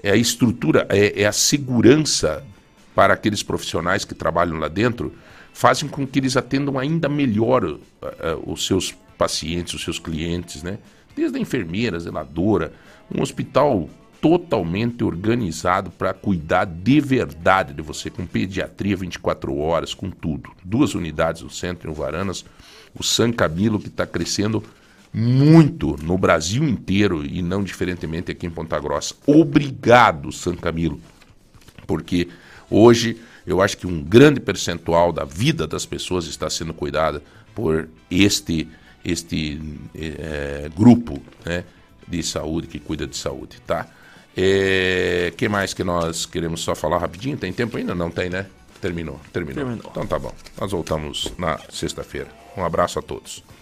É 0.01 0.11
a 0.11 0.15
estrutura, 0.15 0.87
é, 0.89 1.21
é 1.21 1.25
a 1.25 1.31
segurança 1.31 2.43
para 2.93 3.13
aqueles 3.13 3.43
profissionais 3.43 4.03
que 4.05 4.13
trabalham 4.13 4.57
lá 4.57 4.67
dentro, 4.67 5.13
fazem 5.59 5.89
com 5.89 6.07
que 6.07 6.19
eles 6.19 6.37
atendam 6.37 6.79
ainda 6.79 7.09
melhor 7.09 7.65
uh, 7.65 7.75
uh, 7.75 8.49
os 8.49 8.65
seus 8.65 8.95
pacientes, 9.17 9.73
os 9.73 9.83
seus 9.83 9.99
clientes, 9.99 10.63
né? 10.63 10.79
Desde 11.13 11.37
a 11.37 11.41
enfermeira, 11.41 11.97
a 11.97 11.99
zeladora, 11.99 12.71
um 13.13 13.21
hospital 13.21 13.89
totalmente 14.21 15.03
organizado 15.03 15.91
para 15.91 16.13
cuidar 16.13 16.63
de 16.63 17.01
verdade 17.01 17.73
de 17.73 17.81
você, 17.81 18.09
com 18.09 18.25
pediatria 18.25 18.95
24 18.95 19.53
horas, 19.57 19.93
com 19.93 20.09
tudo. 20.09 20.49
Duas 20.63 20.95
unidades 20.95 21.41
no 21.41 21.49
centro, 21.49 21.91
em 21.91 21.93
Varanas, 21.93 22.45
o 22.97 23.03
San 23.03 23.33
Camilo, 23.33 23.81
que 23.81 23.89
está 23.89 24.07
crescendo 24.07 24.63
muito 25.13 25.97
no 26.01 26.17
Brasil 26.17 26.63
inteiro 26.63 27.25
e 27.25 27.41
não 27.41 27.65
diferentemente 27.65 28.31
aqui 28.31 28.47
em 28.47 28.49
Ponta 28.49 28.79
Grossa. 28.79 29.13
Obrigado, 29.27 30.31
San 30.31 30.55
Camilo, 30.55 31.01
porque 31.85 32.29
hoje 32.69 33.19
eu 33.49 33.63
acho 33.63 33.75
que 33.77 33.87
um 33.87 34.03
grande 34.03 34.39
percentual 34.39 35.11
da 35.11 35.25
vida 35.25 35.65
das 35.65 35.83
pessoas 35.83 36.27
está 36.27 36.47
sendo 36.51 36.71
cuidada 36.71 37.23
por 37.55 37.89
este, 38.11 38.67
este 39.03 39.59
eh, 39.95 40.69
grupo 40.77 41.19
né, 41.43 41.63
de 42.07 42.21
saúde 42.21 42.67
que 42.67 42.79
cuida 42.79 43.07
de 43.07 43.17
saúde, 43.17 43.59
tá? 43.65 43.87
O 44.37 45.35
que 45.35 45.49
mais 45.49 45.73
que 45.73 45.83
nós 45.83 46.27
queremos 46.27 46.61
só 46.61 46.75
falar 46.75 46.99
rapidinho? 46.99 47.35
Tem 47.35 47.51
tempo 47.51 47.75
ainda? 47.75 47.95
Não 47.95 48.11
tem, 48.11 48.29
né? 48.29 48.45
Terminou, 48.79 49.19
terminou. 49.33 49.65
Terminou. 49.65 49.91
Então 49.91 50.05
tá 50.05 50.19
bom. 50.19 50.33
Nós 50.61 50.71
voltamos 50.71 51.33
na 51.37 51.59
sexta-feira. 51.69 52.29
Um 52.55 52.63
abraço 52.63 52.99
a 52.99 53.01
todos. 53.01 53.43